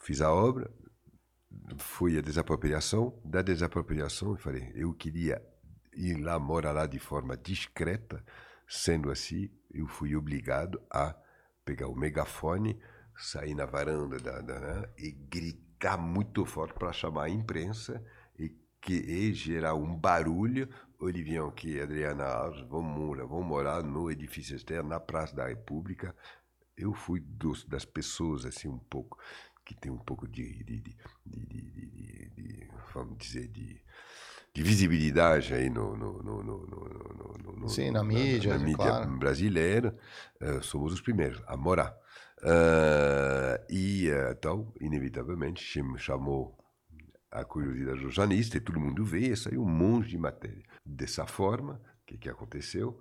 fiz 0.00 0.20
a 0.20 0.32
obra, 0.32 0.70
foi 1.78 2.18
a 2.18 2.20
desapropriação. 2.20 3.18
Da 3.24 3.42
desapropriação, 3.42 4.30
eu 4.30 4.36
falei: 4.36 4.70
Eu 4.74 4.92
queria 4.92 5.42
ir 5.94 6.16
lá, 6.22 6.38
morar 6.38 6.72
lá 6.72 6.86
de 6.86 6.98
forma 6.98 7.36
discreta. 7.36 8.24
Sendo 8.68 9.10
assim, 9.10 9.50
eu 9.70 9.86
fui 9.86 10.16
obrigado 10.16 10.80
a 10.90 11.14
pegar 11.64 11.88
o 11.88 11.94
megafone, 11.94 12.80
sair 13.16 13.54
na 13.54 13.66
varanda 13.66 14.18
da, 14.18 14.40
da, 14.40 14.60
né, 14.60 14.88
e 14.96 15.10
gritar 15.10 15.71
muito 15.98 16.44
forte 16.44 16.74
para 16.74 16.92
chamar 16.92 17.24
a 17.24 17.28
imprensa 17.30 18.02
e, 18.38 18.50
que, 18.80 18.94
e 18.94 19.32
gerar 19.34 19.74
um 19.74 19.94
barulho. 19.96 20.68
Olivião, 20.98 21.50
que 21.50 21.80
Adriana 21.80 22.24
Alves, 22.24 22.60
vamos 22.68 22.96
morar, 22.96 23.24
vamos 23.26 23.46
morar 23.46 23.82
no 23.82 24.10
edifício 24.10 24.54
externo, 24.54 24.88
na 24.90 25.00
Praça 25.00 25.34
da 25.34 25.46
República. 25.48 26.14
Eu 26.76 26.94
fui 26.94 27.20
dos, 27.20 27.64
das 27.64 27.84
pessoas, 27.84 28.46
assim, 28.46 28.68
um 28.68 28.78
pouco, 28.78 29.18
que 29.64 29.74
tem 29.74 29.90
um 29.90 29.98
pouco 29.98 30.28
de, 30.28 30.62
de, 30.64 30.80
de, 30.80 30.96
de, 31.26 32.68
vamos 32.94 33.18
dizer, 33.18 33.48
de, 33.48 33.80
de 34.54 34.62
visibilidade 34.62 35.54
aí 35.54 35.68
no, 35.70 35.96
no, 35.96 36.22
no, 36.22 36.42
no, 36.42 36.66
no- 36.66 36.88
no- 36.88 37.34
no- 37.44 37.52
no- 37.56 37.68
Sim, 37.68 37.90
na 37.90 38.02
mídia, 38.02 38.52
na 38.52 38.58
mídia 38.58 38.92
claro. 38.92 39.18
brasileira, 39.18 39.96
eh, 40.40 40.60
somos 40.62 40.92
os 40.92 41.00
primeiros 41.00 41.42
a 41.46 41.56
morar. 41.56 41.96
Eh, 42.44 43.66
e 43.70 44.08
eh, 44.10 44.32
então, 44.32 44.72
inevitavelmente, 44.80 45.62
cham- 45.62 45.96
chamou 45.96 46.56
a 47.30 47.44
curiosidade 47.44 48.00
do 48.00 48.10
jornalista 48.10 48.56
e 48.56 48.60
todo 48.60 48.80
mundo 48.80 49.04
vê, 49.04 49.28
e 49.28 49.36
saiu 49.36 49.62
um 49.62 49.68
monte 49.68 50.10
de 50.10 50.18
matéria. 50.18 50.62
Dessa 50.84 51.26
forma, 51.26 51.74
o 52.02 52.06
que, 52.06 52.18
que 52.18 52.28
aconteceu? 52.28 53.00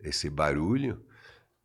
Esse 0.00 0.30
barulho 0.30 1.04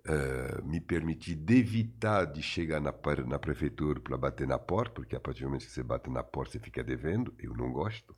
eh, 0.05 0.61
me 0.63 0.81
permitiu 0.81 1.37
evitar 1.49 2.25
de 2.25 2.41
chegar 2.41 2.81
na, 2.81 2.93
na 3.27 3.39
prefeitura 3.39 3.99
para 3.99 4.17
bater 4.17 4.47
na 4.47 4.57
porta, 4.59 4.95
porque 4.95 5.15
a 5.15 5.19
partir 5.19 5.41
do 5.41 5.47
momento 5.47 5.65
que 5.65 5.71
você 5.71 5.83
bate 5.83 6.09
na 6.09 6.23
porta, 6.23 6.53
você 6.53 6.59
fica 6.59 6.83
devendo, 6.83 7.33
eu 7.39 7.53
não 7.55 7.71
gosto. 7.71 8.15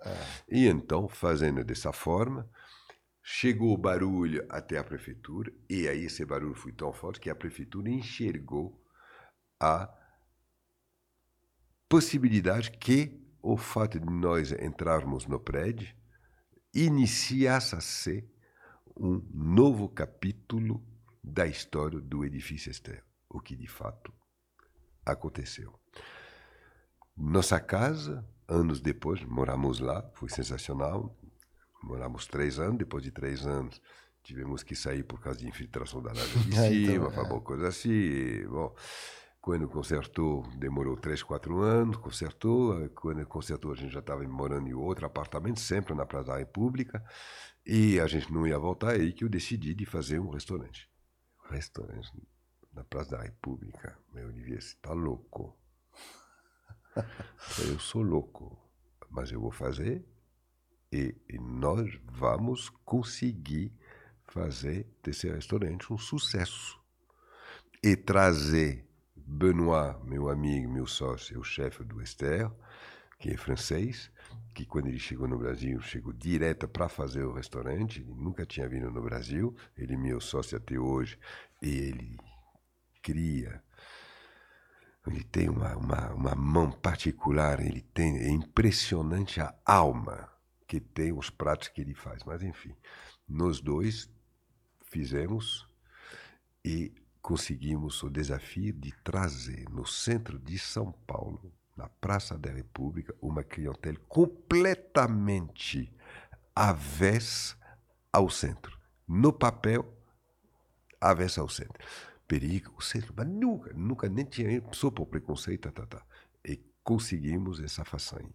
E 0.49 0.65
então, 0.67 1.07
fazendo 1.09 1.63
dessa 1.63 1.91
forma, 1.91 2.49
chegou 3.21 3.73
o 3.73 3.77
barulho 3.77 4.45
até 4.49 4.77
a 4.77 4.83
prefeitura, 4.83 5.51
e 5.69 5.87
aí 5.87 6.05
esse 6.05 6.25
barulho 6.25 6.55
foi 6.55 6.71
tão 6.71 6.91
forte 6.93 7.19
que 7.19 7.29
a 7.29 7.35
prefeitura 7.35 7.89
enxergou 7.89 8.82
a 9.63 9.89
possibilidade 11.87 12.71
que 12.71 13.17
o 13.41 13.55
fato 13.55 13.97
de 13.97 14.05
nós 14.05 14.51
entrarmos 14.51 15.25
no 15.25 15.39
prédio 15.39 15.95
iniciasse 16.73 17.73
a 17.73 17.79
ser 17.79 18.29
um 18.97 19.25
novo 19.33 19.87
capítulo 19.87 20.85
da 21.23 21.47
história 21.47 22.01
do 22.01 22.25
edifício 22.25 22.69
Esther, 22.69 23.05
o 23.29 23.39
que 23.39 23.55
de 23.55 23.67
fato 23.67 24.13
aconteceu. 25.05 25.73
Nossa 27.15 27.57
casa, 27.57 28.27
anos 28.45 28.81
depois, 28.81 29.23
moramos 29.23 29.79
lá, 29.79 30.03
foi 30.13 30.27
sensacional. 30.27 31.17
Moramos 31.81 32.27
três 32.27 32.59
anos, 32.59 32.79
depois 32.79 33.01
de 33.01 33.11
três 33.11 33.45
anos 33.45 33.81
tivemos 34.23 34.63
que 34.63 34.75
sair 34.75 35.03
por 35.03 35.21
causa 35.21 35.39
de 35.39 35.47
infiltração 35.47 36.01
da 36.01 36.13
nave 36.13 36.39
de 36.39 36.55
cima, 36.55 37.09
então, 37.09 37.37
é. 37.37 37.41
coisa 37.41 37.67
assim. 37.67 38.45
Bom, 38.47 38.75
quando 39.43 39.67
consertou, 39.67 40.47
demorou 40.55 40.95
três, 40.95 41.21
quatro 41.21 41.59
anos, 41.59 41.97
consertou. 41.97 42.77
aí 42.77 42.87
Quando 42.87 43.25
consertou, 43.25 43.73
a 43.73 43.75
gente 43.75 43.91
já 43.91 43.99
estava 43.99 44.25
morando 44.25 44.69
em 44.69 44.73
outro 44.73 45.05
apartamento, 45.05 45.59
sempre 45.59 45.93
na 45.93 46.05
Praça 46.05 46.27
da 46.27 46.37
República, 46.37 47.03
e 47.65 47.99
a 47.99 48.07
gente 48.07 48.31
não 48.31 48.47
ia 48.47 48.57
voltar, 48.57 48.91
aí 48.91 49.11
que 49.11 49.25
eu 49.25 49.27
decidi 49.27 49.75
de 49.75 49.85
fazer 49.85 50.17
um 50.17 50.29
restaurante. 50.29 50.89
Restaurante 51.49 52.09
na 52.71 52.85
Praça 52.85 53.17
da 53.17 53.21
República. 53.21 53.99
Meu 54.13 54.29
Olivier, 54.29 54.61
você 54.61 54.75
está 54.75 54.93
louco. 54.93 55.59
Eu 57.67 57.77
sou 57.81 58.01
louco, 58.01 58.57
mas 59.09 59.29
eu 59.29 59.41
vou 59.41 59.51
fazer 59.51 60.07
e, 60.89 61.13
e 61.29 61.37
nós 61.37 61.99
vamos 62.05 62.69
conseguir 62.85 63.73
fazer 64.23 64.87
desse 65.03 65.29
restaurante 65.29 65.91
um 65.91 65.97
sucesso. 65.97 66.81
E 67.83 67.97
trazer 67.97 68.92
Benoît, 69.25 69.97
meu 70.03 70.29
amigo, 70.29 70.71
meu 70.71 70.85
sócio, 70.85 71.39
o 71.39 71.43
chefe 71.43 71.83
do 71.83 72.01
Esther, 72.01 72.51
que 73.19 73.31
é 73.31 73.37
francês, 73.37 74.11
que 74.53 74.65
quando 74.65 74.87
ele 74.87 74.99
chegou 74.99 75.27
no 75.27 75.37
Brasil, 75.37 75.81
chegou 75.81 76.13
direto 76.13 76.67
para 76.67 76.89
fazer 76.89 77.23
o 77.23 77.33
restaurante, 77.33 78.01
ele 78.01 78.13
nunca 78.13 78.45
tinha 78.45 78.67
vindo 78.67 78.91
no 78.91 79.01
Brasil, 79.01 79.55
ele 79.77 79.93
é 79.93 79.97
meu 79.97 80.19
sócio 80.19 80.57
até 80.57 80.77
hoje, 80.77 81.17
e 81.61 81.69
ele 81.69 82.17
cria, 83.01 83.63
ele 85.07 85.23
tem 85.23 85.49
uma, 85.49 85.75
uma, 85.75 86.13
uma 86.13 86.35
mão 86.35 86.71
particular, 86.71 87.59
ele 87.59 87.81
tem, 87.81 88.17
é 88.17 88.29
impressionante 88.29 89.41
a 89.41 89.53
alma 89.65 90.29
que 90.67 90.79
tem 90.79 91.11
os 91.11 91.29
pratos 91.29 91.67
que 91.69 91.81
ele 91.81 91.93
faz, 91.93 92.23
mas 92.23 92.41
enfim, 92.41 92.75
nós 93.27 93.59
dois 93.59 94.09
fizemos 94.81 95.67
e 96.63 96.93
conseguimos 97.23 98.03
o 98.03 98.09
desafio 98.09 98.73
de 98.73 98.91
trazer 99.01 99.69
no 99.69 99.85
centro 99.85 100.37
de 100.37 100.59
São 100.59 100.91
Paulo 101.07 101.53
na 101.75 101.87
Praça 101.87 102.37
da 102.37 102.51
República, 102.51 103.15
uma 103.21 103.43
clientela 103.43 103.97
completamente 104.09 105.91
avessa 106.53 107.55
ao 108.11 108.29
centro. 108.29 108.77
No 109.07 109.31
papel, 109.31 109.91
avessa 110.99 111.39
ao 111.39 111.47
centro. 111.47 111.83
Perigo, 112.27 112.73
o 112.77 112.81
centro, 112.81 113.13
mas 113.15 113.27
nunca, 113.27 113.73
nunca 113.73 114.09
nem 114.09 114.25
tinha 114.25 114.61
pessoa 114.61 114.91
por 114.91 115.05
preconceito, 115.07 115.71
tá, 115.71 115.85
tá. 115.85 116.05
E 116.45 116.61
conseguimos 116.83 117.59
essa 117.61 117.85
façanha. 117.85 118.33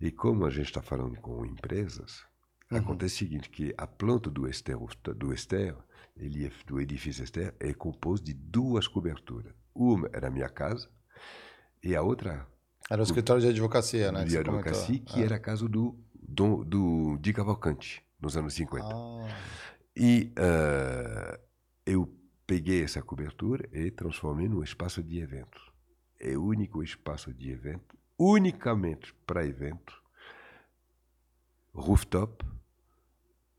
E 0.00 0.10
como 0.10 0.46
a 0.46 0.50
gente 0.50 0.66
está 0.66 0.80
falando 0.80 1.20
com 1.20 1.44
empresas, 1.44 2.24
uhum. 2.70 2.78
acontece 2.78 3.16
o 3.16 3.18
seguinte, 3.18 3.50
que 3.50 3.74
a 3.76 3.86
planta 3.88 4.30
do 4.30 4.48
Esther, 4.48 4.78
do 5.16 5.34
Esther 5.34 5.76
do 6.66 6.80
edifício 6.80 7.24
Esther, 7.24 7.54
é 7.58 7.72
composto 7.72 8.24
de 8.24 8.34
duas 8.34 8.86
coberturas. 8.86 9.54
Uma 9.74 10.08
era 10.12 10.28
a 10.28 10.30
minha 10.30 10.48
casa, 10.48 10.88
e 11.82 11.94
a 11.94 12.02
outra. 12.02 12.46
Era 12.90 13.00
o 13.00 13.04
escritório 13.04 13.42
de 13.42 13.48
advocacia, 13.48 14.10
né? 14.10 14.24
De 14.24 14.36
advocacia, 14.36 14.98
que 14.98 15.20
é. 15.20 15.24
era 15.24 15.36
a 15.36 15.38
casa 15.38 15.68
do, 15.68 15.98
do, 16.14 16.64
do 16.64 17.18
Di 17.18 17.32
Cavalcante, 17.32 18.04
nos 18.20 18.36
anos 18.36 18.54
50. 18.54 18.86
Ah. 18.86 19.28
E 19.96 20.32
uh, 20.36 21.40
eu 21.86 22.12
peguei 22.46 22.82
essa 22.82 23.00
cobertura 23.00 23.68
e 23.72 23.90
transformei 23.90 24.48
num 24.48 24.62
espaço 24.62 25.02
de 25.02 25.20
evento. 25.20 25.60
É 26.18 26.36
o 26.36 26.44
único 26.44 26.82
espaço 26.82 27.32
de 27.32 27.50
evento, 27.50 27.96
unicamente 28.18 29.14
para 29.26 29.46
evento, 29.46 29.94
rooftop, 31.72 32.44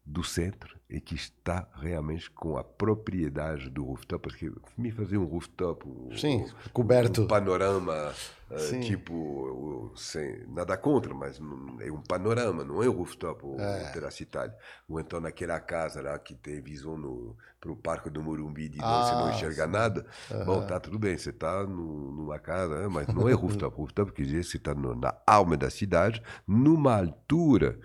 do 0.05 0.23
centro 0.23 0.79
e 0.89 0.99
que 0.99 1.15
está 1.15 1.67
realmente 1.75 2.29
com 2.31 2.57
a 2.57 2.63
propriedade 2.63 3.69
do 3.69 3.83
rooftop, 3.85 4.23
porque 4.23 4.51
me 4.77 4.91
fazer 4.91 5.17
um 5.17 5.23
rooftop, 5.23 5.87
um, 5.87 6.17
Sim, 6.17 6.45
coberto, 6.73 7.21
um 7.21 7.27
panorama 7.27 8.13
uh, 8.49 8.79
tipo, 8.81 9.93
sem 9.95 10.45
nada 10.47 10.75
contra, 10.75 11.13
mas 11.13 11.39
é 11.79 11.89
um 11.91 12.01
panorama, 12.01 12.63
não 12.65 12.83
é 12.83 12.89
um 12.89 12.91
rooftop 12.91 13.45
o 13.45 13.61
é. 13.61 13.91
Terrace 13.91 14.23
Itália. 14.23 14.53
Ou 14.89 14.99
então 14.99 15.21
naquela 15.21 15.59
casa 15.59 16.01
lá 16.01 16.17
que 16.19 16.35
tem 16.35 16.61
visão 16.61 17.35
para 17.59 17.71
o 17.71 17.75
Parque 17.75 18.09
do 18.09 18.21
Morumbi 18.21 18.67
de 18.67 18.79
ah, 18.81 19.03
você 19.03 19.13
não 19.13 19.31
enxerga 19.31 19.65
sim. 19.65 19.71
nada, 19.71 20.05
uhum. 20.31 20.45
bom, 20.45 20.67
tá 20.67 20.79
tudo 20.79 20.99
bem, 20.99 21.17
você 21.17 21.29
está 21.29 21.63
numa 21.63 22.39
casa, 22.39 22.81
né, 22.81 22.87
mas 22.89 23.07
não 23.07 23.29
é 23.29 23.33
rooftop. 23.33 23.73
rooftop 23.77 24.11
quer 24.11 24.23
dizer 24.23 24.43
você 24.43 24.57
está 24.57 24.73
na 24.73 25.15
alma 25.25 25.55
da 25.55 25.69
cidade, 25.69 26.21
numa 26.45 26.97
altura 26.97 27.79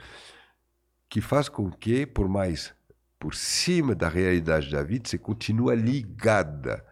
que 1.09 1.21
faz 1.21 1.49
com 1.49 1.71
que, 1.71 2.07
por 2.07 2.29
mais 2.29 2.75
por 3.19 3.35
cima 3.35 3.95
da 3.95 4.09
realidade 4.09 4.71
da 4.71 4.83
vida, 4.83 5.09
você 5.09 5.19
continua 5.19 5.75
ligada 5.75 6.85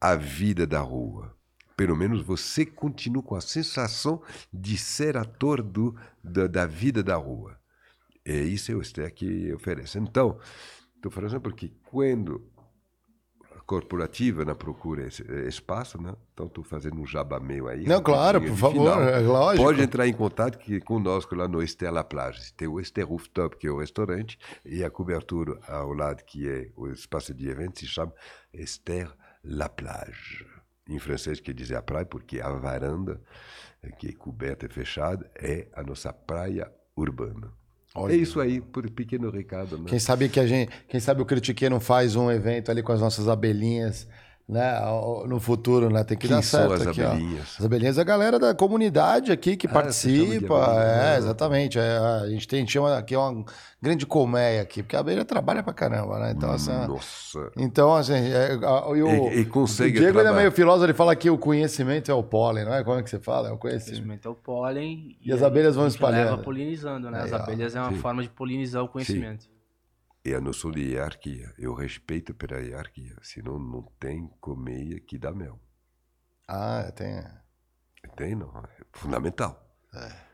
à 0.00 0.14
vida 0.14 0.66
da 0.66 0.80
rua. 0.80 1.36
Pelo 1.76 1.96
menos 1.96 2.22
você 2.22 2.66
continua 2.66 3.22
com 3.22 3.34
a 3.34 3.40
sensação 3.40 4.22
de 4.52 4.76
ser 4.76 5.16
ator 5.16 5.62
do, 5.62 5.96
da, 6.22 6.46
da 6.46 6.66
vida 6.66 7.02
da 7.02 7.16
rua. 7.16 7.58
É 8.24 8.36
isso 8.36 8.70
é 8.70 8.74
o 8.74 8.82
Esther 8.82 9.12
que 9.14 9.52
oferece. 9.54 9.98
Então, 9.98 10.38
estou 10.96 11.10
falando 11.10 11.40
porque 11.40 11.72
quando 11.84 12.49
corporativa 13.70 14.44
na 14.44 14.52
procura 14.52 15.06
espaço, 15.46 16.02
né? 16.02 16.12
Então 16.34 16.46
estou 16.46 16.64
fazendo 16.64 17.00
um 17.00 17.06
jabá 17.06 17.38
meu 17.38 17.68
aí. 17.68 17.84
Não, 17.84 18.02
claro, 18.02 18.40
por 18.40 18.56
favor, 18.56 19.00
é 19.00 19.20
lógico. 19.20 19.64
Pode 19.64 19.80
entrar 19.80 20.08
em 20.08 20.12
contato 20.12 20.58
que, 20.58 20.80
conosco 20.80 21.36
lá 21.36 21.46
no 21.46 21.62
Estela 21.62 22.02
Plage. 22.02 22.52
Tem 22.54 22.66
o 22.66 22.80
Ester 22.80 23.06
Rooftop, 23.06 23.56
que 23.58 23.68
é 23.68 23.70
o 23.70 23.78
restaurante, 23.78 24.36
e 24.64 24.82
a 24.82 24.90
cobertura 24.90 25.56
ao 25.68 25.92
lado, 25.92 26.24
que 26.24 26.48
é 26.48 26.72
o 26.74 26.88
espaço 26.88 27.32
de 27.32 27.48
eventos, 27.48 27.78
se 27.78 27.86
chama 27.86 28.12
Ester 28.52 29.08
La 29.44 29.68
Plage. 29.68 30.44
Em 30.88 30.98
francês 30.98 31.38
quer 31.38 31.54
dizer 31.54 31.76
a 31.76 31.82
praia, 31.82 32.04
porque 32.04 32.40
a 32.40 32.50
varanda, 32.50 33.22
eh, 33.84 33.92
que 33.92 34.08
é 34.08 34.12
coberta 34.12 34.66
e 34.66 34.68
fechada, 34.68 35.30
é 35.36 35.68
a 35.74 35.84
nossa 35.84 36.12
praia 36.12 36.68
urbana. 36.96 37.52
Olha. 37.94 38.12
É 38.12 38.16
isso 38.16 38.40
aí, 38.40 38.60
por 38.60 38.88
pequeno 38.90 39.30
recado. 39.30 39.76
Né? 39.78 39.84
Quem 39.88 39.98
sabe 39.98 40.28
que 40.28 40.38
a 40.38 40.46
gente, 40.46 40.70
quem 40.88 41.00
sabe 41.00 41.22
o 41.22 41.26
Critique 41.26 41.68
não 41.68 41.80
faz 41.80 42.14
um 42.14 42.30
evento 42.30 42.70
ali 42.70 42.82
com 42.82 42.92
as 42.92 43.00
nossas 43.00 43.28
abelhinhas 43.28 44.06
né, 44.50 44.80
no 45.28 45.38
futuro, 45.38 45.88
né? 45.88 46.02
Tem 46.02 46.18
que 46.18 46.26
Quem 46.26 46.36
dar 46.36 46.42
certo 46.42 46.72
as 46.72 46.86
aqui, 46.88 47.00
abelhinhas? 47.00 47.54
Ó. 47.54 47.58
As 47.60 47.64
abelhinhas 47.64 47.98
é 47.98 48.00
a 48.00 48.04
galera 48.04 48.36
da 48.36 48.52
comunidade 48.52 49.30
aqui 49.30 49.56
que 49.56 49.68
ah, 49.68 49.70
participa. 49.70 50.76
É, 50.76 51.18
exatamente. 51.18 51.78
É, 51.78 51.98
a 51.98 52.28
gente 52.28 52.48
tem 52.48 52.66
chama 52.66 52.98
aqui 52.98 53.14
uma 53.14 53.44
grande 53.80 54.04
colmeia 54.04 54.60
aqui, 54.60 54.82
porque 54.82 54.96
a 54.96 55.00
abelha 55.00 55.24
trabalha 55.24 55.62
pra 55.62 55.72
caramba, 55.72 56.18
né? 56.18 56.34
Então, 56.36 56.50
assim, 56.50 56.72
Nossa. 56.72 57.52
Então, 57.56 57.94
assim, 57.94 58.14
é, 58.14 58.54
e, 58.54 59.02
o, 59.02 59.30
e, 59.30 59.40
e 59.40 59.44
consegue 59.44 59.98
o 59.98 60.00
Diego 60.00 60.18
ainda 60.18 60.30
é 60.30 60.34
meio 60.34 60.50
filósofo, 60.50 60.86
ele 60.86 60.94
fala 60.94 61.14
que 61.14 61.30
o 61.30 61.38
conhecimento 61.38 62.10
é 62.10 62.14
o 62.14 62.22
pólen, 62.22 62.64
não 62.64 62.74
é? 62.74 62.82
Como 62.82 62.98
é 62.98 63.02
que 63.04 63.10
você 63.10 63.20
fala? 63.20 63.50
É 63.50 63.52
o 63.52 63.56
conhecimento. 63.56 64.02
O 64.02 64.06
conhecimento 64.06 64.28
é 64.28 64.30
o 64.32 64.34
pólen. 64.34 65.16
E, 65.22 65.28
e 65.30 65.32
as 65.32 65.44
abelhas 65.44 65.76
vão 65.76 65.86
espalhando. 65.86 66.30
leva 66.30 66.38
polinizando, 66.42 67.08
né? 67.08 67.22
As 67.22 67.32
abelhas 67.32 67.76
é 67.76 67.80
uma 67.80 67.92
Sim. 67.92 67.98
forma 67.98 68.22
de 68.22 68.28
polinizar 68.28 68.82
o 68.82 68.88
conhecimento. 68.88 69.44
Sim 69.44 69.59
é 70.24 70.34
a 70.34 70.40
noção 70.40 70.70
de 70.70 70.80
hierarquia. 70.80 71.52
Eu 71.58 71.74
respeito 71.74 72.34
pela 72.34 72.60
hierarquia, 72.60 73.16
senão 73.22 73.58
não 73.58 73.82
tem 73.98 74.28
colmeia 74.40 75.00
que 75.00 75.18
dá 75.18 75.32
mel. 75.32 75.58
Ah, 76.46 76.90
tem. 76.94 77.22
Tem, 78.16 78.34
não. 78.34 78.48
É 78.48 78.84
fundamental. 78.92 79.64
É. 79.94 80.30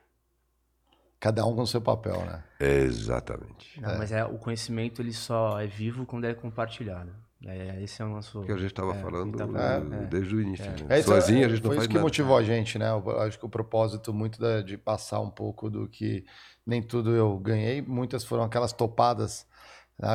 Cada 1.21 1.45
um 1.47 1.55
com 1.55 1.63
o 1.63 1.67
seu 1.67 1.81
papel, 1.81 2.25
né? 2.25 2.45
Exatamente. 2.61 3.81
Não, 3.81 3.91
é. 3.91 3.99
Mas 3.99 4.13
é, 4.13 4.25
o 4.25 4.39
conhecimento 4.39 5.03
ele 5.03 5.13
só 5.13 5.61
é 5.61 5.67
vivo 5.67 6.05
quando 6.05 6.25
é 6.25 6.35
compartilhado. 6.35 7.13
É, 7.45 7.83
esse 7.83 8.01
é 8.01 8.05
o 8.05 8.09
nosso. 8.09 8.43
Que 8.43 8.53
a 8.53 8.57
gente 8.57 8.69
estava 8.69 8.95
é, 8.95 9.01
falando 9.01 9.37
tá 9.37 9.45
é, 9.45 10.07
desde 10.07 10.35
o 10.35 10.41
início. 10.41 10.65
Né? 10.87 11.03
Sozinho 11.03 11.47
a 11.47 11.49
gente 11.49 11.63
não 11.63 11.71
foi 11.71 11.77
faz 11.77 11.83
isso 11.83 11.89
que 11.89 11.95
nada. 11.95 12.05
motivou 12.05 12.37
a 12.37 12.43
gente, 12.43 12.79
né? 12.79 12.89
Eu 12.89 13.21
acho 13.21 13.39
que 13.39 13.45
o 13.45 13.49
propósito 13.49 14.13
muito 14.13 14.41
da, 14.41 14.63
de 14.63 14.77
passar 14.77 15.21
um 15.21 15.31
pouco 15.31 15.69
do 15.69 15.89
que 15.89 16.25
nem 16.67 16.83
tudo 16.83 17.15
eu 17.15 17.39
ganhei, 17.39 17.83
muitas 17.83 18.25
foram 18.25 18.43
aquelas 18.43 18.73
topadas 18.73 19.47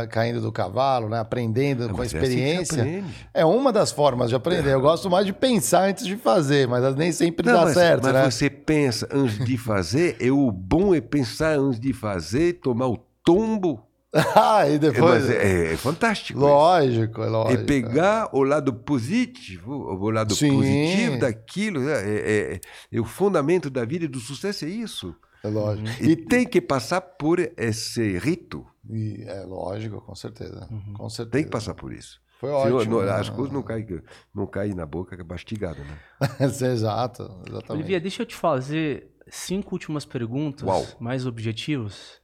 caindo 0.09 0.39
do 0.39 0.51
cavalo, 0.51 1.09
né? 1.09 1.19
aprendendo 1.19 1.89
com 1.89 2.01
a 2.01 2.05
experiência. 2.05 2.81
É, 2.81 2.99
assim 2.99 3.03
é, 3.33 3.45
uma 3.45 3.71
das 3.71 3.91
formas 3.91 4.29
de 4.29 4.35
aprender. 4.35 4.73
Eu 4.73 4.81
gosto 4.81 5.09
mais 5.09 5.25
de 5.25 5.33
pensar 5.33 5.89
antes 5.89 6.05
de 6.05 6.15
fazer, 6.15 6.67
mas 6.67 6.95
nem 6.95 7.11
sempre 7.11 7.45
não, 7.45 7.53
dá 7.53 7.65
mas, 7.65 7.73
certo. 7.73 8.03
Mas 8.03 8.13
né? 8.13 8.29
você 8.29 8.49
pensa 8.49 9.07
antes 9.11 9.43
de 9.43 9.57
fazer, 9.57 10.17
é 10.21 10.31
o 10.31 10.51
bom 10.51 10.93
é 10.93 11.01
pensar 11.01 11.57
antes 11.57 11.79
de 11.79 11.93
fazer, 11.93 12.59
tomar 12.61 12.87
o 12.87 12.97
tombo. 13.23 13.83
ah, 14.35 14.67
e 14.67 14.77
depois. 14.77 15.29
É, 15.29 15.69
é, 15.69 15.73
é 15.73 15.77
fantástico. 15.77 16.37
Lógico, 16.37 17.23
é 17.23 17.27
lógico. 17.27 17.63
E 17.63 17.65
pegar 17.65 18.29
o 18.33 18.43
lado 18.43 18.73
positivo, 18.73 19.73
o 19.73 20.09
lado 20.11 20.35
Sim. 20.35 20.53
positivo 20.53 21.19
daquilo. 21.19 21.79
Né? 21.79 21.93
É, 21.93 22.15
é, 22.15 22.61
é, 22.91 22.99
o 22.99 23.05
fundamento 23.05 23.69
da 23.69 23.85
vida 23.85 24.05
e 24.05 24.09
do 24.09 24.19
sucesso, 24.19 24.65
é 24.65 24.67
isso. 24.67 25.15
É 25.43 25.47
lógico. 25.47 25.87
E, 26.03 26.11
e 26.11 26.15
tem 26.15 26.45
que 26.45 26.59
passar 26.59 26.99
por 26.99 27.39
esse 27.57 28.17
rito. 28.19 28.65
E 28.89 29.23
é 29.27 29.41
lógico, 29.41 30.01
com 30.01 30.15
certeza. 30.15 30.67
Uhum. 30.71 30.93
Com 30.93 31.09
certeza. 31.09 31.31
Tem 31.31 31.43
que 31.43 31.49
passar 31.49 31.73
por 31.73 31.93
isso. 31.93 32.21
Foi 32.39 32.49
ótimo. 32.49 32.81
Senão, 32.81 33.01
não, 33.01 33.13
as 33.13 33.29
coisas 33.29 33.53
não 33.53 33.61
caem, 33.61 33.85
não 34.33 34.47
caem 34.47 34.73
na 34.73 34.85
boca, 34.85 35.15
é 35.15 35.23
mastigada, 35.23 35.83
né? 35.83 35.99
Exato, 36.41 37.23
exatamente. 37.47 37.71
Olivia, 37.71 37.99
deixa 38.01 38.23
eu 38.23 38.25
te 38.25 38.35
fazer 38.35 39.11
cinco 39.27 39.75
últimas 39.75 40.05
perguntas, 40.05 40.67
Uau. 40.67 40.83
mais 40.99 41.27
objetivos. 41.27 42.19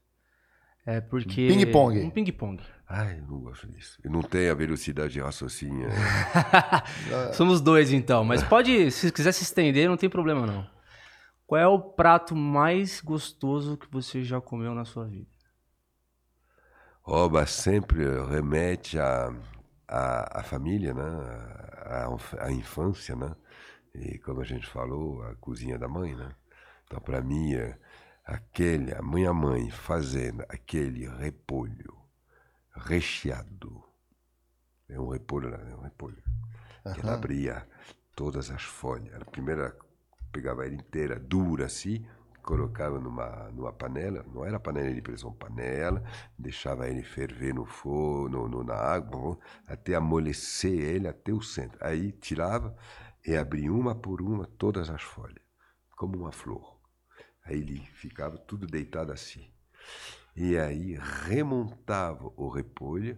É 0.86 1.02
porque... 1.02 1.48
Ping-pong. 1.48 2.00
Um 2.00 2.10
ping-pong. 2.10 2.64
Ai, 2.90 3.22
não 3.28 3.42
gosto 3.42 3.68
disso. 3.68 4.00
Eu 4.04 4.10
não 4.10 4.22
tenho 4.22 4.50
a 4.52 4.56
velocidade 4.56 5.14
de 5.14 5.20
raciocínio. 5.20 5.90
Somos 7.34 7.60
dois, 7.60 7.92
então. 7.92 8.24
Mas 8.24 8.42
pode, 8.42 8.90
se 8.92 9.12
quiser 9.12 9.34
se 9.34 9.44
estender, 9.44 9.90
não 9.90 9.98
tem 9.98 10.10
problema, 10.10 10.48
não. 10.48 10.66
Qual 11.46 11.62
é 11.62 11.68
o 11.68 11.80
prato 11.80 12.36
mais 12.36 13.02
gostoso 13.02 13.78
que 13.78 13.92
você 13.92 14.24
já 14.24 14.40
comeu 14.42 14.74
na 14.74 14.86
sua 14.86 15.06
vida? 15.06 15.28
Oba 17.10 17.46
sempre 17.46 18.04
remete 18.26 19.00
à 19.00 19.34
a, 19.88 20.42
a, 20.42 20.44
família, 20.44 20.94
né? 20.94 21.04
A, 21.86 22.46
a, 22.46 22.52
infância, 22.52 23.16
né? 23.16 23.34
E 23.96 24.20
como 24.20 24.42
a 24.42 24.44
gente 24.44 24.68
falou, 24.68 25.24
a 25.24 25.34
cozinha 25.36 25.80
da 25.80 25.88
mãe, 25.88 26.14
né? 26.14 26.36
Então, 26.84 27.00
para 27.00 27.22
mim, 27.22 27.56
é 27.56 27.80
aquele, 28.26 28.94
a 28.94 29.02
minha 29.02 29.34
mãe 29.34 29.70
fazendo 29.72 30.44
aquele 30.50 31.08
repolho 31.08 31.98
recheado. 32.76 33.82
É 34.90 35.00
um 35.00 35.08
repolho, 35.08 35.50
né? 35.50 35.66
é 35.72 35.76
um 35.76 35.84
repolho. 35.84 36.22
Que 36.94 37.00
ela 37.00 37.14
abria 37.14 37.66
todas 38.18 38.52
as 38.52 38.64
folhas. 38.64 39.16
A 39.16 39.24
primeira 39.24 39.74
pegava 40.30 40.66
ela 40.66 40.76
inteira, 40.76 41.18
dura 41.18 41.68
assim, 41.68 42.06
colocava 42.48 42.98
numa, 42.98 43.52
numa 43.52 43.74
panela, 43.74 44.26
não 44.34 44.46
era 44.46 44.58
panela 44.58 44.94
de 44.94 45.02
pressão, 45.02 45.34
panela, 45.34 46.02
deixava 46.40 46.88
ele 46.88 47.04
ferver 47.04 47.54
no 47.54 47.66
forno, 47.66 48.48
no, 48.48 48.64
na 48.64 48.74
água, 48.74 49.38
até 49.68 49.96
amolecer 49.96 50.72
ele 50.72 51.10
até 51.10 51.34
o 51.34 51.42
centro. 51.42 51.78
Aí 51.82 52.14
tirava 52.14 52.74
e 53.26 53.36
abria 53.36 53.74
uma 53.74 53.94
por 53.94 54.22
uma 54.22 54.46
todas 54.46 54.90
as 54.90 55.02
folhas, 55.02 55.44
como 55.98 56.18
uma 56.18 56.32
flor. 56.32 56.80
Aí 57.44 57.60
ele 57.60 57.82
ficava 57.96 58.38
tudo 58.38 58.66
deitado 58.66 59.12
assim. 59.12 59.46
E 60.34 60.58
aí 60.58 60.98
remontava 61.26 62.32
o 62.38 62.48
repolho, 62.48 63.18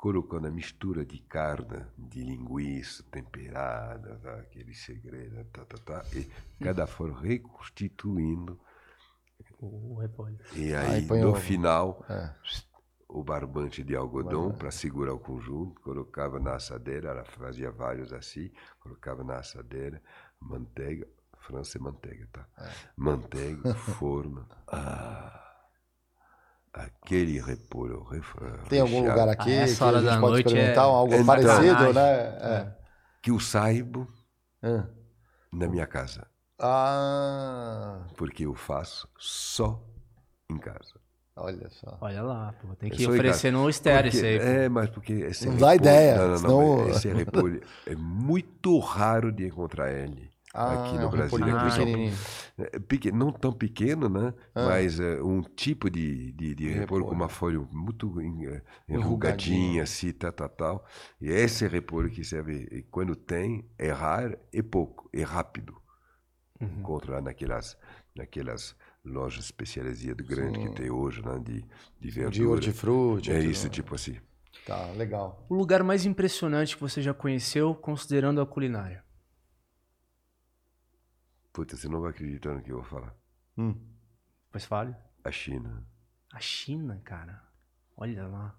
colocando 0.00 0.46
a 0.46 0.50
mistura 0.50 1.04
de 1.04 1.18
carne, 1.18 1.84
de 1.98 2.24
linguiça 2.24 3.02
temperada, 3.10 4.16
tá, 4.22 4.34
aquele 4.36 4.74
segredo, 4.74 5.44
tá, 5.52 5.62
tá, 5.66 5.76
tá, 5.78 6.04
e 6.16 6.26
cada 6.64 6.86
forma 6.86 7.20
reconstituindo. 7.20 8.58
O 9.60 9.96
repolho. 10.00 10.38
E 10.56 10.74
Aí 10.74 10.96
aí, 10.96 11.06
põe 11.06 11.20
no 11.20 11.32
o- 11.32 11.34
final, 11.34 12.02
É. 12.08 12.30
o 13.08 13.22
barbante 13.22 13.84
de 13.84 13.94
algodão 13.94 14.50
para 14.52 14.70
segurar 14.70 15.12
o 15.12 15.18
conjunto, 15.18 15.78
colocava 15.82 16.40
na 16.40 16.54
assadeira, 16.54 17.10
ela 17.10 17.24
fazia 17.24 17.70
vários 17.70 18.10
assim, 18.10 18.50
colocava 18.80 19.22
na 19.22 19.36
assadeira, 19.38 20.02
manteiga, 20.40 21.06
França 21.40 21.78
é 21.78 21.80
manteiga, 21.80 22.26
tá? 22.32 22.46
Manteiga, 22.96 23.74
forno. 23.74 24.46
Ah, 24.68 25.49
aquele 26.72 27.40
repolho. 27.40 28.02
ref- 28.04 28.34
Tem 28.68 28.80
algum 28.80 29.00
lugar 29.00 29.28
aqui 29.28 29.42
Ah, 29.42 29.44
que 29.44 29.70
essa 29.72 29.84
a 29.84 29.88
hora 29.88 29.98
gente 30.00 30.06
da 30.10 30.20
pode 30.20 30.32
noite 30.32 30.46
experimentar 30.46 30.84
é- 30.84 30.88
algo 30.88 31.14
é 31.14 31.24
parecido, 31.24 31.92
né? 31.92 32.10
É. 32.40 32.72
que 33.22 33.30
eu 33.30 33.38
saiba 33.40 34.06
Ah. 34.62 34.86
na 35.52 35.66
minha 35.68 35.86
casa, 35.86 36.26
Ah, 36.58 38.06
porque 38.16 38.44
eu 38.46 38.54
faço 38.54 39.08
só 39.18 39.82
em 40.50 40.58
casa. 40.58 40.98
olha 41.36 41.68
só. 41.70 41.96
Olha 42.00 42.22
lá, 42.22 42.52
pô. 42.60 42.74
Tem 42.76 42.90
Eu 42.90 42.96
que 42.96 43.06
oferecer 43.06 43.50
no 43.50 43.68
estéreo 43.68 44.08
isso 44.10 44.24
aí. 44.24 44.38
pô. 44.38 44.44
É, 44.44 44.68
mas 44.68 44.90
porque 44.90 45.12
esse 45.12 45.46
Não 45.46 45.56
dá 45.56 45.70
repolho- 45.72 45.80
ideia, 45.90 46.16
Não, 46.16 46.22
não, 46.24 46.30
não, 46.30 46.38
senão- 46.38 46.88
esse 46.90 47.08
repolho 47.12 47.60
é 47.86 47.94
muito 47.96 48.78
raro 48.78 49.32
de 49.32 49.46
encontrar 49.46 49.90
ele 49.92 50.30
Ah, 50.52 50.84
aqui 50.84 50.96
é 50.96 51.00
no 51.00 51.06
um 51.06 51.10
Brasil. 51.10 51.38
Ah, 51.56 51.64
pequenininho. 51.70 52.14
É, 52.58 52.78
peque- 52.80 53.12
não 53.12 53.32
tão 53.32 53.52
pequeno, 53.52 54.08
né? 54.08 54.34
Ah. 54.54 54.66
Mas 54.66 54.98
é, 54.98 55.22
um 55.22 55.42
tipo 55.42 55.88
de, 55.88 56.32
de, 56.32 56.54
de 56.54 56.68
repolho 56.68 57.04
com 57.04 57.14
uma 57.14 57.28
folha 57.28 57.60
muito 57.70 58.12
eh, 58.20 58.62
enrugadinha, 58.88 59.84
assim, 59.84 60.12
tal, 60.12 60.32
tal, 60.32 60.48
tal. 60.48 60.84
E 61.20 61.30
esse 61.30 61.66
repolho 61.68 62.10
que 62.10 62.24
serve, 62.24 62.66
e 62.72 62.82
quando 62.82 63.14
tem, 63.14 63.64
é 63.78 63.90
raro, 63.92 64.36
é 64.52 64.60
pouco, 64.62 65.08
é 65.12 65.22
rápido. 65.22 65.80
Uhum. 66.60 66.80
Encontra 66.80 67.12
lá 67.14 67.20
naquelas, 67.20 67.76
naquelas 68.14 68.76
lojas 69.04 69.44
especializadas 69.44 70.26
grandes 70.26 70.62
que 70.68 70.74
tem 70.74 70.90
hoje, 70.90 71.22
né? 71.24 71.38
De, 71.38 71.64
de 72.00 72.10
verdura. 72.10 72.30
De 72.30 72.44
hortifruti. 72.46 73.30
É 73.30 73.38
tudo. 73.38 73.50
isso, 73.50 73.68
tipo 73.68 73.94
assim. 73.94 74.16
Tá, 74.66 74.90
legal. 74.96 75.46
O 75.48 75.54
lugar 75.54 75.82
mais 75.82 76.04
impressionante 76.04 76.74
que 76.74 76.82
você 76.82 77.00
já 77.00 77.14
conheceu, 77.14 77.74
considerando 77.74 78.40
a 78.40 78.46
culinária. 78.46 79.02
Puta, 81.52 81.76
você 81.76 81.88
não 81.88 82.00
vai 82.00 82.10
acreditar 82.10 82.54
no 82.54 82.62
que 82.62 82.70
eu 82.70 82.76
vou 82.76 82.84
falar. 82.84 83.12
Hum. 83.58 83.74
Pois 84.50 84.64
fale. 84.64 84.94
A 85.24 85.30
China. 85.30 85.84
A 86.32 86.40
China, 86.40 87.00
cara. 87.04 87.42
Olha 87.96 88.26
lá. 88.26 88.56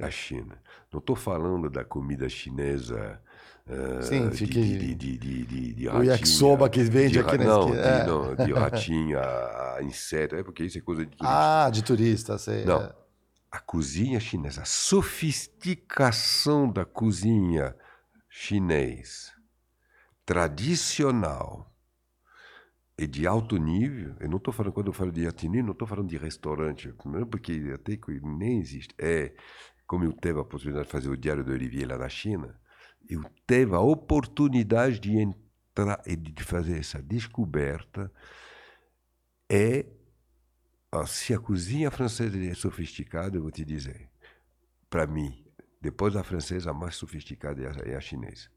A 0.00 0.10
China. 0.10 0.58
Não 0.92 0.98
estou 0.98 1.14
falando 1.16 1.68
da 1.68 1.84
comida 1.84 2.26
chinesa. 2.28 3.20
eh, 3.66 4.02
Sim, 4.02 4.28
de, 4.30 4.46
de, 4.46 4.94
de, 4.94 5.18
de, 5.18 5.44
de, 5.44 5.74
de 5.74 5.88
O 5.88 6.02
yakisoba 6.02 6.68
que 6.70 6.82
vende 6.82 7.12
de 7.14 7.18
aqui 7.20 7.36
na 7.38 7.44
não, 7.44 7.60
esquina. 7.68 7.82
de, 7.82 7.88
É. 7.88 8.06
não, 8.06 8.34
de 8.34 8.52
ratinho, 8.58 9.18
a, 9.18 9.76
a 9.76 9.82
inseto. 9.82 10.34
É 10.36 10.42
porque 10.42 10.64
isso 10.64 10.78
é 10.78 10.80
coisa 10.80 11.04
de 11.04 11.10
turista. 11.16 11.66
Ah, 11.66 11.70
de 11.70 11.82
turista, 11.84 12.38
sei. 12.38 12.64
Não. 12.64 12.80
é. 12.82 12.94
A 13.50 13.58
cozinha 13.60 14.18
chinesa, 14.20 14.62
a 14.62 14.64
sofisticação 14.64 16.70
da 16.70 16.84
cozinha 16.84 17.74
chinês, 18.28 19.32
tradicional 20.30 21.76
e 22.96 23.04
de 23.04 23.26
alto 23.26 23.56
nível, 23.56 24.14
eu 24.20 24.28
não 24.28 24.36
estou 24.36 24.54
falando, 24.54 24.72
quando 24.72 24.86
eu 24.86 24.92
falo 24.92 25.10
de 25.10 25.26
alto 25.26 25.48
não 25.48 25.72
estou 25.72 25.88
falando 25.88 26.08
de 26.08 26.16
restaurante, 26.16 26.94
porque 27.28 27.72
até 27.74 27.96
que 27.96 28.20
nem 28.20 28.60
existe. 28.60 28.94
É, 28.96 29.34
como 29.88 30.04
eu 30.04 30.12
teve 30.12 30.38
a 30.38 30.44
possibilidade 30.44 30.86
de 30.86 30.92
fazer 30.92 31.08
o 31.10 31.16
Diário 31.16 31.42
do 31.42 31.50
Olivier 31.50 31.88
lá 31.88 31.98
na 31.98 32.08
China, 32.08 32.56
eu 33.08 33.24
teve 33.44 33.74
a 33.74 33.80
oportunidade 33.80 35.00
de 35.00 35.18
entrar 35.18 36.00
e 36.06 36.14
de 36.14 36.44
fazer 36.44 36.78
essa 36.78 37.02
descoberta 37.02 38.08
é 39.50 39.84
se 41.08 41.34
a 41.34 41.40
cozinha 41.40 41.90
francesa 41.90 42.38
é 42.38 42.54
sofisticada, 42.54 43.36
eu 43.36 43.42
vou 43.42 43.50
te 43.50 43.64
dizer, 43.64 44.08
para 44.88 45.08
mim, 45.08 45.44
depois 45.80 46.14
da 46.14 46.22
francesa, 46.22 46.70
a 46.70 46.74
mais 46.74 46.94
sofisticada 46.94 47.60
é 47.60 47.66
a, 47.66 47.94
é 47.94 47.96
a 47.96 48.00
chinesa. 48.00 48.48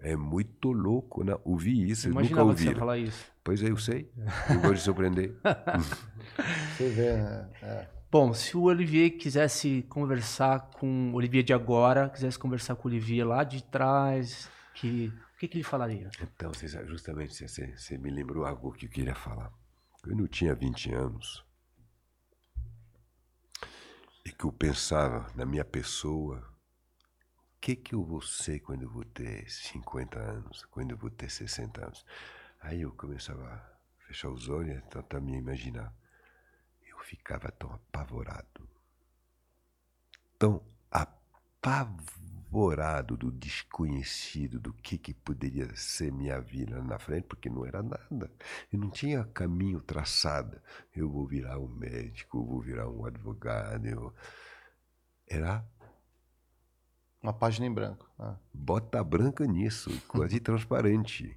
É 0.00 0.14
muito 0.16 0.70
louco, 0.70 1.24
né? 1.24 1.34
Ouvi 1.44 1.90
isso, 1.90 2.08
eu 2.08 2.14
nunca 2.14 2.42
ouvi. 2.42 2.72
falar 2.74 2.98
isso. 2.98 3.26
Pois 3.42 3.62
é, 3.62 3.70
eu 3.70 3.76
sei. 3.76 4.10
Eu 4.50 4.60
gosto 4.60 4.74
de 4.74 4.80
surpreender. 4.82 5.34
Você 6.76 6.88
vê, 6.90 7.16
né? 7.16 7.50
É. 7.62 7.88
Bom, 8.10 8.32
se 8.32 8.56
o 8.56 8.62
Olivier 8.62 9.10
quisesse 9.18 9.82
conversar 9.88 10.70
com 10.70 11.10
o 11.12 11.14
Olivier 11.16 11.42
de 11.42 11.52
agora, 11.52 12.08
quisesse 12.08 12.38
conversar 12.38 12.76
com 12.76 12.88
o 12.88 12.90
Olivier 12.90 13.26
lá 13.26 13.42
de 13.44 13.62
trás, 13.64 14.48
que, 14.74 15.12
o 15.34 15.38
que, 15.38 15.48
que 15.48 15.56
ele 15.58 15.64
falaria? 15.64 16.08
Então, 16.22 16.52
justamente, 16.86 17.34
você, 17.34 17.76
você- 17.76 17.98
me 17.98 18.10
lembrou 18.10 18.46
algo 18.46 18.72
que 18.72 18.86
eu 18.86 18.90
queria 18.90 19.14
falar. 19.14 19.52
Quando 20.02 20.20
eu 20.20 20.28
tinha 20.28 20.54
20 20.54 20.92
anos, 20.94 21.44
e 24.24 24.30
que 24.30 24.44
eu 24.44 24.52
pensava 24.52 25.26
na 25.34 25.44
minha 25.44 25.64
pessoa, 25.64 26.42
que, 27.60 27.76
que 27.76 27.94
eu 27.94 28.02
vou 28.02 28.22
ser 28.22 28.60
quando 28.60 28.82
eu 28.82 28.90
vou 28.90 29.04
ter 29.04 29.48
50 29.50 30.18
anos, 30.18 30.64
quando 30.66 30.92
eu 30.92 30.96
vou 30.96 31.10
ter 31.10 31.30
60 31.30 31.84
anos? 31.84 32.04
Aí 32.60 32.82
eu 32.82 32.92
começava 32.92 33.44
a 33.44 33.60
fechar 34.06 34.30
os 34.30 34.48
olhos 34.48 34.78
e 34.78 34.82
tentar 34.82 35.20
me 35.20 35.36
imaginar. 35.36 35.92
Eu 36.86 36.98
ficava 37.00 37.50
tão 37.52 37.72
apavorado, 37.72 38.68
tão 40.38 40.62
apavorado 40.90 43.16
do 43.16 43.30
desconhecido, 43.30 44.58
do 44.58 44.72
que, 44.72 44.96
que 44.98 45.12
poderia 45.12 45.74
ser 45.76 46.10
minha 46.12 46.40
vida 46.40 46.82
na 46.82 46.98
frente, 46.98 47.26
porque 47.26 47.50
não 47.50 47.66
era 47.66 47.82
nada. 47.82 48.30
Eu 48.72 48.78
não 48.78 48.90
tinha 48.90 49.24
caminho 49.24 49.80
traçado. 49.80 50.60
Eu 50.94 51.10
vou 51.10 51.26
virar 51.26 51.58
um 51.58 51.68
médico, 51.68 52.38
eu 52.38 52.44
vou 52.44 52.60
virar 52.60 52.88
um 52.88 53.04
advogado. 53.04 53.86
Eu... 53.86 54.14
Era 55.26 55.64
Uma 57.22 57.32
página 57.32 57.66
em 57.66 57.72
branco. 57.72 58.08
Ah. 58.18 58.36
bota 58.52 59.02
branca 59.02 59.44
nisso, 59.46 59.90
quase 60.08 60.38
transparente. 60.40 61.36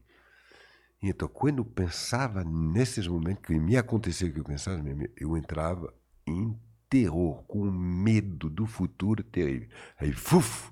Então, 1.02 1.28
quando 1.28 1.60
eu 1.60 1.66
pensava 1.66 2.44
nesses 2.44 3.08
momentos 3.08 3.44
que 3.46 3.58
me 3.60 3.76
aconteceu 3.76 4.32
que 4.32 4.40
eu 4.40 4.44
pensava, 4.44 4.84
eu 5.18 5.36
entrava 5.36 5.92
em 6.28 6.56
terror, 6.88 7.44
com 7.46 7.64
medo 7.72 8.50
do 8.50 8.68
futuro 8.68 9.24
terrível. 9.24 9.70
Aí, 9.98 10.12
fuf, 10.14 10.72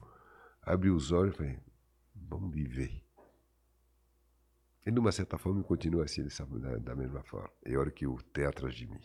abri 0.61 0.91
os 0.91 1.11
olhos 1.11 1.33
e 1.33 1.37
falei, 1.37 1.59
vamos 2.13 2.53
viver. 2.53 3.03
E, 4.85 4.91
de 4.91 4.99
uma 4.99 5.11
certa 5.11 5.37
forma, 5.39 5.61
eu 5.61 5.63
continuo 5.63 6.01
assim, 6.03 6.23
dessa, 6.23 6.45
da, 6.45 6.77
da 6.77 6.95
mesma 6.95 7.23
forma. 7.23 7.49
E 7.65 7.75
olha 7.75 7.89
que 7.91 8.05
o 8.05 8.21
tem 8.21 8.45
atrás 8.45 8.75
de 8.75 8.85
mim. 8.85 8.99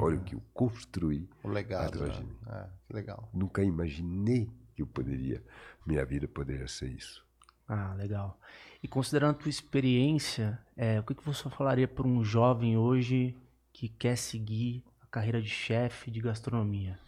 Olha 0.00 0.16
o 0.18 0.24
que 0.24 0.34
eu 0.34 0.42
construí 0.54 1.28
O 1.44 1.48
legado. 1.48 1.86
atrás 2.02 2.14
de 2.16 2.24
Né? 2.24 2.30
mim. 2.32 2.38
É, 2.48 2.70
legal. 2.94 3.28
Nunca 3.32 3.62
imaginei 3.62 4.50
que 4.72 4.82
eu 4.82 4.86
poderia, 4.86 5.42
minha 5.86 6.04
vida 6.04 6.26
poderia 6.26 6.68
ser 6.68 6.88
isso. 6.88 7.24
Ah, 7.68 7.94
legal. 7.94 8.38
E 8.82 8.88
considerando 8.88 9.30
a 9.30 9.38
tua 9.38 9.48
experiência, 9.48 10.58
é, 10.76 11.00
o 11.00 11.02
que, 11.02 11.14
que 11.14 11.24
você 11.24 11.48
falaria 11.48 11.86
para 11.86 12.06
um 12.06 12.24
jovem 12.24 12.76
hoje 12.76 13.36
que 13.72 13.88
quer 13.88 14.16
seguir 14.16 14.84
a 15.00 15.06
carreira 15.06 15.40
de 15.40 15.48
chefe 15.48 16.10
de 16.10 16.20
gastronomia? 16.20 16.98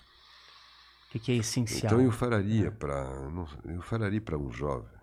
O 1.08 1.10
que, 1.10 1.18
que 1.18 1.32
é 1.32 1.36
essencial? 1.36 1.92
Então 1.92 2.00
eu 2.00 2.10
falaria 2.10 2.70
para 2.70 3.08
eu 3.64 3.82
falaria 3.82 4.20
para 4.20 4.38
um 4.38 4.50
jovem 4.50 4.94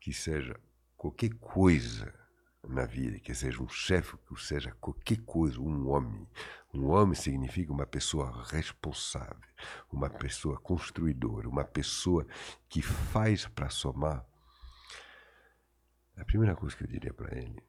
que 0.00 0.12
seja 0.12 0.58
qualquer 0.96 1.30
coisa 1.34 2.19
na 2.66 2.84
vida, 2.84 3.18
que 3.18 3.34
seja 3.34 3.62
um 3.62 3.68
chefe, 3.68 4.16
que 4.18 4.40
seja 4.40 4.72
qualquer 4.80 5.20
coisa, 5.22 5.60
um 5.60 5.88
homem. 5.88 6.28
Um 6.72 6.88
homem 6.88 7.14
significa 7.14 7.72
uma 7.72 7.86
pessoa 7.86 8.44
responsável, 8.48 9.48
uma 9.90 10.08
pessoa 10.08 10.58
construidora, 10.60 11.48
uma 11.48 11.64
pessoa 11.64 12.26
que 12.68 12.82
faz 12.82 13.46
para 13.46 13.70
somar. 13.70 14.24
A 16.16 16.24
primeira 16.24 16.54
coisa 16.54 16.76
que 16.76 16.84
eu 16.84 16.88
diria 16.88 17.12
para 17.12 17.36
ele, 17.36 17.62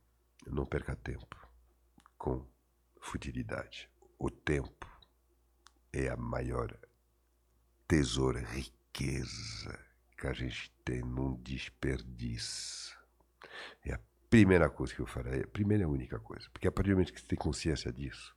não 0.45 0.65
perca 0.65 0.95
tempo 0.95 1.35
com 2.17 2.45
futilidade. 2.99 3.89
o 4.19 4.29
tempo 4.29 4.87
é 5.91 6.09
a 6.09 6.15
maior 6.15 6.77
tesouro, 7.87 8.39
riqueza 8.39 9.79
que 10.15 10.27
a 10.27 10.33
gente 10.33 10.71
tem 10.85 11.01
num 11.01 11.35
desperdício. 11.41 12.95
É 13.83 13.93
a 13.93 13.99
primeira 14.32 14.69
coisa 14.69 14.95
que 14.95 15.01
eu 15.01 15.06
farei, 15.06 15.43
a 15.43 15.48
primeira 15.48 15.84
e 15.84 15.85
única 15.85 16.18
coisa. 16.18 16.50
Porque 16.51 16.66
a 16.66 16.72
partir 16.72 16.92
do 16.92 16.93
momento 16.93 17.11
que 17.11 17.19
você 17.19 17.27
tem 17.27 17.38
consciência 17.38 17.92
disso, 17.92 18.34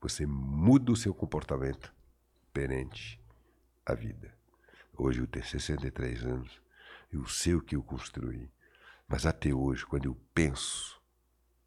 você 0.00 0.26
muda 0.26 0.90
o 0.90 0.96
seu 0.96 1.14
comportamento 1.14 1.94
perante 2.52 3.22
a 3.86 3.94
vida. 3.94 4.36
Hoje 4.98 5.20
eu 5.20 5.28
tenho 5.28 5.44
63 5.44 6.24
anos, 6.24 6.60
eu 7.12 7.24
sei 7.24 7.54
o 7.54 7.62
que 7.62 7.76
eu 7.76 7.84
construí, 7.84 8.50
mas 9.06 9.24
até 9.26 9.54
hoje, 9.54 9.86
quando 9.86 10.06
eu 10.06 10.16
penso 10.34 11.00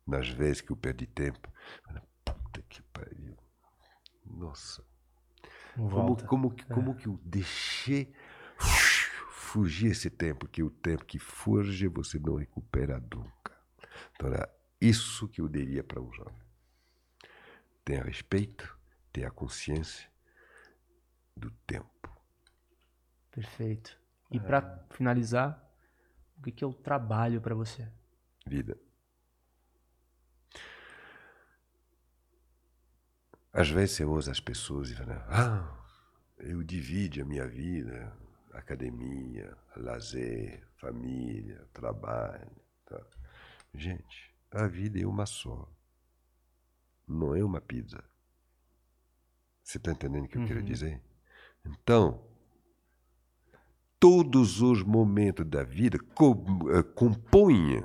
nas 0.06 0.28
vezes 0.28 0.62
que 0.62 0.72
eu 0.72 0.76
perdi 0.76 1.08
tempo, 1.08 1.50
puta 2.26 2.62
que 2.64 2.82
pariu, 2.84 3.38
nossa, 4.26 4.84
como, 5.76 6.28
como, 6.28 6.52
que, 6.52 6.66
como 6.66 6.96
que 6.96 7.08
eu 7.08 7.18
deixei 7.24 8.14
fugir 9.46 9.92
esse 9.92 10.10
tempo, 10.10 10.48
que 10.48 10.64
o 10.64 10.70
tempo 10.70 11.06
que 11.06 11.20
foge 11.20 11.88
você 11.88 12.20
não 12.20 12.36
recupera 12.36 13.00
nunca. 13.00 13.56
Então 14.14 14.28
era 14.34 14.50
isso 14.82 15.28
que 15.28 15.40
eu 15.40 15.48
diria 15.48 15.84
para 15.84 16.02
um 16.02 16.12
jovem. 16.12 16.42
Tenha 17.86 18.04
respeito, 18.04 18.78
tenha 19.14 19.30
consciência 19.30 20.10
do 21.38 21.52
tempo. 21.68 22.10
Perfeito. 23.32 23.98
E 24.32 24.40
para 24.40 24.84
finalizar, 24.90 25.62
o 26.38 26.42
que, 26.42 26.52
que 26.52 26.64
é 26.64 26.68
o 26.68 26.74
trabalho 26.74 27.40
para 27.40 27.54
você? 27.54 27.88
Vida. 28.48 28.78
Às 33.54 33.70
vezes 33.70 34.00
eu 34.00 34.10
ouço 34.10 34.30
as 34.30 34.40
pessoas 34.40 34.90
e 34.90 34.96
falam, 34.96 35.24
ah, 35.30 35.86
eu 36.40 36.62
divido 36.64 37.22
a 37.22 37.26
minha 37.26 37.48
vida, 37.48 38.12
academia, 38.58 39.56
lazer, 39.76 40.66
família, 40.78 41.68
trabalho. 41.74 42.52
Tá. 42.86 43.02
Gente, 43.74 44.34
a 44.52 44.68
vida 44.68 45.00
é 45.00 45.06
uma 45.06 45.26
só. 45.26 45.70
Não 47.08 47.36
é 47.36 47.44
uma 47.44 47.62
pizza. 47.62 48.04
Você 49.64 49.78
está 49.78 49.92
entendendo 49.92 50.26
o 50.26 50.28
que 50.28 50.38
eu 50.38 50.46
quero 50.46 50.60
Uhum. 50.60 50.66
dizer? 50.66 51.02
Então, 51.66 52.24
todos 54.00 54.62
os 54.62 54.84
momentos 54.84 55.46
da 55.46 55.64
vida 55.64 55.98
eh, 55.98 56.84
compõem 56.96 57.84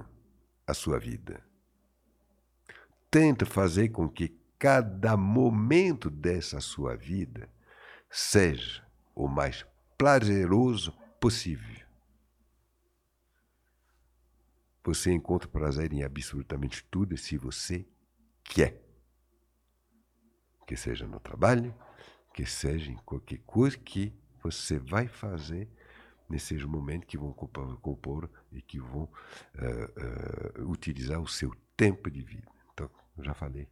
a 0.66 0.74
sua 0.74 0.98
vida. 0.98 1.42
Tenta 3.10 3.44
fazer 3.44 3.88
com 3.88 4.08
que 4.08 4.28
cada 4.58 5.16
momento 5.16 6.10
dessa 6.10 6.60
sua 6.60 6.94
vida 6.96 7.48
seja 8.10 8.86
o 9.14 9.26
mais 9.26 9.64
prazeroso 10.00 10.92
possível. 11.20 11.84
Você 14.82 15.12
encontra 15.12 15.46
prazer 15.46 15.92
em 15.92 16.02
absolutamente 16.02 16.82
tudo 16.90 17.18
se 17.18 17.36
você 17.36 17.86
quer. 18.42 18.80
Que 20.66 20.74
seja 20.74 21.06
no 21.06 21.20
trabalho, 21.20 21.74
que 22.32 22.46
seja 22.46 22.90
em 22.90 22.96
qualquer 22.96 23.40
coisa 23.40 23.76
que 23.76 24.10
você 24.42 24.78
vai 24.78 25.06
fazer 25.06 25.68
nesses 26.30 26.64
momentos 26.64 27.06
que 27.06 27.18
vão 27.18 27.34
compor, 27.34 28.30
e 28.50 28.62
que 28.62 28.80
vão 28.80 29.06
eh, 29.54 29.92
eh, 29.96 30.62
utilizar 30.62 31.20
o 31.20 31.28
seu 31.28 31.54
tempo 31.76 32.10
de 32.10 32.22
vida. 32.22 32.50
Então, 32.72 32.90
já 33.18 33.34
falei, 33.34 33.68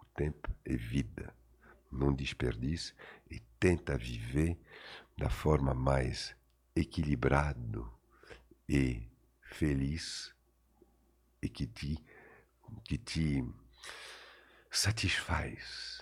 o 0.00 0.04
tempo 0.16 0.50
é 0.64 0.74
vida. 0.74 1.32
Não 1.92 2.12
desperdice 2.12 2.92
e 3.30 3.38
tenta 3.60 3.96
viver 3.96 4.58
da 5.20 5.28
forma 5.28 5.74
mais 5.74 6.34
equilibrado 6.74 7.92
e 8.66 9.06
feliz 9.42 10.34
e 11.42 11.48
que 11.48 11.66
te, 11.66 12.02
que 12.84 12.96
te 12.96 13.44
satisfaz, 14.70 16.00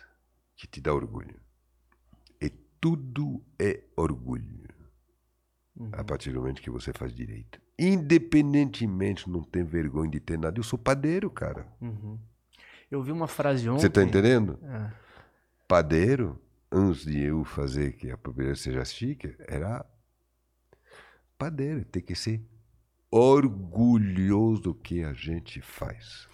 que 0.54 0.68
te 0.68 0.80
dá 0.80 0.94
orgulho. 0.94 1.40
E 2.40 2.48
tudo 2.80 3.44
é 3.58 3.82
orgulho 3.96 4.68
a 5.92 6.04
partir 6.04 6.32
do 6.32 6.38
momento 6.38 6.62
que 6.62 6.70
você 6.70 6.92
faz 6.92 7.12
direito. 7.12 7.60
Independentemente, 7.76 9.28
não 9.28 9.42
tem 9.42 9.64
vergonha 9.64 10.12
de 10.12 10.20
ter 10.20 10.38
nada. 10.38 10.60
Eu 10.60 10.64
sou 10.64 10.78
padeiro, 10.78 11.28
cara. 11.28 11.66
Uhum. 11.80 12.20
Eu 12.88 13.02
vi 13.02 13.10
uma 13.10 13.26
frase 13.26 13.68
ontem. 13.68 13.80
Você 13.80 13.90
tá 13.90 14.02
entendendo? 14.02 14.60
É. 14.62 14.92
Padeiro, 15.66 16.40
antes 16.70 17.04
de 17.04 17.20
eu 17.20 17.44
fazer 17.44 17.92
que 17.92 18.10
a 18.10 18.16
propriedade 18.16 18.58
seja 18.58 18.84
chique, 18.84 19.34
era 19.46 19.84
padeiro. 21.36 21.84
Tem 21.84 22.02
que 22.02 22.14
ser 22.14 22.42
orgulhoso 23.10 24.62
do 24.62 24.74
que 24.74 25.02
a 25.02 25.12
gente 25.12 25.60
faz. 25.60 26.28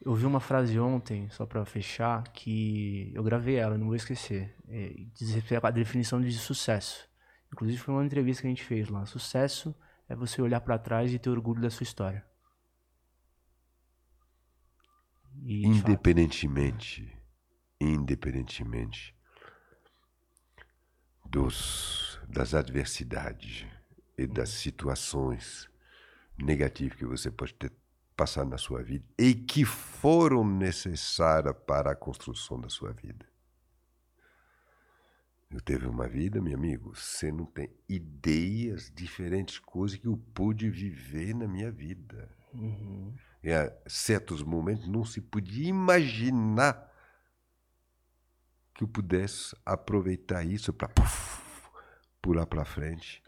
Eu 0.00 0.14
vi 0.14 0.24
uma 0.24 0.40
frase 0.40 0.78
ontem, 0.78 1.28
só 1.30 1.44
pra 1.44 1.64
fechar, 1.64 2.22
que 2.32 3.12
eu 3.14 3.22
gravei 3.22 3.56
ela, 3.56 3.76
não 3.76 3.86
vou 3.86 3.96
esquecer. 3.96 4.54
É, 4.68 4.94
diz 5.14 5.34
respeito 5.34 5.66
à 5.66 5.70
definição 5.70 6.20
de 6.20 6.32
sucesso. 6.32 7.08
Inclusive 7.52 7.78
foi 7.78 7.94
uma 7.94 8.04
entrevista 8.04 8.42
que 8.42 8.46
a 8.46 8.50
gente 8.50 8.64
fez 8.64 8.88
lá. 8.88 9.04
Sucesso 9.04 9.74
é 10.08 10.14
você 10.14 10.40
olhar 10.40 10.60
pra 10.60 10.78
trás 10.78 11.12
e 11.12 11.18
ter 11.18 11.28
orgulho 11.28 11.60
da 11.60 11.68
sua 11.68 11.84
história. 11.84 12.24
E, 15.42 15.60
de 15.60 15.74
fato, 15.74 15.90
Independentemente, 15.90 17.16
independentemente 17.80 19.14
dos, 21.30 22.20
das 22.28 22.54
adversidades 22.54 23.64
e 24.18 24.26
das 24.26 24.50
situações 24.50 25.70
negativas 26.36 26.98
que 26.98 27.06
você 27.06 27.30
pode 27.30 27.54
ter 27.54 27.72
passado 28.16 28.50
na 28.50 28.58
sua 28.58 28.82
vida 28.82 29.04
e 29.18 29.34
que 29.34 29.64
foram 29.64 30.44
necessárias 30.44 31.54
para 31.66 31.92
a 31.92 31.96
construção 31.96 32.60
da 32.60 32.68
sua 32.68 32.92
vida. 32.92 33.24
Eu 35.50 35.60
teve 35.60 35.86
uma 35.86 36.06
vida, 36.06 36.40
meu 36.40 36.56
amigo, 36.56 36.94
você 36.94 37.32
não 37.32 37.44
tem 37.44 37.70
ideias 37.88 38.90
diferentes 38.94 39.58
coisas 39.58 39.98
que 39.98 40.06
eu 40.06 40.16
pude 40.32 40.68
viver 40.68 41.34
na 41.34 41.48
minha 41.48 41.70
vida. 41.70 42.28
Uhum. 42.52 43.14
A 43.44 43.88
certos 43.88 44.42
momentos 44.42 44.86
não 44.86 45.04
se 45.04 45.20
podia 45.20 45.68
imaginar 45.68 46.89
que 48.80 48.84
eu 48.84 48.88
pudesse 48.88 49.54
aproveitar 49.64 50.42
isso 50.42 50.72
para 50.72 50.88
pular 52.22 52.46
para 52.46 52.64
frente 52.64 53.22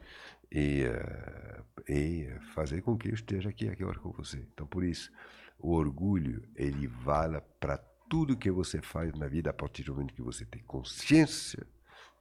e, 0.50 0.82
eh, 0.82 1.62
e 1.86 2.40
fazer 2.55 2.81
com 2.81 2.97
que 2.97 3.10
eu 3.10 3.14
esteja 3.14 3.50
aqui 3.50 3.68
agora 3.68 3.98
com 3.98 4.10
você. 4.12 4.39
Então, 4.39 4.66
por 4.66 4.82
isso, 4.82 5.12
o 5.58 5.72
orgulho 5.72 6.42
ele 6.56 6.86
vale 6.86 7.39
para 7.60 7.76
tudo 8.08 8.36
que 8.36 8.50
você 8.50 8.81
faz 8.81 9.12
na 9.12 9.28
vida 9.28 9.50
a 9.50 9.52
partir 9.52 9.82
do 9.82 9.92
momento 9.92 10.14
que 10.14 10.22
você 10.22 10.47
tem 10.47 10.62
consciência 10.62 11.66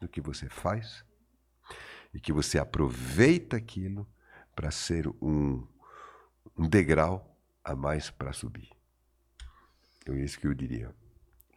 do 0.02 0.10
que 0.10 0.20
você 0.20 0.50
faz 0.50 1.06
e 2.14 2.20
que 2.20 2.34
você 2.34 2.60
aproveita 2.60 3.56
aquilo 3.56 4.06
para 4.54 4.72
ser 4.72 5.08
um, 5.22 5.66
um 6.58 6.68
degrau 6.68 7.34
a 7.64 7.76
mais 7.78 8.10
para 8.10 8.34
subir. 8.34 8.70
É 10.06 10.12
isso 10.16 10.38
que 10.38 10.48
eu 10.48 10.54
diria. 10.54 10.94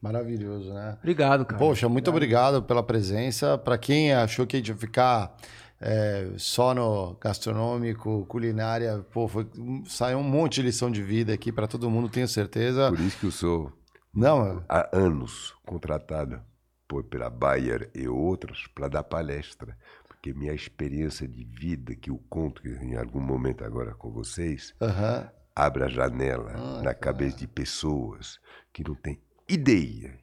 Maravilhoso, 0.04 0.72
né? 0.72 0.96
Obrigado, 0.98 1.46
cara. 1.46 1.58
Poxa, 1.58 1.88
muito 1.88 2.10
obrigado 2.10 2.62
pela 2.62 2.82
presença. 2.82 3.56
Para 3.56 3.78
quem 3.78 4.12
achou 4.12 4.46
que 4.46 4.56
a 4.56 4.58
gente 4.58 4.68
ia 4.68 4.76
ficar 4.76 5.34
é, 5.80 6.30
só 6.36 6.74
no 6.74 7.16
gastronômico, 7.20 8.26
culinária, 8.26 9.04
pô, 9.12 9.26
foi, 9.26 9.46
saiu 9.86 10.18
um 10.18 10.22
monte 10.22 10.56
de 10.56 10.62
lição 10.62 10.90
de 10.90 11.02
vida 11.02 11.32
aqui 11.32 11.50
para 11.50 11.66
todo 11.66 11.88
mundo, 11.90 12.08
tenho 12.10 12.28
certeza. 12.28 12.90
Por 12.90 13.00
isso 13.00 13.18
que 13.18 13.26
eu 13.26 13.30
sou 13.30 13.72
Não, 14.14 14.62
há 14.68 14.88
anos 14.96 15.54
contratado 15.66 16.40
por, 16.86 17.04
pela 17.04 17.30
Bayer 17.30 17.90
e 17.94 18.06
outras 18.06 18.66
para 18.74 18.88
dar 18.88 19.02
palestra, 19.04 19.74
porque 20.06 20.34
minha 20.34 20.52
experiência 20.52 21.26
de 21.26 21.44
vida 21.44 21.94
que 21.94 22.10
eu 22.10 22.22
conto 22.28 22.60
em 22.68 22.94
algum 22.96 23.20
momento 23.20 23.64
agora 23.64 23.94
com 23.94 24.10
vocês 24.10 24.74
aham. 24.82 25.30
abre 25.56 25.84
a 25.84 25.88
janela 25.88 26.52
Ah, 26.54 26.82
na 26.82 26.92
cabeça 26.94 27.38
de 27.38 27.46
pessoas 27.48 28.38
que 28.72 28.84
não 28.86 28.94
têm 28.94 29.18
ideia 29.48 30.18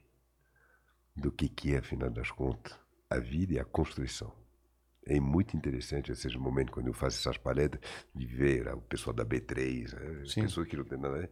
do 1.16 1.30
que, 1.30 1.48
que 1.48 1.74
é, 1.74 1.78
afinal 1.78 2.10
das 2.10 2.30
contas, 2.30 2.78
a 3.08 3.18
vida 3.18 3.54
e 3.54 3.58
a 3.58 3.64
construção. 3.64 4.34
É 5.04 5.18
muito 5.18 5.56
interessante 5.56 6.12
esses 6.12 6.34
momentos, 6.36 6.72
quando 6.72 6.86
eu 6.86 6.94
faço 6.94 7.18
essas 7.18 7.36
palestras, 7.36 7.82
de 8.14 8.26
ver 8.26 8.68
o 8.68 8.80
pessoal 8.80 9.14
da 9.14 9.24
B3, 9.24 9.92
eh, 9.94 10.24
Sim. 10.26 10.42
pessoas 10.42 10.68
que 10.68 10.76
não 10.76 10.84
têm 10.84 10.98
nada 10.98 11.16
a 11.16 11.18
ver, 11.20 11.30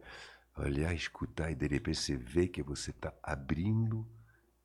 olhar, 0.57 0.93
escutar, 0.93 1.51
e 1.51 1.55
de 1.55 1.67
repente 1.67 1.97
você 1.97 2.17
vê 2.17 2.47
que 2.47 2.61
você 2.61 2.91
está 2.91 3.13
abrindo 3.23 4.05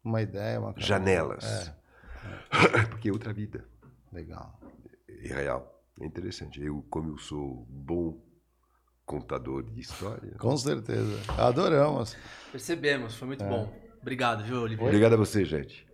uma 0.03 0.23
ideia, 0.23 0.61
uma 0.61 0.75
janelas. 0.77 1.69
É, 1.69 2.87
Porque 2.91 3.09
é 3.09 3.13
outra 3.13 3.33
vida. 3.33 3.65
legal. 4.13 4.61
É 5.09 5.35
real. 5.35 5.85
É 6.01 6.07
interessante. 6.07 6.61
Eu, 6.63 6.83
como 6.91 7.11
eu 7.11 7.19
sou 7.19 7.65
bom 7.69 8.21
contador 9.07 9.63
de 9.63 9.81
história. 9.81 10.33
Com 10.39 10.57
certeza. 10.57 11.17
Adoramos. 11.39 12.17
Percebemos, 12.53 13.15
foi 13.15 13.29
muito 13.29 13.45
bom. 13.45 13.73
Obrigado, 14.03 14.45
viu, 14.45 14.61
Oliveira? 14.61 14.85
Obrigado 14.91 15.15
a 15.15 15.17
você, 15.17 15.45
gente. 15.45 15.87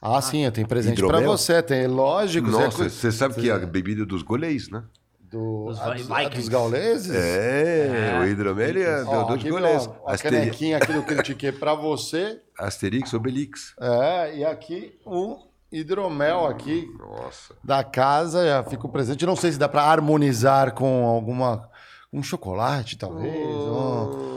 Ah, 0.00 0.22
sim, 0.22 0.44
eu 0.44 0.52
tenho 0.52 0.66
presente 0.66 1.04
para 1.04 1.20
você. 1.20 1.62
Tem, 1.62 1.86
lógico. 1.86 2.48
Nossa, 2.48 2.88
você 2.88 3.12
sabe 3.12 3.34
que 3.34 3.50
é 3.50 3.52
a 3.52 3.58
bebida 3.58 4.06
dos 4.06 4.22
goleis, 4.22 4.70
né? 4.70 4.82
Do, 5.20 5.66
Dos 5.66 5.80
a, 5.80 5.94
dos, 5.94 6.10
a 6.10 6.28
dos 6.28 6.48
gauleses? 6.48 7.14
É, 7.14 8.18
o 8.20 8.26
hidromel 8.26 8.76
é 8.82 9.04
Ó, 9.04 9.22
dos 9.24 9.42
goleis. 9.44 9.88
a 10.06 10.12
Asteri- 10.14 10.36
canequinha 10.38 10.76
aqui 10.78 10.92
do 10.92 11.02
Critique 11.04 11.52
para 11.52 11.72
você. 11.74 12.40
Asterix, 12.58 13.12
Obelix. 13.14 13.74
É, 13.80 14.38
e 14.38 14.44
aqui 14.44 14.98
um 15.06 15.38
hidromel 15.70 16.46
aqui 16.46 16.92
Nossa. 16.98 17.54
da 17.62 17.84
casa. 17.84 18.44
Já 18.44 18.64
fica 18.64 18.84
o 18.86 18.90
presente. 18.90 19.24
Não 19.24 19.36
sei 19.36 19.52
se 19.52 19.58
dá 19.58 19.68
para 19.68 19.82
harmonizar 19.84 20.72
com 20.74 21.06
alguma... 21.06 21.69
Um 22.12 22.22
chocolate, 22.22 22.98
talvez. 22.98 23.32
um- 23.34 24.30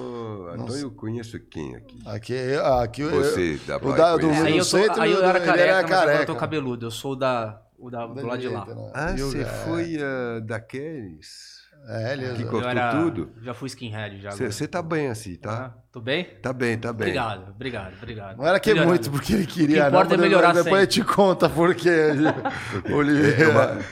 Oh, 0.45 0.53
então 0.55 0.75
eu 0.77 0.91
conheço 0.91 1.39
quem 1.39 1.75
aqui? 1.75 1.99
Aqui, 2.05 2.35
aqui 2.81 3.01
eu- 3.01 3.09
Você 3.11 3.59
dá 3.65 3.77
o 3.77 3.79
pra 3.79 3.91
da, 3.95 4.11
do, 4.17 4.19
do 4.27 4.29
Aí 4.29 4.53
eu, 4.57 4.57
tô, 4.59 4.63
centro, 4.65 5.01
aí 5.01 5.11
eu 5.11 5.17
do- 5.17 5.23
era 5.23 5.39
careca, 5.39 5.61
era 5.63 5.81
mas 5.81 5.91
agora 5.91 6.01
eu 6.01 6.05
tô 6.05 6.25
careca. 6.25 6.35
cabeludo. 6.35 6.85
Eu 6.85 6.91
sou 6.91 7.15
da, 7.15 7.59
o 7.79 7.89
da, 7.89 8.05
do 8.05 8.13
Da 8.13 8.21
lado 8.21 8.39
de 8.39 8.47
lá. 8.49 8.65
né? 8.65 8.91
Ah, 8.93 9.11
E 9.17 9.21
o- 9.23 9.29
você 9.31 9.41
é, 9.41 9.45
foi 9.45 9.97
uh, 9.97 10.41
daqueles 10.41 11.53
É, 11.85 12.13
ele 12.13 12.35
que 12.35 12.43
Eu 12.43 12.49
cortou 12.49 12.69
era- 12.69 12.91
tudo? 12.91 13.31
Já 13.41 13.53
fui 13.53 13.67
skinhead 13.67 14.21
já. 14.21 14.29
Você 14.31 14.67
tá 14.67 14.81
bem 14.81 15.07
assim, 15.09 15.35
tá? 15.35 15.73
Ah, 15.75 15.79
Tô 15.91 15.99
bem? 15.99 16.23
Tá 16.41 16.53
bem, 16.53 16.77
tá 16.77 16.93
bem. 16.93 17.07
Obrigado, 17.09 17.49
obrigado, 17.51 17.93
obrigado. 17.97 18.37
Não 18.37 18.45
era 18.47 18.57
que 18.59 18.69
Melhorando. 18.69 18.89
muito, 18.93 19.11
porque 19.11 19.33
ele 19.33 19.45
queria, 19.45 19.79
O 19.79 19.81
que 19.83 19.87
importa 19.89 20.15
não. 20.17 20.23
é 20.23 20.27
melhorar 20.27 20.53
depois 20.53 20.75
a 20.75 20.79
gente 20.81 21.03
conta 21.03 21.49
porque. 21.49 21.89
É 21.89 22.13
Oliveira. 22.93 23.49
uma, 23.49 23.61
é 23.63 23.71
uma 23.73 23.83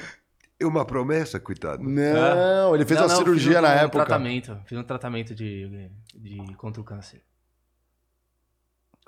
promessa, 0.85 1.39
coitado. 1.39 1.81
Não, 1.83 2.75
ele 2.75 2.85
fez 2.85 2.99
Não, 2.99 3.07
uma 3.07 3.13
não, 3.13 3.17
cirurgia 3.19 3.53
fiz 3.53 3.59
um, 3.59 3.61
na 3.61 3.69
um 3.69 3.71
época. 3.77 4.05
tratamento, 4.05 4.61
fiz 4.65 4.77
um 4.77 4.83
tratamento 4.83 5.33
de, 5.33 5.89
de 6.15 6.53
contra 6.55 6.81
o 6.81 6.83
câncer. 6.85 7.23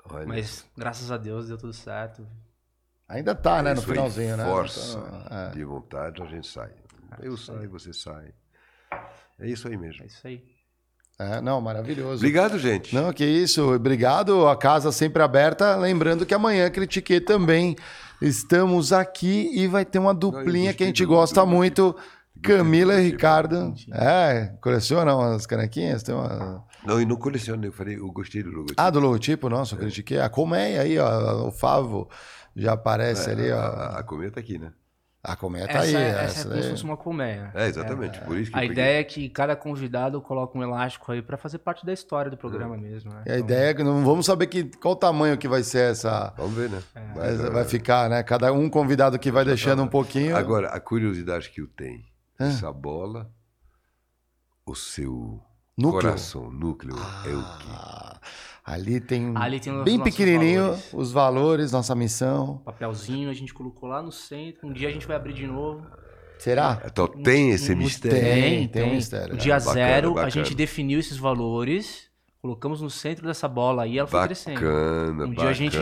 Olha, 0.06 0.26
Mas 0.26 0.66
graças 0.76 1.10
a 1.10 1.16
Deus 1.16 1.48
deu 1.48 1.56
tudo 1.58 1.72
certo. 1.72 2.26
Ainda 3.08 3.34
tá, 3.34 3.62
né? 3.62 3.74
No 3.74 3.82
finalzinho, 3.82 4.36
né? 4.36 4.44
Força 4.44 4.98
Então, 4.98 5.38
é. 5.38 5.50
de 5.50 5.64
vontade, 5.64 6.22
a 6.22 6.26
gente 6.26 6.46
sai. 6.46 6.72
Eu 7.20 7.36
saio, 7.36 7.70
você 7.70 7.92
sai. 7.92 8.32
É 9.38 9.46
isso 9.48 9.68
aí 9.68 9.76
mesmo. 9.76 10.02
É 10.02 10.06
isso 10.06 10.26
aí. 10.26 10.42
É, 11.18 11.40
não, 11.40 11.60
maravilhoso. 11.60 12.16
Obrigado, 12.16 12.58
gente. 12.58 12.94
Não, 12.94 13.12
que 13.12 13.24
isso. 13.24 13.72
Obrigado. 13.74 14.48
A 14.48 14.56
casa 14.56 14.90
sempre 14.90 15.22
aberta. 15.22 15.76
Lembrando 15.76 16.26
que 16.26 16.34
amanhã 16.34 16.68
critiquei 16.70 17.20
também. 17.20 17.76
Estamos 18.20 18.92
aqui 18.92 19.50
e 19.54 19.66
vai 19.66 19.84
ter 19.84 19.98
uma 19.98 20.14
duplinha 20.14 20.72
que 20.74 20.82
a 20.82 20.86
gente 20.86 21.04
gosta 21.04 21.44
muito. 21.46 21.94
Camila 22.42 22.94
e 22.94 22.96
do- 23.06 23.12
Ricardo. 23.12 23.74
É, 23.92 24.52
colecionam 24.60 25.20
as 25.20 25.46
canequinhas? 25.46 26.02
Tem 26.02 26.14
uma... 26.14 26.64
Não, 26.84 27.00
e 27.00 27.06
não 27.06 27.16
coleciono, 27.16 27.64
eu 27.64 27.72
falei, 27.72 27.96
eu 27.96 28.10
gostei 28.12 28.42
do 28.42 28.50
logotipo. 28.50 28.74
Ah, 28.80 28.90
do 28.90 29.00
logotipo? 29.00 29.48
Nossa, 29.48 29.74
eu 29.74 29.78
critiquei. 29.78 30.18
A 30.20 30.28
colmeia 30.28 30.82
aí, 30.82 30.98
ó. 30.98 31.46
O 31.46 31.50
Favo 31.50 32.08
já 32.54 32.72
aparece 32.72 33.30
ali, 33.30 33.50
a, 33.50 33.56
ó. 33.56 33.60
a, 33.60 33.98
a 34.00 34.02
cometa 34.02 34.40
aqui, 34.40 34.58
né? 34.58 34.72
A 35.26 35.34
colmeia 35.36 35.66
tá 35.66 35.78
essa, 35.78 35.96
aí. 35.96 36.04
essa 36.04 36.20
essa 36.20 36.40
é 36.40 36.50
como 36.50 36.62
se 36.62 36.70
fosse 36.70 36.84
uma 36.84 36.96
colmeia. 36.98 37.50
É, 37.54 37.66
exatamente. 37.66 38.20
Por 38.20 38.36
isso 38.36 38.52
que 38.52 38.58
A 38.58 38.62
ideia 38.62 39.00
é 39.00 39.04
que 39.04 39.30
cada 39.30 39.56
convidado 39.56 40.20
coloca 40.20 40.58
um 40.58 40.62
elástico 40.62 41.10
aí 41.10 41.22
pra 41.22 41.38
fazer 41.38 41.58
parte 41.58 41.86
da 41.86 41.94
história 41.94 42.30
do 42.30 42.36
programa 42.36 42.76
mesmo, 42.76 43.10
né? 43.10 43.22
E 43.24 43.32
a 43.32 43.38
ideia 43.38 43.70
é 43.70 43.74
que 43.74 43.82
não 43.82 44.04
vamos 44.04 44.26
saber 44.26 44.48
que, 44.48 44.64
qual 44.64 44.92
o 44.92 44.96
tamanho 44.96 45.38
que 45.38 45.48
vai 45.48 45.62
ser 45.62 45.92
essa. 45.92 46.34
Vamos 46.36 46.54
ver, 46.54 46.68
né? 46.68 46.82
Vai, 47.14 47.36
vai 47.36 47.64
ficar, 47.64 48.10
né? 48.10 48.22
Cada 48.22 48.52
um 48.52 48.68
convidado 48.68 49.18
que 49.18 49.30
vai 49.30 49.46
deixando 49.46 49.82
um 49.82 49.88
pouquinho. 49.88 50.36
Agora, 50.36 50.68
a 50.68 50.78
curiosidade 50.78 51.48
que 51.48 51.62
eu 51.62 51.68
tenho, 51.68 52.04
essa 52.38 52.70
bola, 52.70 53.30
o 54.66 54.74
seu 54.74 55.40
Núcleo. 55.76 56.02
coração, 56.02 56.50
núcleo, 56.50 56.94
é 57.24 57.28
o 57.30 57.42
quê? 57.58 57.68
Ah, 57.70 58.16
ali 58.64 59.00
tem, 59.00 59.32
Ali 59.36 59.58
tem 59.58 59.82
bem 59.82 60.00
pequenininho 60.00 60.62
valores. 60.62 60.92
os 60.92 61.12
valores, 61.12 61.72
nossa 61.72 61.94
missão. 61.94 62.58
Papelzinho 62.64 63.28
a 63.28 63.32
gente 63.34 63.52
colocou 63.52 63.88
lá 63.88 64.00
no 64.02 64.12
centro. 64.12 64.68
Um 64.68 64.72
dia 64.72 64.88
a 64.88 64.92
gente 64.92 65.06
vai 65.06 65.16
abrir 65.16 65.32
de 65.34 65.46
novo. 65.46 65.84
Será? 66.38 66.80
Então 66.84 67.08
tem 67.08 67.50
esse 67.50 67.72
Um- 67.72 67.76
mistério. 67.76 68.20
Tem, 68.20 68.68
tem 68.68 68.82
um 68.84 68.94
mistério, 68.94 69.32
O 69.34 69.36
né? 69.36 69.42
dia 69.42 69.54
Bacana, 69.58 69.72
zero, 69.74 70.10
a 70.10 70.14
bacana. 70.14 70.30
gente 70.30 70.54
definiu 70.54 71.00
esses 71.00 71.16
valores, 71.16 72.08
colocamos 72.40 72.80
no 72.80 72.90
centro 72.90 73.26
dessa 73.26 73.48
bola 73.48 73.82
aí, 73.84 73.98
ela 73.98 74.06
foi 74.06 74.22
crescendo. 74.24 74.54
Bacana, 74.60 75.10
Um 75.10 75.16
dia 75.16 75.26
bacana, 75.34 75.50
a 75.50 75.52
gente- 75.52 75.78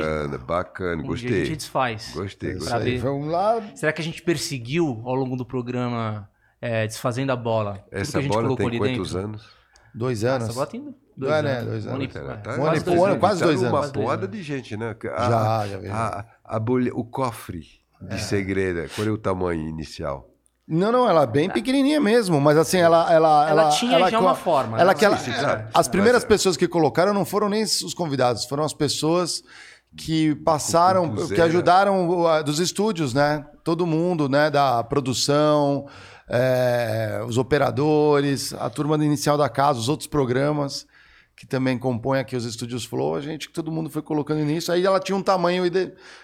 bacana. 0.46 1.02
Um 1.02 1.06
Gostei. 1.06 1.28
dia 1.30 1.42
a 1.42 1.44
gente 1.44 1.56
desfaz. 1.56 2.12
Gostei, 2.14 2.54
gostei. 2.54 2.98
Vamos 2.98 3.28
lá. 3.28 3.60
Será 3.74 3.92
que 3.92 4.00
a 4.00 4.04
gente 4.04 4.22
perseguiu 4.22 5.02
ao 5.04 5.14
longo 5.14 5.36
do 5.36 5.44
programa 5.44 6.28
é, 6.60 6.86
desfazendo 6.86 7.30
a 7.32 7.36
bola? 7.36 7.74
tudo 7.78 7.88
que 7.90 7.96
Essa 7.96 8.18
a 8.18 8.22
gente 8.22 8.30
bola 8.30 8.42
colocou 8.44 8.70
tem 8.70 8.80
ali 8.80 8.96
quantos 8.96 9.12
dentro? 9.12 9.28
anos? 9.28 9.61
Dois 9.94 10.24
Ah, 10.24 10.30
anos. 10.34 10.44
Essa 10.48 10.54
bola 10.54 10.66
tem 10.66 10.94
dois 11.16 11.32
É, 11.32 11.36
anos. 11.38 11.50
né? 11.52 11.62
Dois 11.62 11.86
Um 11.86 11.90
anos. 11.90 12.16
ano 12.16 12.36
Tá- 12.42 12.50
é, 12.50 12.54
ano 12.54 12.62
quase 12.62 12.84
dois 12.84 13.02
anos. 13.02 13.18
quase 13.18 13.42
dois 13.44 13.62
anos. 13.62 13.72
uma 13.72 13.88
dois 13.88 14.08
anos. 14.10 14.30
de 14.30 14.42
gente, 14.42 14.76
né? 14.76 14.96
Já, 15.04 15.66
já 15.68 15.78
vi. 15.78 15.88
A, 15.88 16.24
a 16.44 16.58
bolha- 16.58 16.92
o 16.94 17.04
cofre 17.04 17.60
de 18.00 18.20
segredo, 18.20 18.88
qual 18.94 19.06
é 19.06 19.10
o 19.10 19.18
tamanho 19.18 19.68
inicial? 19.68 20.28
Não, 20.66 20.90
não, 20.92 21.08
ela 21.10 21.24
é 21.24 21.26
bem 21.26 21.50
pequenininha 21.50 22.00
mesmo, 22.00 22.40
mas 22.40 22.56
assim, 22.56 22.78
ela... 22.78 23.12
Ela, 23.12 23.50
Ela 23.50 23.68
tinha 23.70 23.98
já 24.08 24.16
co- 24.18 24.24
uma 24.24 24.34
forma, 24.34 24.78
Ela, 24.80 24.92
né? 24.92 24.98
que 24.98 25.04
ela- 25.04 25.16
Sim. 25.18 25.32
As 25.74 25.88
primeiras 25.88 26.22
Mas, 26.22 26.24
é. 26.24 26.28
pessoas 26.28 26.56
que 26.56 26.66
colocaram 26.68 27.12
não 27.12 27.24
foram 27.24 27.48
nem 27.48 27.62
os 27.64 27.92
convidados, 27.92 28.44
foram 28.46 28.64
as 28.64 28.72
pessoas 28.72 29.42
que 29.96 30.34
passaram, 30.36 31.14
que 31.26 31.40
ajudaram 31.40 32.42
dos 32.44 32.58
estúdios, 32.60 33.12
né? 33.12 33.44
Todo 33.64 33.86
mundo, 33.86 34.28
né? 34.28 34.50
Da 34.50 34.82
produção, 34.84 35.86
é, 36.32 37.22
os 37.26 37.36
operadores, 37.36 38.54
a 38.54 38.70
turma 38.70 38.96
inicial 39.04 39.36
da 39.36 39.50
casa, 39.50 39.78
os 39.78 39.90
outros 39.90 40.08
programas 40.08 40.86
que 41.36 41.46
também 41.46 41.78
compõem 41.78 42.20
aqui 42.20 42.36
os 42.36 42.44
estúdios 42.44 42.84
Flow, 42.84 43.16
a 43.16 43.20
gente, 43.20 43.50
todo 43.50 43.70
mundo 43.70 43.90
foi 43.90 44.00
colocando 44.00 44.44
nisso. 44.44 44.70
Aí 44.70 44.84
ela 44.84 45.00
tinha 45.00 45.16
um 45.16 45.22
tamanho, 45.22 45.64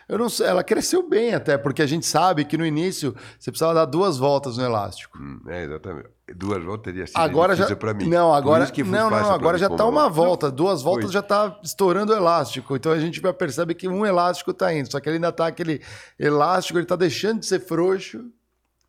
eu 0.09 0.19
não 0.19 0.29
sei, 0.29 0.47
ela 0.47 0.63
cresceu 0.63 1.09
bem 1.09 1.35
até, 1.35 1.59
porque 1.59 1.83
a 1.83 1.87
gente 1.87 2.07
sabe 2.07 2.45
que 2.45 2.57
no 2.57 2.65
início 2.65 3.15
você 3.39 3.51
precisava 3.51 3.75
dar 3.75 3.85
duas 3.85 4.17
voltas 4.17 4.59
no 4.59 4.65
elástico. 4.65 5.19
Hum, 5.19 5.41
é, 5.49 5.65
exatamente. 5.65 6.09
Duas 6.37 6.63
voltas 6.63 6.85
teria 6.85 7.07
sido 7.07 7.17
Agora 7.17 7.57
já. 7.57 7.75
pra 7.75 7.95
mim. 7.95 8.09
Não, 8.09 8.33
agora. 8.33 8.67
que 8.71 8.85
não, 8.85 9.11
não, 9.11 9.31
agora 9.31 9.57
já 9.57 9.67
tá 9.69 9.83
comprar. 9.83 9.87
uma 9.87 10.09
volta. 10.11 10.51
Duas 10.51 10.83
voltas 10.83 11.07
Foi. 11.07 11.15
já 11.15 11.23
tá 11.23 11.59
estourando 11.65 12.13
o 12.13 12.17
elástico. 12.17 12.77
Então 12.77 12.93
a 12.93 12.99
gente 13.01 13.21
já 13.21 13.33
percebe 13.33 13.75
que 13.75 13.89
um 13.89 14.05
elástico 14.05 14.53
tá 14.53 14.73
indo. 14.73 14.91
Só 14.93 15.01
que 15.01 15.09
ele 15.09 15.17
ainda 15.17 15.33
tá 15.33 15.47
aquele 15.47 15.81
elástico, 16.19 16.79
ele 16.79 16.87
tá 16.87 16.97
deixando 16.97 17.41
de 17.41 17.47
ser 17.47 17.61
frouxo 17.61 18.31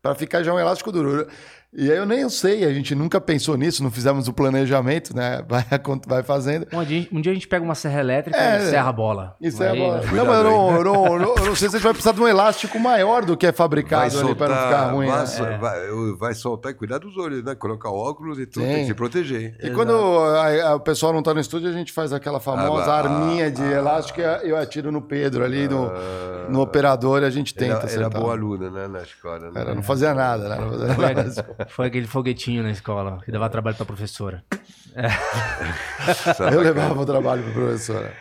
para 0.02 0.14
ficar 0.14 0.42
já 0.42 0.52
um 0.52 0.58
elástico 0.58 0.92
duro. 0.92 1.26
E 1.72 1.88
aí 1.90 1.96
eu 1.96 2.04
nem 2.04 2.28
sei, 2.28 2.64
a 2.64 2.72
gente 2.74 2.96
nunca 2.96 3.20
pensou 3.20 3.56
nisso, 3.56 3.80
não 3.80 3.92
fizemos 3.92 4.26
o 4.26 4.32
planejamento, 4.32 5.14
né? 5.14 5.40
Vai, 5.48 5.64
vai 6.06 6.22
fazendo. 6.24 6.66
Um 6.72 6.82
dia, 6.84 7.08
um 7.12 7.20
dia 7.20 7.30
a 7.30 7.34
gente 7.34 7.46
pega 7.46 7.64
uma 7.64 7.76
serra 7.76 8.00
elétrica 8.00 8.36
É, 8.36 8.58
e 8.58 8.70
serra 8.70 8.88
a 8.88 8.92
bola. 8.92 9.36
Isso 9.40 9.62
é 9.62 9.68
bom. 9.76 9.92
né? 9.92 10.00
Não, 10.12 10.24
mas 10.26 10.36
eu 10.38 10.44
não, 10.44 10.76
eu, 10.76 10.84
não, 10.84 11.06
eu 11.06 11.18
não- 11.20 11.34
eu 11.36 11.44
não 11.46 11.54
sei 11.56 11.68
se 11.68 11.76
a 11.76 11.78
gente 11.78 11.82
vai 11.84 11.92
precisar 11.92 12.12
de 12.12 12.20
um 12.20 12.26
elástico 12.26 12.78
maior 12.80 13.24
do 13.24 13.36
que 13.36 13.46
é 13.46 13.50
Vai 13.52 13.56
fabricado 13.56 14.18
ali 14.18 14.34
para 14.34 14.48
não 14.48 14.62
ficar 14.64 14.90
ruim. 14.90 15.06
vai, 15.06 15.24
né? 15.50 15.58
vai, 15.58 15.80
vai 16.18 16.34
soltar 16.34 16.72
e 16.72 16.74
cuidar 16.74 16.98
dos 16.98 17.16
olhos, 17.16 17.44
né? 17.44 17.54
Colocar 17.54 17.90
óculos 17.90 18.38
e 18.40 18.46
tudo, 18.46 18.64
Sim. 18.64 18.68
tem 18.72 18.80
que 18.80 18.86
se 18.86 18.94
proteger. 18.94 19.56
E 19.62 19.70
quando 19.70 19.92
a- 19.92 20.70
a- 20.70 20.74
o 20.74 20.80
pessoal 20.80 21.12
não 21.12 21.22
tá 21.22 21.32
no 21.32 21.40
estúdio, 21.40 21.68
a 21.68 21.72
gente 21.72 21.92
faz 21.92 22.12
aquela 22.12 22.40
famosa 22.40 22.90
Ah, 22.90 22.98
arminha 22.98 23.46
ah, 23.46 23.50
de 23.50 23.62
ah. 23.62 23.70
elástico 23.78 24.20
e 24.20 24.48
eu 24.48 24.56
atiro 24.56 24.90
no 24.90 25.02
Pedro 25.02 25.44
ali, 25.44 25.68
no, 25.68 25.90
no 26.48 26.60
operador, 26.60 27.22
e 27.22 27.26
a 27.26 27.30
gente 27.30 27.54
tenta 27.54 27.86
Era, 27.86 27.92
era 27.92 28.10
boa 28.10 28.32
aluna, 28.32 28.70
né? 28.70 28.88
Na 28.88 29.02
escola. 29.02 29.50
Né? 29.50 29.60
Era, 29.60 29.74
não 29.74 29.82
fazia 29.82 30.12
nada, 30.14 30.48
né? 30.48 30.56
Não 30.58 30.94
fazia 30.94 31.14
nada. 31.14 31.59
Foi 31.68 31.86
aquele 31.86 32.06
foguetinho 32.06 32.62
na 32.62 32.70
escola 32.70 33.20
que 33.24 33.30
dava 33.30 33.48
trabalho 33.48 33.76
pra 33.76 33.86
professora. 33.86 34.44
Sabe, 36.36 36.56
Eu 36.56 36.62
levava 36.62 37.00
o 37.00 37.06
trabalho 37.06 37.42
para 37.42 37.52
professora. 37.52 38.12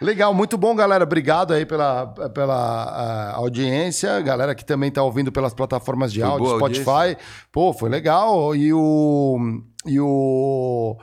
Legal, 0.00 0.34
muito 0.34 0.58
bom, 0.58 0.74
galera. 0.74 1.04
Obrigado 1.04 1.54
aí 1.54 1.64
pela, 1.64 2.06
pela 2.06 2.54
ah, 2.54 3.36
audiência. 3.36 4.20
Galera 4.20 4.54
que 4.54 4.64
também 4.64 4.90
está 4.90 5.02
ouvindo 5.02 5.32
pelas 5.32 5.54
plataformas 5.54 6.12
de 6.12 6.20
Foi 6.20 6.28
áudio, 6.28 6.56
Spotify. 6.56 7.16
Pô, 7.50 7.72
foi 7.72 7.88
legal. 7.88 8.54
E 8.54 8.72
o. 8.74 9.62
E 9.86 9.98
o. 9.98 10.98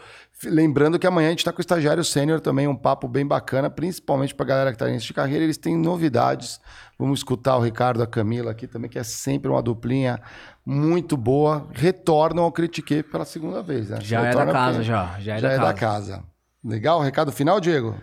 Lembrando 0.46 1.00
que 1.00 1.08
amanhã 1.08 1.28
a 1.28 1.30
gente 1.32 1.40
está 1.40 1.52
com 1.52 1.60
o 1.60 1.62
estagiário 1.62 2.04
sênior 2.04 2.42
também, 2.42 2.68
um 2.68 2.76
papo 2.76 3.08
bem 3.08 3.26
bacana, 3.26 3.70
principalmente 3.70 4.36
para 4.36 4.46
a 4.46 4.50
galera 4.50 4.72
que 4.72 4.76
está 4.76 4.90
início 4.90 5.08
de 5.08 5.14
carreira. 5.14 5.44
Eles 5.44 5.58
têm 5.58 5.76
novidades. 5.76 6.60
Vamos 7.00 7.20
escutar 7.20 7.58
o 7.58 7.62
Ricardo, 7.62 8.04
a 8.04 8.08
Camila 8.08 8.52
aqui 8.52 8.68
também, 8.68 8.90
que 8.90 9.00
é 9.00 9.04
sempre 9.04 9.50
uma 9.50 9.62
duplinha 9.62 10.22
muito 10.66 11.17
boa. 11.17 11.67
Retornam 11.72 12.43
ao 12.43 12.51
Critique 12.51 13.03
pela 13.03 13.25
segunda 13.25 13.61
vez, 13.61 13.90
né? 13.90 14.00
Já 14.01 14.25
é 14.25 14.33
da 14.33 14.45
casa, 14.45 14.83
já. 14.83 15.19
Já 15.19 15.35
é, 15.35 15.40
já 15.40 15.48
da, 15.48 15.53
é 15.53 15.58
casa. 15.58 15.67
da 15.67 15.74
casa. 15.74 16.24
Legal? 16.64 17.01
Recado 17.01 17.32
final, 17.32 17.59
Diego? 17.59 17.95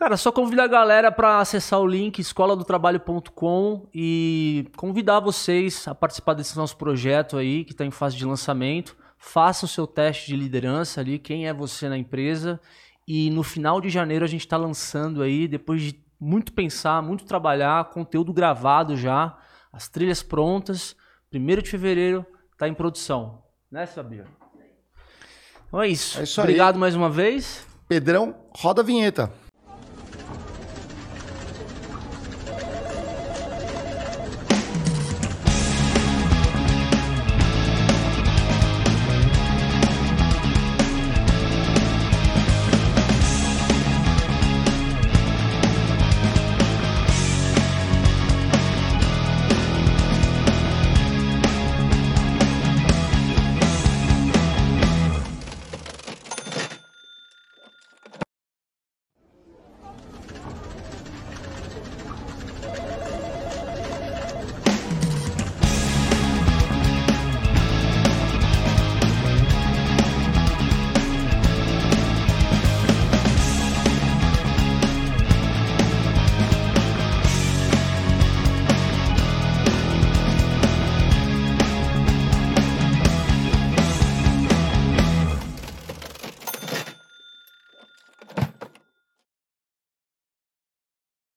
Cara, 0.00 0.16
só 0.16 0.32
convidar 0.32 0.64
a 0.64 0.68
galera 0.68 1.12
para 1.12 1.40
acessar 1.40 1.78
o 1.78 1.86
link 1.86 2.18
escoladotrabalho.com 2.18 3.86
e 3.94 4.66
convidar 4.76 5.20
vocês 5.20 5.86
a 5.86 5.94
participar 5.94 6.34
desse 6.34 6.56
nosso 6.56 6.76
projeto 6.76 7.36
aí, 7.36 7.64
que 7.64 7.72
está 7.72 7.84
em 7.84 7.90
fase 7.90 8.16
de 8.16 8.24
lançamento. 8.24 8.96
Faça 9.18 9.66
o 9.66 9.68
seu 9.68 9.86
teste 9.86 10.28
de 10.28 10.36
liderança 10.36 11.02
ali, 11.02 11.18
quem 11.18 11.46
é 11.46 11.52
você 11.52 11.88
na 11.88 11.98
empresa. 11.98 12.58
E 13.06 13.28
no 13.30 13.42
final 13.42 13.78
de 13.80 13.90
janeiro 13.90 14.24
a 14.24 14.28
gente 14.28 14.40
está 14.40 14.56
lançando 14.56 15.22
aí, 15.22 15.46
depois 15.46 15.82
de 15.82 16.02
muito 16.18 16.52
pensar, 16.54 17.02
muito 17.02 17.24
trabalhar, 17.24 17.90
conteúdo 17.90 18.32
gravado 18.32 18.96
já, 18.96 19.36
as 19.70 19.88
trilhas 19.88 20.22
prontas. 20.22 20.96
Primeiro 21.30 21.62
de 21.62 21.70
fevereiro 21.70 22.26
está 22.52 22.66
em 22.66 22.74
produção. 22.74 23.44
Né, 23.70 23.86
Sabia? 23.86 24.24
Então 25.68 25.80
é 25.80 25.86
isso. 25.86 26.18
É 26.18 26.24
isso. 26.24 26.40
Obrigado 26.40 26.76
mais 26.76 26.96
uma 26.96 27.08
vez. 27.08 27.64
Pedrão, 27.88 28.34
roda 28.52 28.82
a 28.82 28.84
vinheta. 28.84 29.32